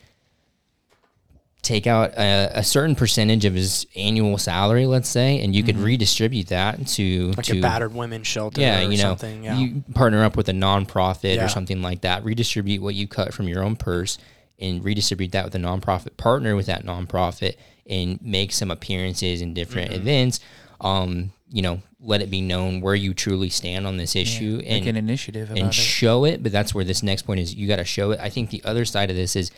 take 1.68 1.86
out 1.88 2.12
a, 2.18 2.52
a 2.60 2.64
certain 2.64 2.96
percentage 2.96 3.46
of 3.46 3.54
his 3.54 3.86
annual 3.96 4.38
salary, 4.38 4.86
let's 4.86 5.10
say, 5.10 5.42
and 5.42 5.56
you 5.56 5.64
could 5.64 5.78
redistribute 5.78 6.48
that 6.48 6.88
to 6.88 7.28
Mm-hmm. 7.28 7.32
like 7.38 7.46
to 7.46 7.58
a 7.60 7.62
battered 7.62 7.94
women's 7.94 8.26
shelter. 8.28 8.62
yeah, 8.62 8.80
or 8.80 8.84
you 8.92 8.98
know, 8.98 9.10
something. 9.10 9.44
Yeah. 9.44 9.58
you 9.60 9.84
partner 9.94 10.24
up 10.24 10.36
with 10.38 10.50
a 10.50 10.54
nonprofit 10.54 11.36
Yeah. 11.36 11.46
or 11.46 11.50
something 11.50 11.82
like 11.82 12.02
that. 12.02 12.24
Redistribute 12.24 12.82
what 12.82 12.96
you 12.96 13.08
cut 13.08 13.34
from 13.34 13.48
your 13.48 13.64
own 13.64 13.76
purse 13.76 14.18
and 14.60 14.84
redistribute 14.84 15.34
that 15.34 15.46
with 15.46 15.54
a 15.56 15.60
nonprofit. 15.60 16.18
Partner 16.18 16.56
with 16.56 16.66
that 16.68 16.86
nonprofit 16.86 17.56
and 17.88 18.20
make 18.22 18.52
some 18.52 18.72
appearances 18.72 19.42
in 19.42 19.54
different 19.54 19.92
Mm-hmm. 19.92 20.02
events. 20.02 20.40
Um, 20.82 21.32
you 21.52 21.62
know, 21.62 21.82
let 22.00 22.22
it 22.22 22.30
be 22.30 22.42
known 22.42 22.82
where 22.82 22.96
you 22.96 23.14
truly 23.14 23.50
stand 23.50 23.88
on 23.88 23.98
this 23.98 24.16
issue 24.16 24.62
and 24.66 24.82
Make 24.82 24.86
an 24.88 24.96
initiative 24.98 25.50
about 25.50 25.60
and 25.60 25.70
it. 25.70 25.74
show 25.74 26.26
it. 26.26 26.44
But 26.44 26.52
that's 26.52 26.74
where 26.76 26.84
this 26.86 27.02
next 27.04 27.24
point 27.24 27.40
is. 27.40 27.54
You 27.56 27.68
got 27.68 27.78
to 27.78 27.86
show 27.86 28.12
it. 28.12 28.20
I 28.20 28.30
think 28.30 28.50
the 28.52 28.62
other 28.64 28.86
side 28.86 29.10
of 29.10 29.16
this 29.16 29.36
is 29.36 29.52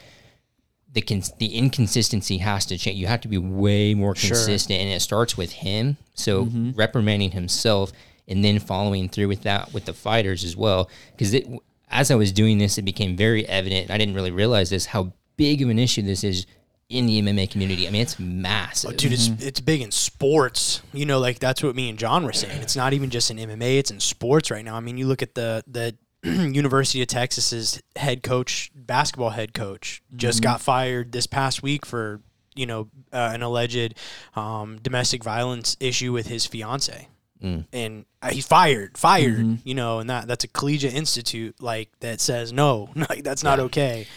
the 0.94 1.02
cons- 1.02 1.32
the 1.38 1.56
inconsistency 1.56 2.38
has 2.40 2.66
to 2.68 2.78
change. 2.78 2.98
You 2.98 3.08
have 3.08 3.22
to 3.22 3.28
be 3.28 3.38
way 3.38 3.94
more 3.94 4.16
Sure. 4.16 4.30
consistent, 4.36 4.80
and 4.82 4.90
it 4.90 5.02
starts 5.02 5.38
with 5.38 5.52
him. 5.52 5.98
So 6.16 6.46
Mm-hmm. 6.46 6.72
reprimanding 6.72 7.32
himself, 7.32 7.92
and 8.28 8.44
then 8.44 8.60
following 8.60 9.10
through 9.10 9.28
with 9.28 9.42
that 9.44 9.74
with 9.74 9.86
the 9.86 9.94
fighters 9.94 10.44
as 10.44 10.56
well. 10.56 10.90
Because 11.18 11.36
as 11.92 12.12
I 12.12 12.16
was 12.16 12.32
doing 12.32 12.58
this, 12.60 12.78
it 12.78 12.84
became 12.84 13.16
very 13.16 13.48
evident. 13.48 13.84
and 13.86 13.92
I 13.92 13.98
didn't 13.98 14.16
really 14.16 14.32
realize 14.32 14.70
this 14.70 14.88
how 14.88 15.14
big 15.38 15.62
of 15.62 15.70
an 15.70 15.80
issue 15.80 16.02
this 16.02 16.24
is 16.24 16.46
in 16.90 17.06
the 17.06 17.22
MMA 17.22 17.50
community. 17.52 17.88
I 17.88 17.92
mean, 17.92 18.02
it's 18.02 18.18
massive. 18.20 18.98
Dude, 18.98 19.14
it's 19.14 19.28
it's 19.40 19.60
big 19.60 19.82
in 19.82 19.92
sports. 19.92 20.82
You 20.94 21.06
know, 21.06 21.20
like 21.20 21.38
that's 21.40 21.62
what 21.64 21.76
me 21.76 21.88
and 21.90 21.98
John 22.00 22.24
were 22.24 22.34
saying. 22.34 22.62
It's 22.62 22.76
not 22.76 22.94
even 22.94 23.10
just 23.12 23.30
in 23.32 23.38
MMA; 23.38 23.78
it's 23.78 23.92
in 23.92 24.00
sports 24.00 24.50
right 24.52 24.66
now. 24.66 24.76
I 24.76 24.80
mean, 24.80 24.98
you 24.98 25.06
look 25.08 25.22
at 25.22 25.36
the 25.36 25.64
the 25.68 25.96
University 26.24 27.02
of 27.02 27.08
Texas's 27.08 27.82
head 27.96 28.24
coach, 28.24 28.72
basketball 28.76 29.30
head 29.32 29.54
coach, 29.54 30.02
just 30.16 30.42
got 30.44 30.62
fired 30.62 31.12
this 31.12 31.28
past 31.28 31.64
week 31.64 31.86
for 31.86 32.22
you 32.56 32.66
know 32.66 32.90
uh, 33.14 33.32
an 33.34 33.42
alleged 33.42 33.96
um, 34.36 34.78
domestic 34.82 35.24
violence 35.24 35.78
issue 35.80 36.12
with 36.12 36.28
his 36.28 36.46
fiance. 36.46 37.08
And 37.72 38.06
uh, 38.22 38.32
he's 38.32 38.46
fired, 38.46 38.98
fired, 38.98 39.38
you 39.64 39.74
know, 39.74 40.00
and 40.00 40.10
that 40.10 40.28
that's 40.28 40.44
a 40.44 40.50
collegiate 40.50 40.94
institute 40.94 41.56
like 41.62 41.90
that 42.02 42.20
says 42.20 42.52
no, 42.52 42.90
like 43.10 43.24
that's 43.24 43.44
not 43.44 43.60
okay. 43.62 44.08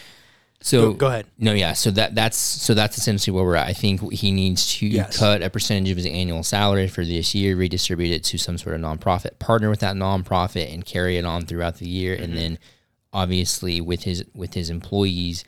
So 0.65 0.93
Go- 0.93 0.93
go 0.95 1.07
ahead. 1.09 1.27
No, 1.39 1.53
yeah. 1.53 1.73
So 1.73 1.91
that 1.93 2.15
that's 2.15 2.37
so 2.39 2.73
that's 2.75 2.97
essentially 2.97 3.35
where 3.35 3.45
we're 3.45 3.57
at. 3.57 3.67
I 3.67 3.73
think 3.73 4.13
he 4.13 4.31
needs 4.31 4.73
to 4.77 4.87
Yes. 4.87 5.19
cut 5.19 5.43
a 5.43 5.51
percentage 5.51 5.91
of 5.91 5.97
his 5.97 6.07
annual 6.07 6.43
salary 6.45 6.87
for 6.89 7.05
this 7.05 7.35
year, 7.35 7.57
redistribute 7.57 8.13
it 8.13 8.25
to 8.25 8.39
some 8.39 8.59
sort 8.59 8.75
of 8.77 8.81
nonprofit, 8.81 9.39
partner 9.39 9.71
with 9.71 9.81
that 9.81 9.97
nonprofit, 9.97 10.73
and 10.73 10.85
carry 10.85 11.17
it 11.17 11.25
on 11.25 11.47
throughout 11.47 11.79
the 11.79 11.89
year. 11.89 12.15
Mm-hmm. 12.15 12.25
And 12.25 12.37
then, 12.37 12.59
obviously, 13.13 13.81
with 13.81 14.05
his 14.05 14.25
with 14.35 14.55
his 14.55 14.71
employees, 14.71 15.45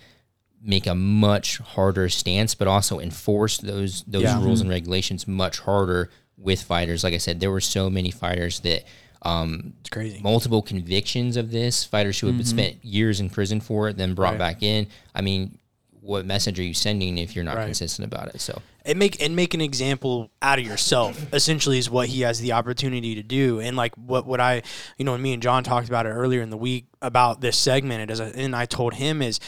make 0.63 0.87
a 0.87 0.95
much 0.95 1.59
harder 1.59 2.09
stance, 2.09 2.55
but 2.55 2.67
also 2.69 2.99
enforce 2.99 3.59
those 3.59 4.03
those 4.07 4.23
Yeah. 4.25 4.43
rules 4.43 4.61
and 4.61 4.69
regulations 4.71 5.29
much 5.29 5.61
harder 5.61 6.11
with 6.37 6.63
fighters. 6.63 7.05
Like 7.05 7.15
I 7.15 7.19
said, 7.19 7.39
there 7.41 7.51
were 7.51 7.61
so 7.61 7.89
many 7.91 8.11
fighters 8.11 8.61
that. 8.61 8.85
Um, 9.25 9.73
It's 9.81 9.91
crazy. 9.91 10.21
multiple 10.23 10.61
convictions 10.63 11.37
of 11.37 11.51
this 11.51 11.85
fighters 11.85 12.19
who 12.21 12.27
have 12.33 12.47
spent 12.47 12.85
years 12.85 13.21
in 13.21 13.31
prison 13.31 13.61
for 13.61 13.89
it 13.89 13.97
then 13.97 14.15
brought 14.15 14.35
Mm-hmm. 14.35 14.41
Right. 14.43 14.55
back 14.55 14.63
in 14.63 14.87
i 15.15 15.21
mean 15.23 15.59
what 16.01 16.27
message 16.27 16.59
are 16.61 16.63
you 16.63 16.75
sending 16.75 17.17
if 17.17 17.35
you're 17.35 17.45
not 17.45 17.57
Right. 17.57 17.65
consistent 17.65 18.05
about 18.13 18.35
it 18.35 18.41
so 18.41 18.61
and 18.85 18.99
make 18.99 19.23
and 19.23 19.35
make 19.35 19.55
an 19.55 19.63
example 19.63 20.31
out 20.43 20.59
of 20.59 20.67
yourself 20.67 21.25
essentially 21.33 21.79
is 21.79 21.89
what 21.89 22.09
he 22.09 22.21
has 22.21 22.41
the 22.41 22.53
opportunity 22.53 23.15
to 23.15 23.23
do 23.23 23.61
and 23.61 23.77
like 23.77 23.95
what 23.97 24.27
what 24.27 24.41
i 24.41 24.63
you 24.99 25.05
know 25.07 25.15
and 25.15 25.23
me 25.23 25.33
and 25.33 25.43
john 25.43 25.65
talked 25.65 25.89
about 25.89 26.05
it 26.05 26.11
earlier 26.11 26.43
in 26.43 26.51
the 26.51 26.57
week 26.59 26.85
about 27.01 27.41
this 27.41 27.57
segment 27.57 28.03
and 28.03 28.11
as 28.11 28.21
I, 28.21 28.27
and 28.27 28.55
i 28.55 28.67
told 28.67 28.93
him 28.95 29.23
is 29.23 29.41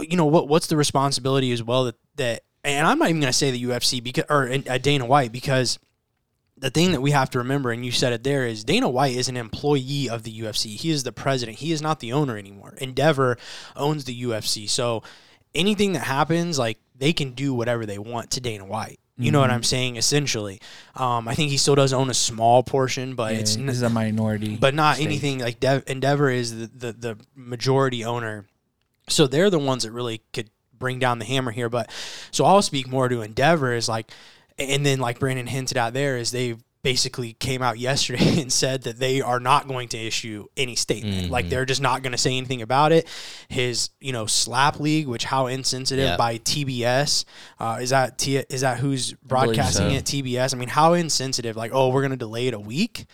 you 0.00 0.16
know 0.16 0.24
what 0.26 0.48
what's 0.48 0.66
the 0.66 0.76
responsibility 0.76 1.52
as 1.52 1.62
well 1.62 1.84
that 1.84 1.94
that 2.16 2.42
and 2.64 2.84
i'm 2.86 2.98
not 2.98 3.08
even 3.10 3.20
going 3.20 3.32
to 3.32 3.38
say 3.38 3.52
the 3.52 3.62
ufc 3.64 4.02
because 4.02 4.24
or 4.28 4.50
uh, 4.68 4.78
dana 4.78 5.06
white 5.06 5.30
because 5.30 5.78
the 6.56 6.70
thing 6.70 6.92
that 6.92 7.00
we 7.02 7.10
have 7.10 7.30
to 7.30 7.38
remember, 7.38 7.72
and 7.72 7.84
you 7.84 7.90
said 7.92 8.12
it 8.12 8.22
there, 8.24 8.46
is 8.46 8.64
Dana 8.64 8.88
White 8.88 9.16
is 9.16 9.28
an 9.28 9.36
employee 9.36 10.08
of 10.08 10.22
the 10.22 10.40
UFC. 10.40 10.76
He 10.76 10.90
is 10.90 11.02
the 11.02 11.12
president. 11.12 11.58
He 11.58 11.72
is 11.72 11.82
not 11.82 12.00
the 12.00 12.12
owner 12.12 12.38
anymore. 12.38 12.74
Endeavor 12.78 13.36
owns 13.76 14.04
the 14.04 14.22
UFC. 14.22 14.68
So 14.68 15.02
anything 15.54 15.92
that 15.94 16.04
happens, 16.04 16.58
like 16.58 16.78
they 16.96 17.12
can 17.12 17.32
do 17.32 17.52
whatever 17.54 17.84
they 17.86 17.98
want 17.98 18.30
to 18.32 18.40
Dana 18.40 18.64
White. 18.64 18.98
You 19.16 19.30
know 19.30 19.38
what 19.38 19.50
I'm 19.52 19.62
saying? 19.62 19.94
Essentially, 19.94 20.60
um, 20.96 21.28
I 21.28 21.36
think 21.36 21.52
he 21.52 21.56
still 21.56 21.76
does 21.76 21.92
own 21.92 22.10
a 22.10 22.14
small 22.14 22.64
portion, 22.64 23.14
but 23.14 23.32
it's 23.34 23.54
Yeah, 23.54 23.60
n- 23.60 23.66
this 23.66 23.76
is 23.76 23.82
a 23.82 23.88
minority, 23.88 24.56
but 24.56 24.74
not 24.74 24.96
stake. 24.96 25.06
anything 25.06 25.38
like 25.38 25.60
Dev- 25.60 25.84
Endeavor 25.86 26.30
is 26.30 26.50
the, 26.58 26.66
the 26.66 26.92
the 26.92 27.18
majority 27.36 28.04
owner. 28.04 28.46
So 29.08 29.28
they're 29.28 29.50
the 29.50 29.58
ones 29.60 29.84
that 29.84 29.92
really 29.92 30.20
could 30.32 30.50
bring 30.76 30.98
down 30.98 31.20
the 31.20 31.24
hammer 31.24 31.52
here. 31.52 31.68
But 31.68 31.90
so 32.32 32.44
I'll 32.44 32.60
speak 32.60 32.88
more 32.88 33.08
to 33.08 33.22
Endeavor 33.22 33.72
is 33.72 33.88
like, 33.88 34.10
and 34.58 34.84
then 34.84 34.98
like 35.00 35.18
Brandon 35.18 35.46
hinted 35.46 35.76
out 35.76 35.92
there 35.92 36.16
is 36.16 36.30
they 36.30 36.54
basically 36.82 37.32
came 37.32 37.62
out 37.62 37.78
yesterday 37.90 38.40
and 38.40 38.52
said 38.52 38.82
that 38.82 38.98
they 38.98 39.20
are 39.22 39.40
not 39.40 39.66
going 39.66 39.88
to 39.88 39.98
issue 39.98 40.46
any 40.56 40.76
statement. 40.76 41.30
Like 41.30 41.48
they're 41.48 41.64
just 41.64 41.80
not 41.80 42.02
going 42.02 42.12
to 42.12 42.18
say 42.18 42.36
anything 42.36 42.60
about 42.62 42.92
it. 42.92 43.08
His 43.48 43.90
you 44.00 44.12
know 44.12 44.26
slap 44.26 44.78
league, 44.80 45.08
which 45.08 45.24
how 45.24 45.46
insensitive 45.46 46.04
Yeah. 46.04 46.16
by 46.16 46.38
TBS 46.38 47.24
uh, 47.58 47.78
is 47.80 47.90
that 47.90 48.18
T- 48.18 48.36
is 48.36 48.60
that 48.60 48.78
who's 48.78 49.12
broadcasting 49.14 49.90
so. 49.90 49.96
it? 49.96 50.04
TBS. 50.04 50.54
I 50.54 50.58
mean, 50.58 50.68
how 50.68 50.92
insensitive? 50.92 51.56
Like 51.56 51.72
oh, 51.74 51.88
we're 51.88 52.02
going 52.02 52.10
to 52.12 52.16
delay 52.16 52.46
it 52.48 52.54
a 52.54 52.60
week. 52.60 53.06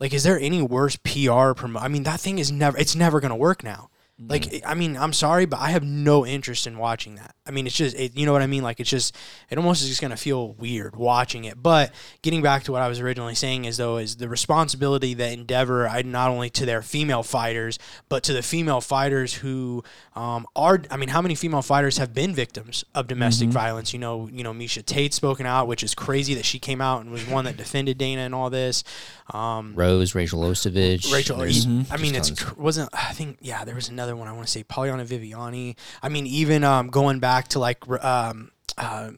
Like, 0.00 0.14
is 0.14 0.22
there 0.22 0.38
any 0.38 0.62
worse 0.62 0.94
PR 0.94 1.52
promo? 1.58 1.82
I 1.82 1.88
mean, 1.88 2.04
that 2.04 2.20
thing 2.20 2.38
is 2.38 2.52
never. 2.52 2.78
It's 2.78 2.94
never 2.94 3.18
gonna 3.20 3.34
work 3.36 3.64
now. 3.64 3.90
Like, 4.20 4.62
I 4.66 4.74
mean, 4.74 4.96
I'm 4.96 5.12
sorry, 5.12 5.46
but 5.46 5.60
I 5.60 5.70
have 5.70 5.84
no 5.84 6.26
interest 6.26 6.66
in 6.66 6.76
watching 6.76 7.14
that. 7.16 7.34
I 7.46 7.50
mean, 7.50 7.66
it's 7.66 7.76
just, 7.76 7.96
it, 7.96 8.16
you 8.16 8.26
know 8.26 8.32
what 8.32 8.42
I 8.42 8.46
mean? 8.46 8.62
Like, 8.62 8.80
it's 8.80 8.90
just, 8.90 9.16
it 9.48 9.58
almost 9.58 9.82
is 9.82 9.88
just 9.88 10.00
gonna 10.00 10.16
feel 10.16 10.54
weird 10.54 10.96
watching 10.96 11.44
it. 11.44 11.62
But 11.62 11.92
getting 12.22 12.42
back 12.42 12.64
to 12.64 12.72
what 12.72 12.82
I 12.82 12.88
was 12.88 13.00
originally 13.00 13.34
saying 13.34 13.64
is 13.64 13.76
though 13.76 13.98
is 13.98 14.16
the 14.16 14.28
responsibility 14.28 15.14
that 15.14 15.32
Endeavor, 15.32 15.88
I 15.88 16.02
not 16.02 16.30
only 16.30 16.50
to 16.50 16.66
their 16.66 16.82
female 16.82 17.22
fighters, 17.22 17.78
but 18.08 18.22
to 18.24 18.32
the 18.32 18.42
female 18.42 18.80
fighters 18.80 19.34
who 19.34 19.84
um, 20.14 20.46
are. 20.56 20.82
I 20.90 20.96
mean, 20.96 21.08
how 21.08 21.22
many 21.22 21.34
female 21.34 21.62
fighters 21.62 21.98
have 21.98 22.12
been 22.12 22.34
victims 22.34 22.84
of 22.94 23.06
domestic 23.06 23.48
violence? 23.50 23.92
You 23.92 23.98
know, 23.98 24.28
you 24.32 24.42
know, 24.42 24.52
Miesha 24.52 24.84
Tate 24.84 25.14
spoken 25.14 25.46
out, 25.46 25.66
which 25.68 25.82
is 25.82 25.94
crazy 25.94 26.34
that 26.34 26.44
she 26.44 26.58
came 26.58 26.80
out 26.80 27.02
and 27.02 27.10
was 27.10 27.26
one 27.26 27.44
that 27.44 27.56
defended 27.56 27.98
Dana 27.98 28.22
and 28.22 28.34
all 28.34 28.50
this. 28.50 28.84
Um, 29.32 29.74
rose 29.74 30.14
Rachael 30.14 30.40
Ostovich 30.40 31.12
Rachel, 31.12 31.38
there's 31.38 31.66
I 31.66 31.96
mean, 31.98 32.14
it's 32.14 32.56
wasn't. 32.56 32.90
I 32.92 33.12
think 33.12 33.38
yeah, 33.40 33.64
there 33.64 33.74
was 33.74 33.88
another 33.88 34.07
one. 34.16 34.28
I 34.28 34.32
want 34.32 34.46
to 34.46 34.50
say 34.50 34.64
Polyana 34.64 35.04
Viana. 35.04 35.74
I 36.02 36.08
mean, 36.08 36.26
even 36.26 36.64
um, 36.64 36.88
going 36.88 37.18
back 37.18 37.48
to 37.48 37.58
like 37.58 37.88
um, 38.02 38.50
uh, 38.76 39.10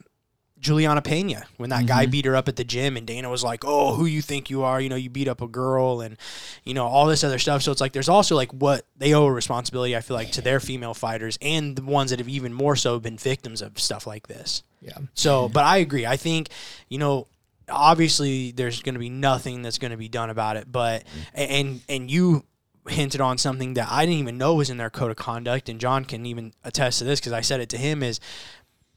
Julianna 0.59 1.01
Pena 1.01 1.45
when 1.57 1.71
that 1.71 1.87
guy 1.87 2.05
beat 2.05 2.25
her 2.25 2.35
up 2.35 2.47
at 2.47 2.55
the 2.55 2.63
gym, 2.63 2.95
and 2.95 3.07
Dana 3.07 3.29
was 3.29 3.43
like, 3.43 3.63
"Oh, 3.65 3.95
who 3.95 4.05
you 4.05 4.21
think 4.21 4.49
you 4.49 4.63
are? 4.63 4.79
You 4.79 4.89
know, 4.89 4.95
you 4.95 5.09
beat 5.09 5.27
up 5.27 5.41
a 5.41 5.47
girl, 5.47 6.01
and 6.01 6.17
you 6.63 6.75
know 6.75 6.85
all 6.85 7.07
this 7.07 7.23
other 7.23 7.39
stuff." 7.39 7.63
So 7.63 7.71
it's 7.71 7.81
like 7.81 7.93
there's 7.93 8.09
also 8.09 8.35
like 8.35 8.51
what 8.51 8.85
they 8.95 9.13
owe 9.13 9.25
a 9.25 9.31
responsibility. 9.31 9.97
I 9.97 10.01
feel 10.01 10.15
like 10.15 10.31
to 10.33 10.41
their 10.41 10.59
female 10.59 10.93
fighters 10.93 11.37
and 11.41 11.75
the 11.75 11.83
ones 11.83 12.11
that 12.11 12.19
have 12.19 12.29
even 12.29 12.53
more 12.53 12.75
so 12.75 12.99
been 12.99 13.17
victims 13.17 13.61
of 13.61 13.79
stuff 13.79 14.05
like 14.05 14.27
this. 14.27 14.63
yeah 14.81 14.97
So, 15.15 15.49
but 15.49 15.63
I 15.63 15.77
agree. 15.77 16.05
I 16.05 16.17
think, 16.17 16.49
you 16.89 16.99
know, 16.99 17.27
obviously 17.67 18.51
there's 18.51 18.81
going 18.83 18.95
to 18.95 18.99
be 18.99 19.09
nothing 19.09 19.63
that's 19.63 19.79
going 19.79 19.91
to 19.91 19.97
be 19.97 20.09
done 20.09 20.29
about 20.29 20.57
it, 20.57 20.71
but 20.71 21.03
and 21.33 21.81
and 21.89 22.11
you 22.11 22.45
hinted 22.87 23.21
on 23.21 23.37
something 23.37 23.73
that 23.75 23.87
I 23.89 24.05
didn't 24.05 24.19
even 24.19 24.37
know 24.37 24.55
was 24.55 24.69
in 24.69 24.77
their 24.77 24.89
code 24.89 25.11
of 25.11 25.17
conduct 25.17 25.69
and 25.69 25.79
John 25.79 26.05
can 26.05 26.25
even 26.25 26.53
attest 26.63 26.99
to 26.99 27.05
this 27.05 27.19
cuz 27.19 27.33
I 27.33 27.41
said 27.41 27.59
it 27.59 27.69
to 27.69 27.77
him 27.77 28.01
is 28.01 28.19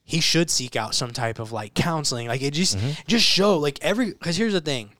he 0.03 0.20
should 0.20 0.51
seek 0.51 0.76
out 0.76 0.95
some 0.95 1.12
type 1.12 1.39
of 1.39 1.53
like 1.53 1.74
counseling. 1.74 2.28
Like 2.28 2.43
it 2.43 2.53
just 2.53 2.76
mm-hmm. 2.76 2.93
just 3.07 3.24
show 3.24 3.59
like 3.59 3.78
every 3.82 4.12
cuz 4.12 4.37
here's 4.37 4.53
the 4.53 4.61
thing. 4.61 4.91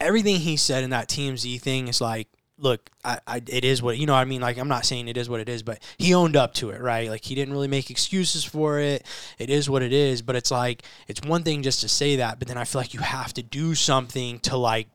Everything 0.00 0.40
he 0.40 0.56
said 0.56 0.84
in 0.84 0.90
that 0.90 1.08
TMZ 1.08 1.60
thing 1.60 1.88
is 1.88 2.00
like 2.00 2.28
look, 2.58 2.90
I, 3.04 3.18
I, 3.26 3.42
it 3.46 3.64
is 3.64 3.82
what 3.82 3.98
you 3.98 4.06
know. 4.06 4.12
what 4.12 4.20
I 4.20 4.24
mean, 4.24 4.40
like 4.40 4.58
I'm 4.58 4.68
not 4.68 4.86
saying 4.86 5.08
it 5.08 5.16
is 5.16 5.28
what 5.28 5.40
it 5.40 5.48
is, 5.48 5.62
but 5.62 5.80
he 5.98 6.14
owned 6.14 6.36
up 6.36 6.54
to 6.54 6.70
it, 6.70 6.80
right? 6.80 7.08
Like 7.08 7.24
he 7.24 7.34
didn't 7.34 7.52
really 7.52 7.68
make 7.68 7.90
excuses 7.90 8.44
for 8.44 8.78
it. 8.78 9.06
It 9.38 9.50
is 9.50 9.68
what 9.68 9.82
it 9.82 9.92
is. 9.92 10.22
But 10.22 10.36
it's 10.36 10.50
like 10.50 10.82
it's 11.08 11.20
one 11.26 11.42
thing 11.42 11.62
just 11.62 11.80
to 11.80 11.88
say 11.88 12.16
that, 12.16 12.38
but 12.38 12.48
then 12.48 12.58
I 12.58 12.64
feel 12.64 12.80
like 12.80 12.94
you 12.94 13.00
have 13.00 13.34
to 13.34 13.42
do 13.42 13.74
something 13.74 14.38
to 14.40 14.56
like 14.56 14.88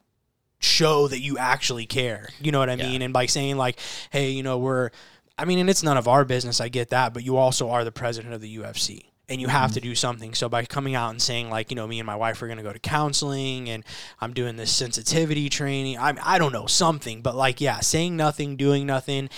show 0.59 1.07
that 1.07 1.19
you 1.19 1.37
actually 1.37 1.85
care. 1.85 2.29
You 2.39 2.51
know 2.51 2.59
what 2.59 2.69
I 2.69 2.75
mean? 2.75 3.01
And 3.01 3.13
by 3.13 3.25
saying 3.25 3.57
like, 3.57 3.79
hey, 4.11 4.31
you 4.31 4.43
know, 4.43 4.57
we're, 4.57 4.91
I 5.37 5.45
mean, 5.45 5.59
and 5.59 5.69
it's 5.69 5.83
none 5.83 5.97
of 5.97 6.07
our 6.07 6.25
business. 6.25 6.59
I 6.59 6.67
get 6.67 6.89
that, 6.89 7.13
but 7.13 7.23
you 7.23 7.37
also 7.37 7.69
are 7.69 7.83
the 7.83 7.91
president 7.91 8.33
of 8.33 8.41
the 8.41 8.57
UFC. 8.57 9.05
And 9.29 9.39
you 9.39 9.47
have 9.47 9.69
mm-hmm. 9.69 9.75
to 9.75 9.81
do 9.81 9.95
something. 9.95 10.33
So 10.33 10.49
by 10.49 10.65
coming 10.65 10.95
out 10.95 11.11
and 11.11 11.21
saying 11.21 11.49
like, 11.49 11.69
you 11.69 11.75
know, 11.75 11.87
me 11.87 11.99
and 11.99 12.07
my 12.07 12.15
wife 12.15 12.41
are 12.41 12.47
going 12.47 12.57
to 12.57 12.63
go 12.63 12.73
to 12.73 12.79
counseling, 12.79 13.69
and 13.69 13.85
I'm 14.19 14.33
doing 14.33 14.55
this 14.55 14.71
sensitivity 14.71 15.49
training. 15.49 15.99
I 15.99 16.15
I 16.23 16.39
don't 16.39 16.51
know 16.51 16.65
something, 16.65 17.21
but 17.21 17.35
like, 17.35 17.61
yeah, 17.61 17.79
saying 17.79 18.17
nothing, 18.17 18.55
doing 18.55 18.87
nothing, 18.87 19.29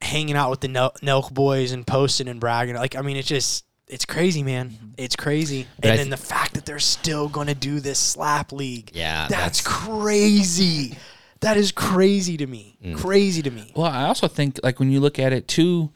hanging 0.00 0.36
out 0.36 0.48
with 0.48 0.60
the 0.60 0.68
Nel- 0.68 0.94
Nelk 1.02 1.34
boys 1.34 1.70
and 1.70 1.86
posting 1.86 2.28
and 2.28 2.40
bragging. 2.40 2.76
Like, 2.76 2.96
I 2.96 3.02
mean, 3.02 3.18
it's 3.18 3.28
just 3.28 3.66
it's 3.90 4.04
crazy, 4.06 4.42
man. 4.42 4.94
It's 4.96 5.16
crazy. 5.16 5.66
But 5.80 5.86
I 5.86 5.90
and 5.90 5.98
then 6.00 6.06
th- 6.08 6.20
the 6.20 6.26
fact 6.26 6.54
that 6.54 6.64
they're 6.64 6.78
still 6.78 7.28
going 7.28 7.48
to 7.48 7.54
do 7.54 7.80
this 7.80 7.98
slap 7.98 8.52
league. 8.52 8.90
Yeah, 8.94 9.26
That's, 9.28 9.60
that's- 9.60 9.60
crazy. 9.62 10.96
That 11.40 11.56
is 11.56 11.72
crazy 11.72 12.36
to 12.36 12.46
me. 12.46 12.76
Mm. 12.84 12.96
Crazy 12.98 13.40
to 13.42 13.50
me. 13.50 13.72
Well, 13.74 13.90
I 13.90 14.04
also 14.04 14.28
think 14.28 14.60
like 14.62 14.78
when 14.78 14.90
you 14.90 15.00
look 15.00 15.18
at 15.18 15.32
it 15.32 15.48
too, 15.48 15.90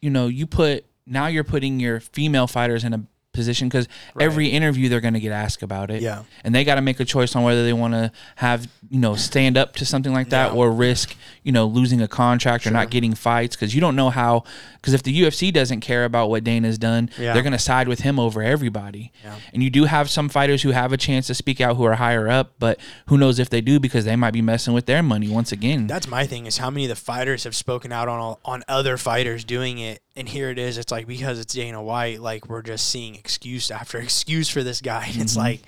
you 0.00 0.08
know, 0.10 0.26
you 0.26 0.46
put 0.46 0.84
now 1.06 1.26
you're 1.26 1.44
putting 1.44 1.78
your 1.80 2.00
female 2.00 2.46
fighters 2.46 2.82
in 2.82 2.94
a 2.94 3.04
position 3.32 3.68
because 3.68 3.86
every 4.18 4.48
interview 4.48 4.88
they're 4.88 5.02
going 5.02 5.12
to 5.12 5.20
get 5.20 5.32
asked 5.32 5.62
about 5.62 5.90
it. 5.90 6.00
Yeah. 6.00 6.22
and 6.42 6.54
they 6.54 6.64
got 6.64 6.76
to 6.76 6.80
make 6.80 6.98
a 7.00 7.04
choice 7.04 7.36
on 7.36 7.42
whether 7.42 7.62
they 7.64 7.74
want 7.74 7.92
to 7.92 8.10
have 8.36 8.66
you 8.88 8.98
know 8.98 9.14
stand 9.14 9.58
up 9.58 9.74
to 9.76 9.84
something 9.84 10.14
like 10.14 10.30
that 10.30 10.52
Yeah. 10.52 10.58
or 10.58 10.72
risk 10.72 11.14
you 11.46 11.52
know 11.52 11.64
losing 11.64 12.02
a 12.02 12.08
contract 12.08 12.66
or 12.66 12.72
not 12.72 12.90
getting 12.90 13.14
fights 13.14 13.54
because 13.54 13.72
you 13.72 13.80
don't 13.80 13.94
know 13.94 14.10
how 14.10 14.42
because 14.74 14.94
if 14.94 15.04
the 15.04 15.22
UFC 15.22 15.52
doesn't 15.52 15.80
care 15.80 16.04
about 16.04 16.28
what 16.28 16.42
Dana's 16.42 16.76
done, 16.76 17.08
Yeah. 17.16 17.32
they're 17.32 17.42
going 17.44 17.52
to 17.52 17.58
side 17.58 17.86
with 17.86 18.00
him 18.00 18.18
over 18.18 18.42
everybody. 18.42 19.12
Yeah. 19.22 19.36
And 19.54 19.62
you 19.62 19.70
do 19.70 19.84
have 19.84 20.10
some 20.10 20.28
fighters 20.28 20.62
who 20.62 20.70
have 20.72 20.92
a 20.92 20.96
chance 20.96 21.28
to 21.28 21.34
speak 21.34 21.60
out 21.60 21.76
who 21.76 21.84
are 21.84 21.94
higher 21.94 22.28
up, 22.28 22.54
but 22.58 22.80
who 23.06 23.16
knows 23.16 23.38
if 23.38 23.48
they 23.48 23.60
do 23.60 23.78
because 23.78 24.04
they 24.04 24.16
might 24.16 24.32
be 24.32 24.42
messing 24.42 24.74
with 24.74 24.86
their 24.86 25.04
money 25.04 25.28
once 25.28 25.52
again. 25.52 25.86
That's 25.86 26.08
my 26.08 26.26
thing 26.26 26.46
is 26.46 26.58
how 26.58 26.68
many 26.68 26.86
of 26.86 26.88
the 26.88 26.96
fighters 26.96 27.44
have 27.44 27.54
spoken 27.54 27.92
out 27.92 28.08
on 28.08 28.18
all, 28.18 28.40
on 28.44 28.64
other 28.66 28.96
fighters 28.96 29.44
doing 29.44 29.78
it, 29.78 30.02
and 30.16 30.28
here 30.28 30.50
it 30.50 30.58
is. 30.58 30.78
It's 30.78 30.90
like 30.90 31.06
because 31.06 31.38
it's 31.38 31.54
Dana 31.54 31.80
White, 31.80 32.20
like 32.20 32.48
we're 32.48 32.62
just 32.62 32.90
seeing 32.90 33.14
excuse 33.14 33.70
after 33.70 33.98
excuse 34.08 34.48
for 34.48 34.64
this 34.64 34.80
guy. 34.80 35.06
And 35.06 35.22
It's 35.22 35.34
mm-hmm. 35.34 35.42
like 35.42 35.62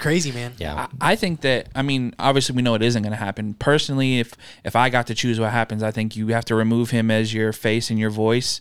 crazy, 0.00 0.32
man. 0.32 0.54
Yeah. 0.58 0.88
I 1.00 1.12
I 1.12 1.16
think 1.16 1.42
that 1.42 1.68
I 1.74 1.82
mean 1.82 2.14
obviously 2.18 2.56
we 2.56 2.62
know 2.62 2.74
it 2.74 2.82
isn't 2.82 3.02
going 3.02 3.12
to 3.12 3.16
happen. 3.24 3.54
Personally, 3.54 4.18
if 4.18 4.34
if 4.64 4.74
I 4.74 4.88
got 4.90 5.06
to 5.08 5.14
choose 5.14 5.38
what 5.38 5.50
happens, 5.52 5.82
I 5.82 5.90
think 5.92 6.16
you 6.16 6.28
have 6.28 6.44
to 6.46 6.54
remove 6.56 6.90
him 6.90 7.10
as 7.10 7.32
your 7.32 7.52
face 7.52 7.90
and 7.90 7.98
your 7.98 8.10
voice, 8.10 8.60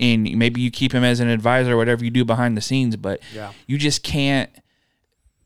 and 0.00 0.24
maybe 0.36 0.60
you 0.60 0.70
keep 0.70 0.92
him 0.92 1.04
as 1.04 1.20
an 1.20 1.28
advisor 1.28 1.74
or 1.74 1.76
whatever 1.76 2.04
you 2.04 2.10
do 2.10 2.24
behind 2.24 2.56
the 2.56 2.60
scenes. 2.60 2.96
But 2.96 3.20
Yeah. 3.34 3.52
you 3.66 3.78
just 3.78 4.02
can't. 4.02 4.50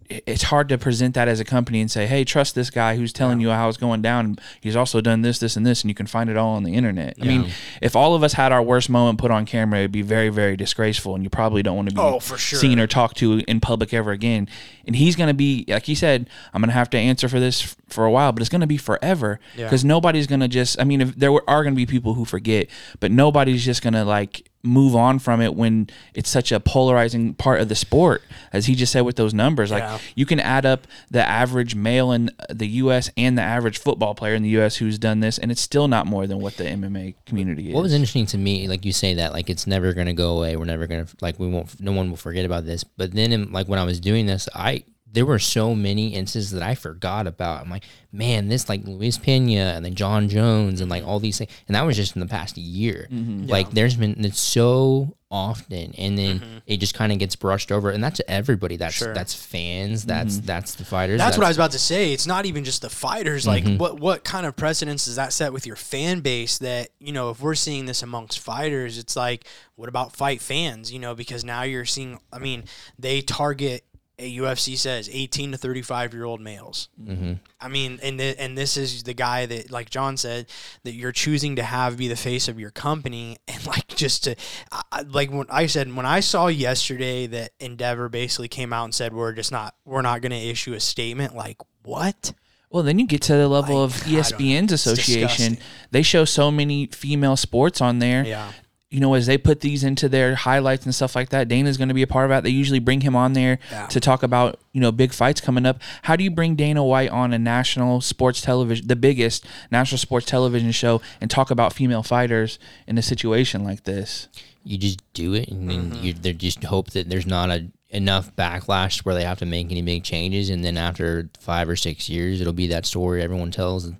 It- 0.08 0.24
It's 0.26 0.44
hard 0.44 0.68
to 0.70 0.78
present 0.78 1.14
that 1.14 1.28
as 1.28 1.40
a 1.40 1.44
company 1.44 1.80
and 1.80 1.90
say, 1.90 2.06
"Hey, 2.06 2.24
trust 2.24 2.54
this 2.54 2.70
guy 2.70 2.96
who's 2.96 3.12
telling 3.12 3.40
you 3.40 3.50
how 3.50 3.68
it's 3.68 3.76
going 3.78 4.02
down. 4.02 4.36
He's 4.60 4.76
also 4.76 5.00
done 5.00 5.22
this, 5.22 5.38
this, 5.38 5.56
and 5.56 5.64
this, 5.66 5.82
and 5.82 5.90
you 5.90 5.94
can 5.94 6.06
find 6.06 6.28
it 6.30 6.36
all 6.36 6.54
on 6.56 6.62
the 6.64 6.74
internet." 6.74 7.16
I 7.20 7.24
mean, 7.24 7.46
if 7.82 7.94
all 7.96 8.14
of 8.14 8.22
us 8.22 8.34
had 8.34 8.52
our 8.52 8.62
worst 8.62 8.88
moment 8.90 9.18
put 9.18 9.30
on 9.30 9.46
camera, 9.46 9.80
it'd 9.80 9.92
be 9.92 10.02
very, 10.02 10.28
very 10.28 10.56
disgraceful, 10.56 11.14
and 11.14 11.22
you 11.24 11.30
probably 11.30 11.62
don't 11.62 11.76
want 11.76 11.88
to 11.90 11.94
be 11.94 12.00
Oh, 12.00 12.18
for 12.20 12.36
sure. 12.38 12.58
seen 12.58 12.78
or 12.80 12.86
talked 12.86 13.16
to 13.18 13.40
in 13.46 13.60
public 13.60 13.92
ever 13.94 14.10
again. 14.12 14.48
And 14.86 14.96
he's 14.96 15.16
going 15.16 15.28
to 15.28 15.34
be, 15.34 15.64
like 15.68 15.84
he 15.86 15.94
said, 15.94 16.28
I'm 16.52 16.60
going 16.60 16.68
to 16.68 16.74
have 16.74 16.90
to 16.90 16.98
answer 16.98 17.28
for 17.28 17.40
this 17.40 17.74
for 17.88 18.04
a 18.04 18.10
while, 18.10 18.32
but 18.32 18.42
it's 18.42 18.48
going 18.50 18.60
to 18.60 18.66
be 18.66 18.76
forever 18.76 19.38
Yeah. 19.56 19.64
because 19.64 19.84
nobody's 19.84 20.26
going 20.26 20.40
to 20.40 20.48
just, 20.48 20.80
I 20.80 20.84
mean, 20.84 21.00
if 21.00 21.14
there 21.16 21.30
are 21.48 21.62
going 21.62 21.74
to 21.74 21.76
be 21.76 21.86
people 21.86 22.14
who 22.14 22.24
forget, 22.24 22.66
but 23.00 23.10
nobody's 23.10 23.64
just 23.64 23.82
going 23.82 23.94
to 23.94 24.04
like 24.04 24.48
move 24.64 24.96
on 24.96 25.18
from 25.18 25.40
it 25.40 25.54
when 25.54 25.88
it's 26.14 26.30
such 26.30 26.50
a 26.50 26.58
polarizing 26.58 27.34
part 27.34 27.60
of 27.60 27.68
the 27.68 27.74
sport, 27.74 28.22
as 28.52 28.66
he 28.66 28.74
just 28.74 28.92
said 28.92 29.02
with 29.02 29.16
those 29.16 29.34
numbers. 29.34 29.70
Yeah. 29.70 29.92
Like 29.92 30.02
you 30.14 30.26
can 30.26 30.40
add 30.40 30.66
up 30.66 30.86
the 31.10 31.26
average 31.26 31.74
male 31.74 32.12
in 32.12 32.30
the 32.50 32.66
U.S. 32.66 33.10
and 33.16 33.36
the 33.36 33.42
average 33.42 33.78
football 33.78 34.14
player 34.14 34.34
in 34.34 34.42
the 34.42 34.48
U.S. 34.50 34.76
who's 34.76 34.98
done 34.98 35.20
this, 35.20 35.38
and 35.38 35.50
it's 35.50 35.60
still 35.60 35.88
not 35.88 36.06
more 36.06 36.26
than 36.26 36.40
what 36.40 36.56
the 36.56 36.64
MMA 36.64 37.14
community 37.26 37.68
is. 37.68 37.74
What 37.74 37.82
was 37.82 37.92
interesting 37.92 38.26
to 38.26 38.38
me, 38.38 38.66
like 38.68 38.84
you 38.84 38.92
say 38.92 39.14
that, 39.14 39.32
like 39.32 39.50
it's 39.50 39.66
never 39.66 39.92
gonna 39.92 40.14
go 40.14 40.36
away. 40.36 40.56
We're 40.56 40.64
never 40.64 40.86
gonna 40.86 41.06
like 41.20 41.38
we 41.38 41.48
won't. 41.48 41.80
No 41.80 41.92
one 41.92 42.10
will 42.10 42.16
forget 42.16 42.44
about 42.44 42.64
this. 42.64 42.84
But 42.84 43.12
then, 43.12 43.32
in, 43.32 43.52
like 43.52 43.68
when 43.68 43.78
I 43.78 43.84
was 43.84 44.00
doing 44.00 44.26
this, 44.26 44.48
I 44.54 44.84
there 45.14 45.24
were 45.24 45.38
so 45.38 45.74
many 45.74 46.08
instances 46.08 46.50
that 46.50 46.62
I 46.62 46.74
forgot 46.74 47.28
about. 47.28 47.62
I'm 47.62 47.70
like, 47.70 47.84
man, 48.12 48.48
this 48.48 48.68
like 48.68 48.84
Luis 48.84 49.16
Pena 49.16 49.72
and 49.76 49.84
then 49.84 49.94
Jon 49.94 50.28
Jones 50.28 50.80
and 50.80 50.90
like 50.90 51.04
all 51.04 51.20
these 51.20 51.38
things, 51.38 51.50
and 51.68 51.76
that 51.76 51.86
was 51.86 51.96
just 51.96 52.16
in 52.16 52.20
the 52.20 52.26
past 52.26 52.58
year. 52.58 53.06
Mm-hmm. 53.10 53.46
Like 53.46 53.70
there's 53.70 53.96
been 53.96 54.24
it's 54.24 54.40
so 54.40 55.16
often, 55.30 55.94
and 55.96 56.18
then 56.18 56.40
mm-hmm. 56.40 56.58
it 56.66 56.78
just 56.78 56.94
kind 56.94 57.12
of 57.12 57.18
gets 57.18 57.36
brushed 57.36 57.70
over, 57.70 57.90
and 57.90 58.02
that's 58.02 58.20
everybody. 58.26 58.76
That's 58.76 58.94
Sure. 58.94 59.14
that's 59.14 59.34
fans. 59.34 60.04
That's 60.04 60.36
mm-hmm. 60.36 60.46
that's 60.46 60.74
the 60.74 60.84
fighters. 60.84 61.18
That's, 61.18 61.38
what 61.38 61.44
I 61.44 61.48
was 61.48 61.56
about 61.56 61.72
to 61.72 61.78
say. 61.78 62.12
It's 62.12 62.26
not 62.26 62.44
even 62.44 62.64
just 62.64 62.82
the 62.82 62.90
fighters. 62.90 63.46
Like, 63.46 63.64
Mm-hmm. 63.64 63.78
what 63.78 64.00
what 64.00 64.24
kind 64.24 64.46
of 64.46 64.56
precedence 64.56 65.04
does 65.04 65.16
that 65.16 65.32
set 65.32 65.52
with 65.52 65.64
your 65.64 65.76
fan 65.76 66.20
base? 66.20 66.58
That 66.58 66.88
you 66.98 67.12
know, 67.12 67.30
if 67.30 67.40
we're 67.40 67.54
seeing 67.54 67.86
this 67.86 68.02
amongst 68.02 68.40
fighters, 68.40 68.98
it's 68.98 69.14
like, 69.14 69.46
what 69.76 69.88
about 69.88 70.14
fight 70.14 70.40
fans? 70.40 70.92
You 70.92 70.98
know, 70.98 71.14
because 71.14 71.44
now 71.44 71.62
you're 71.62 71.84
seeing. 71.84 72.18
I 72.32 72.40
mean, 72.40 72.64
they 72.98 73.20
target. 73.20 73.84
A 74.18 74.36
UFC 74.38 74.76
says 74.78 75.10
18 75.12 75.52
to 75.52 75.58
35 75.58 76.14
year 76.14 76.24
old 76.24 76.40
males. 76.40 76.88
Mm-hmm. 77.02 77.32
I 77.60 77.68
mean, 77.68 77.98
and 78.02 78.18
th- 78.18 78.36
and 78.38 78.56
this 78.56 78.76
is 78.76 79.02
the 79.02 79.12
guy 79.14 79.46
that, 79.46 79.70
like 79.72 79.90
John 79.90 80.16
said, 80.16 80.46
that 80.84 80.92
you're 80.94 81.10
choosing 81.10 81.56
to 81.56 81.62
have 81.64 81.96
be 81.96 82.06
the 82.06 82.14
face 82.16 82.46
of 82.46 82.60
your 82.60 82.70
company, 82.70 83.38
and 83.48 83.66
like 83.66 83.88
just 83.88 84.24
to, 84.24 84.36
I, 84.70 84.82
I- 84.92 85.02
like 85.02 85.32
when 85.32 85.46
I 85.50 85.66
said 85.66 85.92
when 85.94 86.06
I 86.06 86.20
saw 86.20 86.46
yesterday 86.46 87.26
that 87.26 87.52
Endeavor 87.58 88.08
basically 88.08 88.48
came 88.48 88.72
out 88.72 88.84
and 88.84 88.94
said 88.94 89.12
we're 89.12 89.32
just 89.32 89.50
not 89.50 89.74
we're 89.84 90.02
not 90.02 90.20
going 90.22 90.30
to 90.32 90.38
issue 90.38 90.74
a 90.74 90.80
statement. 90.80 91.34
Like 91.34 91.58
what? 91.82 92.32
Well, 92.70 92.82
then 92.82 92.98
you 92.98 93.06
get 93.06 93.22
to 93.22 93.34
the 93.36 93.46
level 93.48 93.82
Like, 93.82 93.94
of 93.96 94.02
I. 94.02 94.10
ESPN's 94.10 94.72
association. 94.72 95.20
disgusting. 95.52 95.58
They 95.92 96.02
show 96.02 96.24
so 96.24 96.50
many 96.50 96.86
female 96.86 97.36
sports 97.36 97.80
on 97.80 98.00
there. 98.00 98.24
Yeah. 98.24 98.50
You 98.94 99.00
know, 99.00 99.14
as 99.14 99.26
they 99.26 99.36
put 99.36 99.60
these 99.60 99.82
into 99.82 100.08
their 100.08 100.36
highlights 100.36 100.84
and 100.84 100.94
stuff 100.94 101.16
like 101.16 101.30
that, 101.30 101.48
Dana's 101.48 101.76
going 101.76 101.88
to 101.88 101.94
be 101.94 102.02
a 102.02 102.06
part 102.06 102.26
of 102.26 102.30
that. 102.30 102.44
They 102.44 102.50
usually 102.50 102.78
bring 102.78 103.00
him 103.00 103.16
on 103.16 103.32
there 103.32 103.58
Yeah. 103.72 103.86
to 103.88 103.98
talk 103.98 104.22
about, 104.22 104.60
you 104.72 104.80
know, 104.80 104.92
big 104.92 105.12
fights 105.12 105.40
coming 105.40 105.66
up. 105.66 105.80
How 106.02 106.14
do 106.14 106.22
you 106.22 106.30
bring 106.30 106.54
Dana 106.54 106.84
White 106.84 107.10
on 107.10 107.32
a 107.32 107.38
national 107.38 108.00
sports 108.02 108.40
television, 108.40 108.86
the 108.86 108.94
biggest 108.96 109.44
national 109.72 109.98
sports 109.98 110.26
television 110.26 110.70
show, 110.70 111.02
and 111.20 111.28
talk 111.30 111.50
about 111.50 111.72
female 111.72 112.04
fighters 112.04 112.58
in 112.86 112.96
a 112.96 113.02
situation 113.02 113.64
like 113.64 113.82
this? 113.84 114.28
you 114.66 114.78
just 114.78 115.00
do 115.12 115.34
it 115.34 115.48
and 115.50 115.68
then 115.68 115.90
Mm-hmm. 115.90 116.04
you 116.04 116.12
they 116.14 116.32
just 116.32 116.64
hope 116.64 116.92
that 116.92 117.10
there's 117.10 117.26
not 117.26 117.50
a 117.50 117.66
enough 117.90 118.34
backlash 118.34 119.04
where 119.04 119.14
they 119.14 119.22
have 119.24 119.38
to 119.40 119.44
make 119.44 119.70
any 119.70 119.82
big 119.82 120.02
changes 120.02 120.48
and 120.48 120.64
then 120.64 120.78
after 120.78 121.28
five 121.38 121.68
or 121.68 121.76
six 121.76 122.08
years 122.08 122.40
it'll 122.40 122.52
be 122.54 122.68
that 122.68 122.86
story 122.86 123.20
everyone 123.22 123.50
tells 123.50 123.92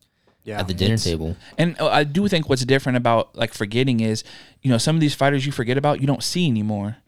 Yeah. 0.45 0.61
at 0.61 0.69
the 0.69 0.75
dinner 0.75 0.99
table 0.99 1.37
And 1.59 1.81
uh, 1.81 1.89
I 1.89 2.05
do 2.05 2.29
think 2.29 2.49
what's 2.51 2.65
different 2.65 2.97
about 2.99 3.35
like 3.35 3.55
forgetting 3.55 4.01
is, 4.01 4.23
you 4.63 4.71
know, 4.71 4.79
some 4.79 4.95
of 4.95 5.01
these 5.01 5.15
fighters 5.15 5.47
you 5.47 5.53
forget 5.53 5.79
about, 5.79 6.01
you 6.03 6.07
don't 6.07 6.23
see 6.23 6.47
anymore. 6.47 6.99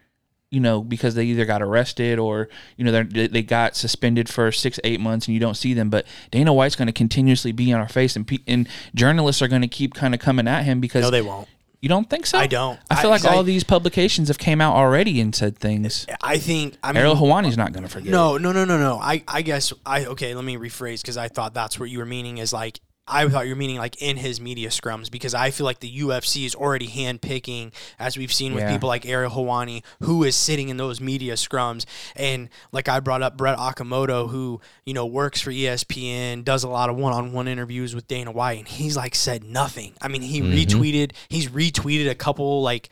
You 0.51 0.61
know, 0.61 0.81
because 0.81 1.17
they 1.17 1.25
either 1.25 1.45
got 1.45 1.61
arrested 1.61 2.21
or 2.21 2.49
you 2.77 2.85
know 2.85 2.93
they 3.03 3.27
they 3.27 3.43
got 3.43 3.75
suspended 3.75 4.29
for 4.29 4.53
six 4.53 4.79
eight 4.85 5.01
months 5.01 5.27
and 5.27 5.35
you 5.35 5.41
don't 5.41 5.57
see 5.57 5.75
them. 5.75 5.91
But 5.91 6.07
Dana 6.31 6.55
White's 6.55 6.77
going 6.77 6.87
to 6.87 6.93
continuously 6.93 7.51
be 7.51 7.73
on 7.73 7.81
our 7.81 7.89
face, 7.89 8.15
and 8.15 8.25
pe- 8.25 8.39
and 8.47 8.69
journalists 8.95 9.43
are 9.43 9.49
going 9.49 9.63
to 9.63 9.69
keep 9.69 9.93
kind 9.95 10.15
of 10.15 10.21
coming 10.21 10.47
at 10.47 10.63
him 10.63 10.81
because 10.81 11.03
No, 11.03 11.11
they 11.11 11.21
won't. 11.21 11.49
You 11.83 11.89
don't 11.89 12.09
think 12.09 12.27
so? 12.27 12.39
I 12.39 12.47
don't. 12.47 12.79
I 12.89 12.95
feel 13.03 13.11
I- 13.11 13.15
like 13.17 13.25
all 13.25 13.41
I- 13.41 13.43
these 13.43 13.65
publications 13.65 14.29
have 14.29 14.39
came 14.39 14.61
out 14.61 14.77
already 14.77 15.21
and 15.21 15.35
said 15.35 15.59
things. 15.59 16.07
I 16.23 16.39
think. 16.39 16.77
I 16.81 16.93
mean, 16.93 16.99
Ariel 16.99 17.17
Helwani's 17.17 17.57
not 17.59 17.73
going 17.73 17.83
to 17.83 17.91
forget. 17.91 18.13
No, 18.13 18.39
no, 18.39 18.53
no, 18.53 18.65
no, 18.65 18.79
no. 18.79 18.99
I, 19.01 19.25
I 19.27 19.43
guess 19.43 19.73
I 19.85 20.05
okay. 20.07 20.33
Let 20.37 20.45
me 20.45 20.57
rephrase 20.57 21.03
because 21.03 21.17
I 21.17 21.27
thought 21.27 21.55
that's 21.55 21.79
what 21.81 21.91
you 21.91 21.99
were 21.99 22.07
meaning 22.07 22.39
is 22.39 22.53
like 22.53 22.79
I 23.09 23.29
thought 23.29 23.47
you 23.47 23.53
were 23.53 23.59
meaning 23.59 23.79
like 23.79 24.03
in 24.03 24.17
his 24.17 24.41
media 24.41 24.69
scrums 24.69 25.11
because 25.11 25.33
I 25.33 25.51
feel 25.51 25.65
like 25.65 25.79
the 25.79 26.01
UFC 26.01 26.45
is 26.45 26.55
already 26.55 26.89
handpicking 26.89 27.73
as 27.99 28.17
we've 28.17 28.33
seen 28.33 28.53
with 28.53 28.65
Yeah. 28.65 28.73
people 28.73 28.89
like 28.89 29.07
Ariel 29.07 29.31
Helwani 29.31 29.85
who 30.03 30.25
is 30.25 30.35
sitting 30.35 30.71
in 30.71 30.77
those 30.77 31.01
media 31.01 31.35
scrums 31.35 31.85
and 32.17 32.49
like 32.73 32.89
I 32.89 32.99
brought 33.01 33.23
up 33.23 33.37
Brett 33.37 33.59
Okamoto 33.59 34.31
who 34.31 34.61
you 34.85 34.93
know 34.93 35.07
works 35.07 35.41
for 35.41 35.51
ESPN 35.51 36.45
does 36.45 36.65
a 36.65 36.69
lot 36.69 36.91
of 36.91 36.97
one-on-one 36.97 37.47
interviews 37.47 37.95
with 37.95 38.09
Dana 38.09 38.33
White 38.33 38.59
and 38.59 38.69
he's 38.69 38.97
like 38.97 39.15
said 39.15 39.45
nothing. 39.45 39.95
I 40.01 40.09
mean 40.09 40.23
he 40.23 40.41
mm-hmm. 40.41 40.55
retweeted 40.55 41.13
he's 41.29 41.49
retweeted 41.49 42.11
a 42.11 42.15
couple 42.15 42.63
like 42.63 42.89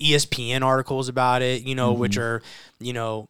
ESPN 0.00 0.62
articles 0.62 1.08
about 1.08 1.42
it 1.42 1.62
you 1.62 1.74
know 1.74 1.92
which 1.92 2.12
mm-hmm. 2.12 2.22
are 2.22 2.42
you 2.80 2.92
know 2.94 3.28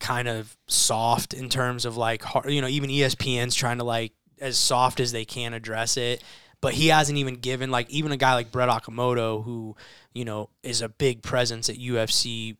kind 0.00 0.28
of 0.28 0.56
soft 0.66 1.34
in 1.34 1.48
terms 1.48 1.84
of 1.84 1.96
like 1.96 2.22
you 2.46 2.60
know 2.60 2.68
even 2.68 2.88
ESPN's 2.88 3.54
trying 3.54 3.78
to 3.78 3.84
like 3.84 4.12
as 4.40 4.58
soft 4.58 5.00
as 5.00 5.12
they 5.12 5.24
can 5.24 5.54
address 5.54 5.96
it 5.96 6.22
but 6.60 6.72
he 6.72 6.88
hasn't 6.88 7.18
even 7.18 7.34
given 7.36 7.70
like 7.70 7.88
even 7.90 8.12
a 8.12 8.16
guy 8.16 8.34
like 8.34 8.50
Brett 8.50 8.68
Okamoto 8.68 9.44
who 9.44 9.76
you 10.14 10.24
know 10.24 10.48
is 10.62 10.82
a 10.82 10.88
big 10.88 11.22
presence 11.22 11.68
at 11.68 11.76
UFC 11.76 12.56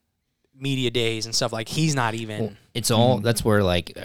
media 0.56 0.90
days 0.90 1.26
and 1.26 1.34
stuff 1.34 1.52
like 1.52 1.68
he's 1.68 1.94
not 1.94 2.14
even 2.14 2.56
it's 2.74 2.90
all 2.90 3.16
hmm. 3.18 3.24
that's 3.24 3.44
where 3.44 3.62
like 3.62 3.98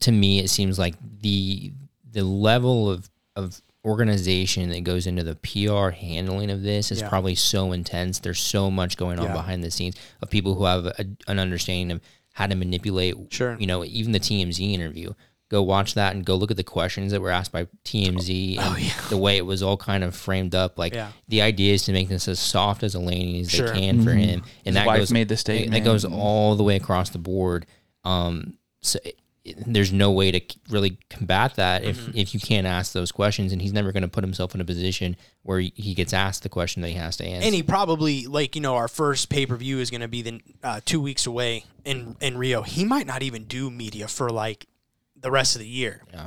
to 0.00 0.12
me 0.12 0.40
it 0.40 0.50
seems 0.50 0.78
like 0.78 0.94
the 1.20 1.72
the 2.10 2.24
level 2.24 2.90
of 2.90 3.08
of 3.36 3.62
organization 3.84 4.68
that 4.70 4.84
goes 4.84 5.06
into 5.06 5.22
the 5.22 5.36
PR 5.36 5.90
handling 5.90 6.50
of 6.50 6.62
this 6.62 6.90
is 6.90 7.00
Yeah. 7.00 7.08
probably 7.08 7.34
so 7.34 7.72
intense. 7.72 8.18
There's 8.18 8.40
so 8.40 8.70
much 8.70 8.96
going 8.96 9.18
on 9.18 9.26
Yeah. 9.26 9.32
behind 9.32 9.64
the 9.64 9.70
scenes 9.70 9.96
of 10.20 10.28
people 10.28 10.54
who 10.54 10.64
have 10.64 10.86
a, 10.86 11.06
an 11.26 11.38
understanding 11.38 11.92
of 11.92 12.00
how 12.34 12.46
to 12.46 12.54
manipulate. 12.54 13.14
Sure. 13.30 13.56
You 13.58 13.66
know, 13.66 13.84
even 13.84 14.12
the 14.12 14.20
TMZ 14.20 14.74
interview. 14.74 15.14
Go 15.50 15.62
watch 15.62 15.94
that 15.94 16.14
and 16.14 16.24
go 16.26 16.34
look 16.36 16.50
at 16.50 16.56
the 16.58 16.62
questions 16.62 17.12
that 17.12 17.20
were 17.22 17.30
asked 17.30 17.52
by 17.52 17.66
TMZ 17.84 18.58
and 18.58 18.92
the 19.08 19.16
way 19.16 19.36
it 19.38 19.46
was 19.46 19.62
all 19.62 19.76
kind 19.78 20.04
of 20.04 20.14
framed 20.14 20.54
up. 20.54 20.78
Like 20.78 20.92
Oh, 20.92 20.96
Yeah. 20.96 21.12
the 21.28 21.42
idea 21.42 21.72
is 21.74 21.84
to 21.84 21.92
make 21.92 22.08
this 22.08 22.28
as 22.28 22.38
soft 22.38 22.82
as 22.82 22.94
a 22.94 22.98
lane 23.00 23.40
as 23.40 23.50
Sure. 23.50 23.68
they 23.72 23.80
can 23.80 24.04
for 24.04 24.10
him, 24.12 24.42
and 24.42 24.42
His 24.64 24.74
that 24.74 24.86
wife 24.86 24.98
goes 24.98 25.10
made 25.12 25.28
the 25.28 25.36
statement. 25.38 25.72
That 25.72 25.84
goes 25.84 26.04
all 26.04 26.54
the 26.56 26.64
way 26.64 26.76
across 26.76 27.10
the 27.10 27.18
board. 27.18 27.64
Um, 28.04 28.58
so 28.82 28.98
it, 29.04 29.18
there's 29.66 29.90
no 29.92 30.12
way 30.12 30.30
to 30.30 30.40
really 30.68 30.98
combat 31.08 31.54
that 31.54 31.82
if 31.82 31.96
Mm-hmm. 31.98 32.18
if 32.18 32.34
you 32.34 32.40
can't 32.40 32.66
ask 32.66 32.92
those 32.92 33.10
questions, 33.10 33.50
and 33.50 33.62
he's 33.62 33.72
never 33.72 33.92
going 33.92 34.02
to 34.02 34.08
put 34.08 34.22
himself 34.22 34.54
in 34.54 34.60
a 34.60 34.64
position 34.66 35.16
where 35.44 35.60
he 35.60 35.72
he 35.74 35.94
gets 35.94 36.12
asked 36.12 36.42
the 36.42 36.50
question 36.50 36.82
that 36.82 36.88
he 36.88 36.94
has 36.96 37.16
to 37.16 37.24
answer. 37.24 37.46
And 37.46 37.54
he 37.54 37.62
probably 37.62 38.26
like 38.26 38.54
you 38.54 38.60
know 38.60 38.74
our 38.74 38.88
first 38.88 39.30
pay 39.30 39.46
per 39.46 39.56
view 39.56 39.78
is 39.78 39.88
going 39.90 40.02
to 40.02 40.08
be 40.08 40.20
then 40.20 40.42
uh, 40.62 40.80
two 40.84 41.00
weeks 41.00 41.24
away 41.26 41.64
in 41.86 42.16
in 42.20 42.36
Rio. 42.36 42.60
He 42.60 42.84
might 42.84 43.06
not 43.06 43.22
even 43.22 43.44
do 43.44 43.70
media 43.70 44.06
for 44.08 44.28
like 44.30 44.66
the 45.20 45.30
rest 45.30 45.54
of 45.56 45.60
the 45.60 45.66
year. 45.68 46.02
Yeah. 46.12 46.26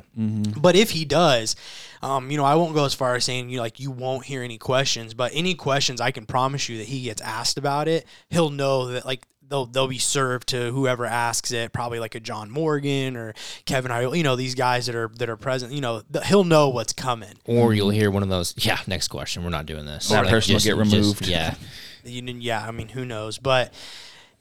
But 0.57 0.75
if 0.75 0.91
he 0.91 1.05
does, 1.05 1.55
um, 2.01 2.29
you 2.31 2.37
know, 2.37 2.45
I 2.45 2.55
won't 2.55 2.73
go 2.75 2.85
as 2.85 2.93
far 2.93 3.15
as 3.15 3.25
saying 3.25 3.49
you 3.49 3.59
like 3.59 3.79
you 3.79 3.91
won't 3.91 4.25
hear 4.25 4.43
any 4.43 4.57
questions. 4.57 5.13
But 5.13 5.31
any 5.33 5.55
questions, 5.55 6.01
I 6.01 6.11
can 6.11 6.25
promise 6.25 6.67
you 6.69 6.77
that 6.79 6.87
he 6.87 7.03
gets 7.03 7.21
asked 7.21 7.57
about 7.57 7.87
it, 7.87 8.05
he'll 8.29 8.49
know 8.49 8.87
that 8.87 9.05
like. 9.05 9.25
They'll, 9.43 9.65
they'll 9.65 9.89
be 9.89 9.97
served 9.97 10.47
to 10.47 10.71
whoever 10.71 11.05
asks 11.05 11.51
it, 11.51 11.73
probably 11.73 11.99
like 11.99 12.15
a 12.15 12.21
John 12.21 12.49
Morgan 12.49 13.17
or 13.17 13.33
Kevin 13.65 13.91
I, 13.91 14.09
you 14.13 14.23
know, 14.23 14.37
these 14.37 14.55
guys 14.55 14.85
that 14.85 14.95
are 14.95 15.09
that 15.17 15.27
are 15.27 15.35
present. 15.35 15.73
You 15.73 15.81
know, 15.81 16.03
th- 16.13 16.25
he'll 16.27 16.45
know 16.45 16.69
what's 16.69 16.93
coming. 16.93 17.33
or 17.43 17.73
you'll 17.73 17.89
hear 17.89 18.09
one 18.11 18.23
of 18.23 18.29
those. 18.29 18.53
Yeah, 18.55 18.79
next 18.87 19.09
question. 19.09 19.43
We're 19.43 19.49
not 19.49 19.65
doing 19.65 19.85
this. 19.85 20.07
That 20.07 20.27
person 20.27 20.53
will 20.53 20.61
get 20.61 20.77
removed. 20.77 21.27
yeah, 21.27 21.55
You 22.05 22.21
didn't, 22.21 22.43
yeah, 22.43 22.65
I 22.65 22.71
mean, 22.71 22.87
who 22.87 23.03
knows? 23.03 23.39
But 23.39 23.73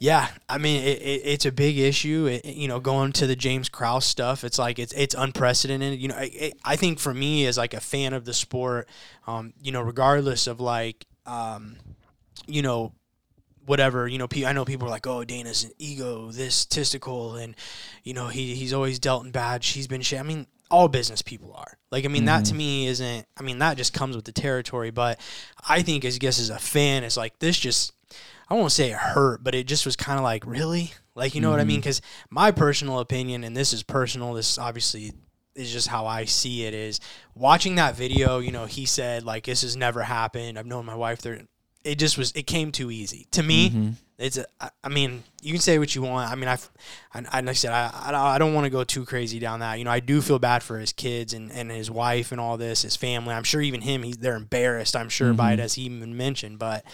yeah, 0.00 0.28
I 0.48 0.56
mean, 0.56 0.82
it, 0.82 1.02
it, 1.02 1.22
it's 1.26 1.44
a 1.44 1.52
big 1.52 1.78
issue. 1.78 2.26
It, 2.26 2.46
you 2.46 2.66
know, 2.66 2.80
going 2.80 3.12
to 3.12 3.26
the 3.26 3.36
James 3.36 3.68
Krause 3.68 4.06
stuff, 4.06 4.44
it's 4.44 4.58
like 4.58 4.78
it's 4.78 4.94
it's 4.94 5.14
unprecedented. 5.14 6.00
You 6.00 6.08
know, 6.08 6.16
I, 6.16 6.30
it, 6.32 6.54
I 6.64 6.76
think 6.76 6.98
for 6.98 7.12
me 7.12 7.44
as 7.44 7.58
like 7.58 7.74
a 7.74 7.80
fan 7.80 8.14
of 8.14 8.24
the 8.24 8.32
sport, 8.32 8.88
um, 9.26 9.52
you 9.62 9.72
know, 9.72 9.82
regardless 9.82 10.46
of 10.46 10.58
like, 10.58 11.06
um, 11.26 11.76
you 12.46 12.62
know, 12.62 12.94
whatever 13.66 14.08
you 14.08 14.18
know 14.18 14.26
i 14.46 14.52
know 14.52 14.64
people 14.64 14.88
are 14.88 14.90
like 14.90 15.06
oh 15.06 15.22
dana's 15.22 15.62
an 15.62 15.70
ego 15.78 16.32
this 16.32 16.64
testicle 16.64 17.36
and 17.36 17.54
you 18.02 18.12
know 18.12 18.26
he 18.26 18.54
he's 18.54 18.72
always 18.72 18.98
dealt 18.98 19.24
in 19.24 19.30
bad 19.30 19.62
she's 19.62 19.86
been 19.86 20.00
shit 20.00 20.18
i 20.18 20.24
mean 20.24 20.46
all 20.70 20.88
business 20.88 21.22
people 21.22 21.52
are 21.54 21.76
like 21.92 22.04
i 22.04 22.08
mean 22.08 22.24
that 22.24 22.44
to 22.44 22.54
me 22.54 22.86
isn't 22.86 23.26
i 23.38 23.42
mean 23.42 23.58
that 23.58 23.76
just 23.76 23.92
comes 23.92 24.16
with 24.16 24.24
the 24.24 24.32
territory 24.32 24.90
but 24.90 25.20
i 25.68 25.82
think 25.82 26.04
as 26.04 26.18
guess 26.18 26.40
as 26.40 26.50
a 26.50 26.58
fan 26.58 27.04
it's 27.04 27.16
like 27.16 27.38
this 27.38 27.56
just 27.56 27.92
i 28.50 28.54
won't 28.54 28.72
say 28.72 28.90
it 28.90 28.96
hurt 28.96 29.42
but 29.44 29.54
it 29.54 29.66
just 29.66 29.86
was 29.86 29.96
kind 29.96 30.18
of 30.18 30.24
like 30.24 30.44
really? 30.46 30.92
Like 31.14 31.34
you 31.34 31.40
know 31.40 31.50
what 31.50 31.60
i 31.60 31.64
mean? 31.64 31.76
Mm-hmm. 31.76 31.80
Because 31.80 32.02
my 32.30 32.50
personal 32.50 32.98
opinion 33.00 33.44
and 33.44 33.56
this 33.56 33.72
is 33.72 33.82
personal 33.82 34.32
this 34.34 34.58
obviously 34.58 35.12
is 35.54 35.72
just 35.72 35.88
how 35.88 36.06
I 36.06 36.24
see 36.24 36.64
it 36.64 36.74
is 36.74 37.00
watching 37.34 37.74
that 37.76 37.96
video, 37.96 38.38
you 38.38 38.52
know, 38.52 38.66
he 38.66 38.86
said 38.86 39.24
like 39.24 39.44
this 39.44 39.62
has 39.62 39.76
never 39.76 40.02
happened. 40.02 40.58
I've 40.58 40.66
known 40.66 40.86
my 40.86 40.94
wife 40.94 41.22
there 41.22 41.42
it 41.82 41.98
just 41.98 42.18
was 42.18 42.32
it 42.32 42.46
came 42.46 42.72
too 42.72 42.90
easy. 42.90 43.26
To 43.32 43.42
me 43.42 43.70
mm-hmm. 43.70 43.90
it's 44.18 44.36
a, 44.36 44.46
I- 44.60 44.88
mean 44.88 45.22
you 45.42 45.52
can 45.52 45.60
say 45.60 45.78
what 45.78 45.94
you 45.94 46.02
want. 46.02 46.30
I 46.30 46.34
mean 46.34 46.48
i've 46.48 46.70
I, 47.14 47.24
I, 47.30 47.40
like 47.40 47.48
i 47.48 47.52
said 47.54 47.72
i, 47.72 47.90
I 47.92 48.10
don't- 48.10 48.20
I 48.20 48.38
don't 48.38 48.54
want 48.54 48.64
to 48.64 48.70
go 48.70 48.84
too 48.84 49.04
crazy 49.04 49.38
down 49.38 49.60
that. 49.60 49.78
You 49.78 49.84
know 49.84 49.90
i 49.90 50.00
do 50.00 50.20
feel 50.20 50.38
bad 50.38 50.62
for 50.62 50.78
his 50.78 50.92
kids 50.92 51.34
and, 51.34 51.50
and 51.52 51.70
his 51.70 51.90
wife 51.90 52.32
and 52.32 52.40
all 52.40 52.56
this 52.56 52.82
his 52.82 52.96
family. 52.96 53.34
I'm 53.34 53.44
sure 53.44 53.60
even 53.60 53.80
him 53.80 54.02
he's 54.02 54.18
they're 54.18 54.36
embarrassed 54.36 54.94
i'm 54.96 55.08
sure 55.08 55.32
by 55.32 55.52
mm-hmm. 55.52 55.60
it 55.60 55.64
as 55.64 55.74
he 55.74 55.82
even 55.82 56.16
mentioned 56.16 56.58
but 56.58 56.84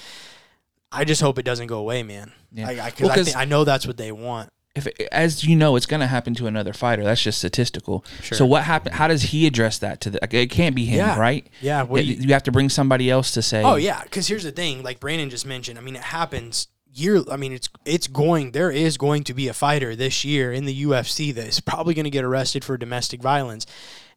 i 0.93 1.05
just 1.05 1.21
hope 1.21 1.39
it 1.39 1.45
doesn't 1.45 1.67
go 1.67 1.79
away 1.79 2.03
man 2.03 2.33
Yeah. 2.53 2.69
I, 2.69 2.71
I, 2.87 2.91
cause 2.91 3.01
Well, 3.01 3.11
I, 3.11 3.15
'cause- 3.17 3.25
think, 3.27 3.37
I 3.37 3.45
know 3.45 3.65
that's 3.65 3.87
what 3.87 3.97
they 3.97 4.13
want 4.13 4.51
if 4.75 4.87
as 5.11 5.43
you 5.43 5.57
know, 5.57 5.75
it's 5.77 5.87
going 5.87 6.01
to 6.01 6.07
happen 6.07 6.35
to 6.35 6.47
another 6.47 6.75
fighter. 6.75 7.03
That's 7.03 7.23
just 7.23 7.39
statistical. 7.39 8.05
Sure. 8.21 8.37
So 8.37 8.45
what 8.45 8.65
happened? 8.65 8.95
How 8.95 9.09
does 9.09 9.23
he 9.23 9.47
address 9.47 9.79
that 9.79 10.03
to 10.03 10.11
the? 10.11 10.19
like, 10.21 10.35
It 10.35 10.51
can't 10.51 10.77
be 10.77 10.85
him, 10.85 10.99
Yeah. 10.99 11.19
right? 11.19 11.47
Yeah, 11.63 11.87
It- 11.95 12.05
you, 12.05 12.15
you- 12.17 12.33
have 12.35 12.43
to 12.43 12.53
bring 12.53 12.69
somebody 12.69 13.11
else 13.11 13.31
to 13.31 13.41
say. 13.41 13.63
Oh 13.63 13.77
yeah, 13.77 14.03
because 14.03 14.29
here's 14.29 14.43
the 14.45 14.53
thing, 14.53 14.83
like 14.83 15.01
Brandon 15.01 15.31
just 15.31 15.47
mentioned. 15.47 15.79
I 15.79 15.81
mean, 15.81 15.97
it 15.97 16.03
happens 16.03 16.69
year. 16.93 17.23
I 17.31 17.39
mean, 17.39 17.53
it's 17.55 17.71
it's 17.87 18.07
going. 18.07 18.51
There 18.51 18.71
is 18.71 18.99
going 18.99 19.25
to 19.25 19.33
be 19.33 19.49
a 19.49 19.55
fighter 19.55 19.97
this 19.97 20.27
year 20.27 20.53
in 20.53 20.67
the 20.67 20.83
UFC 20.85 21.35
that 21.35 21.47
is 21.49 21.59
probably 21.61 21.95
going 21.95 22.05
to 22.05 22.11
get 22.11 22.23
arrested 22.27 22.63
for 22.63 22.77
domestic 22.77 23.23
violence. 23.23 23.65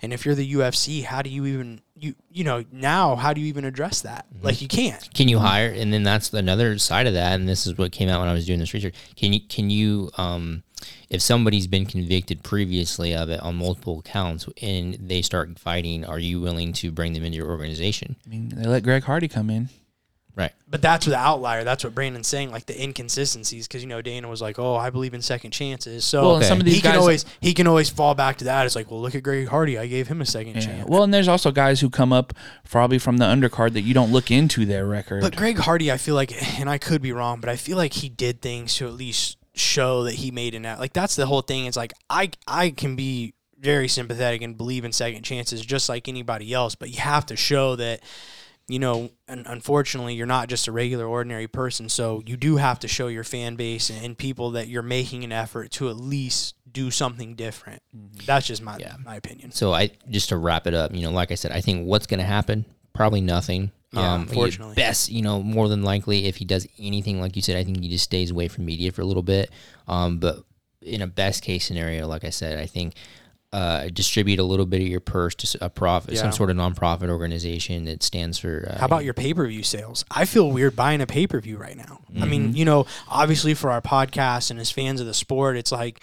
And 0.02 0.14
if 0.14 0.26
you're 0.26 0.36
the 0.36 0.54
UFC, 0.54 1.04
how 1.04 1.22
do 1.22 1.30
you 1.30 1.46
even 1.46 1.82
you 1.96 2.16
you 2.32 2.44
know 2.44 2.64
now? 2.72 3.16
How 3.16 3.34
do 3.34 3.42
you 3.42 3.48
even 3.48 3.66
address 3.66 4.02
that? 4.02 4.26
Like 4.42 4.62
you 4.62 4.68
can't. 4.68 5.14
Can 5.14 5.28
you 5.28 5.40
hire? 5.40 5.70
And 5.70 5.92
then 5.92 6.04
that's 6.04 6.34
another 6.34 6.78
side 6.78 7.08
of 7.08 7.14
that. 7.14 7.34
And 7.34 7.50
this 7.50 7.68
is 7.68 7.78
what 7.78 7.92
came 7.92 8.08
out 8.08 8.22
when 8.22 8.30
I 8.30 8.34
was 8.34 8.46
doing 8.46 8.60
this 8.60 8.74
research. 8.74 8.96
Can 9.16 9.34
you 9.34 9.42
can 9.42 9.70
you 9.70 10.10
um, 10.18 10.64
if 11.10 11.22
somebody's 11.22 11.68
been 11.68 11.86
convicted 11.86 12.44
previously 12.44 13.14
of 13.16 13.30
it 13.30 13.42
on 13.42 13.56
multiple 13.56 14.02
counts 14.04 14.48
and 14.62 14.96
they 14.96 15.22
start 15.22 15.58
fighting, 15.60 16.06
are 16.06 16.20
you 16.20 16.40
willing 16.40 16.74
to 16.74 16.92
bring 16.92 17.14
them 17.14 17.24
into 17.24 17.38
your 17.38 17.50
organization? 17.50 18.16
I 18.26 18.30
mean, 18.30 18.50
they 18.50 18.68
let 18.68 18.84
Greg 18.84 19.04
Hardy 19.04 19.28
come 19.28 19.50
in. 19.50 19.70
Right. 20.40 20.54
But 20.70 20.82
that's 20.82 21.06
the 21.06 21.16
outlier. 21.18 21.64
That's 21.66 21.84
what 21.84 21.94
Brandon's 21.94 22.28
saying, 22.28 22.52
like 22.52 22.66
the 22.66 22.82
inconsistencies. 22.82 23.68
Because 23.68 23.84
you 23.84 23.90
know 23.90 24.02
Dana 24.02 24.30
was 24.30 24.42
like, 24.42 24.58
"Oh, 24.58 24.76
I 24.76 24.90
believe 24.90 25.14
in 25.14 25.22
second 25.22 25.52
chances." 25.52 26.06
So 26.06 26.22
Well, 26.22 26.36
and 26.38 26.46
some 26.46 26.60
of 26.60 26.66
these 26.66 26.76
he 26.76 26.82
can 26.82 26.92
guys- 26.92 27.00
always 27.02 27.26
he 27.42 27.54
can 27.54 27.68
always 27.68 27.90
fall 27.90 28.16
back 28.16 28.38
to 28.38 28.46
that. 28.46 28.66
It's 28.66 28.76
like, 28.76 28.90
well, 28.90 29.02
look 29.02 29.16
at 29.16 29.22
Greg 29.24 29.48
Hardy. 29.50 29.78
I 29.78 29.88
gave 29.88 30.08
him 30.08 30.22
a 30.22 30.26
second 30.26 30.56
Yeah. 30.56 30.62
chance. 30.62 30.88
Well, 30.90 31.04
and 31.04 31.14
there's 31.14 31.28
also 31.28 31.52
guys 31.52 31.82
who 31.82 31.90
come 31.90 32.14
up 32.14 32.34
probably 32.70 33.00
from 33.00 33.18
the 33.18 33.26
undercard 33.26 33.74
that 33.74 33.82
you 33.82 33.94
don't 33.94 34.12
look 34.12 34.32
into 34.32 34.66
their 34.66 34.86
record. 34.86 35.22
But 35.22 35.36
Greg 35.36 35.58
Hardy, 35.58 35.92
I 35.92 35.98
feel 35.98 36.16
like, 36.16 36.32
and 36.60 36.70
I 36.70 36.78
could 36.78 37.02
be 37.02 37.12
wrong, 37.12 37.42
but 37.42 37.50
I 37.50 37.58
feel 37.58 37.76
like 37.76 37.94
he 37.94 38.08
did 38.10 38.42
things 38.42 38.76
to 38.76 38.88
at 38.88 38.94
least 38.94 39.38
show 39.56 40.04
that 40.04 40.14
he 40.16 40.32
made 40.32 40.56
an 40.56 40.66
out. 40.66 40.80
Like 40.80 40.94
that's 40.94 41.16
the 41.18 41.26
whole 41.26 41.42
thing. 41.42 41.66
It's 41.66 41.76
like 41.76 41.92
I 42.10 42.30
I 42.48 42.70
can 42.70 42.96
be 42.96 43.34
very 43.60 43.90
sympathetic 43.90 44.42
and 44.42 44.56
believe 44.56 44.86
in 44.86 44.94
second 44.94 45.24
chances 45.24 45.60
just 45.66 45.90
like 45.90 46.08
anybody 46.08 46.54
else, 46.54 46.76
but 46.76 46.90
you 46.92 47.02
have 47.02 47.26
to 47.26 47.36
show 47.36 47.76
that. 47.76 48.00
You 48.70 48.80
know, 48.80 49.10
and 49.28 49.46
unfortunately, 49.48 50.14
you're 50.14 50.28
not 50.28 50.48
just 50.48 50.68
a 50.68 50.72
regular, 50.72 51.06
ordinary 51.06 51.48
person. 51.48 51.90
So 51.90 52.22
you 52.26 52.38
do 52.38 52.58
have 52.58 52.80
to 52.80 52.88
show 52.88 53.08
your 53.08 53.24
fan 53.24 53.56
base 53.56 53.90
and 53.90 54.16
people 54.18 54.52
that 54.52 54.68
you're 54.68 54.84
making 54.84 55.24
an 55.24 55.32
effort 55.32 55.72
to 55.72 55.90
at 55.90 55.98
least 55.98 56.54
do 56.72 56.92
something 56.92 57.34
different. 57.34 57.82
That's 58.26 58.46
just 58.46 58.62
my 58.62 58.78
Yeah. 58.78 58.96
my 59.04 59.16
opinion. 59.16 59.52
So 59.52 59.74
I 59.74 59.90
just 60.10 60.30
to 60.30 60.38
wrap 60.38 60.68
it 60.68 60.76
up, 60.76 60.94
you 60.94 61.02
know, 61.02 61.10
like 61.12 61.32
I 61.32 61.36
said, 61.36 61.52
I 61.52 61.62
think 61.62 61.88
what's 61.88 62.06
going 62.06 62.20
to 62.20 62.26
happen 62.26 62.64
probably 62.94 63.22
nothing. 63.22 63.72
Yeah, 63.92 64.14
um, 64.14 64.22
unfortunately. 64.22 64.76
best, 64.76 65.10
you 65.10 65.24
know, 65.24 65.42
more 65.42 65.68
than 65.68 65.82
likely, 65.82 66.26
if 66.26 66.36
he 66.36 66.46
does 66.46 66.68
anything 66.78 67.20
like 67.20 67.36
you 67.36 67.42
said, 67.42 67.58
I 67.58 67.64
think 67.64 67.82
he 67.82 67.90
just 67.90 68.04
stays 68.04 68.30
away 68.30 68.48
from 68.48 68.66
media 68.66 68.92
for 68.92 69.02
a 69.02 69.06
little 69.06 69.24
bit. 69.24 69.50
Um, 69.88 70.20
but 70.20 70.44
in 70.84 71.02
a 71.02 71.08
best 71.08 71.42
case 71.42 71.66
scenario, 71.66 72.06
like 72.08 72.24
I 72.24 72.30
said, 72.30 72.60
I 72.60 72.68
think 72.68 72.94
uh, 73.52 73.88
distribute 73.92 74.38
a 74.38 74.44
little 74.44 74.66
bit 74.68 74.80
of 74.82 74.88
your 74.88 75.00
purse 75.00 75.34
to 75.36 75.58
a 75.66 75.70
profit, 75.70 76.14
Yeah. 76.14 76.22
some 76.22 76.32
sort 76.32 76.52
of 76.52 76.56
nonprofit 76.58 77.10
organization 77.10 77.86
that 77.86 78.04
stands 78.04 78.38
for. 78.38 78.68
Uh, 78.72 78.80
How 78.80 78.86
about 78.86 79.04
your 79.06 79.14
pay 79.16 79.34
per 79.34 79.48
view 79.48 79.64
sales? 79.64 80.06
I 80.12 80.26
feel 80.26 80.52
weird 80.52 80.76
buying 80.76 81.02
a 81.02 81.08
pay 81.08 81.26
per 81.26 81.40
view 81.40 81.58
right 81.58 81.76
now. 81.76 82.02
I 82.10 82.20
Mm-hmm. 82.20 82.30
mean, 82.30 82.56
you 82.56 82.66
know, 82.66 82.86
obviously 83.08 83.54
for 83.56 83.72
our 83.72 83.82
podcast 83.82 84.52
and 84.52 84.60
as 84.60 84.70
fans 84.70 85.02
of 85.02 85.08
the 85.08 85.14
sport, 85.16 85.58
it's 85.58 85.72
like, 85.72 86.00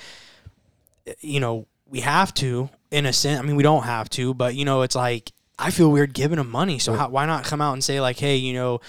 you 1.20 1.40
know, 1.40 1.66
we 1.88 2.01
have 2.01 2.34
to 2.34 2.68
in 2.90 3.07
a 3.07 3.12
sense. 3.12 3.38
I 3.40 3.42
mean, 3.47 3.57
we 3.57 3.62
don't 3.62 3.84
have 3.84 4.11
to, 4.11 4.34
but 4.34 4.55
you 4.57 4.64
know, 4.64 4.82
it's 4.82 4.97
like 4.97 5.30
I 5.59 5.70
feel 5.70 5.90
weird 5.90 6.12
giving 6.14 6.38
them 6.38 6.51
money. 6.51 6.78
So 6.80 6.94
how, 6.94 7.09
why 7.09 7.26
not 7.26 7.44
come 7.44 7.61
out 7.61 7.72
and 7.74 7.82
say 7.84 8.01
like, 8.01 8.18
hey, 8.18 8.36
you 8.36 8.55
know, 8.55 8.80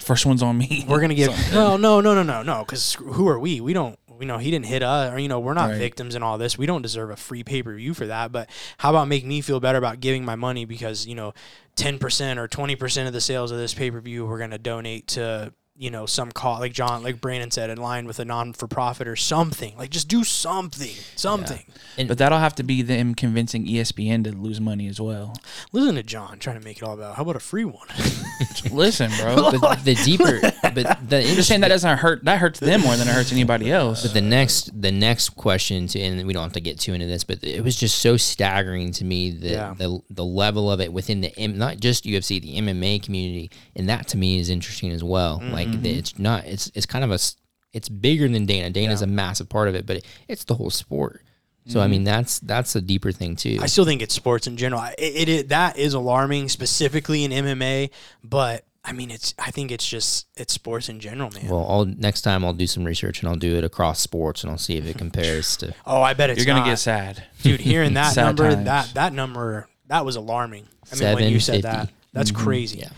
First 0.00 0.26
one's 0.26 0.42
on 0.42 0.58
me. 0.58 0.84
we're 0.88 1.00
gonna 1.00 1.14
give 1.14 1.30
no, 1.52 1.76
no, 1.76 2.00
no, 2.02 2.12
no, 2.14 2.22
no, 2.22 2.42
no, 2.42 2.60
because 2.64 2.94
who 2.94 3.28
are 3.28 3.38
we? 3.38 3.60
We 3.62 3.72
don't. 3.72 3.98
You 4.20 4.26
know, 4.26 4.38
he 4.38 4.50
didn't 4.50 4.66
hit 4.66 4.82
us, 4.82 5.12
or 5.12 5.18
you 5.18 5.28
know, 5.28 5.40
we're 5.40 5.54
not 5.54 5.70
Right. 5.70 5.78
victims 5.78 6.14
in 6.14 6.22
all 6.22 6.38
this. 6.38 6.56
We 6.58 6.66
don't 6.66 6.82
deserve 6.82 7.10
a 7.10 7.16
free 7.16 7.42
pay 7.44 7.62
per 7.62 7.74
view 7.74 7.94
for 7.94 8.06
that. 8.06 8.32
But 8.32 8.48
how 8.78 8.90
about 8.90 9.08
make 9.08 9.24
me 9.24 9.40
feel 9.40 9.60
better 9.60 9.78
about 9.78 10.00
giving 10.00 10.24
my 10.24 10.36
money 10.36 10.64
because 10.64 11.06
you 11.06 11.14
know, 11.14 11.34
ten 11.74 11.98
percent 11.98 12.38
or 12.38 12.48
twenty 12.48 12.76
percent 12.76 13.06
of 13.06 13.12
the 13.12 13.20
sales 13.20 13.50
of 13.50 13.58
this 13.58 13.74
pay 13.74 13.90
per 13.90 14.00
view 14.00 14.26
we're 14.26 14.38
gonna 14.38 14.58
donate 14.58 15.06
to 15.08 15.52
you 15.78 15.90
know 15.90 16.06
some 16.06 16.32
call 16.32 16.58
like 16.60 16.72
John, 16.72 17.02
like 17.02 17.20
Brandon 17.20 17.50
said, 17.50 17.70
in 17.70 17.78
line 17.78 18.06
with 18.06 18.18
a 18.18 18.24
non 18.24 18.52
for 18.52 18.66
profit 18.66 19.06
or 19.06 19.16
something. 19.16 19.76
Like 19.76 19.90
just 19.90 20.08
do 20.08 20.24
something, 20.24 20.94
something. 21.16 21.64
But 22.06 22.18
that'll 22.18 22.38
have 22.38 22.54
to 22.56 22.62
be 22.62 22.82
them 22.82 23.14
convincing 23.14 23.66
ESPN 23.66 24.24
to 24.24 24.32
lose 24.32 24.60
money 24.60 24.86
as 24.88 25.00
well. 25.00 25.34
Listen 25.72 25.94
to 25.96 26.02
John 26.02 26.38
trying 26.38 26.58
to 26.58 26.64
make 26.64 26.78
it 26.78 26.82
all 26.82 26.94
about 26.94 27.16
how 27.16 27.22
about 27.22 27.36
a 27.36 27.40
free 27.40 27.64
one? 27.64 27.86
Listen, 28.70 29.10
bro. 29.20 29.52
but 29.60 29.76
the 29.84 29.94
deeper, 30.04 30.40
but 30.74 30.98
the 31.08 31.18
I'm 31.18 31.34
just 31.34 31.48
saying 31.48 31.60
that 31.62 31.68
doesn't 31.68 31.98
hurt. 31.98 32.24
That 32.24 32.38
hurts 32.38 32.60
them 32.60 32.80
more 32.82 32.96
than 32.96 33.08
it 33.08 33.12
hurts 33.12 33.32
anybody 33.32 33.70
else. 33.70 34.02
But 34.02 34.14
the 34.14 34.20
next, 34.20 34.80
the 34.80 34.92
next 34.92 35.30
question, 35.30 35.86
to, 35.88 36.00
and 36.00 36.26
we 36.26 36.32
don't 36.32 36.42
have 36.42 36.52
to 36.54 36.60
get 36.60 36.78
too 36.78 36.92
into 36.94 37.06
this, 37.06 37.24
but 37.24 37.42
it 37.42 37.62
was 37.62 37.76
just 37.76 37.98
so 37.98 38.16
staggering 38.16 38.92
to 38.92 39.04
me 39.04 39.30
the 39.30 39.48
Yeah. 39.48 39.74
the, 39.76 40.00
the 40.10 40.24
level 40.24 40.70
of 40.70 40.80
it 40.80 40.92
within 40.92 41.20
the 41.20 41.36
M- 41.38 41.58
not 41.58 41.78
just 41.78 42.04
UFC, 42.04 42.40
the 42.40 42.56
MMA 42.60 43.02
community, 43.02 43.50
and 43.74 43.88
that 43.88 44.08
to 44.08 44.16
me 44.16 44.38
is 44.38 44.48
interesting 44.50 44.90
as 44.90 45.02
well. 45.04 45.38
Mm-hmm. 45.40 45.52
Like 45.52 45.65
Mm-hmm. 45.72 45.86
it's 45.86 46.18
not, 46.18 46.44
it's 46.46 46.70
it's 46.74 46.86
kind 46.86 47.04
of 47.04 47.10
a. 47.10 47.18
it's 47.72 47.88
bigger 47.88 48.28
than 48.28 48.46
Dana. 48.46 48.70
Dana 48.70 48.86
Dana's 48.86 49.02
a 49.02 49.06
massive 49.06 49.48
part 49.48 49.68
of 49.68 49.74
it, 49.74 49.86
but 49.86 50.02
it's 50.28 50.44
the 50.44 50.54
whole 50.54 50.70
sport. 50.70 51.22
So 51.68 51.80
I 51.80 51.88
mean, 51.88 52.04
that's 52.04 52.38
that's 52.38 52.76
a 52.76 52.80
deeper 52.80 53.10
thing 53.10 53.34
too. 53.34 53.58
I 53.60 53.66
still 53.66 53.84
think 53.84 54.00
it's 54.00 54.14
sports 54.14 54.46
in 54.46 54.56
general. 54.56 54.82
It, 54.96 54.98
it, 54.98 55.28
it 55.28 55.48
that 55.48 55.76
is 55.76 55.94
alarming, 55.94 56.48
specifically 56.48 57.24
in 57.24 57.32
MMA. 57.32 57.90
But 58.22 58.64
I 58.84 58.92
mean, 58.92 59.10
it's 59.10 59.34
I 59.36 59.50
think 59.50 59.72
it's 59.72 59.84
just 59.88 60.28
it's 60.36 60.52
sports 60.52 60.88
in 60.88 61.00
general, 61.00 61.28
man. 61.34 61.48
well, 61.48 61.66
I'll 61.68 61.84
next 61.84 62.20
time 62.22 62.44
I'll 62.44 62.52
do 62.52 62.68
some 62.68 62.84
research 62.84 63.18
and 63.20 63.28
I'll 63.28 63.34
do 63.34 63.56
it 63.56 63.64
across 63.64 63.98
sports 63.98 64.44
and 64.44 64.52
I'll 64.52 64.58
see 64.58 64.76
if 64.76 64.86
it 64.86 64.96
compares 65.04 65.56
to. 65.56 65.74
oh, 65.84 66.00
I 66.02 66.14
bet 66.14 66.30
it's 66.30 66.38
You're 66.38 66.46
gonna 66.46 66.60
not. 66.60 66.66
get 66.66 66.78
sad. 66.78 67.24
dude. 67.42 67.58
Hearing 67.58 67.94
that 68.00 68.12
Sad 68.12 68.26
number, 68.26 68.48
times. 68.52 68.64
that 68.66 68.94
that 68.94 69.12
number, 69.12 69.68
that 69.88 70.04
was 70.04 70.14
alarming. 70.14 70.68
I 70.92 70.94
mean, 71.00 71.14
when 71.16 71.32
you 71.32 71.40
said 71.40 71.62
750. 71.62 71.62
that, 71.62 71.92
that's 72.12 72.30
crazy. 72.30 72.78
Yeah. 72.78 72.90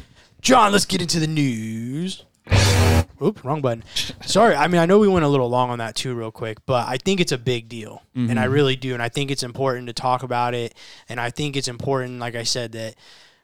John, 0.43 0.73
let's 0.73 0.85
get 0.85 1.01
into 1.01 1.21
the 1.21 1.27
news. 1.27 2.23
Oop, 3.23 3.43
wrong 3.45 3.61
button. 3.61 3.85
Sorry. 4.23 4.55
I 4.55 4.69
mean, 4.69 4.81
I 4.81 4.87
know 4.87 4.99
we 4.99 5.09
went 5.09 5.25
a 5.25 5.29
little 5.29 5.49
long 5.49 5.71
on 5.71 5.79
that 5.79 5.97
too, 5.97 6.15
real 6.15 6.31
quick, 6.31 6.65
but 6.67 6.89
I 6.89 6.99
think 6.99 7.21
it's 7.21 7.33
a 7.33 7.39
big 7.39 7.69
deal, 7.69 8.03
and 8.15 8.39
I 8.39 8.45
really 8.45 8.77
do, 8.77 8.95
and 8.95 9.03
I 9.03 9.09
think 9.09 9.31
it's 9.31 9.43
important 9.43 9.87
to 9.89 9.93
talk 9.93 10.23
about 10.23 10.55
it, 10.55 10.75
and 11.09 11.21
I 11.21 11.31
think 11.31 11.57
it's 11.57 11.69
important, 11.69 12.21
like 12.21 12.35
I 12.35 12.45
said, 12.45 12.73
that, 12.73 12.95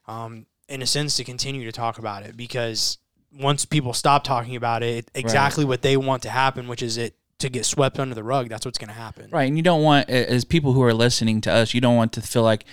um, 0.06 0.46
in 0.68 0.82
a 0.82 0.86
sense, 0.86 1.16
to 1.16 1.24
continue 1.24 1.64
to 1.64 1.72
talk 1.72 1.98
about 1.98 2.22
it 2.24 2.36
because 2.36 2.98
once 3.32 3.64
people 3.64 3.92
stop 3.92 4.24
talking 4.24 4.56
about 4.56 4.82
it, 4.82 5.10
exactly 5.14 5.64
what 5.64 5.82
they 5.82 5.96
want 5.96 6.22
to 6.22 6.30
happen, 6.30 6.68
which 6.68 6.82
is 6.82 6.96
it 6.96 7.16
to 7.38 7.48
get 7.48 7.66
swept 7.66 7.98
under 7.98 8.14
the 8.14 8.22
rug. 8.22 8.48
That's 8.48 8.64
what's 8.64 8.78
going 8.78 8.88
to 8.88 8.94
happen. 8.94 9.28
Right, 9.30 9.44
and 9.44 9.56
you 9.56 9.62
don't 9.62 9.82
want 9.82 10.08
as 10.08 10.44
people 10.44 10.72
who 10.72 10.82
are 10.82 10.94
listening 10.94 11.40
to 11.42 11.52
us, 11.52 11.74
you 11.74 11.80
don't 11.80 11.96
want 11.96 12.12
to 12.12 12.22
feel 12.22 12.42
like 12.42 12.64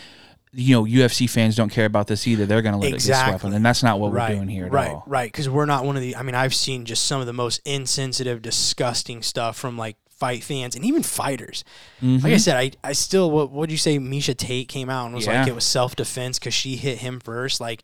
you 0.54 0.76
know 0.76 0.86
UFC 0.86 1.30
fans 1.30 1.56
don't 1.56 1.70
care 1.70 1.86
about 1.86 2.08
this 2.08 2.28
either. 2.28 2.45
They're 2.45 2.62
going 2.62 2.74
to 2.74 2.80
let 2.80 2.88
it 2.88 2.91
get 2.91 2.95
Exactly. 2.95 3.39
swept, 3.39 3.56
and 3.56 3.66
that's 3.66 3.84
not 3.84 3.99
what 3.99 4.12
right, 4.12 4.32
we're 4.32 4.36
doing 4.38 4.49
here 4.49 4.66
at 4.66 4.72
right, 4.72 4.91
all. 4.91 5.04
Right, 5.08 5.32
because 5.32 5.49
we're 5.49 5.66
not 5.66 5.86
one 5.86 5.95
of 5.95 6.02
the. 6.02 6.16
I 6.16 6.24
mean, 6.24 6.36
I've 6.36 6.54
seen 6.54 6.86
just 6.86 7.06
some 7.06 7.22
of 7.22 7.28
the 7.28 7.34
most 7.34 7.62
insensitive, 7.66 8.41
disgusting 8.41 9.22
stuff 9.22 9.58
from 9.58 9.78
like 9.78 9.97
fight 10.10 10.43
fans 10.43 10.76
and 10.76 10.86
even 10.86 11.02
fighters. 11.02 11.64
Mm-hmm. 12.02 12.24
Like 12.24 12.34
I 12.34 12.38
said, 12.38 12.56
I 12.56 12.72
I 12.84 12.93
still 12.93 13.32
what 13.32 13.52
would 13.52 13.72
you 13.72 13.78
say? 13.78 13.97
Miesha 13.97 14.36
Tate 14.38 14.68
came 14.68 14.89
out 14.89 15.06
and 15.06 15.16
was 15.16 15.28
like 15.28 15.47
it 15.47 15.56
was 15.56 15.66
self 15.66 15.95
defense 15.95 16.38
because 16.38 16.54
she 16.54 16.76
hit 16.76 16.99
him 16.99 17.20
first. 17.20 17.60
Like 17.60 17.84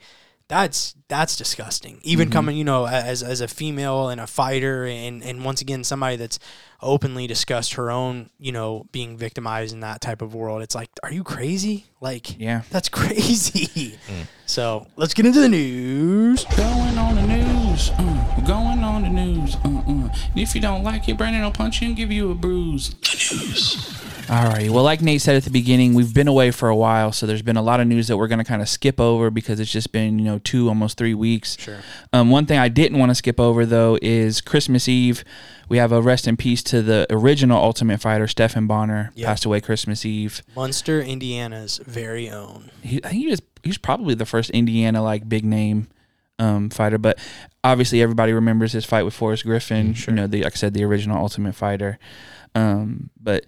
that's 0.49 0.95
that's 1.09 1.35
disgusting. 1.35 1.99
Even 2.03 2.27
Mm-hmm. 2.27 2.33
coming, 2.33 2.57
you 2.57 2.63
know, 2.63 2.87
as 2.87 3.21
as 3.23 3.41
a 3.41 3.47
female 3.47 4.09
and 4.09 4.21
a 4.21 4.27
fighter, 4.27 4.85
and 4.85 5.21
and 5.23 5.43
once 5.43 5.61
again 5.61 5.83
somebody 5.83 6.15
that's 6.15 6.39
openly 6.81 7.25
discussed 7.27 7.73
her 7.73 7.89
own, 7.89 8.29
you 8.39 8.51
know, 8.51 8.85
being 8.91 9.17
victimized 9.17 9.73
in 9.73 9.79
that 9.81 9.99
type 9.99 10.21
of 10.21 10.35
world. 10.35 10.61
It's 10.61 10.75
like, 10.75 10.89
are 11.01 11.11
you 11.11 11.23
crazy? 11.23 11.87
Like, 12.01 12.39
Yeah. 12.39 12.61
that's 12.69 12.87
crazy. 13.01 13.97
So 14.45 14.85
let's 14.95 15.13
get 15.15 15.25
into 15.25 15.39
the 15.41 15.49
news. 15.49 16.45
Going 16.55 16.97
on 16.99 17.15
the 17.15 17.23
news, 17.23 17.89
uh, 17.97 18.41
going 18.45 18.83
on 18.83 19.01
the 19.01 19.09
news. 19.09 19.55
Uh, 19.65 19.81
uh. 19.87 20.09
If 20.35 20.53
you 20.53 20.61
don't 20.61 20.83
like 20.83 21.09
it, 21.09 21.17
Brandon 21.17 21.41
will 21.41 21.51
punch 21.51 21.81
you 21.81 21.87
and 21.87 21.97
give 21.97 22.11
you 22.11 22.29
a 22.31 22.35
bruise. 22.35 22.89
The 22.91 23.45
news. 23.45 24.03
All 24.29 24.43
right. 24.45 24.69
Well, 24.69 24.83
like 24.83 25.01
Nate 25.01 25.21
said 25.21 25.35
at 25.35 25.43
the 25.43 25.49
beginning, 25.49 25.93
we've 25.93 26.13
been 26.13 26.27
away 26.27 26.51
for 26.51 26.67
a 26.69 26.75
while, 26.75 27.11
so 27.11 27.25
there's 27.25 27.41
been 27.41 27.55
a 27.57 27.61
lot 27.61 27.79
of 27.79 27.87
news 27.87 28.07
that 28.09 28.17
we're 28.17 28.27
going 28.27 28.39
to 28.39 28.45
kind 28.45 28.61
of 28.61 28.67
skip 28.67 28.99
over 28.99 29.29
because 29.31 29.59
it's 29.59 29.71
just 29.71 29.91
been 29.91 30.19
you 30.19 30.25
know 30.25 30.39
two, 30.39 30.67
almost 30.67 30.97
three 30.97 31.13
weeks. 31.13 31.57
Sure. 31.57 31.77
Um, 32.11 32.29
one 32.29 32.45
thing 32.45 32.59
I 32.59 32.67
didn't 32.67 32.99
want 32.99 33.09
to 33.11 33.15
skip 33.15 33.39
over 33.39 33.65
though 33.65 33.97
is 34.01 34.41
Christmas 34.41 34.87
Eve. 34.89 35.23
We 35.69 35.77
have 35.77 35.91
a 35.91 36.01
rest 36.01 36.27
in 36.27 36.37
peace 36.37 36.61
to 36.63 36.81
the 36.81 37.05
original 37.09 37.61
Ultimate 37.61 37.99
Fighter, 38.01 38.27
Stephan 38.27 38.67
Bonnar, 38.67 39.11
Yep. 39.15 39.25
passed 39.27 39.45
away 39.45 39.59
Christmas 39.61 40.05
Eve. 40.05 40.41
Munster, 40.55 41.01
Indiana's 41.01 41.79
very 41.85 42.29
own. 42.29 42.71
He, 42.81 43.03
I 43.03 43.09
think 43.09 43.21
he 43.21 43.27
was 43.27 43.41
he 43.63 43.69
was 43.69 43.77
probably 43.77 44.15
the 44.15 44.25
first 44.25 44.49
Indiana 44.51 45.01
like 45.01 45.27
big 45.27 45.45
name 45.45 45.87
um, 46.39 46.69
fighter, 46.69 46.97
but 46.97 47.17
obviously 47.63 48.01
everybody 48.01 48.31
remembers 48.33 48.71
his 48.73 48.85
fight 48.85 49.03
with 49.03 49.13
Forrest 49.13 49.43
Griffin. 49.43 49.93
Sure. 49.93 50.13
You 50.13 50.21
know, 50.21 50.27
the 50.27 50.43
like 50.43 50.53
I 50.53 50.55
said, 50.57 50.73
the 50.73 50.83
original 50.83 51.17
Ultimate 51.17 51.55
Fighter. 51.55 51.97
Um, 52.55 53.09
but 53.21 53.45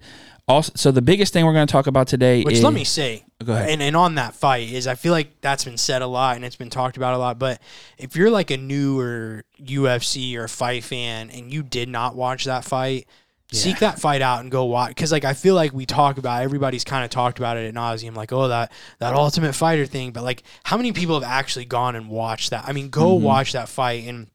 also, 0.50 0.72
so 0.76 0.90
the 0.90 1.02
biggest 1.02 1.32
thing 1.32 1.44
we're 1.46 1.52
going 1.52 1.66
to 1.66 1.72
talk 1.72 1.86
about 1.86 2.06
today 2.08 2.42
Which 2.42 2.56
is 2.56 2.62
let 2.64 2.72
me 2.74 2.84
say, 2.84 3.24
Go 3.44 3.52
ahead. 3.54 3.70
And, 3.70 3.82
and 3.82 3.96
on 3.96 4.16
that 4.16 4.34
fight 4.34 4.70
is 4.70 4.86
I 4.86 4.94
feel 4.94 5.12
like 5.12 5.40
that's 5.40 5.64
been 5.64 5.78
said 5.78 6.02
a 6.02 6.06
lot 6.06 6.36
and 6.36 6.44
it's 6.44 6.56
been 6.56 6.70
talked 6.70 6.96
about 6.96 7.14
a 7.14 7.18
lot. 7.18 7.38
But 7.38 7.60
if 7.98 8.16
you're 8.16 8.30
like 8.30 8.50
a 8.50 8.56
newer 8.56 9.44
UFC 9.60 10.36
or 10.36 10.46
fight 10.48 10.84
fan 10.84 11.30
and 11.30 11.52
you 11.52 11.62
did 11.62 11.88
not 11.88 12.14
watch 12.14 12.44
that 12.44 12.64
fight, 12.64 13.06
seek 13.52 13.80
that 13.80 13.98
fight 13.98 14.22
out 14.22 14.40
and 14.40 14.50
go 14.50 14.64
watch. 14.64 14.90
Because 14.90 15.10
like 15.10 15.24
I 15.24 15.32
feel 15.34 15.54
like 15.54 15.72
we 15.72 15.86
talk 15.86 16.18
about 16.18 16.42
everybody's 16.42 16.84
kind 16.84 17.02
of 17.04 17.10
talked 17.10 17.38
about 17.38 17.56
it 17.56 17.66
at 17.66 17.74
nauseum, 17.74 18.14
like 18.14 18.32
oh 18.32 18.48
that 18.48 18.70
that 18.98 19.14
Ultimate 19.14 19.54
Fighter 19.54 19.86
thing. 19.86 20.12
But 20.12 20.22
like 20.22 20.42
how 20.62 20.76
many 20.76 20.92
people 20.92 21.18
have 21.18 21.28
actually 21.28 21.64
gone 21.64 21.96
and 21.96 22.08
watched 22.08 22.50
that? 22.50 22.64
I 22.66 22.72
mean, 22.72 22.90
go 22.90 23.16
Mm-hmm. 23.16 23.24
watch 23.24 23.52
that 23.52 23.68
fight 23.68 24.06
and 24.06 24.28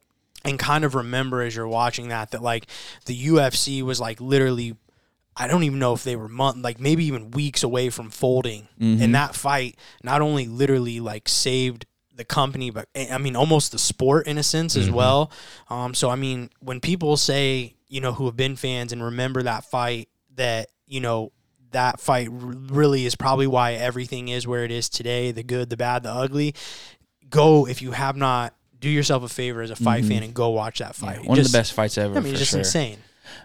and 0.43 0.59
kind 0.59 0.83
of 0.83 0.95
remember 0.95 1.41
as 1.41 1.55
you're 1.55 1.67
watching 1.67 2.09
that 2.09 2.31
that 2.31 2.41
like 2.41 2.67
the 3.05 3.27
UFC 3.27 3.81
was 3.81 3.99
like 3.99 4.19
literally 4.19 4.75
I 5.37 5.47
don't 5.47 5.63
even 5.63 5.79
know 5.79 5.93
if 5.93 6.03
they 6.03 6.15
were 6.15 6.27
month 6.29 6.63
like 6.63 6.79
maybe 6.79 7.05
even 7.05 7.31
weeks 7.31 7.63
away 7.63 7.89
from 7.89 8.09
folding. 8.09 8.67
And 8.79 9.15
that 9.15 9.35
fight 9.35 9.77
not 10.03 10.21
only 10.21 10.47
literally 10.47 10.99
like 10.99 11.27
saved 11.27 11.85
the 12.15 12.23
company, 12.23 12.69
but 12.69 12.87
eh, 12.95 13.07
I 13.13 13.17
mean 13.17 13.35
almost 13.35 13.71
the 13.73 13.79
sport 13.79 14.27
in 14.27 14.37
a 14.37 14.43
sense 14.43 14.75
as 14.77 14.89
well. 14.89 15.31
Um, 15.69 15.93
so 15.93 16.09
I 16.09 16.15
mean 16.15 16.49
when 16.59 16.79
people 16.79 17.17
say 17.17 17.75
you 17.89 18.01
know 18.01 18.13
who 18.13 18.25
have 18.25 18.35
been 18.37 18.55
fans 18.55 18.93
and 18.93 19.03
remember 19.03 19.43
that 19.43 19.65
fight 19.65 20.07
that 20.35 20.69
you 20.87 20.99
know 21.01 21.31
that 21.71 21.99
fight 21.99 22.29
r- 22.29 22.33
really 22.37 23.05
is 23.05 23.15
probably 23.15 23.47
why 23.47 23.73
everything 23.73 24.29
is 24.29 24.47
where 24.47 24.63
it 24.63 24.71
is 24.71 24.87
today 24.89 25.31
the 25.31 25.43
good 25.43 25.69
the 25.69 25.75
bad 25.77 26.03
the 26.03 26.09
ugly 26.11 26.55
go 27.29 27.67
if 27.67 27.81
you 27.81 27.91
have 27.91 28.15
not 28.15 28.55
do 28.79 28.89
yourself 28.89 29.23
a 29.23 29.27
favor 29.29 29.61
as 29.61 29.71
a 29.71 29.75
fight 29.75 30.05
fan 30.05 30.23
and 30.23 30.33
go 30.33 30.49
watch 30.49 30.79
that 30.79 30.95
fight 30.95 31.25
one 31.25 31.35
Just- 31.37 31.49
of 31.49 31.51
the 31.51 31.57
best 31.59 31.73
fights 31.73 31.97
ever. 31.97 32.15
I 32.17 32.21
mean 32.21 32.31
it's 32.33 32.39
just 32.39 32.51
sure. 32.51 32.59
insane 32.59 32.97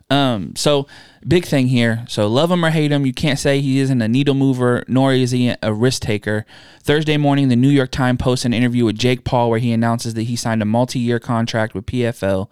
Um, 0.08 0.54
so 0.56 0.86
big 1.26 1.44
thing 1.44 1.68
here. 1.68 2.04
So 2.08 2.26
love 2.26 2.50
him 2.50 2.64
or 2.64 2.70
hate 2.70 2.92
him, 2.92 3.06
you 3.06 3.12
can't 3.12 3.38
say 3.38 3.60
he 3.60 3.78
isn't 3.80 4.02
a 4.02 4.08
needle 4.08 4.34
mover, 4.34 4.84
nor 4.88 5.12
is 5.12 5.30
he 5.30 5.54
a 5.62 5.72
risk 5.72 6.02
taker. 6.02 6.46
Thursday 6.82 7.16
morning, 7.16 7.48
the 7.48 7.56
New 7.56 7.68
York 7.68 7.90
Times 7.90 8.18
posts 8.20 8.44
an 8.44 8.52
interview 8.52 8.84
with 8.84 8.98
Jake 8.98 9.24
Paul 9.24 9.50
where 9.50 9.58
he 9.58 9.72
announces 9.72 10.14
that 10.14 10.22
he 10.22 10.36
signed 10.36 10.62
a 10.62 10.66
multi-year 10.66 11.18
contract 11.18 11.74
with 11.74 11.86
PFL, 11.86 12.48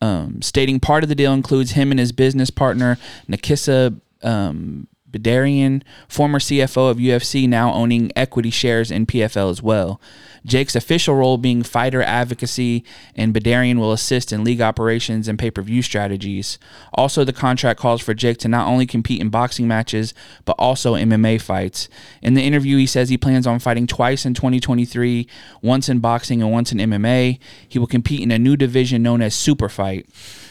um, 0.00 0.42
stating 0.42 0.80
part 0.80 1.02
of 1.02 1.08
the 1.08 1.14
deal 1.14 1.32
includes 1.32 1.72
him 1.72 1.90
and 1.90 1.98
his 1.98 2.12
business 2.12 2.50
partner 2.50 2.98
Nakisa 3.28 3.98
um, 4.22 4.88
Bidarian, 5.10 5.82
former 6.08 6.38
CFO 6.38 6.90
of 6.90 6.98
UFC, 6.98 7.48
now 7.48 7.72
owning 7.72 8.10
equity 8.16 8.50
shares 8.50 8.90
in 8.90 9.06
PFL 9.06 9.50
as 9.50 9.62
well. 9.62 10.00
Jake's 10.46 10.76
official 10.76 11.16
role 11.16 11.36
being 11.36 11.62
fighter 11.62 12.02
advocacy, 12.02 12.84
and 13.16 13.34
Bidarian 13.34 13.78
will 13.78 13.92
assist 13.92 14.32
in 14.32 14.44
league 14.44 14.60
operations 14.60 15.26
and 15.26 15.38
pay 15.38 15.50
per 15.50 15.60
view 15.60 15.82
strategies. 15.82 16.58
Also, 16.94 17.24
the 17.24 17.32
contract 17.32 17.80
calls 17.80 18.00
for 18.00 18.14
Jake 18.14 18.38
to 18.38 18.48
not 18.48 18.68
only 18.68 18.86
compete 18.86 19.20
in 19.20 19.28
boxing 19.28 19.66
matches, 19.66 20.14
but 20.44 20.54
also 20.58 20.94
MMA 20.94 21.40
fights. 21.40 21.88
In 22.22 22.34
the 22.34 22.42
interview, 22.42 22.76
he 22.76 22.86
says 22.86 23.08
he 23.08 23.18
plans 23.18 23.46
on 23.46 23.58
fighting 23.58 23.86
twice 23.86 24.24
in 24.24 24.34
2023, 24.34 25.26
once 25.62 25.88
in 25.88 25.98
boxing 25.98 26.40
and 26.40 26.52
once 26.52 26.70
in 26.70 26.78
MMA. 26.78 27.38
He 27.68 27.78
will 27.78 27.86
compete 27.88 28.20
in 28.20 28.30
a 28.30 28.38
new 28.38 28.56
division 28.56 29.02
known 29.02 29.20
as 29.22 29.34
Super 29.34 29.68
Fight 29.68 30.06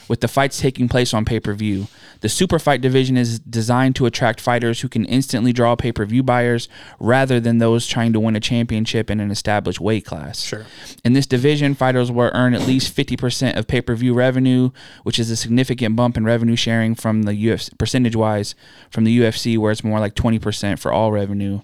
with 0.08 0.20
the 0.20 0.28
fights 0.28 0.60
taking 0.60 0.88
place 0.88 1.12
on 1.12 1.24
pay 1.24 1.40
per 1.40 1.52
view. 1.52 1.86
The 2.20 2.28
super 2.28 2.58
fight 2.58 2.80
division 2.80 3.16
is 3.16 3.38
designed 3.38 3.96
to 3.96 4.06
attract 4.06 4.40
fighters 4.40 4.80
who 4.80 4.88
can 4.88 5.04
instantly 5.04 5.52
draw 5.52 5.76
pay 5.76 5.92
per 5.92 6.04
view 6.04 6.22
buyers 6.22 6.68
rather 6.98 7.40
than 7.40 7.58
those 7.58 7.86
trying 7.86 8.12
to 8.12 8.20
win 8.20 8.36
a 8.36 8.40
championship 8.40 9.10
in 9.10 9.20
an 9.20 9.30
established 9.30 9.80
weight 9.80 10.04
class. 10.04 10.42
Sure. 10.42 10.66
In 11.04 11.12
this 11.12 11.26
division, 11.26 11.74
fighters 11.74 12.10
will 12.10 12.30
earn 12.34 12.54
at 12.54 12.66
least 12.66 12.96
50% 12.96 13.56
of 13.56 13.66
pay 13.66 13.80
per 13.80 13.94
view 13.94 14.14
revenue, 14.14 14.70
which 15.02 15.18
is 15.18 15.30
a 15.30 15.36
significant 15.36 15.96
bump 15.96 16.16
in 16.16 16.24
revenue 16.24 16.56
sharing 16.56 16.94
from 16.94 17.22
the 17.22 17.32
UFC, 17.32 17.76
percentage 17.78 18.16
wise 18.16 18.54
from 18.90 19.04
the 19.04 19.18
UFC, 19.18 19.58
where 19.58 19.72
it's 19.72 19.84
more 19.84 20.00
like 20.00 20.14
20% 20.14 20.78
for 20.78 20.92
all 20.92 21.12
revenue. 21.12 21.60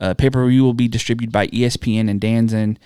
Uh, 0.00 0.14
pay 0.14 0.30
per 0.30 0.46
view 0.48 0.64
will 0.64 0.74
be 0.74 0.88
distributed 0.88 1.32
by 1.32 1.46
ESPN 1.48 2.08
and 2.08 2.20
Danzin. 2.20 2.78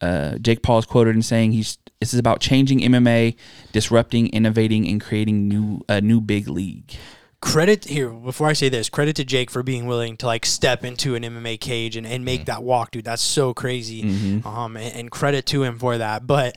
Uh, 0.00 0.36
Jake 0.38 0.62
Paul 0.62 0.78
is 0.78 0.86
quoted 0.86 1.14
in 1.14 1.22
saying 1.22 1.52
he's 1.52 1.78
this 2.00 2.12
is 2.12 2.18
about 2.18 2.40
changing 2.40 2.80
MMA, 2.80 3.36
disrupting, 3.72 4.28
innovating, 4.28 4.86
and 4.88 5.00
creating 5.00 5.48
new 5.48 5.84
a 5.88 6.00
new 6.00 6.20
big 6.20 6.48
league. 6.48 6.94
credit 7.40 7.84
here 7.84 8.10
before 8.10 8.48
I 8.48 8.54
say 8.54 8.68
this, 8.68 8.88
credit 8.88 9.16
to 9.16 9.24
Jake 9.24 9.50
for 9.50 9.62
being 9.62 9.86
willing 9.86 10.16
to 10.18 10.26
like 10.26 10.44
step 10.44 10.84
into 10.84 11.14
an 11.14 11.22
MMA 11.22 11.60
cage 11.60 11.96
and, 11.96 12.06
and 12.06 12.24
make 12.24 12.46
that 12.46 12.62
walk, 12.62 12.90
dude. 12.90 13.04
That's 13.04 13.22
so 13.22 13.54
crazy. 13.54 14.02
Um, 14.44 14.76
and, 14.76 14.94
and 14.96 15.10
credit 15.10 15.46
to 15.46 15.62
him 15.62 15.78
for 15.78 15.98
that. 15.98 16.26
But 16.26 16.56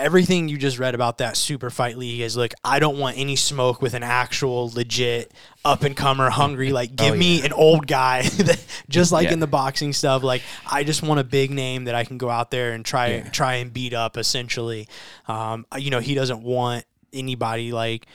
everything 0.00 0.48
you 0.48 0.58
just 0.58 0.78
read 0.78 0.94
about 0.94 1.18
that 1.18 1.36
super 1.36 1.70
fight 1.70 1.96
league 1.96 2.20
is 2.20 2.36
like, 2.36 2.54
I 2.64 2.78
don't 2.80 2.98
want 2.98 3.18
any 3.18 3.36
smoke 3.36 3.80
with 3.82 3.94
an 3.94 4.02
actual 4.02 4.70
legit 4.70 5.32
up 5.64 5.82
and 5.82 5.96
comer, 5.96 6.30
hungry. 6.30 6.72
Like, 6.80 6.96
give 6.96 7.16
me 7.16 7.42
an 7.42 7.52
old 7.52 7.86
guy, 7.86 8.22
just 8.88 9.12
like 9.12 9.26
Yeah. 9.28 9.34
in 9.34 9.40
the 9.40 9.46
boxing 9.46 9.92
stuff. 9.92 10.22
Like, 10.22 10.42
I 10.70 10.82
just 10.84 11.02
want 11.02 11.20
a 11.20 11.24
big 11.24 11.50
name 11.50 11.84
that 11.84 11.94
I 11.94 12.04
can 12.04 12.16
go 12.18 12.30
out 12.30 12.50
there 12.50 12.72
and 12.72 12.84
try 12.84 13.20
try 13.32 13.54
and 13.56 13.72
beat 13.72 13.92
up. 13.94 14.16
Essentially, 14.16 14.88
um, 15.28 15.66
you 15.76 15.90
know, 15.90 16.00
he 16.00 16.14
doesn't 16.14 16.42
want 16.42 16.84
anybody 17.12 17.72
like 17.72 18.06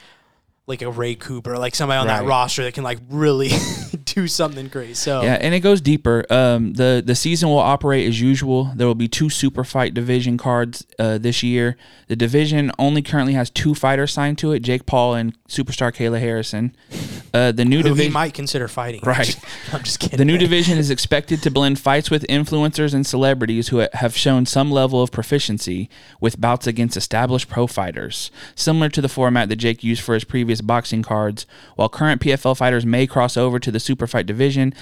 like 0.66 0.82
a 0.82 0.90
Ray 0.90 1.14
Cooper, 1.14 1.56
like 1.58 1.74
somebody 1.74 1.98
on 1.98 2.08
that 2.08 2.24
roster 2.24 2.64
that 2.64 2.74
can 2.74 2.82
like 2.82 2.98
really 3.08 3.50
do 4.04 4.26
something 4.26 4.66
great. 4.66 4.96
So 4.96 5.22
Yeah, 5.22 5.38
and 5.40 5.54
it 5.54 5.60
goes 5.60 5.80
deeper. 5.80 6.24
Um, 6.28 6.72
the 6.72 7.02
the 7.04 7.14
season 7.14 7.48
will 7.48 7.58
operate 7.58 8.08
as 8.08 8.20
usual. 8.20 8.72
There 8.74 8.86
will 8.86 8.96
be 8.96 9.06
two 9.06 9.30
super 9.30 9.62
fight 9.62 9.94
division 9.94 10.38
cards 10.38 10.84
uh, 10.98 11.18
this 11.18 11.42
year. 11.42 11.76
The 12.08 12.16
division 12.16 12.72
only 12.78 13.02
currently 13.02 13.34
has 13.34 13.48
two 13.48 13.74
fighters 13.74 14.12
signed 14.12 14.38
to 14.38 14.52
it: 14.52 14.60
Jake 14.60 14.86
Paul 14.86 15.14
and 15.14 15.36
superstar 15.46 15.94
Kayla 15.94 16.18
Harrison. 16.18 16.74
Uh, 17.32 17.52
the 17.52 17.64
new 17.64 17.82
division. 17.82 18.12
might 18.12 18.34
consider 18.34 18.66
fighting. 18.68 19.00
Right. 19.06 19.38
I'm 19.72 19.84
just 19.84 20.00
kidding. 20.00 20.16
The 20.16 20.24
new 20.24 20.36
division 20.36 20.78
is 20.78 20.90
expected 20.90 21.40
to 21.42 21.50
blend 21.50 21.78
fights 21.78 22.10
with 22.10 22.26
influencers 22.28 22.92
and 22.92 23.06
celebrities 23.06 23.68
who 23.68 23.86
have 23.92 24.16
shown 24.16 24.46
some 24.46 24.70
level 24.70 25.00
of 25.00 25.12
proficiency 25.12 25.88
with 26.20 26.40
bouts 26.40 26.66
against 26.66 26.96
established 26.96 27.48
pro 27.48 27.68
fighters, 27.68 28.32
similar 28.56 28.88
to 28.88 29.00
the 29.00 29.08
format 29.08 29.48
that 29.48 29.56
Jake 29.56 29.84
used 29.84 30.02
for 30.02 30.14
his 30.14 30.24
previous 30.24 30.55
boxing 30.60 31.02
cards. 31.02 31.46
While 31.74 31.88
current 31.88 32.20
PFL 32.20 32.56
fighters 32.56 32.86
may 32.86 33.06
cross 33.06 33.36
over 33.36 33.58
to 33.58 33.70
the 33.70 33.80
super 33.80 34.06
fight 34.06 34.26
division, 34.26 34.74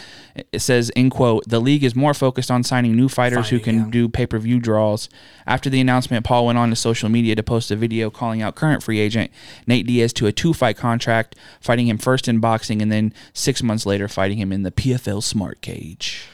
it 0.52 0.60
says, 0.60 0.90
in 0.90 1.10
quote, 1.10 1.44
the 1.48 1.60
league 1.60 1.84
is 1.84 1.94
more 1.94 2.14
focused 2.14 2.50
on 2.50 2.62
signing 2.62 2.96
new 2.96 3.08
fighters 3.08 3.48
who 3.48 3.60
can 3.60 3.76
yeah. 3.76 3.86
do 3.90 4.08
pay 4.08 4.26
per 4.26 4.38
view 4.38 4.60
draws. 4.60 5.08
After 5.46 5.70
the 5.70 5.80
announcement, 5.80 6.24
Paul 6.24 6.46
went 6.46 6.58
on 6.58 6.70
to 6.70 6.76
social 6.76 7.08
media 7.08 7.34
to 7.34 7.42
post 7.42 7.70
a 7.70 7.76
video 7.76 8.10
calling 8.10 8.42
out 8.42 8.54
current 8.54 8.82
free 8.82 8.98
agent 8.98 9.30
Nate 9.66 9.86
Diaz 9.86 10.12
to 10.14 10.26
a 10.26 10.32
two 10.32 10.52
fight 10.52 10.76
contract, 10.76 11.36
fighting 11.60 11.88
him 11.88 11.98
first 11.98 12.28
in 12.28 12.40
boxing 12.40 12.82
and 12.82 12.90
then 12.90 13.12
six 13.32 13.62
months 13.62 13.86
later 13.86 14.08
fighting 14.08 14.38
him 14.38 14.52
in 14.52 14.62
the 14.62 14.72
PFL 14.72 15.22
Smart 15.22 15.60
Cage. 15.60 16.28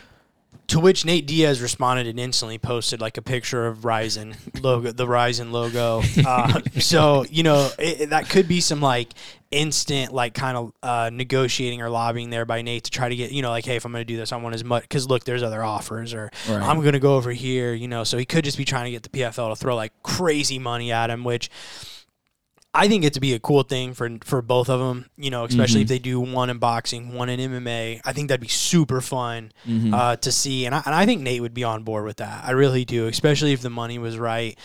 To 0.71 0.79
which 0.81 1.05
Nate 1.05 1.27
Diaz 1.27 1.61
responded 1.61 2.07
and 2.07 2.19
instantly 2.19 2.57
posted 2.59 3.01
like 3.01 3.17
a 3.17 3.23
picture 3.23 3.67
of 3.67 3.85
Rizin 3.85 4.37
logo, 4.63 4.93
the 4.93 5.07
Rizin 5.07 5.53
logo. 5.53 6.03
Uh, 6.25 6.61
so 6.79 7.25
you 7.31 7.43
know 7.43 7.71
it, 7.79 8.11
that 8.11 8.29
could 8.29 8.47
be 8.47 8.61
some 8.61 8.81
like 8.81 9.09
instant 9.51 10.13
like 10.13 10.33
kind 10.35 10.57
of 10.57 10.73
uh, 10.83 11.11
negotiating 11.13 11.83
or 11.83 11.91
lobbying 11.91 12.31
there 12.31 12.45
by 12.45 12.63
Nate 12.63 12.85
to 12.85 12.91
try 12.91 13.09
to 13.09 13.17
get 13.17 13.33
you 13.33 13.43
know 13.43 13.51
like 13.51 13.65
hey 13.65 13.77
if 13.77 13.85
I'm 13.85 13.91
going 13.93 14.03
to 14.03 14.05
do 14.05 14.17
this 14.17 14.31
I 14.33 14.37
want 14.37 14.55
as 14.55 14.63
much 14.63 14.83
because 14.83 15.09
look 15.09 15.25
there's 15.25 15.43
other 15.43 15.63
offers 15.65 16.15
or 16.15 16.31
Right. 16.49 16.63
I'm 16.63 16.81
going 16.81 16.93
to 16.93 17.01
go 17.01 17.17
over 17.17 17.33
here 17.33 17.75
you 17.75 17.89
know 17.89 18.05
so 18.05 18.17
he 18.17 18.25
could 18.25 18.45
just 18.45 18.59
be 18.59 18.65
trying 18.65 18.85
to 18.85 18.91
get 18.93 19.03
the 19.03 19.09
PFL 19.09 19.51
to 19.51 19.57
throw 19.57 19.75
like 19.75 19.93
crazy 20.03 20.59
money 20.59 20.93
at 20.93 21.11
him 21.11 21.25
which 21.25 21.51
I 22.73 22.87
think 22.87 23.05
it 23.05 23.15
to 23.15 23.21
be 23.21 23.35
a 23.35 23.41
cool 23.41 23.65
thing 23.65 23.95
for 23.95 24.09
for 24.25 24.43
both 24.43 24.69
of 24.71 24.79
them, 24.79 25.07
you 25.17 25.31
know, 25.31 25.45
especially 25.45 25.81
if 25.83 25.89
they 25.89 25.99
do 25.99 26.21
one 26.21 26.51
in 26.51 26.59
boxing, 26.59 27.13
one 27.15 27.29
in 27.29 27.41
MMA. 27.41 28.01
I 28.05 28.13
think 28.13 28.29
that'd 28.29 28.41
be 28.41 28.47
super 28.49 29.01
fun 29.01 29.51
uh, 29.93 30.17
to 30.17 30.31
see, 30.31 30.67
and 30.67 30.75
I, 30.75 30.83
and 30.87 30.95
I 30.95 31.05
think 31.05 31.21
Nate 31.23 31.41
would 31.41 31.55
be 31.55 31.65
on 31.65 31.83
board 31.83 32.05
with 32.05 32.19
that. 32.19 32.45
I 32.45 32.53
really 32.53 32.85
do, 32.85 33.07
especially 33.09 33.53
if 33.53 33.61
the 33.61 33.71
money 33.71 33.99
was 33.99 34.19
right. 34.19 34.57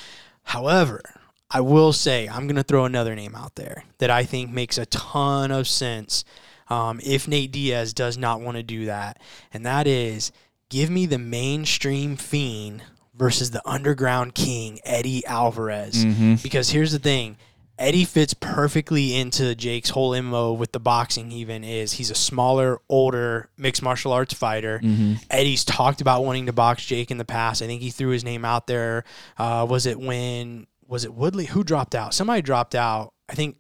However, 0.44 1.02
I 1.50 1.62
will 1.62 1.94
say 1.94 2.28
I'm 2.28 2.48
gonna 2.48 2.64
throw 2.64 2.86
another 2.86 3.16
name 3.16 3.36
out 3.36 3.56
there 3.56 3.84
that 3.98 4.12
I 4.12 4.24
think 4.24 4.52
makes 4.52 4.78
a 4.78 4.86
ton 4.86 5.52
of 5.52 5.68
sense. 5.68 6.24
Um, 6.70 7.00
if 7.04 7.28
Nate 7.28 7.52
Diaz 7.52 7.94
does 7.94 8.18
not 8.18 8.42
want 8.42 8.58
to 8.58 8.64
do 8.64 8.86
that, 8.86 9.20
and 9.54 9.66
that 9.66 9.88
is 9.88 10.32
give 10.70 10.90
me 10.90 11.06
the 11.06 11.18
mainstream 11.20 12.18
fiend 12.18 12.84
versus 13.16 13.52
the 13.52 13.62
underground 13.68 14.36
king 14.36 14.80
Eddie 14.84 15.26
Alvarez. 15.26 16.04
Because 16.44 16.70
here's 16.70 16.92
the 16.92 17.00
thing. 17.00 17.38
Eddie 17.78 18.06
fits 18.06 18.34
perfectly 18.34 19.16
into 19.16 19.54
Jake's 19.54 19.90
whole 19.90 20.20
MO 20.22 20.54
with 20.54 20.72
the 20.72 20.80
boxing 20.80 21.32
even 21.32 21.64
is 21.64 21.94
he's 21.94 22.10
a 22.10 22.16
smaller, 22.16 22.80
older 22.88 23.50
mixed 23.58 23.82
martial 23.82 24.14
arts 24.14 24.34
fighter. 24.34 24.82
Eddie's 25.30 25.66
talked 25.66 26.00
about 26.02 26.24
wanting 26.24 26.46
to 26.46 26.54
box 26.54 26.86
Jake 26.86 27.12
in 27.12 27.18
the 27.18 27.26
past. 27.26 27.62
I 27.62 27.68
think 27.68 27.82
he 27.82 27.90
threw 27.90 28.10
his 28.10 28.24
name 28.24 28.46
out 28.46 28.68
there. 28.68 29.04
Uh, 29.38 29.66
was 29.70 29.86
it 29.86 30.00
when 30.00 30.68
was 30.88 31.04
it 31.04 31.14
Woodley? 31.14 31.46
Who 31.46 31.64
dropped 31.64 31.96
out? 31.96 32.14
Somebody 32.14 32.42
dropped 32.42 32.76
out. 32.76 33.14
I 33.28 33.36
think 33.36 33.58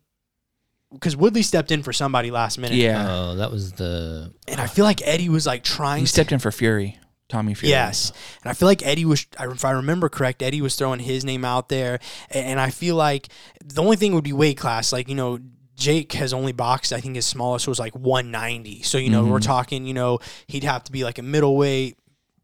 because 0.93 1.15
Woodley 1.17 1.41
stepped 1.41 1.71
in 1.71 1.83
for 1.83 1.91
somebody 1.91 2.31
last 2.31 2.57
minute. 2.57 2.77
Yeah. 2.77 3.05
Oh, 3.09 3.35
that 3.35 3.51
was 3.51 3.73
the 3.73 4.33
And 4.47 4.61
I 4.61 4.67
feel 4.67 4.85
like 4.85 5.01
Eddie 5.05 5.29
was 5.29 5.45
like 5.45 5.63
trying 5.63 5.99
He 5.99 6.05
to 6.05 6.11
stepped 6.11 6.31
in 6.31 6.39
for 6.39 6.51
Fury, 6.51 6.97
Tommy 7.27 7.53
Fury. 7.53 7.71
Yes, 7.71 8.11
and 8.43 8.51
I 8.51 8.53
feel 8.53 8.67
like 8.67 8.85
Eddie 8.85 9.05
was, 9.05 9.25
if 9.39 9.65
I 9.65 9.71
remember 9.71 10.09
correct, 10.09 10.41
Eddie 10.41 10.61
was 10.61 10.75
throwing 10.75 10.99
his 10.99 11.25
name 11.25 11.43
out 11.43 11.69
there, 11.69 11.99
and 12.29 12.59
I 12.59 12.69
feel 12.69 12.95
like 12.95 13.29
the 13.63 13.81
only 13.81 13.95
thing 13.95 14.13
would 14.13 14.23
be 14.23 14.33
weight 14.33 14.57
class. 14.57 14.93
Like 14.93 15.09
you 15.09 15.15
know, 15.15 15.39
Jake 15.75 16.13
has 16.13 16.33
only 16.33 16.51
boxed. 16.51 16.93
I 16.93 17.01
think 17.01 17.15
his 17.15 17.25
smallest 17.25 17.67
was 17.67 17.79
like 17.79 17.95
190. 17.95 18.83
So 18.83 18.97
you 18.97 19.09
know, 19.09 19.23
we're 19.23 19.39
mm-hmm. 19.39 19.47
talking. 19.47 19.85
You 19.85 19.93
know, 19.93 20.19
he'd 20.47 20.63
have 20.63 20.83
to 20.85 20.91
be 20.91 21.03
like 21.03 21.17
a 21.17 21.23
middleweight. 21.23 21.97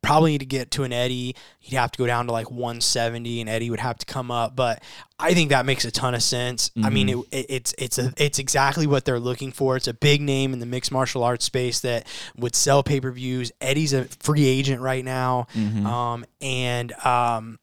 Probably 0.04 0.32
need 0.32 0.40
to 0.40 0.46
get 0.46 0.72
to 0.72 0.84
an 0.84 0.92
Eddie, 0.92 1.36
he'd 1.60 1.76
have 1.76 1.92
to 1.92 1.98
go 1.98 2.08
down 2.08 2.26
to 2.26 2.32
like 2.32 2.50
170, 2.50 3.40
and 3.42 3.50
Eddie 3.50 3.70
would 3.70 3.80
have 3.80 3.98
to 4.00 4.06
come 4.06 4.32
up. 4.32 4.56
But 4.56 4.82
I 5.20 5.36
think 5.36 5.50
that 5.52 5.66
makes 5.66 5.86
a 5.86 5.92
ton 5.92 6.16
of 6.16 6.24
sense. 6.24 6.72
I 6.84 6.90
mean, 6.90 7.08
it, 7.10 7.18
it, 7.32 7.46
it's 7.50 7.76
it's 7.78 7.98
a 8.00 8.12
it's 8.18 8.40
exactly 8.40 8.88
what 8.88 9.06
they're 9.06 9.20
looking 9.20 9.52
for. 9.52 9.76
It's 9.78 9.88
a 9.88 9.94
big 9.94 10.22
name 10.22 10.54
in 10.54 10.60
the 10.60 10.66
mixed 10.66 10.92
martial 10.92 11.24
arts 11.24 11.46
space 11.46 11.82
that 11.82 12.08
would 12.36 12.56
sell 12.56 12.82
pay 12.82 13.00
per 13.00 13.12
views. 13.12 13.52
Eddie's 13.62 13.94
a 13.94 14.06
free 14.06 14.48
agent 14.48 14.82
right 14.82 15.06
now, 15.06 15.46
um, 15.86 16.26
and 16.42 16.92
um, 17.06 17.60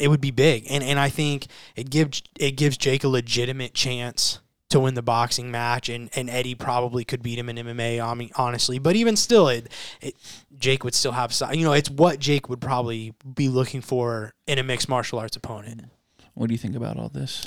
it 0.00 0.08
would 0.08 0.22
be 0.22 0.30
big. 0.30 0.66
And 0.70 0.82
and 0.82 0.98
I 0.98 1.10
think 1.10 1.46
it 1.76 1.90
gives 1.90 2.22
it 2.38 2.52
gives 2.52 2.78
Jake 2.78 3.04
a 3.04 3.08
legitimate 3.08 3.74
chance 3.74 4.40
to 4.70 4.80
win 4.80 4.94
the 4.94 5.02
boxing 5.02 5.50
match, 5.52 5.88
and, 5.88 6.10
and 6.16 6.28
Eddie 6.28 6.54
probably 6.56 7.04
could 7.04 7.22
beat 7.22 7.38
him 7.38 7.48
in 7.48 7.56
MMA. 7.56 8.30
Honestly, 8.34 8.78
but 8.80 8.96
even 8.96 9.14
still, 9.14 9.48
it, 9.48 9.68
it 10.00 10.16
Jake 10.58 10.84
would 10.84 10.94
still 10.94 11.12
have 11.12 11.32
si- 11.32 11.46
you 11.58 11.64
know 11.64 11.72
it's 11.72 11.90
what 11.90 12.18
Jake 12.18 12.48
would 12.48 12.60
probably 12.60 13.14
be 13.34 13.48
looking 13.48 13.80
for 13.80 14.32
in 14.46 14.58
a 14.58 14.62
mixed 14.62 14.88
martial 14.88 15.18
arts 15.18 15.36
opponent. 15.36 15.84
What 16.34 16.48
do 16.48 16.54
you 16.54 16.58
think 16.58 16.74
about 16.76 16.96
all 16.98 17.08
this? 17.08 17.44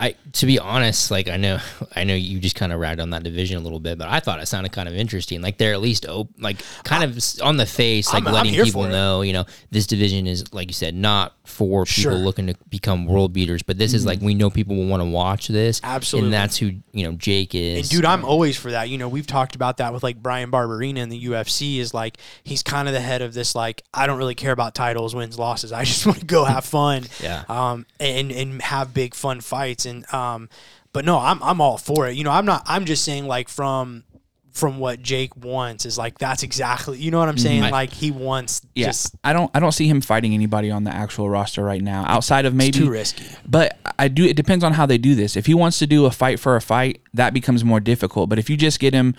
I 0.00 0.14
to 0.34 0.46
be 0.46 0.60
honest, 0.60 1.10
like 1.10 1.28
I 1.28 1.36
know 1.36 1.58
I 1.96 2.04
know 2.04 2.14
you 2.14 2.38
just 2.38 2.54
kind 2.54 2.72
of 2.72 2.78
ragged 2.78 3.00
on 3.00 3.10
that 3.10 3.24
division 3.24 3.56
a 3.56 3.60
little 3.60 3.80
bit, 3.80 3.98
but 3.98 4.06
I 4.08 4.20
thought 4.20 4.40
it 4.40 4.46
sounded 4.46 4.70
kind 4.70 4.88
of 4.88 4.94
interesting. 4.94 5.42
Like 5.42 5.58
they're 5.58 5.72
at 5.72 5.80
least 5.80 6.06
op- 6.06 6.30
like 6.38 6.58
kind 6.84 7.02
of 7.02 7.18
on 7.42 7.56
the 7.56 7.66
face, 7.66 8.06
like 8.12 8.22
I'm- 8.24 8.28
I'm 8.28 8.32
letting 8.34 8.64
people 8.64 8.84
know, 8.84 9.22
you 9.22 9.32
know, 9.32 9.44
this 9.70 9.86
division 9.88 10.26
is 10.28 10.52
like 10.54 10.68
you 10.68 10.74
said, 10.74 10.94
not 10.94 11.34
for 11.44 11.84
people 11.84 12.02
Sure. 12.12 12.14
looking 12.14 12.46
to 12.48 12.54
become 12.68 13.06
world 13.06 13.32
beaters, 13.32 13.62
but 13.62 13.76
this 13.78 13.92
is 13.92 14.06
like 14.06 14.20
we 14.20 14.34
know 14.34 14.50
people 14.50 14.76
will 14.76 14.86
want 14.86 15.00
to 15.02 15.08
watch 15.08 15.48
this. 15.48 15.80
Absolutely. 15.82 16.26
And 16.28 16.34
that's 16.34 16.56
who, 16.58 16.72
you 16.92 17.04
know, 17.04 17.12
Jake 17.12 17.54
is. 17.54 17.78
And 17.80 17.88
dude, 17.88 18.04
I'm 18.04 18.24
always 18.24 18.56
for 18.56 18.70
that. 18.70 18.88
You 18.90 18.98
know, 18.98 19.08
we've 19.08 19.26
talked 19.26 19.56
about 19.56 19.78
that 19.78 19.92
with 19.92 20.02
like 20.04 20.22
Bryan 20.22 20.50
Barberena 20.52 20.98
in 20.98 21.08
the 21.08 21.24
UFC. 21.26 21.78
Is 21.78 21.92
like 21.92 22.18
he's 22.44 22.62
kind 22.62 22.86
of 22.86 22.94
the 22.94 23.00
head 23.00 23.22
of 23.22 23.34
this. 23.34 23.54
Like 23.56 23.82
I 23.92 24.06
don't 24.06 24.18
really 24.18 24.34
care 24.36 24.52
about 24.52 24.74
titles, 24.76 25.14
wins, 25.14 25.38
losses. 25.38 25.72
I 25.72 25.82
just 25.84 26.06
want 26.06 26.20
to 26.20 26.26
go 26.26 26.44
have 26.44 26.64
fun. 26.64 27.04
Yeah. 27.20 27.42
Um. 27.48 27.84
And 27.98 28.30
and 28.30 28.62
have 28.62 28.94
big 28.94 29.14
fun 29.14 29.40
fights. 29.40 29.86
And 29.88 30.14
um. 30.14 30.48
But 30.92 31.04
no, 31.04 31.18
I'm 31.18 31.42
I'm 31.42 31.60
all 31.60 31.76
for 31.76 32.08
it. 32.08 32.16
You 32.16 32.24
know, 32.24 32.30
I'm 32.30 32.46
not. 32.46 32.62
I'm 32.66 32.84
just 32.84 33.04
saying 33.04 33.26
like 33.26 33.48
from 33.48 34.04
from 34.52 34.78
what 34.78 35.00
Jake 35.00 35.36
wants 35.36 35.86
is 35.86 35.96
like 35.98 36.18
that's 36.18 36.42
exactly. 36.42 36.98
You 36.98 37.10
know 37.10 37.18
what 37.18 37.28
I'm 37.28 37.38
saying? 37.38 37.62
I- 37.62 37.70
like 37.70 37.92
he 37.92 38.10
wants 38.10 38.62
Yeah, 38.74 38.86
just 38.86 39.14
I 39.22 39.32
don't. 39.32 39.50
I 39.54 39.60
don't 39.60 39.72
see 39.72 39.86
him 39.86 40.00
fighting 40.00 40.34
anybody 40.34 40.70
on 40.70 40.84
the 40.84 40.94
actual 40.94 41.28
roster 41.30 41.62
right 41.62 41.82
now, 41.82 42.04
outside 42.06 42.46
of 42.46 42.54
maybe 42.54 42.78
too 42.78 42.90
risky. 42.90 43.24
But 43.46 43.78
I 43.98 44.08
do. 44.08 44.24
It 44.24 44.34
depends 44.36 44.64
on 44.64 44.72
how 44.72 44.86
they 44.86 44.98
do 44.98 45.14
this. 45.14 45.36
If 45.36 45.46
he 45.46 45.54
wants 45.54 45.78
to 45.80 45.86
do 45.86 46.06
a 46.06 46.10
fight 46.10 46.40
for 46.40 46.56
a 46.56 46.60
fight, 46.60 47.00
that 47.14 47.32
becomes 47.34 47.64
more 47.64 47.80
difficult. 47.80 48.28
But 48.30 48.38
if 48.38 48.50
you 48.50 48.56
just 48.56 48.80
get 48.80 48.94
him, 48.94 49.14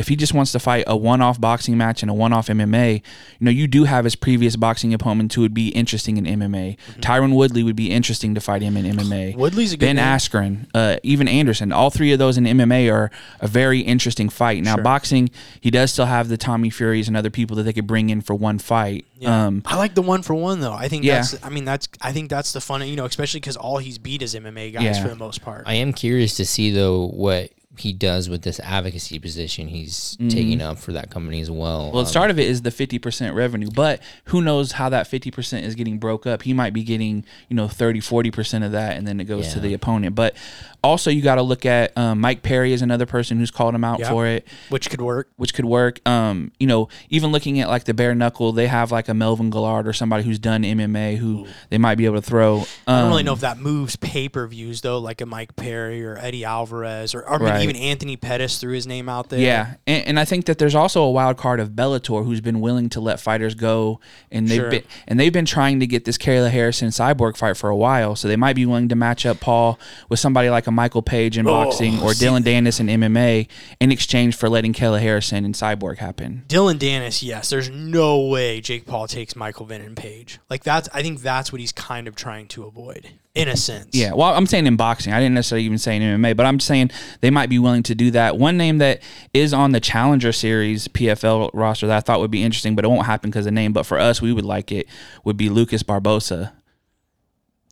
if 0.00 0.08
he 0.08 0.16
just 0.16 0.34
wants 0.34 0.50
to 0.52 0.58
fight 0.58 0.84
a 0.86 0.96
one-off 0.96 1.40
boxing 1.40 1.76
match 1.78 2.02
and 2.02 2.10
a 2.10 2.14
one-off 2.14 2.48
MMA, 2.48 2.94
you 2.96 3.44
know, 3.44 3.50
you 3.50 3.66
do 3.68 3.84
have 3.84 4.04
his 4.04 4.16
previous 4.16 4.56
boxing 4.56 4.92
opponents 4.92 5.34
who 5.34 5.42
would 5.42 5.54
be 5.54 5.68
interesting 5.68 6.16
in 6.16 6.24
MMA. 6.24 6.76
Tyron 7.00 7.34
Woodley 7.34 7.62
would 7.62 7.76
be 7.76 7.90
interesting 7.90 8.34
to 8.34 8.40
fight 8.40 8.62
him 8.62 8.76
in 8.76 8.84
MMA. 8.96 9.30
Mm-hmm. 9.30 9.38
Woodley's 9.40 9.72
a 9.72 9.76
good 9.76 9.86
Ben 9.86 9.96
name. 9.96 10.04
Askren, 10.04 10.66
uh, 10.74 10.96
even 11.02 11.28
Anderson. 11.28 11.70
All 11.72 11.90
three 11.90 12.12
of 12.12 12.18
those 12.18 12.36
in 12.36 12.44
MMA 12.44 12.92
are 12.92 13.10
a 13.40 13.46
very 13.46 13.80
interesting 13.80 14.28
fight. 14.28 14.62
Now, 14.64 14.76
boxing, 14.76 15.30
he 15.60 15.70
does 15.70 15.92
still 15.92 16.06
have 16.06 16.28
the 16.28 16.36
Tommy 16.36 16.70
Furies 16.70 17.06
and 17.08 17.16
other 17.16 17.30
people 17.30 17.56
that 17.56 17.62
they 17.64 17.72
could 17.72 17.86
bring 17.86 18.10
in 18.10 18.20
for 18.20 18.34
one 18.34 18.58
fight. 18.58 19.04
Um, 19.24 19.62
I 19.66 19.76
like 19.76 19.94
the 19.94 20.02
one 20.02 20.22
for 20.22 20.34
one 20.34 20.60
though. 20.60 20.72
I 20.72 20.88
think 20.88 21.04
Yeah. 21.04 21.16
that's. 21.16 21.44
I 21.44 21.50
mean, 21.50 21.64
that's. 21.66 21.88
I 22.00 22.12
think 22.12 22.30
that's 22.30 22.52
the 22.54 22.60
fun. 22.60 22.86
You 22.88 22.96
know, 22.96 23.04
especially 23.04 23.40
because 23.40 23.56
all 23.56 23.76
he's 23.76 23.98
beat 23.98 24.22
is 24.22 24.34
MMA 24.34 24.72
guys 24.72 24.82
Yeah. 24.82 25.02
for 25.02 25.08
the 25.08 25.16
most 25.16 25.42
part. 25.42 25.64
I 25.66 25.74
am 25.74 25.92
curious 25.92 26.36
to 26.38 26.46
see 26.46 26.70
though 26.70 27.08
what 27.08 27.50
he 27.78 27.92
does 27.92 28.28
with 28.28 28.42
this 28.42 28.58
advocacy 28.60 29.18
position 29.18 29.68
he's 29.68 30.16
taking 30.28 30.60
up 30.60 30.76
for 30.78 30.92
that 30.92 31.08
company 31.08 31.40
as 31.40 31.50
well. 31.50 31.84
Well, 31.84 31.92
the 31.92 31.98
Um, 32.00 32.06
start 32.06 32.30
of 32.30 32.38
it 32.38 32.46
is 32.48 32.62
the 32.62 32.70
fifty 32.70 32.98
percent 32.98 33.34
revenue, 33.36 33.70
but 33.72 34.00
who 34.24 34.42
knows 34.42 34.72
how 34.72 34.88
that 34.88 35.06
fifty 35.06 35.30
percent 35.30 35.64
is 35.64 35.74
getting 35.76 35.98
broke 35.98 36.26
up? 36.26 36.42
He 36.42 36.52
might 36.52 36.72
be 36.74 36.82
getting 36.82 37.24
you 37.48 37.56
know 37.56 37.68
30 37.68 38.00
40 38.00 38.30
percent 38.32 38.64
of 38.64 38.72
that, 38.72 38.96
and 38.96 39.06
then 39.06 39.20
it 39.20 39.24
goes 39.24 39.52
to 39.52 39.60
the 39.60 39.72
opponent. 39.74 40.14
But 40.14 40.34
also, 40.82 41.10
you 41.10 41.22
got 41.22 41.36
to 41.36 41.42
look 41.42 41.66
at 41.66 41.96
um, 41.96 42.20
Mike 42.20 42.42
Perry 42.42 42.72
is 42.72 42.82
another 42.82 43.06
person 43.06 43.38
who's 43.38 43.50
called 43.50 43.74
him 43.74 43.84
out 43.84 44.00
Yeah. 44.00 44.10
for 44.10 44.26
it, 44.26 44.46
which 44.68 44.88
could 44.90 45.00
work. 45.00 45.28
which 45.36 45.54
could 45.54 45.64
work. 45.64 46.06
Um, 46.08 46.52
you 46.58 46.66
know, 46.66 46.88
even 47.08 47.32
looking 47.32 47.60
at 47.60 47.68
like 47.68 47.84
the 47.84 47.94
bare 47.94 48.14
knuckle, 48.14 48.52
they 48.52 48.66
have 48.66 48.90
like 48.92 49.08
a 49.08 49.14
Melvin 49.14 49.50
Guillard 49.50 49.86
or 49.86 49.92
somebody 49.92 50.22
who's 50.24 50.38
done 50.38 50.62
MMA 50.62 51.16
who 51.18 51.46
they 51.70 51.78
might 51.78 51.96
be 51.96 52.04
able 52.06 52.16
to 52.16 52.22
throw. 52.22 52.58
Um, 52.58 52.66
I 52.86 53.00
don't 53.00 53.08
really 53.10 53.22
know 53.22 53.32
if 53.32 53.40
that 53.40 53.58
moves 53.58 53.96
pay 53.96 54.28
per 54.28 54.46
views 54.46 54.80
though, 54.80 54.98
like 54.98 55.20
a 55.20 55.26
Mike 55.26 55.56
Perry 55.56 56.04
or 56.04 56.16
Eddie 56.18 56.44
Alvarez 56.44 57.14
or, 57.14 57.22
or 57.28 57.38
Right. 57.38 57.62
even 57.62 57.76
Anthony 57.76 58.16
Pettis 58.16 58.58
threw 58.58 58.72
his 58.74 58.86
name 58.86 59.08
out 59.08 59.28
there. 59.30 59.40
Yeah, 59.40 59.74
and, 59.86 60.06
and 60.06 60.20
I 60.20 60.24
think 60.24 60.46
that 60.46 60.58
there's 60.58 60.74
also 60.74 61.02
a 61.02 61.10
wild 61.10 61.36
card 61.36 61.60
of 61.60 61.70
Bellator 61.70 62.24
who's 62.24 62.40
been 62.40 62.60
willing 62.60 62.88
to 62.90 63.00
let 63.00 63.20
fighters 63.20 63.54
go, 63.54 64.00
and 64.30 64.46
they've 64.48 64.56
Sure. 64.60 64.70
been 64.70 64.82
and 65.08 65.18
they've 65.18 65.32
been 65.32 65.46
trying 65.46 65.80
to 65.80 65.86
get 65.86 66.04
this 66.04 66.18
Kayla 66.18 66.50
Harrison 66.50 66.88
cyborg 66.88 67.36
fight 67.36 67.56
for 67.56 67.70
a 67.70 67.76
while, 67.76 68.14
so 68.16 68.28
they 68.28 68.36
might 68.36 68.56
be 68.56 68.66
willing 68.66 68.88
to 68.88 68.94
match 68.96 69.24
up 69.26 69.40
Paul 69.40 69.78
with 70.08 70.18
somebody 70.20 70.50
like 70.50 70.66
a 70.70 70.74
Michael 70.74 71.02
Page 71.02 71.36
in 71.36 71.44
boxing 71.44 71.98
oh, 72.00 72.06
or 72.06 72.14
Dillon 72.14 72.42
Danis 72.42 72.80
in 72.80 72.86
MMA 72.86 73.48
in 73.80 73.92
exchange 73.92 74.36
for 74.36 74.48
letting 74.48 74.72
Kayla 74.72 75.00
Harrison 75.00 75.44
and 75.44 75.54
cyborg 75.54 75.98
happen. 75.98 76.44
Dillon 76.48 76.78
Danis, 76.78 77.22
yes. 77.22 77.50
There's 77.50 77.68
no 77.68 78.26
way 78.26 78.60
Jake 78.60 78.86
Paul 78.86 79.06
takes 79.06 79.36
Michael 79.36 79.66
Venom 79.66 79.94
Page. 79.94 80.38
Like 80.48 80.64
that's 80.64 80.88
I 80.94 81.02
think 81.02 81.20
that's 81.20 81.52
what 81.52 81.60
he's 81.60 81.72
kind 81.72 82.08
of 82.08 82.16
trying 82.16 82.48
to 82.48 82.64
avoid. 82.64 83.10
In 83.32 83.46
a 83.46 83.56
sense. 83.56 83.90
Yeah, 83.92 84.12
well, 84.12 84.34
I'm 84.34 84.44
saying 84.46 84.66
in 84.66 84.74
boxing. 84.74 85.12
I 85.12 85.20
didn't 85.20 85.34
necessarily 85.34 85.64
even 85.64 85.78
say 85.78 85.94
in 85.94 86.02
MMA, 86.02 86.36
but 86.36 86.46
I'm 86.46 86.58
saying 86.58 86.90
they 87.20 87.30
might 87.30 87.40
might 87.40 87.48
be 87.48 87.58
willing 87.58 87.82
to 87.82 87.94
do 87.94 88.10
that. 88.10 88.36
One 88.36 88.58
name 88.58 88.76
that 88.78 89.00
is 89.32 89.54
on 89.54 89.72
the 89.72 89.80
Challenger 89.80 90.30
Series 90.30 90.88
PFL 90.88 91.48
roster 91.54 91.86
that 91.86 91.96
I 91.96 92.00
thought 92.00 92.20
would 92.20 92.30
be 92.30 92.42
interesting, 92.42 92.76
but 92.76 92.84
it 92.84 92.88
won't 92.88 93.06
happen 93.06 93.30
because 93.30 93.46
of 93.46 93.54
name. 93.54 93.72
But 93.72 93.86
for 93.86 93.98
us, 93.98 94.20
we 94.20 94.30
would 94.30 94.44
like 94.44 94.70
it. 94.70 94.86
Would 95.24 95.38
be 95.38 95.48
Lucas 95.48 95.82
Barbosa. 95.82 96.52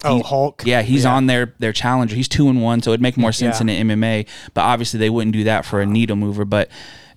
Oh, 0.05 0.23
Hulk. 0.23 0.63
Yeah, 0.65 0.83
he's 0.83 1.05
on 1.05 1.27
their 1.27 1.55
their 1.59 1.73
challenger. 1.73 2.15
He's 2.15 2.29
two 2.29 2.49
and 2.49 2.63
one, 2.63 2.83
so 2.83 2.91
it'd 2.91 3.01
make 3.01 3.17
more 3.17 3.33
sense 3.33 3.57
Yeah. 3.57 3.61
in 3.73 3.89
the 3.89 3.95
MMA. 3.95 4.27
But 4.55 4.63
obviously, 4.63 4.99
they 5.01 5.11
wouldn't 5.11 5.33
do 5.33 5.45
that 5.45 5.65
for 5.65 5.81
a 5.81 5.87
needle 5.87 6.15
mover. 6.17 6.45
But 6.45 6.69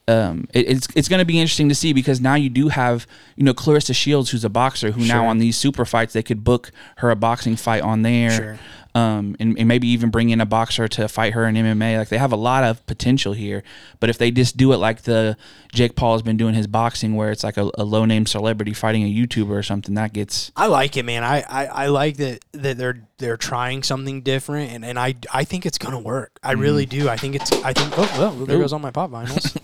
um, 0.07 0.47
it, 0.53 0.67
it's 0.67 0.88
it's 0.95 1.07
going 1.07 1.19
to 1.19 1.25
be 1.25 1.39
interesting 1.39 1.69
to 1.69 1.75
see 1.75 1.93
because 1.93 2.19
now 2.19 2.34
you 2.36 2.49
do 2.49 2.69
have 2.69 3.05
you 3.36 3.43
know 3.43 3.53
Claressa 3.53 3.95
Shields, 3.95 4.32
who's 4.32 4.43
a 4.43 4.49
boxer, 4.49 4.91
who 4.91 5.05
now 5.05 5.25
on 5.27 5.38
these 5.38 5.57
super 5.57 5.86
fights 5.86 6.13
they 6.13 6.23
could 6.23 6.43
book 6.43 6.71
her 6.97 7.11
a 7.11 7.15
boxing 7.15 7.55
fight 7.55 7.84
on 7.84 8.01
there. 8.01 8.32
Sure. 8.32 8.59
Um, 8.94 9.38
and, 9.39 9.58
and 9.58 9.70
maybe 9.70 9.88
even 9.88 10.10
bring 10.10 10.32
in 10.32 10.42
a 10.42 10.46
boxer 10.46 10.86
to 10.89 11.08
fight 11.08 11.32
her 11.32 11.46
in 11.46 11.56
MMA. 11.56 11.98
Like 11.98 12.10
they 12.10 12.18
have 12.18 12.34
a 12.34 12.38
lot 12.38 12.66
of 12.66 12.86
potential 12.88 13.32
here. 13.32 13.64
But 14.02 14.10
if 14.10 14.18
they 14.18 14.32
just 14.32 14.58
do 14.58 14.74
it 14.74 14.78
like 14.78 15.04
the 15.04 15.38
Jake 15.72 15.96
Paul 15.96 16.14
has 16.14 16.22
been 16.22 16.36
doing 16.36 16.56
his 16.56 16.68
boxing, 16.68 17.16
where 17.16 17.32
it's 17.32 17.44
like 17.44 17.56
a, 17.56 17.72
a 17.76 17.86
low 17.86 18.04
name 18.04 18.26
celebrity 18.26 18.74
fighting 18.74 19.04
a 19.04 19.14
YouTuber 19.14 19.52
or 19.52 19.64
something, 19.64 19.96
that 19.96 20.12
gets 20.12 20.52
I 20.58 20.68
like 20.68 20.98
it, 20.98 21.04
man. 21.04 21.24
I, 21.24 21.42
I, 21.42 21.66
I 21.68 21.86
like 21.88 22.18
that 22.18 22.44
that 22.52 22.78
they're 22.78 23.08
they're 23.18 23.38
trying 23.38 23.84
something 23.84 24.24
different, 24.24 24.74
and, 24.74 24.84
and 24.84 25.00
I 25.00 25.16
I 25.32 25.46
think 25.46 25.66
it's 25.66 25.78
gonna 25.78 26.00
work. 26.00 26.38
I 26.44 26.54
really 26.54 26.86
do. 26.86 27.08
I 27.08 27.16
think 27.16 27.36
it's 27.36 27.52
I 27.64 27.72
think 27.72 27.98
oh 27.98 28.14
well 28.20 28.32
there 28.46 28.60
goes 28.60 28.74
all 28.74 28.80
my 28.80 28.92
pop 28.92 29.12
vinyls. 29.12 29.58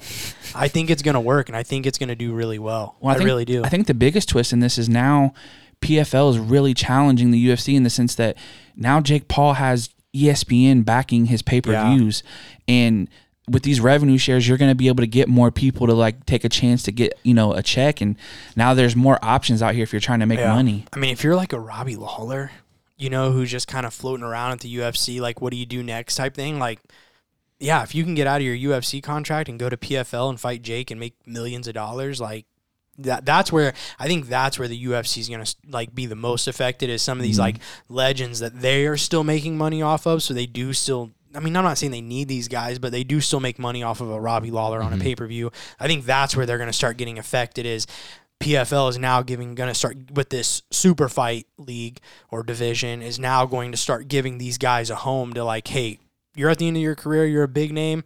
I 0.55 0.69
think 0.69 0.89
it's 0.89 1.01
gonna 1.01 1.19
work, 1.19 1.49
and 1.49 1.57
I 1.57 1.63
think 1.63 1.85
it's 1.85 1.97
gonna 1.97 2.15
do 2.15 2.33
really 2.33 2.59
well. 2.59 2.95
Well, 3.01 3.13
I, 3.13 3.17
think, 3.17 3.27
really 3.27 3.45
do. 3.45 3.63
I 3.65 3.69
think 3.69 3.87
the 3.87 3.93
biggest 3.93 4.29
twist 4.29 4.53
in 4.53 4.61
this 4.61 4.77
is 4.77 4.87
now 4.87 5.33
PFL 5.81 6.31
is 6.31 6.39
really 6.39 6.73
challenging 6.73 7.31
the 7.31 7.47
UFC 7.47 7.75
in 7.75 7.83
the 7.83 7.89
sense 7.89 8.15
that 8.15 8.37
now 8.77 9.01
Jake 9.01 9.27
Paul 9.27 9.53
has 9.55 9.89
ESPN 10.15 10.85
backing 10.85 11.25
his 11.25 11.41
pay 11.41 11.59
per 11.61 11.71
views, 11.85 12.23
and 12.67 13.07
with 13.49 13.63
these 13.63 13.79
revenue 13.79 14.17
shares, 14.17 14.47
you're 14.47 14.57
going 14.57 14.71
to 14.71 14.75
be 14.75 14.87
able 14.89 15.01
to 15.03 15.07
get 15.07 15.27
more 15.29 15.51
people 15.51 15.87
to 15.87 15.93
like 15.93 16.25
take 16.25 16.43
a 16.43 16.49
chance 16.49 16.83
to 16.83 16.91
get 16.91 17.17
you 17.23 17.33
know 17.33 17.53
a 17.53 17.61
check, 17.63 18.01
and 18.01 18.15
now 18.55 18.73
there's 18.73 18.95
more 18.95 19.19
options 19.21 19.61
out 19.61 19.73
here 19.75 19.83
if 19.83 19.91
you're 19.93 19.99
trying 19.99 20.19
to 20.19 20.25
make 20.25 20.39
Yeah. 20.39 20.53
money. 20.53 20.85
I 20.93 20.99
mean, 20.99 21.11
if 21.11 21.23
you're 21.23 21.35
like 21.35 21.53
a 21.53 21.59
Robbie 21.59 21.95
Lawler, 21.95 22.51
you 22.97 23.09
know, 23.09 23.31
who's 23.31 23.51
just 23.51 23.67
kind 23.67 23.85
of 23.85 23.93
floating 23.93 24.23
around 24.25 24.53
at 24.53 24.59
the 24.61 24.75
UFC, 24.77 25.19
like 25.21 25.41
what 25.41 25.51
do 25.51 25.57
you 25.57 25.65
do 25.65 25.83
next 25.83 26.15
type 26.15 26.33
thing, 26.35 26.59
like. 26.59 26.79
Yeah, 27.59 27.81
if 27.81 27.95
you 27.95 28.03
can 28.03 28.13
get 28.13 28.27
out 28.27 28.39
of 28.39 28.45
your 28.45 28.55
UFC 28.55 29.01
contract 29.01 29.49
and 29.49 29.57
go 29.57 29.67
to 29.67 29.75
PFL 29.75 30.29
and 30.29 30.39
fight 30.39 30.61
Jake 30.61 30.91
and 30.91 30.99
make 30.99 31.15
millions 31.25 31.67
of 31.67 31.73
dollars, 31.73 32.21
like 32.21 32.45
that 32.97 33.25
that's 33.25 33.51
where 33.51 33.73
I 33.99 34.07
think 34.07 34.27
that's 34.27 34.57
where 34.57 34.67
the 34.67 34.85
UFC 34.85 35.19
is 35.19 35.29
going 35.29 35.43
to 35.43 35.55
like 35.69 35.93
be 35.93 36.05
the 36.05 36.15
most 36.15 36.47
affected 36.47 36.89
is 36.89 37.01
some 37.01 37.17
of 37.17 37.23
these 37.23 37.35
mm-hmm. 37.35 37.43
like 37.43 37.55
legends 37.89 38.39
that 38.39 38.59
they 38.59 38.87
are 38.87 38.97
still 38.97 39.23
making 39.23 39.57
money 39.57 39.81
off 39.81 40.07
of 40.07 40.23
so 40.23 40.33
they 40.33 40.45
do 40.45 40.73
still 40.73 41.11
I 41.35 41.39
mean 41.39 41.55
I'm 41.55 41.63
not 41.63 41.77
saying 41.77 41.91
they 41.91 42.01
need 42.01 42.27
these 42.27 42.47
guys 42.47 42.79
but 42.79 42.91
they 42.91 43.03
do 43.03 43.21
still 43.21 43.39
make 43.39 43.59
money 43.59 43.83
off 43.83 44.01
of 44.01 44.09
a 44.09 44.19
Robbie 44.19 44.51
Lawler 44.51 44.81
on 44.81 44.93
a 44.93 44.95
mm-hmm. 44.95 45.03
pay-per-view. 45.03 45.51
I 45.79 45.87
think 45.87 46.05
that's 46.05 46.35
where 46.35 46.45
they're 46.45 46.57
going 46.57 46.69
to 46.69 46.73
start 46.73 46.97
getting 46.97 47.19
affected 47.19 47.65
is 47.65 47.85
PFL 48.39 48.89
is 48.89 48.97
now 48.97 49.21
giving 49.21 49.55
going 49.55 49.69
to 49.69 49.75
start 49.75 50.11
with 50.11 50.29
this 50.29 50.61
super 50.71 51.09
fight 51.09 51.47
league 51.57 51.99
or 52.29 52.43
division 52.43 53.01
is 53.01 53.19
now 53.19 53.45
going 53.45 53.71
to 53.71 53.77
start 53.77 54.07
giving 54.07 54.37
these 54.37 54.57
guys 54.57 54.89
a 54.89 54.95
home 54.95 55.33
to 55.33 55.43
like 55.43 55.67
hey, 55.67 55.99
you're 56.35 56.49
at 56.49 56.57
the 56.57 56.67
end 56.67 56.77
of 56.77 56.83
your 56.83 56.95
career, 56.95 57.25
you're 57.25 57.43
a 57.43 57.47
big 57.47 57.73
name, 57.73 58.03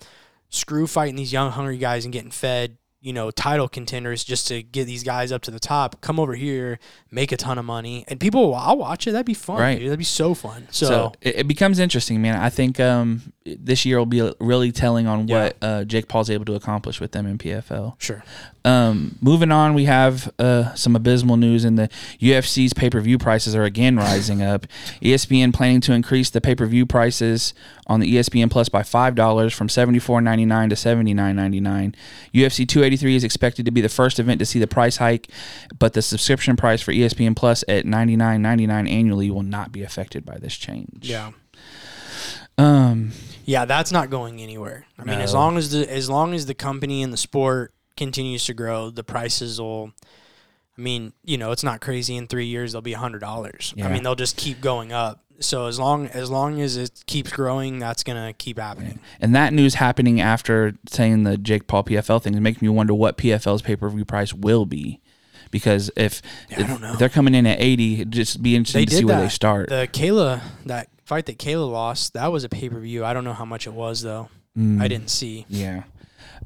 screw 0.50 0.88
fighting 0.88 1.16
these 1.16 1.34
young 1.34 1.52
hungry 1.52 1.78
guys 1.78 2.06
and 2.06 2.14
getting 2.14 2.32
fed 2.32 2.78
you 3.02 3.12
know 3.12 3.32
title 3.32 3.68
contenders 3.68 4.24
just 4.24 4.48
to 4.48 4.62
get 4.62 4.86
these 4.86 5.04
guys 5.04 5.32
up 5.32 5.42
to 5.42 5.50
the 5.52 5.60
top 5.60 6.00
come 6.02 6.20
over 6.20 6.36
here 6.36 6.78
make 7.10 7.32
a 7.32 7.38
ton 7.38 7.58
of 7.58 7.66
money 7.66 8.06
and 8.08 8.20
people 8.20 8.44
will 8.48 8.54
i'll 8.56 8.78
watch 8.78 9.08
it 9.08 9.12
that'd 9.12 9.26
be 9.26 9.34
fun 9.34 9.58
Right. 9.60 9.80
dude. 9.80 9.88
that'd 9.88 9.98
be 9.98 10.06
so 10.06 10.34
fun 10.36 10.68
so, 10.72 10.86
So, 10.86 11.14
it, 11.22 11.36
it 11.40 11.48
becomes 11.48 11.80
interesting, 11.80 12.22
man. 12.22 12.36
I 12.40 12.50
think 12.50 12.80
um, 12.80 13.34
this 13.44 13.86
year 13.86 13.98
will 13.98 14.06
be 14.06 14.32
really 14.40 14.72
telling 14.72 15.08
on 15.08 15.28
Yeah. 15.28 15.44
what 15.44 15.58
uh, 15.62 15.84
Jake 15.84 16.08
Paul's 16.08 16.30
able 16.30 16.46
to 16.46 16.54
accomplish 16.54 17.00
with 17.02 17.12
them 17.12 17.26
in 17.26 17.38
PFL. 17.40 17.96
sure 18.00 18.24
Um, 18.64 19.18
moving 19.22 19.52
on, 19.52 19.74
we 19.74 19.86
have 19.86 20.32
uh, 20.38 20.74
some 20.76 20.96
abysmal 20.96 21.36
news 21.38 21.66
in 21.66 21.76
the 21.76 21.88
UFC's 22.20 22.74
pay 22.74 22.90
per 22.92 23.02
view 23.02 23.18
prices 23.18 23.56
are 23.56 23.64
again 23.64 23.98
rising 23.98 24.42
up. 24.54 24.68
ESPN 25.02 25.52
planning 25.54 25.82
to 25.82 25.94
increase 25.94 26.30
the 26.30 26.42
pay 26.42 26.54
per 26.54 26.66
view 26.68 26.86
prices 26.86 27.54
on 27.88 28.00
the 28.02 28.16
ESPN 28.16 28.52
Plus 28.52 28.70
by 28.70 28.84
five 28.84 29.16
dollars 29.16 29.54
from 29.54 29.68
seventy 29.68 29.98
four 30.00 30.22
ninety 30.22 30.46
nine 30.46 30.70
to 30.70 30.76
seventy 30.76 31.14
nine 31.14 31.36
ninety 31.36 31.60
nine. 31.60 31.96
UFC 32.34 32.68
two 32.68 32.84
eighty 32.84 32.98
three 32.98 33.16
is 33.16 33.24
expected 33.24 33.66
to 33.66 33.72
be 33.72 33.82
the 33.82 33.90
first 33.90 34.20
event 34.20 34.38
to 34.40 34.46
see 34.46 34.60
the 34.60 34.68
price 34.68 34.98
hike, 34.98 35.30
but 35.80 35.94
the 35.94 36.02
subscription 36.04 36.56
price 36.56 36.82
for 36.82 36.92
ESPN 36.92 37.36
Plus 37.36 37.64
at 37.68 37.86
ninety 37.86 38.16
nine 38.16 38.42
ninety 38.44 38.68
nine 38.68 38.86
annually 38.88 39.32
will 39.32 39.44
not 39.44 39.72
be 39.72 39.82
affected 39.82 40.24
by 40.26 40.38
this 40.38 40.56
change. 40.56 41.10
yeah 41.10 41.32
Um. 42.58 43.12
yeah 43.46 43.66
that's 43.66 43.92
not 43.92 44.10
going 44.12 44.40
anywhere 44.42 44.86
i 45.00 45.04
mean 45.04 45.20
as 45.20 45.34
long 45.34 45.58
as 45.58 45.72
the 45.72 45.92
as 45.92 46.10
long 46.10 46.34
as 46.34 46.46
the 46.46 46.54
company 46.54 47.02
and 47.02 47.12
the 47.12 47.18
sport 47.18 47.74
continues 47.98 48.46
to 48.46 48.54
grow 48.54 48.90
the 48.90 49.04
prices 49.04 49.60
will 49.60 49.92
i 50.78 50.82
mean 50.82 51.14
you 51.24 51.38
know 51.38 51.52
it's 51.52 51.64
not 51.64 51.82
crazy 51.82 52.16
in 52.16 52.28
three 52.28 52.46
years 52.46 52.72
they'll 52.72 52.82
be 52.82 52.94
a 52.94 52.98
hundred 52.98 53.20
dollars 53.20 53.74
i 53.84 53.88
mean 53.90 54.04
they'll 54.04 54.16
just 54.16 54.38
keep 54.38 54.62
going 54.62 54.92
up 54.92 55.24
so 55.40 55.66
as 55.66 55.80
long 55.80 56.08
as 56.08 56.30
long 56.30 56.62
as 56.62 56.78
it 56.78 57.04
keeps 57.08 57.32
growing 57.32 57.80
that's 57.80 58.04
gonna 58.04 58.32
keep 58.38 58.60
happening 58.60 59.00
And 59.20 59.34
that 59.36 59.54
news 59.54 59.76
happening 59.76 60.22
after 60.22 60.74
saying 60.88 61.24
the 61.24 61.36
Jake 61.38 61.66
Paul 61.68 61.84
PFL 61.84 62.22
thing 62.22 62.42
makes 62.44 62.62
me 62.62 62.70
wonder 62.70 62.94
what 62.94 63.18
PFL's 63.18 63.62
pay 63.64 63.76
per 63.76 63.90
view 63.90 64.06
price 64.06 64.34
will 64.34 64.66
be. 64.68 65.02
Because 65.50 65.90
if, 65.98 66.22
I 66.52 66.62
if 66.62 66.68
don't 66.68 66.80
know. 66.82 66.96
they're 66.96 67.10
coming 67.10 67.34
in 67.36 67.46
at 67.46 67.60
80, 67.60 67.94
it'd 67.96 68.12
just 68.12 68.42
be 68.42 68.56
interesting 68.56 68.82
they 68.82 68.86
to 68.86 68.96
see 68.96 69.02
that. 69.02 69.08
where 69.08 69.22
they 69.22 69.30
start. 69.30 69.70
The 69.70 69.90
Kayla 69.92 70.42
that 70.68 70.88
fight 71.06 71.26
that 71.26 71.40
Kayla 71.40 71.70
lost, 71.72 72.14
that 72.14 72.32
was 72.32 72.44
a 72.44 72.50
pay 72.50 72.70
per 72.70 72.80
view. 72.80 73.04
I 73.04 73.14
don't 73.14 73.24
know 73.24 73.34
how 73.34 73.46
much 73.46 73.66
it 73.68 73.74
was 73.74 74.02
though. 74.02 74.30
Mm. 74.58 74.80
I 74.82 74.88
didn't 74.88 75.10
see. 75.10 75.46
yeah. 75.50 75.84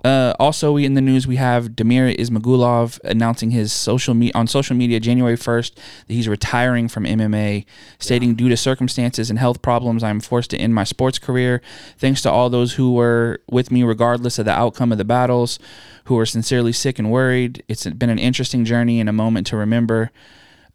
Uh, 0.05 0.35
also, 0.39 0.71
we 0.71 0.85
in 0.85 0.93
the 0.93 1.01
news 1.01 1.25
we 1.25 1.37
have 1.37 1.69
Damir 1.69 2.15
Ismagulov 2.15 2.99
announcing 3.03 3.49
his 3.49 3.73
social 3.73 4.13
me- 4.13 4.31
on 4.33 4.45
social 4.45 4.75
media 4.75 4.99
January 4.99 5.35
first 5.35 5.77
that 6.05 6.13
he's 6.13 6.27
retiring 6.27 6.87
from 6.87 7.05
MMA, 7.05 7.65
stating 7.97 8.35
due 8.35 8.47
to 8.47 8.55
circumstances 8.55 9.31
and 9.31 9.39
health 9.39 9.63
problems, 9.63 10.03
I 10.03 10.11
am 10.11 10.19
forced 10.19 10.51
to 10.51 10.57
end 10.57 10.75
my 10.75 10.83
sports 10.83 11.17
career. 11.17 11.59
Thanks 11.97 12.21
to 12.21 12.29
all 12.29 12.51
those 12.51 12.75
who 12.75 12.93
were 12.93 13.41
with 13.49 13.71
me, 13.71 13.81
regardless 13.81 14.37
of 14.37 14.45
the 14.45 14.51
outcome 14.51 14.91
of 14.91 14.99
the 14.99 15.05
battles, 15.05 15.57
who 16.03 16.13
were 16.13 16.27
sincerely 16.27 16.71
sick 16.71 16.99
and 16.99 17.09
worried. 17.09 17.63
It's 17.67 17.87
been 17.87 18.11
an 18.11 18.19
interesting 18.19 18.63
journey 18.63 18.99
and 18.99 19.09
a 19.09 19.13
moment 19.13 19.47
to 19.47 19.57
remember. 19.57 20.11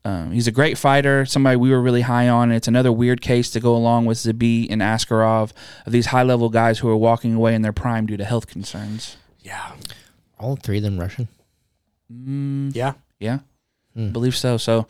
Um, 0.05 0.33
he's 0.33 0.47
a 0.47 0.51
great 0.53 0.79
fighter, 0.79 1.27
somebody 1.27 1.57
we 1.57 1.71
were 1.71 1.81
really 1.83 2.01
high 2.03 2.29
on. 2.29 2.45
And 2.49 2.57
it's 2.57 2.69
another 2.69 2.91
weird 2.91 3.21
case 3.21 3.51
to 3.51 3.61
go 3.61 3.75
along 3.77 4.07
with 4.07 4.17
Zabit 4.19 4.69
and 4.71 4.81
Askarov 4.81 5.53
of 5.85 5.93
these 5.93 6.07
high 6.07 6.23
level 6.23 6.49
guys 6.49 6.79
who 6.79 6.89
are 6.89 6.97
walking 6.97 7.35
away 7.35 7.55
in 7.55 7.61
their 7.63 7.73
prime 7.75 8.07
due 8.07 8.17
to 8.17 8.25
health 8.25 8.47
concerns. 8.47 9.17
Yeah. 9.41 9.73
All 10.39 10.57
three 10.57 10.79
of 10.79 10.85
them 10.85 10.99
Russian. 10.99 11.29
Yeah. 12.09 12.95
Yeah, 13.19 13.41
Hmm. 13.95 14.11
believe 14.13 14.35
so. 14.37 14.57
So, 14.57 14.87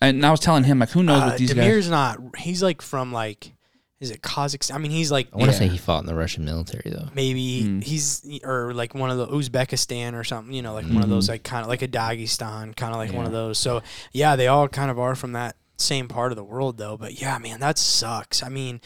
and 0.00 0.24
I 0.24 0.30
was 0.30 0.40
telling 0.40 0.64
him 0.64 0.78
like, 0.78 0.90
who 0.90 1.02
knows 1.02 1.22
Uh, 1.22 1.26
what 1.26 1.38
these 1.38 1.52
guys? 1.52 1.64
Damir's 1.64 1.84
guys? 1.84 1.90
not. 1.90 2.18
He's 2.38 2.62
like 2.62 2.80
from 2.80 3.12
like, 3.12 3.52
is 4.00 4.10
it 4.10 4.22
Kazakhstan? 4.22 4.74
I 4.74 4.78
mean, 4.78 4.90
he's 4.90 5.10
like 5.12 5.28
I 5.32 5.36
want 5.36 5.50
to 5.50 5.54
Yeah. 5.54 5.58
say 5.60 5.68
he 5.68 5.78
fought 5.78 6.00
in 6.00 6.06
the 6.06 6.14
Russian 6.14 6.44
military 6.44 6.90
though. 6.90 7.08
maybe 7.14 7.62
Hmm. 7.62 7.80
he's 7.80 8.26
or 8.44 8.74
like 8.74 8.94
one 8.94 9.10
of 9.10 9.18
the 9.18 9.26
Uzbekistan 9.28 10.14
or 10.14 10.24
something. 10.24 10.52
You 10.54 10.62
know, 10.62 10.74
like 10.74 10.86
one 10.86 11.02
of 11.02 11.08
those 11.08 11.26
Mhm. 11.26 11.30
like 11.30 11.42
kind 11.44 11.62
of 11.62 11.68
like 11.68 11.82
a 11.82 11.88
Dagestan, 11.88 12.76
kind 12.76 12.92
of 12.92 12.98
like 12.98 13.12
one 13.12 13.24
of 13.26 13.32
Yeah. 13.32 13.38
those. 13.38 13.58
So 13.58 13.82
yeah, 14.12 14.36
they 14.36 14.46
all 14.48 14.68
kind 14.68 14.90
of 14.90 14.98
are 14.98 15.14
from 15.14 15.32
that 15.32 15.56
same 15.78 16.06
part 16.08 16.32
of 16.32 16.36
the 16.36 16.44
world 16.44 16.76
though. 16.78 16.96
But 16.96 17.20
yeah, 17.20 17.38
man, 17.38 17.60
that 17.60 17.78
sucks. 17.78 18.42
I 18.42 18.48
mean. 18.48 18.80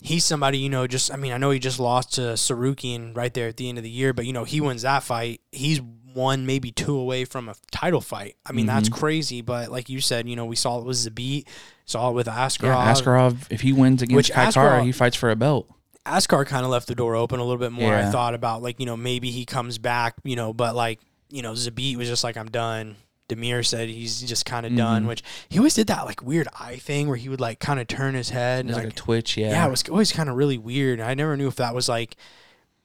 He's 0.00 0.24
somebody, 0.24 0.58
you 0.58 0.68
know, 0.68 0.86
just, 0.86 1.12
I 1.12 1.16
mean, 1.16 1.32
I 1.32 1.38
know 1.38 1.50
he 1.50 1.58
just 1.58 1.80
lost 1.80 2.12
to 2.14 2.20
Tsarukyan 2.20 3.16
right 3.16 3.34
there 3.34 3.48
at 3.48 3.56
the 3.56 3.68
end 3.68 3.78
of 3.78 3.82
the 3.84 3.90
year, 3.90 4.12
but, 4.12 4.26
you 4.26 4.32
know, 4.32 4.44
he 4.44 4.60
wins 4.60 4.82
that 4.82 5.02
fight. 5.02 5.40
He's 5.50 5.80
one, 6.14 6.46
maybe 6.46 6.70
two 6.70 6.96
away 6.96 7.24
from 7.24 7.48
a 7.48 7.54
title 7.70 8.00
fight. 8.00 8.36
I 8.46 8.52
mean, 8.52 8.66
that's 8.66 8.88
Mm-hmm. 8.88 8.98
crazy, 8.98 9.40
but 9.42 9.70
like 9.70 9.88
you 9.88 10.00
said, 10.00 10.28
you 10.28 10.36
know, 10.36 10.44
we 10.46 10.56
saw 10.56 10.78
it 10.78 10.84
with 10.84 10.96
Zabit, 10.96 11.46
saw 11.84 12.10
it 12.10 12.14
with 12.14 12.26
Askarov. 12.26 12.62
Yeah, 12.62 12.92
Askarov, 12.92 13.36
if 13.50 13.60
he 13.62 13.72
wins 13.72 14.02
against 14.02 14.30
Askarov- 14.32 14.84
he 14.84 14.92
fights 14.92 15.16
for 15.16 15.30
a 15.30 15.36
belt. 15.36 15.68
Askar 16.06 16.46
kind 16.46 16.64
of 16.64 16.70
left 16.70 16.86
the 16.88 16.94
door 16.94 17.14
open 17.16 17.38
a 17.38 17.44
little 17.44 17.58
bit 17.58 17.72
more. 17.72 17.94
I 17.94 18.06
thought 18.06 18.32
about 18.34 18.62
like 18.62 18.80
you 18.80 18.86
know 18.86 18.96
maybe 18.96 19.30
he 19.30 19.44
comes 19.44 19.76
back, 19.78 20.14
you 20.24 20.36
know, 20.36 20.54
but 20.54 20.74
like 20.74 21.00
you 21.28 21.42
know 21.42 21.52
Zabit 21.52 21.96
was 21.96 22.08
just 22.08 22.24
like 22.24 22.36
I'm 22.38 22.50
done. 22.50 22.96
Damir 23.28 23.62
said 23.66 23.90
he's 23.90 24.22
just 24.22 24.46
kind 24.46 24.64
of 24.64 24.74
done, 24.74 25.04
Mhm. 25.04 25.08
which 25.08 25.22
he 25.50 25.58
always 25.58 25.74
did 25.74 25.86
that 25.88 26.06
like 26.06 26.22
weird 26.22 26.48
eye 26.58 26.76
thing 26.76 27.08
where 27.08 27.18
he 27.18 27.28
would 27.28 27.42
like 27.42 27.58
kind 27.60 27.78
of 27.78 27.86
turn 27.86 28.14
his 28.14 28.30
head 28.30 28.60
and 28.60 28.70
There's 28.70 28.76
like, 28.78 28.84
like 28.86 28.92
a 28.94 28.96
twitch. 28.96 29.36
Yeah, 29.36 29.50
yeah. 29.50 29.66
it 29.66 29.70
was 29.70 29.86
always 29.90 30.10
kind 30.12 30.30
of 30.30 30.36
really 30.36 30.56
weird. 30.56 30.98
I 30.98 31.12
never 31.12 31.36
knew 31.36 31.46
if 31.48 31.56
that 31.56 31.74
was 31.74 31.90
like 31.90 32.16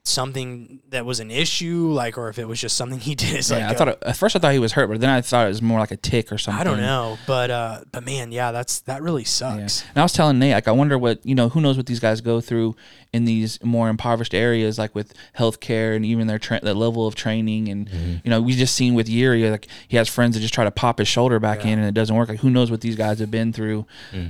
something 0.05 0.79
that 0.89 1.05
was 1.05 1.21
an 1.21 1.31
issue, 1.31 1.89
like 1.93 2.17
or 2.17 2.27
if 2.27 2.37
it 2.37 2.45
was 2.45 2.59
just 2.59 2.75
something 2.75 2.99
he 2.99 3.15
did. 3.23 3.37
As, 3.37 3.49
Yeah, 3.49 3.57
like 3.57 3.65
I 3.65 3.71
a- 3.71 3.77
thought 3.77 3.87
it, 3.87 3.99
at 4.05 4.17
first 4.17 4.35
I 4.35 4.39
thought 4.39 4.51
he 4.53 4.59
was 4.59 4.73
hurt, 4.73 4.87
but 4.87 4.99
then 4.99 5.09
I 5.09 5.21
thought 5.21 5.45
it 5.45 5.49
was 5.49 5.61
more 5.61 5.79
like 5.79 5.91
a 5.91 5.97
tick 5.97 6.31
or 6.31 6.37
something. 6.37 6.59
I 6.59 6.63
don't 6.63 6.81
know, 6.81 7.17
but 7.25 7.49
uh, 7.49 7.81
but 7.91 8.03
man, 8.03 8.31
yeah, 8.31 8.51
that's 8.51 8.81
that 8.81 9.01
really 9.01 9.21
Yeah. 9.21 9.27
sucks. 9.27 9.81
And 9.89 9.97
I 9.97 10.03
was 10.03 10.11
telling 10.13 10.39
Nate, 10.39 10.53
like, 10.53 10.67
I 10.67 10.71
wonder 10.71 10.97
what 10.97 11.25
you 11.25 11.35
know, 11.35 11.49
who 11.49 11.61
knows 11.61 11.77
what 11.77 11.85
these 11.85 11.99
guys 12.01 12.19
go 12.21 12.41
through 12.41 12.75
in 13.13 13.25
these 13.25 13.63
more 13.63 13.89
impoverished 13.89 14.33
areas, 14.33 14.77
like 14.77 14.93
with 14.95 15.13
healthcare 15.37 15.95
and 15.95 16.05
even 16.05 16.27
their 16.27 16.39
tra- 16.39 16.59
their 16.61 16.73
level 16.73 17.07
of 17.07 17.15
training. 17.15 17.69
And 17.69 17.89
you 18.23 18.29
know, 18.29 18.41
we 18.41 18.53
just 18.53 18.75
seen 18.75 18.95
with 18.95 19.07
Yuri, 19.07 19.49
like 19.49 19.67
he 19.87 19.95
has 19.97 20.09
friends 20.09 20.35
that 20.35 20.41
just 20.41 20.53
try 20.53 20.63
to 20.65 20.71
pop 20.71 20.97
his 20.99 21.07
shoulder 21.07 21.39
back 21.39 21.65
in, 21.65 21.79
and 21.79 21.87
it 21.87 21.93
doesn't 21.93 22.15
work. 22.15 22.27
Like, 22.27 22.39
who 22.39 22.49
knows 22.49 22.69
what 22.69 22.81
these 22.81 22.95
guys 22.97 23.19
have 23.19 23.31
been 23.31 23.53
through 23.53 23.85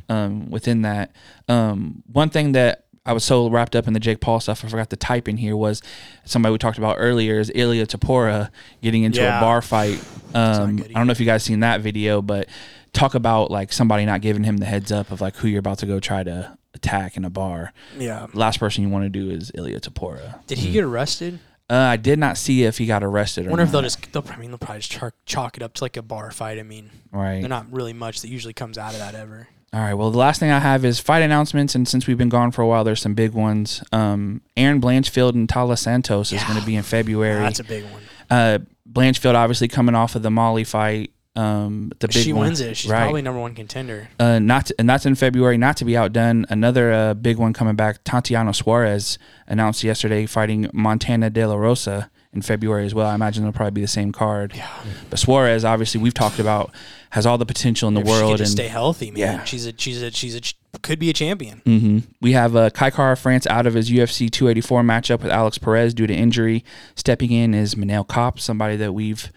um, 0.09 0.51
within 0.51 0.83
that. 0.83 1.11
Um, 1.47 2.03
one 2.11 2.29
thing 2.29 2.51
that 2.53 2.85
I 3.05 3.11
was 3.11 3.23
so 3.23 3.49
wrapped 3.49 3.75
up 3.75 3.85
in 3.85 3.93
the 3.93 3.99
Jake 3.99 4.21
Paul 4.21 4.39
stuff, 4.39 4.63
I 4.63 4.69
forgot 4.69 4.89
to 4.91 4.95
type 4.95 5.27
in 5.27 5.37
here 5.37 5.57
was 5.57 5.81
somebody 6.23 6.53
we 6.53 6.57
talked 6.57 6.77
about 6.77 6.95
earlier 6.99 7.37
is 7.39 7.51
Ilya 7.53 7.87
Topuria 7.87 8.49
getting 8.81 9.03
into 9.03 9.19
Yeah. 9.19 9.39
a 9.39 9.41
bar 9.41 9.61
fight. 9.61 10.03
Um, 10.35 10.83
I 10.89 10.93
don't 10.93 11.05
know 11.05 11.11
if 11.11 11.19
you 11.19 11.27
guys 11.27 11.43
seen 11.43 11.59
that 11.59 11.81
video, 11.81 12.19
but 12.19 12.49
talk 12.91 13.13
about 13.13 13.51
like 13.51 13.71
somebody 13.71 14.03
not 14.03 14.21
giving 14.21 14.43
him 14.43 14.57
the 14.57 14.65
heads 14.65 14.91
up 14.91 15.11
of 15.11 15.21
like 15.21 15.35
who 15.35 15.47
you're 15.47 15.59
about 15.59 15.77
to 15.77 15.85
go 15.85 15.99
try 15.99 16.23
to 16.23 16.57
attack 16.73 17.17
in 17.17 17.23
a 17.23 17.29
bar. 17.29 17.71
Yeah. 17.99 18.25
Last 18.33 18.59
person 18.59 18.83
you 18.83 18.89
want 18.89 19.05
to 19.05 19.09
do 19.09 19.29
is 19.29 19.51
Ilya 19.53 19.81
Topuria. 19.81 20.43
Did 20.47 20.57
he 20.57 20.71
get 20.71 20.83
arrested? 20.83 21.39
Uh, 21.69 21.75
I 21.75 21.97
did 21.97 22.17
not 22.17 22.37
see 22.37 22.63
if 22.63 22.79
he 22.79 22.87
got 22.87 23.03
arrested. 23.03 23.45
I 23.45 23.49
wonder 23.51 23.63
if 23.63 23.71
they'll 23.71 23.83
just. 23.83 24.11
They'll, 24.11 24.25
I 24.27 24.37
mean, 24.37 24.49
they'll 24.49 24.57
probably 24.57 24.79
just 24.79 24.91
chalk, 24.91 25.13
chalk 25.25 25.55
it 25.55 25.61
up 25.61 25.75
to 25.75 25.83
like 25.83 25.97
a 25.97 26.01
bar 26.01 26.31
fight. 26.31 26.57
I 26.57 26.63
mean, 26.63 26.89
right. 27.11 27.41
there's 27.41 27.49
not 27.49 27.71
really 27.71 27.93
much 27.93 28.21
that 28.21 28.29
usually 28.29 28.53
comes 28.53 28.79
out 28.79 28.93
of 28.93 28.99
that 28.99 29.13
ever. 29.13 29.47
All 29.73 29.79
right. 29.79 29.95
Well, 29.95 30.11
the 30.11 30.19
last 30.19 30.39
thing 30.39 30.51
I 30.51 30.59
have 30.59 30.85
is 30.85 30.99
fight 30.99 31.23
announcements, 31.23 31.73
and 31.73 31.87
since 31.87 32.05
we've 32.05 32.17
been 32.17 32.29
gone 32.29 32.51
for 32.51 32.61
a 32.61 32.67
while, 32.67 32.83
there's 32.83 33.01
some 33.01 33.15
big 33.15 33.31
ones. 33.33 33.83
Um, 33.91 34.41
Erin 34.55 34.79
Blanchfield 34.79 35.33
and 35.33 35.47
Taila 35.47 35.77
Santos 35.79 36.27
is 36.31 36.41
Yeah. 36.41 36.47
going 36.47 36.59
to 36.59 36.65
be 36.65 36.75
in 36.75 36.83
February. 36.83 37.41
That's 37.41 37.59
a 37.59 37.63
big 37.63 37.83
one. 37.85 38.01
uh, 38.29 38.59
Blanchfield 38.91 39.33
obviously 39.33 39.67
coming 39.67 39.95
off 39.95 40.15
of 40.15 40.21
the 40.21 40.29
Molly 40.29 40.63
fight. 40.63 41.09
Um, 41.35 41.91
the 41.97 42.07
big 42.07 42.15
she 42.23 42.31
one. 42.33 42.45
wins 42.45 42.61
it. 42.61 42.77
She's 42.77 42.91
right. 42.91 43.01
probably 43.01 43.23
number 43.23 43.39
one 43.41 43.55
contender. 43.55 44.07
uh, 44.19 44.37
not 44.37 44.67
to, 44.67 44.75
and 44.77 44.87
that's 44.87 45.07
in 45.07 45.15
February. 45.15 45.57
Not 45.57 45.77
to 45.77 45.85
be 45.85 45.97
outdone, 45.97 46.45
another 46.49 46.93
uh, 46.93 47.13
big 47.15 47.37
one 47.39 47.53
coming 47.53 47.75
back. 47.75 48.03
Tatiana 48.03 48.53
Suarez 48.53 49.17
announced 49.47 49.83
yesterday 49.83 50.27
fighting 50.27 50.69
Montana 50.71 51.31
De 51.31 51.43
La 51.47 51.55
Rosa 51.55 52.11
in 52.33 52.41
February 52.41 52.85
as 52.85 52.93
well. 52.93 53.07
I 53.07 53.15
imagine 53.15 53.43
it'll 53.43 53.53
probably 53.53 53.71
be 53.71 53.81
the 53.81 53.87
same 53.87 54.11
card. 54.11 54.53
Yeah. 54.55 54.69
But 55.09 55.19
Suarez, 55.19 55.63
obviously, 55.65 56.01
we've 56.01 56.13
talked 56.13 56.39
about 56.39 56.71
has 57.11 57.25
all 57.25 57.37
the 57.37 57.45
potential 57.45 57.87
in 57.87 57.93
the 57.93 58.01
If 58.01 58.07
world, 58.07 58.37
just 58.39 58.51
and 58.53 58.59
stay 58.59 58.67
healthy, 58.67 59.11
man. 59.11 59.19
Yeah. 59.19 59.43
She's 59.43 59.65
a 59.67 59.73
she's 59.77 60.01
a 60.01 60.11
she's 60.11 60.35
a 60.35 60.41
could 60.81 60.99
be 60.99 61.09
a 61.09 61.13
champion. 61.13 61.61
hmm 61.65 61.99
We 62.21 62.31
have 62.33 62.55
uh, 62.55 62.69
Kai 62.71 62.89
Kara 62.89 63.15
France 63.15 63.45
out 63.47 63.67
of 63.67 63.75
his 63.75 63.91
UFC 63.91 64.29
284 64.31 64.81
matchup 64.81 65.21
with 65.21 65.31
Alex 65.31 65.57
Perez 65.57 65.93
due 65.93 66.07
to 66.07 66.13
injury. 66.13 66.65
Stepping 66.95 67.31
in 67.31 67.53
is 67.53 67.75
Manel 67.75 68.07
Kape, 68.07 68.39
somebody 68.39 68.75
that 68.77 68.93
we've 68.93 69.31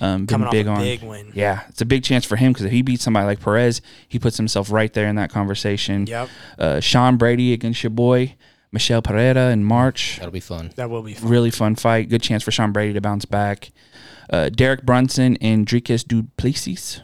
um, 0.00 0.26
been 0.26 0.40
Coming 0.40 0.50
big 0.50 0.66
on. 0.66 0.80
big. 0.80 1.02
Yeah, 1.34 1.62
it's 1.68 1.80
a 1.80 1.86
big 1.86 2.02
chance 2.04 2.24
for 2.24 2.36
him 2.36 2.52
because 2.52 2.66
if 2.66 2.72
he 2.72 2.82
beats 2.82 3.04
somebody 3.04 3.24
like 3.24 3.40
Perez, 3.40 3.80
he 4.08 4.18
puts 4.18 4.36
himself 4.36 4.70
right 4.70 4.92
there 4.92 5.08
in 5.08 5.16
that 5.16 5.30
conversation. 5.30 6.06
Yep. 6.06 6.28
Uh, 6.58 6.80
Sean 6.80 7.16
Brady 7.16 7.52
against 7.52 7.82
your 7.82 7.90
boy 7.90 8.34
Michel 8.72 9.02
Pereira 9.02 9.50
in 9.50 9.64
March. 9.64 10.16
That'll 10.16 10.32
be 10.32 10.40
fun. 10.40 10.72
That 10.76 10.88
will 10.90 11.02
be 11.02 11.14
fun. 11.14 11.30
Really 11.30 11.50
fun 11.50 11.76
fight. 11.76 12.08
Good 12.08 12.22
chance 12.22 12.42
for 12.42 12.50
Sean 12.50 12.72
Brady 12.72 12.94
to 12.94 13.00
bounce 13.00 13.26
back. 13.26 13.70
Uh, 14.30 14.48
Derek 14.48 14.82
Brunson 14.84 15.36
and 15.40 15.66
Dricus 15.66 16.06
Du 16.06 16.24
Plessis. 16.38 17.02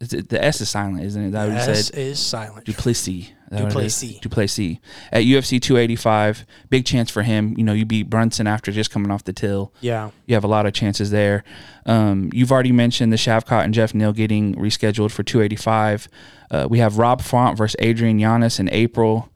Is 0.00 0.12
it, 0.12 0.28
the 0.28 0.44
S 0.44 0.60
is 0.60 0.68
silent, 0.68 1.02
isn't 1.02 1.22
it? 1.24 1.30
That 1.30 1.48
what 1.48 1.52
you 1.54 1.58
S 1.58 1.86
said? 1.86 1.98
is 1.98 2.18
silent. 2.18 2.66
Du 2.66 2.74
Plessis. 2.74 3.28
Is 3.28 3.32
that 3.50 3.62
what 3.62 3.76
it 3.76 3.86
is? 3.86 3.98
Du 3.98 4.08
Plessis. 4.08 4.20
Duplessis. 4.20 4.78
At 5.12 5.22
UFC 5.22 5.62
285, 5.62 6.44
big 6.68 6.84
chance 6.84 7.10
for 7.10 7.22
him. 7.22 7.54
You 7.56 7.64
know, 7.64 7.72
you 7.72 7.86
beat 7.86 8.10
Brunson 8.10 8.46
after 8.46 8.70
just 8.70 8.90
coming 8.90 9.10
off 9.10 9.24
the 9.24 9.32
Till. 9.32 9.72
Yeah. 9.80 10.10
You 10.26 10.34
have 10.34 10.44
a 10.44 10.48
lot 10.48 10.66
of 10.66 10.74
chances 10.74 11.10
there. 11.10 11.44
Um, 11.86 12.28
you've 12.34 12.52
already 12.52 12.72
mentioned 12.72 13.12
the 13.12 13.16
Shavkat 13.16 13.64
and 13.64 13.72
Geoff 13.72 13.94
Neal 13.94 14.12
getting 14.12 14.54
rescheduled 14.56 15.12
for 15.12 15.22
285. 15.22 16.08
Uh, 16.50 16.66
we 16.68 16.80
have 16.80 16.98
Rob 16.98 17.22
Font 17.22 17.56
versus 17.56 17.76
Adrian 17.78 18.18
Yanez 18.18 18.58
in 18.58 18.68
April. 18.70 19.30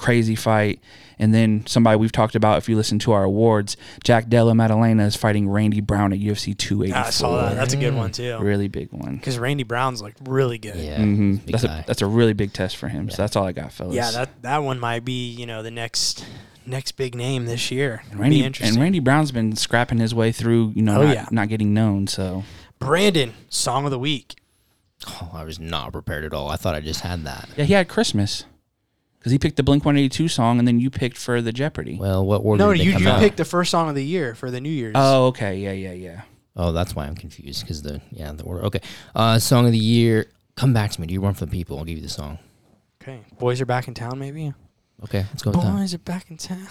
Crazy 0.00 0.34
fight. 0.34 0.80
And 1.18 1.34
then 1.34 1.66
somebody 1.66 1.98
we've 1.98 2.10
talked 2.12 2.34
about, 2.34 2.56
if 2.56 2.68
you 2.70 2.76
listen 2.76 2.98
to 3.00 3.12
our 3.12 3.24
awards, 3.24 3.76
Jack 4.02 4.28
Della 4.30 4.54
Maddalena 4.54 5.04
is 5.04 5.16
fighting 5.16 5.46
Randy 5.50 5.82
Brown 5.82 6.14
at 6.14 6.18
UFC 6.18 6.56
284. 6.56 6.98
I 7.06 7.10
saw 7.10 7.42
that. 7.42 7.56
That's 7.56 7.74
a 7.74 7.76
good 7.76 7.94
one 7.94 8.10
too. 8.10 8.38
Really 8.38 8.68
big 8.68 8.90
one. 8.90 9.16
Because 9.16 9.38
Randy 9.38 9.64
Brown's 9.64 10.00
like 10.00 10.14
really 10.24 10.56
good. 10.56 10.76
Yeah, 10.76 10.96
hmm 10.96 11.34
big 11.34 11.52
That's, 11.52 11.64
a, 11.64 11.84
that's 11.86 12.00
a 12.00 12.06
really 12.06 12.32
big 12.32 12.54
test 12.54 12.76
for 12.78 12.88
him. 12.88 13.10
So 13.10 13.18
that's 13.18 13.36
all 13.36 13.44
I 13.44 13.52
got, 13.52 13.70
fellas. 13.72 13.94
Yeah, 13.94 14.10
that 14.12 14.42
that 14.42 14.58
one 14.58 14.80
might 14.80 15.04
be 15.04 15.28
you 15.28 15.44
know 15.44 15.62
the 15.62 15.70
next 15.70 16.24
next 16.64 16.92
big 16.92 17.14
name 17.14 17.44
this 17.44 17.70
year. 17.70 18.02
It'll 18.08 18.20
Randy 18.22 18.40
be 18.40 18.46
interesting. 18.46 18.76
and 18.76 18.82
Randy 18.82 19.00
Brown's 19.00 19.30
been 19.32 19.54
scrapping 19.56 19.98
his 19.98 20.14
way 20.14 20.32
through, 20.32 20.72
you 20.74 20.80
know, 20.82 21.02
Oh, 21.02 21.06
not, 21.06 21.14
yeah. 21.14 21.26
not 21.30 21.48
getting 21.50 21.74
known. 21.74 22.06
So 22.06 22.44
Brandon, 22.78 23.34
song 23.50 23.84
of 23.84 23.90
the 23.90 23.98
week. 23.98 24.36
Oh, 25.06 25.30
I 25.34 25.44
was 25.44 25.58
not 25.60 25.92
prepared 25.92 26.24
at 26.24 26.32
all. 26.32 26.48
I 26.50 26.56
thought 26.56 26.74
I 26.74 26.80
just 26.80 27.00
had 27.00 27.24
that. 27.24 27.48
yeah, 27.56 27.64
he 27.64 27.72
had 27.74 27.88
Christmas 27.88 28.44
because 29.20 29.30
he 29.32 29.38
picked 29.38 29.56
the 29.56 29.62
Blink 29.62 29.84
One 29.84 29.96
Eighty 29.96 30.08
Two 30.08 30.26
song, 30.26 30.58
and 30.58 30.66
then 30.66 30.80
you 30.80 30.90
picked 30.90 31.16
for 31.16 31.40
the 31.40 31.52
Jeopardy. 31.52 31.96
Well, 32.00 32.26
what 32.26 32.38
order 32.44 32.64
No, 32.64 32.72
did 32.72 32.80
they 32.80 32.84
you 32.86 32.92
come 32.94 33.02
you 33.04 33.08
out? 33.10 33.20
picked 33.20 33.36
the 33.36 33.44
first 33.44 33.70
song 33.70 33.88
of 33.88 33.94
the 33.94 34.04
year 34.04 34.34
for 34.34 34.50
the 34.50 34.60
New 34.60 34.68
Year's. 34.70 34.94
oh, 34.96 35.26
okay, 35.26 35.58
yeah, 35.58 35.72
yeah, 35.72 35.92
yeah. 35.92 36.22
Oh, 36.56 36.72
that's 36.72 36.96
why 36.96 37.06
I'm 37.06 37.14
confused 37.14 37.62
because 37.62 37.82
the 37.82 38.00
yeah 38.10 38.32
the 38.32 38.42
order. 38.42 38.64
Okay, 38.64 38.80
uh, 39.14 39.38
song 39.38 39.66
of 39.66 39.72
the 39.72 39.78
year. 39.78 40.26
Come 40.56 40.72
back 40.74 40.90
to 40.90 41.00
me. 41.00 41.06
Do 41.06 41.14
you 41.14 41.20
run 41.20 41.34
for 41.34 41.44
the 41.46 41.50
people? 41.52 41.78
I'll 41.78 41.84
give 41.84 41.96
you 41.96 42.02
the 42.02 42.08
song. 42.10 42.38
okay. 43.00 43.20
Boys 43.38 43.60
are 43.60 43.66
back 43.66 43.86
in 43.88 43.94
town, 43.94 44.18
maybe. 44.18 44.52
Okay, 45.04 45.24
let's 45.30 45.42
go 45.42 45.52
with 45.52 45.60
that. 45.62 45.72
Boys 45.76 45.94
are 45.94 45.98
back 45.98 46.30
in 46.30 46.36
town. 46.36 46.66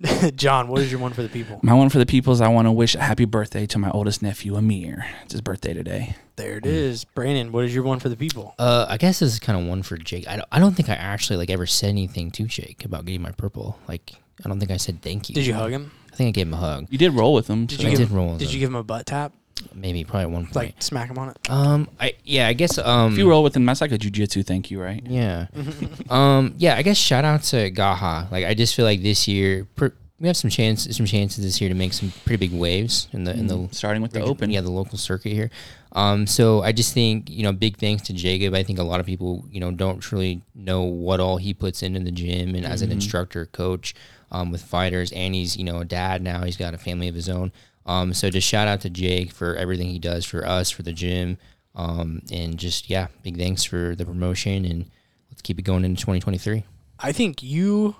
John, 0.36 0.68
what 0.68 0.80
is 0.82 0.92
your 0.92 1.00
one 1.00 1.12
for 1.12 1.22
the 1.22 1.28
people? 1.28 1.58
My 1.62 1.74
one 1.74 1.88
for 1.88 1.98
the 1.98 2.06
people 2.06 2.32
is 2.32 2.40
I 2.40 2.46
want 2.48 2.66
to 2.66 2.72
wish 2.72 2.94
a 2.94 3.00
happy 3.00 3.24
birthday 3.24 3.66
to 3.66 3.78
my 3.78 3.90
oldest 3.90 4.22
nephew 4.22 4.54
Amir. 4.54 5.04
It's 5.24 5.32
his 5.32 5.40
birthday 5.40 5.74
today. 5.74 6.14
There 6.38 6.56
it 6.56 6.64
is. 6.66 7.04
Brandon, 7.04 7.52
what 7.52 7.64
is 7.66 7.74
your 7.74 7.84
one 7.84 7.98
for 8.00 8.08
the 8.08 8.16
people? 8.16 8.54
Uh, 8.58 8.86
I 8.88 8.96
guess 8.96 9.18
this 9.20 9.32
is 9.34 9.38
kind 9.38 9.60
of 9.60 9.66
one 9.66 9.82
for 9.82 9.96
Jake. 9.98 10.26
I 10.26 10.36
don't, 10.36 10.48
I 10.50 10.58
don't 10.58 10.74
think 10.74 10.88
I 10.88 10.94
actually 10.94 11.36
like 11.36 11.50
ever 11.50 11.66
said 11.66 11.88
anything 11.90 12.30
to 12.32 12.44
Jake 12.44 12.84
about 12.84 13.04
getting 13.04 13.20
my 13.22 13.32
purple. 13.32 13.78
Like, 13.86 14.14
I 14.44 14.48
don't 14.48 14.58
think 14.58 14.70
I 14.70 14.76
said 14.78 15.02
thank 15.02 15.28
you. 15.28 15.34
Did 15.34 15.44
you 15.46 15.54
hug 15.54 15.70
him? 15.72 15.90
I 16.12 16.16
think 16.16 16.28
I 16.28 16.30
gave 16.32 16.46
him 16.46 16.54
a 16.54 16.58
hug. 16.58 16.86
You 16.90 16.96
did 16.98 17.12
roll 17.12 17.34
with 17.34 17.46
him. 17.48 17.66
Did 17.66 17.78
so- 17.80 17.82
you 17.82 17.88
I 17.88 17.90
give 17.92 17.98
did 18.00 18.08
him, 18.08 18.16
roll 18.16 18.30
with 18.30 18.38
Did 18.38 18.48
him. 18.48 18.54
you 18.54 18.60
give 18.60 18.70
him 18.70 18.76
a 18.76 18.82
butt 18.84 19.06
tap? 19.06 19.32
Maybe 19.74 20.04
probably 20.04 20.22
at 20.22 20.30
one 20.30 20.44
point. 20.44 20.54
Like 20.56 20.82
smack 20.82 21.10
him 21.10 21.18
on 21.18 21.30
it? 21.30 21.50
um, 21.50 21.88
I 21.98 22.14
yeah, 22.22 22.46
I 22.46 22.52
guess 22.52 22.78
um, 22.78 23.10
if 23.12 23.18
you 23.18 23.28
roll 23.28 23.42
with 23.42 23.56
him, 23.56 23.66
that's 23.66 23.80
like 23.80 23.90
a 23.90 23.98
jujitsu 23.98 24.46
thank 24.46 24.70
you, 24.70 24.80
right? 24.80 25.02
Yeah. 25.04 25.48
um. 26.10 26.54
Yeah. 26.58 26.76
I 26.76 26.82
guess 26.82 26.96
shout 26.96 27.24
out 27.24 27.42
to 27.44 27.68
Gaha. 27.70 28.28
Like 28.30 28.44
I 28.44 28.54
just 28.54 28.76
feel 28.76 28.84
like 28.84 29.02
this 29.02 29.26
year 29.26 29.66
per, 29.74 29.92
we 30.20 30.26
have 30.26 30.36
some 30.36 30.50
chance 30.50 30.84
some 30.96 31.06
chances 31.06 31.44
this 31.44 31.60
year 31.60 31.68
to 31.68 31.74
make 31.74 31.92
some 31.92 32.12
pretty 32.24 32.48
big 32.48 32.58
waves 32.58 33.08
in 33.12 33.24
the 33.24 33.32
in 33.32 33.46
the 33.46 33.68
Starting 33.72 34.02
with 34.02 34.12
the 34.12 34.20
region- 34.20 34.30
open. 34.30 34.50
Yeah, 34.50 34.62
the 34.62 34.70
local 34.70 34.98
circuit 34.98 35.32
here. 35.32 35.50
Um. 35.92 36.26
So 36.26 36.62
I 36.62 36.72
just 36.72 36.92
think 36.94 37.30
you 37.30 37.42
know 37.42 37.52
big 37.52 37.76
thanks 37.76 38.02
to 38.04 38.12
Jacob. 38.12 38.54
I 38.54 38.62
think 38.62 38.78
a 38.78 38.82
lot 38.82 39.00
of 39.00 39.06
people 39.06 39.44
you 39.50 39.60
know 39.60 39.70
don't 39.70 40.12
really 40.12 40.42
know 40.54 40.82
what 40.82 41.20
all 41.20 41.36
he 41.36 41.54
puts 41.54 41.82
into 41.82 42.00
the 42.00 42.10
gym 42.10 42.54
and 42.54 42.66
as 42.66 42.82
an 42.82 42.90
instructor 42.92 43.46
coach. 43.46 43.94
Um, 44.30 44.52
with 44.52 44.60
fighters, 44.60 45.10
and 45.12 45.34
he's 45.34 45.56
you 45.56 45.64
know 45.64 45.78
a 45.78 45.86
dad 45.86 46.20
now. 46.20 46.44
He's 46.44 46.58
got 46.58 46.74
a 46.74 46.78
family 46.78 47.08
of 47.08 47.14
his 47.14 47.30
own. 47.30 47.50
Um, 47.86 48.12
so 48.12 48.28
just 48.28 48.46
shout 48.46 48.68
out 48.68 48.82
to 48.82 48.90
Jake 48.90 49.32
for 49.32 49.56
everything 49.56 49.88
he 49.88 49.98
does 49.98 50.26
for 50.26 50.46
us, 50.46 50.68
for 50.70 50.82
the 50.82 50.92
gym, 50.92 51.38
um, 51.74 52.20
and 52.30 52.58
just 52.58 52.90
yeah, 52.90 53.06
big 53.22 53.38
thanks 53.38 53.64
for 53.64 53.94
the 53.94 54.04
promotion, 54.04 54.66
and 54.66 54.84
let's 55.30 55.40
keep 55.40 55.58
it 55.58 55.62
going 55.62 55.82
into 55.82 55.98
2023. 55.98 56.64
I 56.98 57.12
think 57.12 57.42
you 57.42 57.96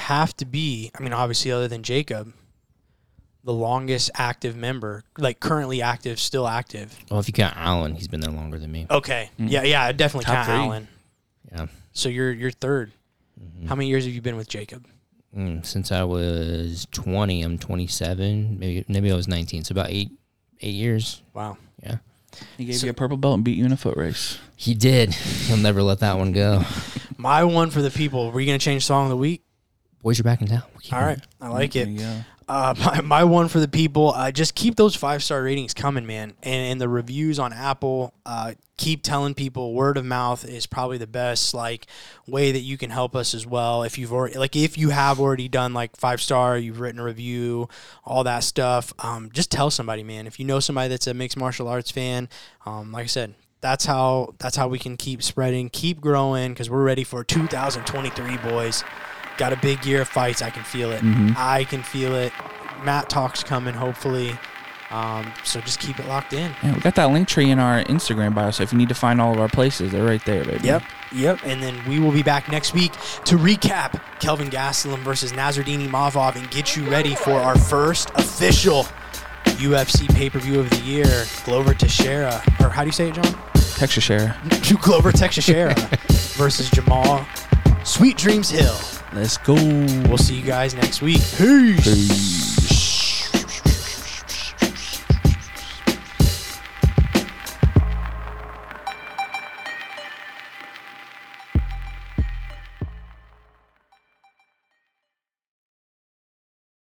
have 0.00 0.36
to 0.38 0.44
be, 0.44 0.90
I 0.98 1.02
mean, 1.02 1.12
obviously, 1.12 1.50
other 1.52 1.68
than 1.68 1.82
Jacob, 1.82 2.32
the 3.44 3.52
longest 3.52 4.10
active 4.14 4.56
member, 4.56 5.04
like 5.18 5.40
currently 5.40 5.80
active, 5.82 6.18
still 6.20 6.46
active. 6.46 6.96
Well, 7.10 7.20
if 7.20 7.28
you 7.28 7.32
count 7.32 7.56
Alan, 7.56 7.94
he's 7.94 8.08
been 8.08 8.20
there 8.20 8.32
longer 8.32 8.58
than 8.58 8.70
me. 8.70 8.86
Okay. 8.90 9.30
Yeah, 9.38 9.62
yeah, 9.62 9.82
I 9.84 9.92
definitely 9.92 10.24
Top 10.26 10.34
count 10.34 10.46
three. 10.46 10.54
Allen. 10.56 10.88
Yeah, 11.52 11.66
So 11.92 12.08
you're 12.08 12.32
you're 12.32 12.50
3rd 12.50 12.90
How 13.66 13.74
many 13.74 13.88
years 13.88 14.04
have 14.04 14.12
you 14.14 14.20
been 14.22 14.36
with 14.36 14.48
Jacob? 14.48 14.86
mm, 15.36 15.64
since 15.64 15.90
I 15.90 16.02
was 16.04 16.86
20, 16.92 17.42
I'm 17.42 17.56
27. 17.58 18.58
Maybe 18.58 18.84
maybe 18.88 19.10
I 19.10 19.14
was 19.14 19.26
19. 19.28 19.64
So 19.64 19.72
about 19.72 19.90
eight 19.90 20.10
eight 20.60 20.74
years. 20.74 21.22
Wow. 21.32 21.56
Yeah, 21.82 21.96
He 22.58 22.66
gave 22.66 22.82
you 22.82 22.90
a 22.90 22.94
purple 22.94 23.16
belt 23.16 23.34
and 23.36 23.44
beat 23.44 23.56
you 23.56 23.64
in 23.64 23.72
a 23.72 23.76
foot 23.76 23.96
race. 23.96 24.38
he 24.56 24.74
did. 24.74 25.14
He'll 25.48 25.56
never 25.56 25.82
let 25.82 26.00
that 26.00 26.18
one 26.18 26.32
go. 26.32 26.62
My 27.16 27.42
one 27.44 27.70
for 27.70 27.80
the 27.80 27.90
people. 27.90 28.30
Were 28.30 28.40
you 28.40 28.46
gonna 28.46 28.58
change 28.58 28.84
song 28.84 29.04
of 29.04 29.10
the 29.10 29.16
week? 29.16 29.42
Boys, 30.02 30.18
you're 30.18 30.24
back 30.24 30.40
in 30.40 30.48
town. 30.48 30.62
We'll 30.72 30.80
keep 30.80 30.94
All 30.94 31.02
I 31.40 31.48
like 31.48 31.72
There 31.74 31.82
it. 31.82 31.88
you. 31.90 32.24
Uh, 32.48 32.74
my, 32.84 33.00
my 33.02 33.24
one 33.24 33.48
for 33.48 33.60
the 33.60 33.68
people. 33.68 34.12
Uh, 34.14 34.30
just 34.30 34.54
keep 34.54 34.76
those 34.76 34.96
five 34.96 35.22
star 35.22 35.42
ratings 35.42 35.74
coming, 35.74 36.06
man. 36.06 36.32
And, 36.42 36.72
and 36.72 36.80
the 36.80 36.88
reviews 36.88 37.38
on 37.38 37.52
Apple. 37.52 38.14
Uh, 38.24 38.54
keep 38.78 39.02
telling 39.02 39.34
people 39.34 39.74
word 39.74 39.98
of 39.98 40.06
mouth 40.06 40.42
is 40.42 40.66
probably 40.66 40.96
the 40.96 41.06
best 41.06 41.52
like 41.52 41.86
way 42.26 42.50
that 42.50 42.60
you 42.60 42.78
can 42.78 42.88
help 42.88 43.14
us 43.14 43.34
as 43.34 43.46
well. 43.46 43.82
If 43.82 43.98
you've 43.98 44.12
already 44.12 44.38
like 44.38 44.56
if 44.56 44.78
you 44.78 44.88
have 44.88 45.20
already 45.20 45.48
done 45.48 45.74
like 45.74 45.96
five 45.96 46.22
star, 46.22 46.56
you've 46.56 46.80
written 46.80 46.98
a 46.98 47.04
review, 47.04 47.68
all 48.04 48.24
that 48.24 48.42
stuff. 48.42 48.94
Um, 49.00 49.30
just 49.34 49.50
tell 49.50 49.70
somebody, 49.70 50.02
man. 50.02 50.26
If 50.26 50.38
you 50.40 50.46
know 50.46 50.60
somebody 50.60 50.88
that's 50.88 51.06
a 51.06 51.12
mixed 51.12 51.36
martial 51.36 51.68
arts 51.68 51.90
fan, 51.90 52.28
um, 52.64 52.90
like 52.92 53.04
I 53.04 53.08
said. 53.08 53.34
That's 53.62 53.84
how 53.84 54.34
that's 54.38 54.56
how 54.56 54.68
we 54.68 54.78
can 54.78 54.96
keep 54.96 55.22
spreading, 55.22 55.68
keep 55.68 56.00
growing, 56.00 56.52
because 56.54 56.70
we're 56.70 56.82
ready 56.82 57.04
for 57.04 57.22
2023, 57.22 58.38
boys. 58.38 58.82
Got 59.38 59.52
a 59.52 59.56
big 59.56 59.84
year 59.86 60.02
of 60.02 60.08
fights. 60.08 60.42
I 60.42 60.50
can 60.50 60.64
feel 60.64 60.92
it. 60.92 61.02
I 61.36 61.64
can 61.64 61.82
feel 61.82 62.14
it. 62.14 62.32
Matt 62.84 63.08
talks 63.10 63.42
coming, 63.42 63.74
hopefully. 63.74 64.38
Um, 64.90 65.32
so 65.44 65.60
just 65.60 65.78
keep 65.78 66.00
it 66.00 66.08
locked 66.08 66.32
in. 66.32 66.52
Yeah, 66.62 66.74
we 66.74 66.80
got 66.80 66.96
that 66.96 67.10
link 67.10 67.28
tree 67.28 67.50
in 67.50 67.60
our 67.60 67.84
Instagram 67.84 68.34
bio. 68.34 68.50
So 68.50 68.64
if 68.64 68.72
you 68.72 68.78
need 68.78 68.88
to 68.88 68.94
find 68.94 69.20
all 69.20 69.32
of 69.32 69.38
our 69.38 69.48
places, 69.48 69.92
they're 69.92 70.04
right 70.04 70.24
there, 70.24 70.44
baby. 70.44 70.66
Yep, 70.66 70.82
yep. 71.12 71.38
And 71.44 71.62
then 71.62 71.80
we 71.88 72.00
will 72.00 72.10
be 72.10 72.24
back 72.24 72.50
next 72.50 72.74
week 72.74 72.92
to 73.24 73.36
recap 73.38 74.00
Kelvin 74.18 74.50
Gastelum 74.50 74.98
versus 74.98 75.30
Nassourdine 75.32 75.86
Imavov 75.88 76.34
and 76.34 76.50
get 76.50 76.76
you 76.76 76.90
ready 76.90 77.14
for 77.14 77.34
our 77.34 77.56
first 77.56 78.10
official 78.16 78.84
UFC 79.44 80.12
pay 80.12 80.28
per 80.28 80.40
view 80.40 80.58
of 80.58 80.68
the 80.70 80.80
year. 80.80 81.24
Glover 81.44 81.72
Teixeira, 81.72 82.42
or 82.58 82.68
how 82.68 82.82
do 82.82 82.88
you 82.88 82.92
say 82.92 83.10
it, 83.10 83.14
John? 83.14 83.32
Texas 83.76 84.02
share. 84.04 84.36
Glover 84.82 85.12
Teixeira 85.12 85.74
versus 86.34 86.68
Jamal 86.70 87.24
Sweet 87.84 88.16
Dreams 88.16 88.50
Hill. 88.50 88.76
Let's 89.12 89.36
go. 89.38 89.54
We'll 89.54 90.18
see 90.18 90.36
you 90.36 90.42
guys 90.42 90.74
next 90.74 91.02
week. 91.02 91.20
Peace. 91.36 92.69